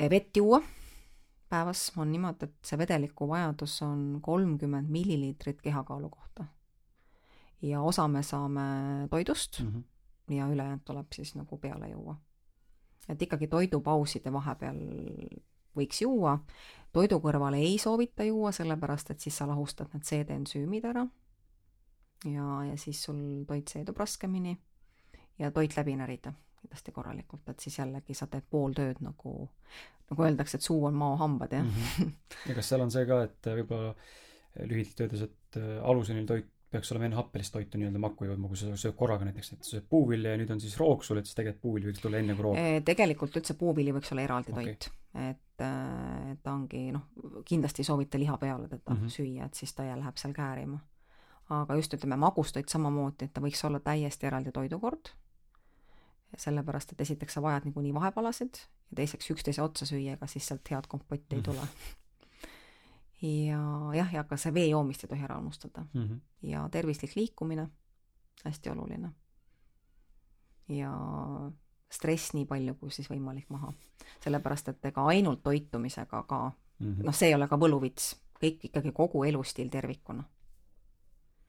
vett 0.10 0.38
juua 0.38 0.62
päevas 1.50 1.92
on 1.98 2.12
niimoodi, 2.12 2.46
et 2.46 2.56
see 2.66 2.78
vedeliku 2.78 3.28
vajadus 3.30 3.82
on 3.86 4.20
kolmkümmend 4.22 4.90
milliliitrit 4.90 5.62
kehakaalu 5.62 6.10
kohta. 6.10 6.46
ja 7.62 7.82
osa 7.82 8.08
me 8.08 8.24
saame 8.24 8.62
toidust 9.10 9.60
mm 9.60 9.68
-hmm. 9.68 10.36
ja 10.36 10.48
ülejäänud 10.48 10.82
tuleb 10.86 11.08
siis 11.14 11.36
nagu 11.36 11.58
peale 11.58 11.90
juua. 11.90 12.16
et 13.10 13.22
ikkagi 13.22 13.48
toidupauside 13.48 14.34
vahepeal 14.34 14.78
võiks 15.78 16.02
juua, 16.02 16.40
toidu 16.94 17.20
kõrvale 17.24 17.62
ei 17.62 17.78
soovita 17.78 18.26
juua, 18.28 18.52
sellepärast 18.56 19.12
et 19.12 19.20
siis 19.20 19.38
sa 19.38 19.48
lahustad 19.48 19.94
need 19.94 20.08
seedeensüümid 20.08 20.86
ära 20.90 21.06
ja, 22.26 22.48
ja 22.70 22.78
siis 22.78 23.04
sul 23.04 23.46
toit 23.48 23.68
seedub 23.68 23.98
raskemini 23.98 24.58
ja 25.40 25.52
toit 25.52 25.76
läbi 25.78 25.96
närida 26.00 26.34
kindlasti 26.60 26.92
korralikult, 26.92 27.48
et 27.50 27.60
siis 27.64 27.78
jällegi 27.80 28.14
sa 28.18 28.28
teed 28.28 28.44
pool 28.52 28.74
tööd 28.76 29.00
nagu, 29.04 29.34
nagu 30.12 30.26
öeldakse, 30.26 30.60
et 30.60 30.66
suu 30.66 30.82
on 30.90 30.98
mao 30.98 31.16
hambad, 31.20 31.54
jah 31.56 31.64
mm. 31.64 31.72
-hmm. 31.72 32.12
ja 32.50 32.56
kas 32.56 32.70
seal 32.70 32.84
on 32.84 32.92
see 32.92 33.06
ka, 33.08 33.22
et 33.24 33.52
võib-olla 33.62 33.94
lühidalt 34.68 35.06
öeldes, 35.06 35.22
et 35.30 35.60
äh, 35.62 35.78
aluseni 35.84 36.26
toit 36.26 36.50
peaks 36.72 36.92
olema 36.94 37.08
enne 37.08 37.18
happelist 37.18 37.54
toitu 37.54 37.80
nii-öelda 37.80 38.02
makku 38.02 38.28
jõudma, 38.28 38.50
kui 38.52 38.60
sa 38.60 38.72
sööd 38.78 38.96
korraga 38.98 39.26
näiteks, 39.28 39.54
et 39.56 39.68
sööd 39.68 39.88
puuvilja 39.90 40.36
ja 40.36 40.40
nüüd 40.42 40.52
on 40.54 40.62
siis 40.62 40.76
roog 40.80 41.04
sul, 41.06 41.22
et 41.22 41.30
siis 41.30 41.38
tegelikult 41.38 41.64
puuvili 41.64 41.90
võiks 41.90 42.04
tulla 42.04 42.22
enne 42.22 42.36
kui 42.38 42.46
roog? 42.46 42.60
tegelikult 42.86 43.40
üldse 43.42 43.56
puuvili 43.60 43.96
võiks 43.96 44.14
olla 44.14 44.26
eraldi 44.28 44.54
okay. 44.54 44.68
toit, 44.68 44.90
et, 45.24 45.64
äh, 45.66 46.32
et 46.34 46.44
ta 46.46 46.54
ongi 46.54 46.84
noh, 46.96 47.08
kindlasti 47.50 47.84
ei 47.84 47.90
soovita 47.90 48.22
liha 48.22 48.38
peale 48.38 48.68
teda 48.68 48.94
mm 48.94 49.00
-hmm. 49.02 49.16
süüa, 49.16 49.50
et 49.50 49.62
siis 49.62 49.74
ta 49.74 49.88
ja 49.88 49.98
läheb 49.98 50.22
seal 50.22 50.34
käärima. 50.34 50.80
aga 51.50 51.76
just 51.76 51.94
ütleme, 51.94 52.16
magustoit 52.16 52.70
samamoodi, 52.70 53.26
et 53.26 53.34
ta 53.34 53.42
võiks 53.42 53.66
olla 53.66 53.80
täiesti 53.80 54.28
eraldi 54.28 54.52
toidukord 54.52 55.10
sellepärast 56.38 56.92
et 56.94 57.02
esiteks 57.02 57.34
sa 57.34 57.42
vajad 57.42 57.66
niikuinii 57.66 57.94
vahepalasid 57.94 58.62
ja 58.92 58.96
teiseks 58.96 59.32
üksteise 59.32 59.64
otsa 59.64 59.86
süüa, 59.86 60.14
ega 60.14 60.28
siis 60.28 60.48
sealt 60.48 60.70
head 60.72 60.88
kompotti 60.88 61.36
ei 61.36 61.42
tule. 61.42 61.62
ja 63.22 63.62
jah, 63.96 64.14
ja 64.14 64.24
ka 64.24 64.38
see 64.38 64.54
vee 64.54 64.68
joomist 64.70 65.04
ei 65.04 65.10
tohi 65.10 65.24
ära 65.24 65.38
unustada 65.38 65.86
mm. 65.94 66.04
-hmm. 66.04 66.20
ja 66.42 66.70
tervislik 66.72 67.16
liikumine, 67.16 67.68
hästi 68.46 68.70
oluline. 68.70 69.12
ja 70.70 70.92
stress 71.92 72.34
nii 72.34 72.46
palju 72.46 72.74
kui 72.74 72.92
siis 72.92 73.10
võimalik 73.10 73.50
maha. 73.50 73.74
sellepärast, 74.24 74.68
et 74.68 74.86
ega 74.86 75.06
ainult 75.06 75.44
toitumisega 75.44 76.24
ka 76.24 76.52
mm 76.80 76.96
-hmm., 76.96 77.06
noh, 77.06 77.16
see 77.16 77.28
ei 77.28 77.36
ole 77.36 77.48
ka 77.48 77.58
võluvits, 77.58 78.16
kõik 78.44 78.60
ikkagi 78.64 78.92
kogu 78.92 79.24
elustiil 79.24 79.70
tervikuna 79.70 80.24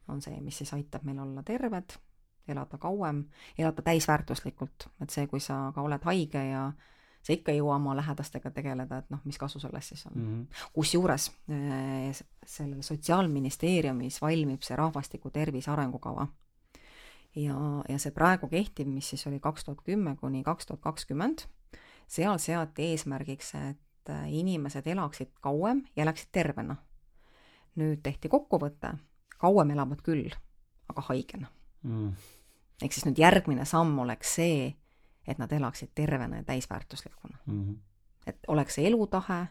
on 0.09 0.22
see, 0.22 0.40
mis 0.40 0.59
siis 0.59 0.72
aitab 0.74 1.02
meil 1.02 1.18
olla 1.18 1.42
terved 1.42 1.92
elada 2.48 2.78
kauem, 2.78 3.24
elada 3.59 3.82
täisväärtuslikult, 3.82 4.88
et 5.02 5.10
see, 5.10 5.26
kui 5.26 5.40
sa 5.40 5.72
ka 5.74 5.82
oled 5.82 6.02
haige 6.09 6.42
ja 6.44 6.72
sa 7.22 7.32
ikka 7.34 7.52
ei 7.52 7.60
jõua 7.60 7.76
oma 7.76 7.94
lähedastega 7.98 8.51
tegeleda, 8.55 9.02
et 9.02 9.10
noh, 9.12 9.20
mis 9.28 9.38
kasu 9.38 9.60
sellest 9.60 9.92
siis 9.92 10.06
on. 10.09 10.12
Mm 10.14 10.28
-hmm.. 10.28 10.66
kusjuures 10.72 11.30
äh, 11.51 12.22
sellel 12.47 12.82
Sotsiaalministeeriumis 12.82 14.22
valmib 14.22 14.62
see 14.62 14.76
rahvastiku 14.76 15.30
tervise 15.30 15.70
arengukava. 15.70 16.26
ja, 17.36 17.56
ja 17.88 17.98
see 17.98 18.10
praegu 18.10 18.48
kehtiv, 18.48 18.86
mis 18.86 19.10
siis 19.10 19.26
oli 19.26 19.40
kaks 19.40 19.64
tuhat 19.64 19.82
kümme 19.84 20.16
kuni 20.16 20.42
kaks 20.42 20.66
tuhat 20.66 20.80
kakskümmend, 20.80 21.47
seal 22.06 22.38
seati 22.38 22.82
eesmärgiks, 22.82 23.55
et 23.55 24.10
äh, 24.10 24.32
inimesed 24.32 24.86
elaksid 24.86 25.30
kauem 25.40 25.84
ja 25.97 26.02
elaksid 26.02 26.28
tervena. 26.32 26.76
nüüd 27.76 28.01
tehti 28.02 28.28
kokkuvõte, 28.28 28.97
kauem 29.38 29.70
elavad 29.70 30.01
küll, 30.02 30.32
aga 30.88 31.01
haigena. 31.01 31.47
Mm. 31.82 32.12
Ehk 32.82 32.92
siis 32.92 33.05
nüüd 33.06 33.18
järgmine 33.18 33.64
samm 33.64 33.98
oleks 33.98 34.34
see, 34.34 34.74
et 35.28 35.38
nad 35.38 35.52
elaksid 35.52 35.92
tervena 35.94 36.36
ja 36.36 36.44
täisväärtuslikuna 36.44 37.38
mm. 37.47 37.64
-hmm. 37.64 37.78
et 38.26 38.38
oleks 38.48 38.74
see 38.74 38.86
elutahe, 38.86 39.47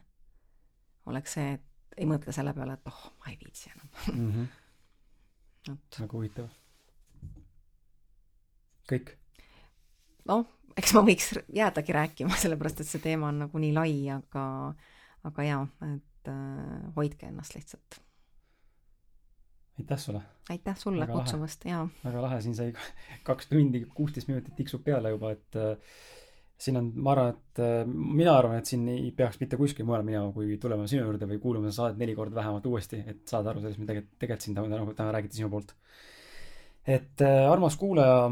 oleks 1.05 1.33
see, 1.33 1.53
et 1.53 1.65
ei 1.97 2.05
mõtle 2.05 2.31
selle 2.31 2.53
peale, 2.53 2.73
et 2.73 2.87
oh, 2.87 3.03
ma 3.19 3.31
ei 3.31 3.37
viitsi 3.43 3.69
enam 3.69 3.87
mm. 4.13 4.31
-hmm. 4.31 4.47
Vot. 5.69 5.99
väga 5.99 6.13
huvitav. 6.13 6.49
kõik? 8.91 9.15
noh, 10.25 10.45
eks 10.77 10.93
ma 10.93 11.01
võiks 11.01 11.33
jäädagi 11.53 11.93
rääkima, 11.93 12.35
sellepärast 12.43 12.81
et 12.81 12.87
see 12.87 13.01
teema 13.01 13.27
on 13.27 13.39
nagu 13.45 13.57
nii 13.57 13.73
lai, 13.73 13.95
aga, 14.09 14.45
aga 15.23 15.43
jaa, 15.43 15.65
et 15.95 16.31
äh, 16.33 16.93
hoidke 16.95 17.25
ennast 17.25 17.55
lihtsalt 17.55 18.01
aitäh 19.79 19.99
sulle! 19.99 20.21
aitäh 20.49 20.77
sulle 20.77 21.05
väga 21.05 21.17
kutsumast, 21.17 21.65
jaa! 21.65 21.87
väga 22.03 22.21
lahe, 22.25 22.39
siin 22.45 22.55
sai 22.57 22.71
kaks 23.27 23.49
tundi, 23.51 23.83
kuusteist 23.95 24.29
minutit 24.31 24.55
tiksub 24.57 24.83
peale 24.85 25.13
juba, 25.13 25.31
et 25.35 25.59
äh, 25.59 25.99
siin 26.59 26.79
on, 26.79 26.91
ma 26.95 27.13
arvan, 27.15 27.37
et 27.37 27.61
äh, 27.63 27.79
mina 27.87 28.35
arvan, 28.35 28.59
et 28.59 28.69
siin 28.69 28.85
ei 28.91 29.11
peaks 29.15 29.39
mitte 29.41 29.59
kuskile 29.59 29.87
mujale 29.87 30.07
minema, 30.07 30.33
kui 30.35 30.57
tulema 30.61 30.87
sinu 30.91 31.05
juurde 31.05 31.29
või 31.29 31.39
kuulama 31.43 31.71
saadet 31.75 32.01
neli 32.01 32.17
korda 32.17 32.41
vähemalt 32.41 32.67
uuesti, 32.69 33.01
et 33.07 33.23
saada 33.29 33.53
aru 33.53 33.63
sellest, 33.63 33.81
mida 33.81 33.93
tegelikult, 33.93 34.19
tegelikult 34.19 34.47
siin 34.47 34.59
täna, 34.59 34.83
täna 34.97 35.15
räägiti 35.15 35.39
sinu 35.39 35.51
poolt. 35.53 35.73
et 36.87 37.25
äh, 37.25 37.45
armas 37.51 37.77
kuulaja, 37.79 38.29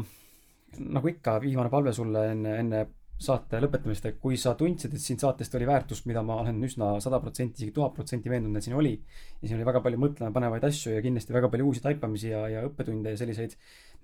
nagu 0.78 1.14
ikka, 1.14 1.38
viimane 1.40 1.72
palve 1.72 1.92
sulle 1.96 2.30
enne, 2.34 2.56
enne 2.60 2.86
saate 3.18 3.58
lõpetamist, 3.58 4.04
et 4.06 4.18
kui 4.22 4.36
sa 4.38 4.52
tundsid, 4.58 4.92
et 4.94 5.02
siin 5.02 5.18
saatest 5.18 5.54
oli 5.58 5.66
väärtust, 5.66 6.06
mida 6.06 6.22
ma 6.22 6.36
olen 6.44 6.60
üsna 6.64 6.92
sada 7.02 7.18
protsenti, 7.22 7.62
isegi 7.62 7.74
tuhat 7.74 7.96
protsenti 7.96 8.30
veendunud, 8.30 8.60
et 8.60 8.66
siin 8.66 8.76
oli, 8.78 8.94
ja 9.40 9.48
siin 9.48 9.58
oli 9.58 9.66
väga 9.66 9.82
palju 9.82 9.98
mõtlemapanevaid 10.04 10.68
asju 10.68 10.94
ja 10.94 11.02
kindlasti 11.02 11.34
väga 11.34 11.50
palju 11.50 11.66
uusi 11.66 11.82
taipamisi 11.82 12.30
ja, 12.30 12.44
ja 12.52 12.62
õppetunde 12.68 13.14
ja 13.14 13.18
selliseid 13.18 13.56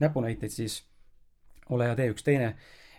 näpunäiteid, 0.03 0.55
siis 0.55 0.81
ole 1.71 1.87
hea, 1.87 1.99
tee 2.01 2.11
üks 2.11 2.27
teine 2.27 2.57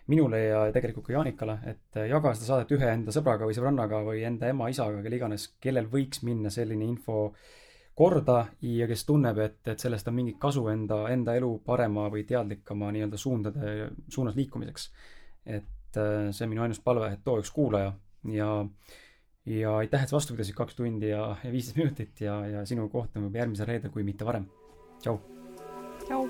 minule 0.07 0.39
ja 0.39 0.63
tegelikult 0.71 1.09
ka 1.09 1.17
Jaanikale, 1.17 1.57
et 1.67 1.99
jaga 2.07 2.33
seda 2.37 2.47
saadet 2.47 2.73
ühe 2.77 2.89
enda 2.93 3.13
sõbraga 3.13 3.49
või 3.49 3.57
sõbrannaga 3.57 4.01
või 4.05 4.23
enda 4.27 4.49
ema, 4.53 4.69
isaga, 4.71 5.03
kelle 5.03 5.19
iganes, 5.19 5.49
kellel 5.61 5.89
võiks 5.91 6.23
minna 6.23 6.53
selline 6.53 6.87
info 6.87 7.31
korda 7.95 8.41
ja 8.63 8.87
kes 8.87 9.05
tunneb, 9.07 9.39
et, 9.43 9.61
et 9.71 9.81
sellest 9.81 10.07
on 10.11 10.15
mingit 10.15 10.39
kasu 10.39 10.67
enda, 10.71 11.05
enda 11.11 11.35
elu 11.35 11.51
parema 11.65 12.07
või 12.11 12.25
teadlikama 12.27 12.91
nii-öelda 12.95 13.19
suundade 13.19 13.75
suunas 14.11 14.35
liikumiseks. 14.35 14.89
et 15.45 15.74
et 15.95 16.01
äh, 16.03 16.31
see 16.35 16.45
on 16.45 16.51
minu 16.51 16.65
ainus 16.65 16.81
palve, 16.83 17.11
et 17.13 17.23
too 17.23 17.39
üks 17.41 17.51
kuulaja 17.55 17.93
ja, 18.31 18.49
ja 19.45 19.77
aitäh, 19.81 20.03
et 20.03 20.11
vastu 20.15 20.35
pidasid 20.35 20.57
kaks 20.57 20.75
tundi 20.79 21.11
ja, 21.13 21.37
ja 21.43 21.51
viisteist 21.53 21.79
minutit 21.79 22.21
ja, 22.25 22.39
ja 22.51 22.65
sinuga 22.67 22.91
kohtume 22.99 23.29
juba 23.29 23.43
järgmisel 23.43 23.69
reedel, 23.71 23.93
kui 23.93 24.03
mitte 24.07 24.27
varem. 24.27 24.49
tšau. 25.03 25.19
tšau. 26.07 26.23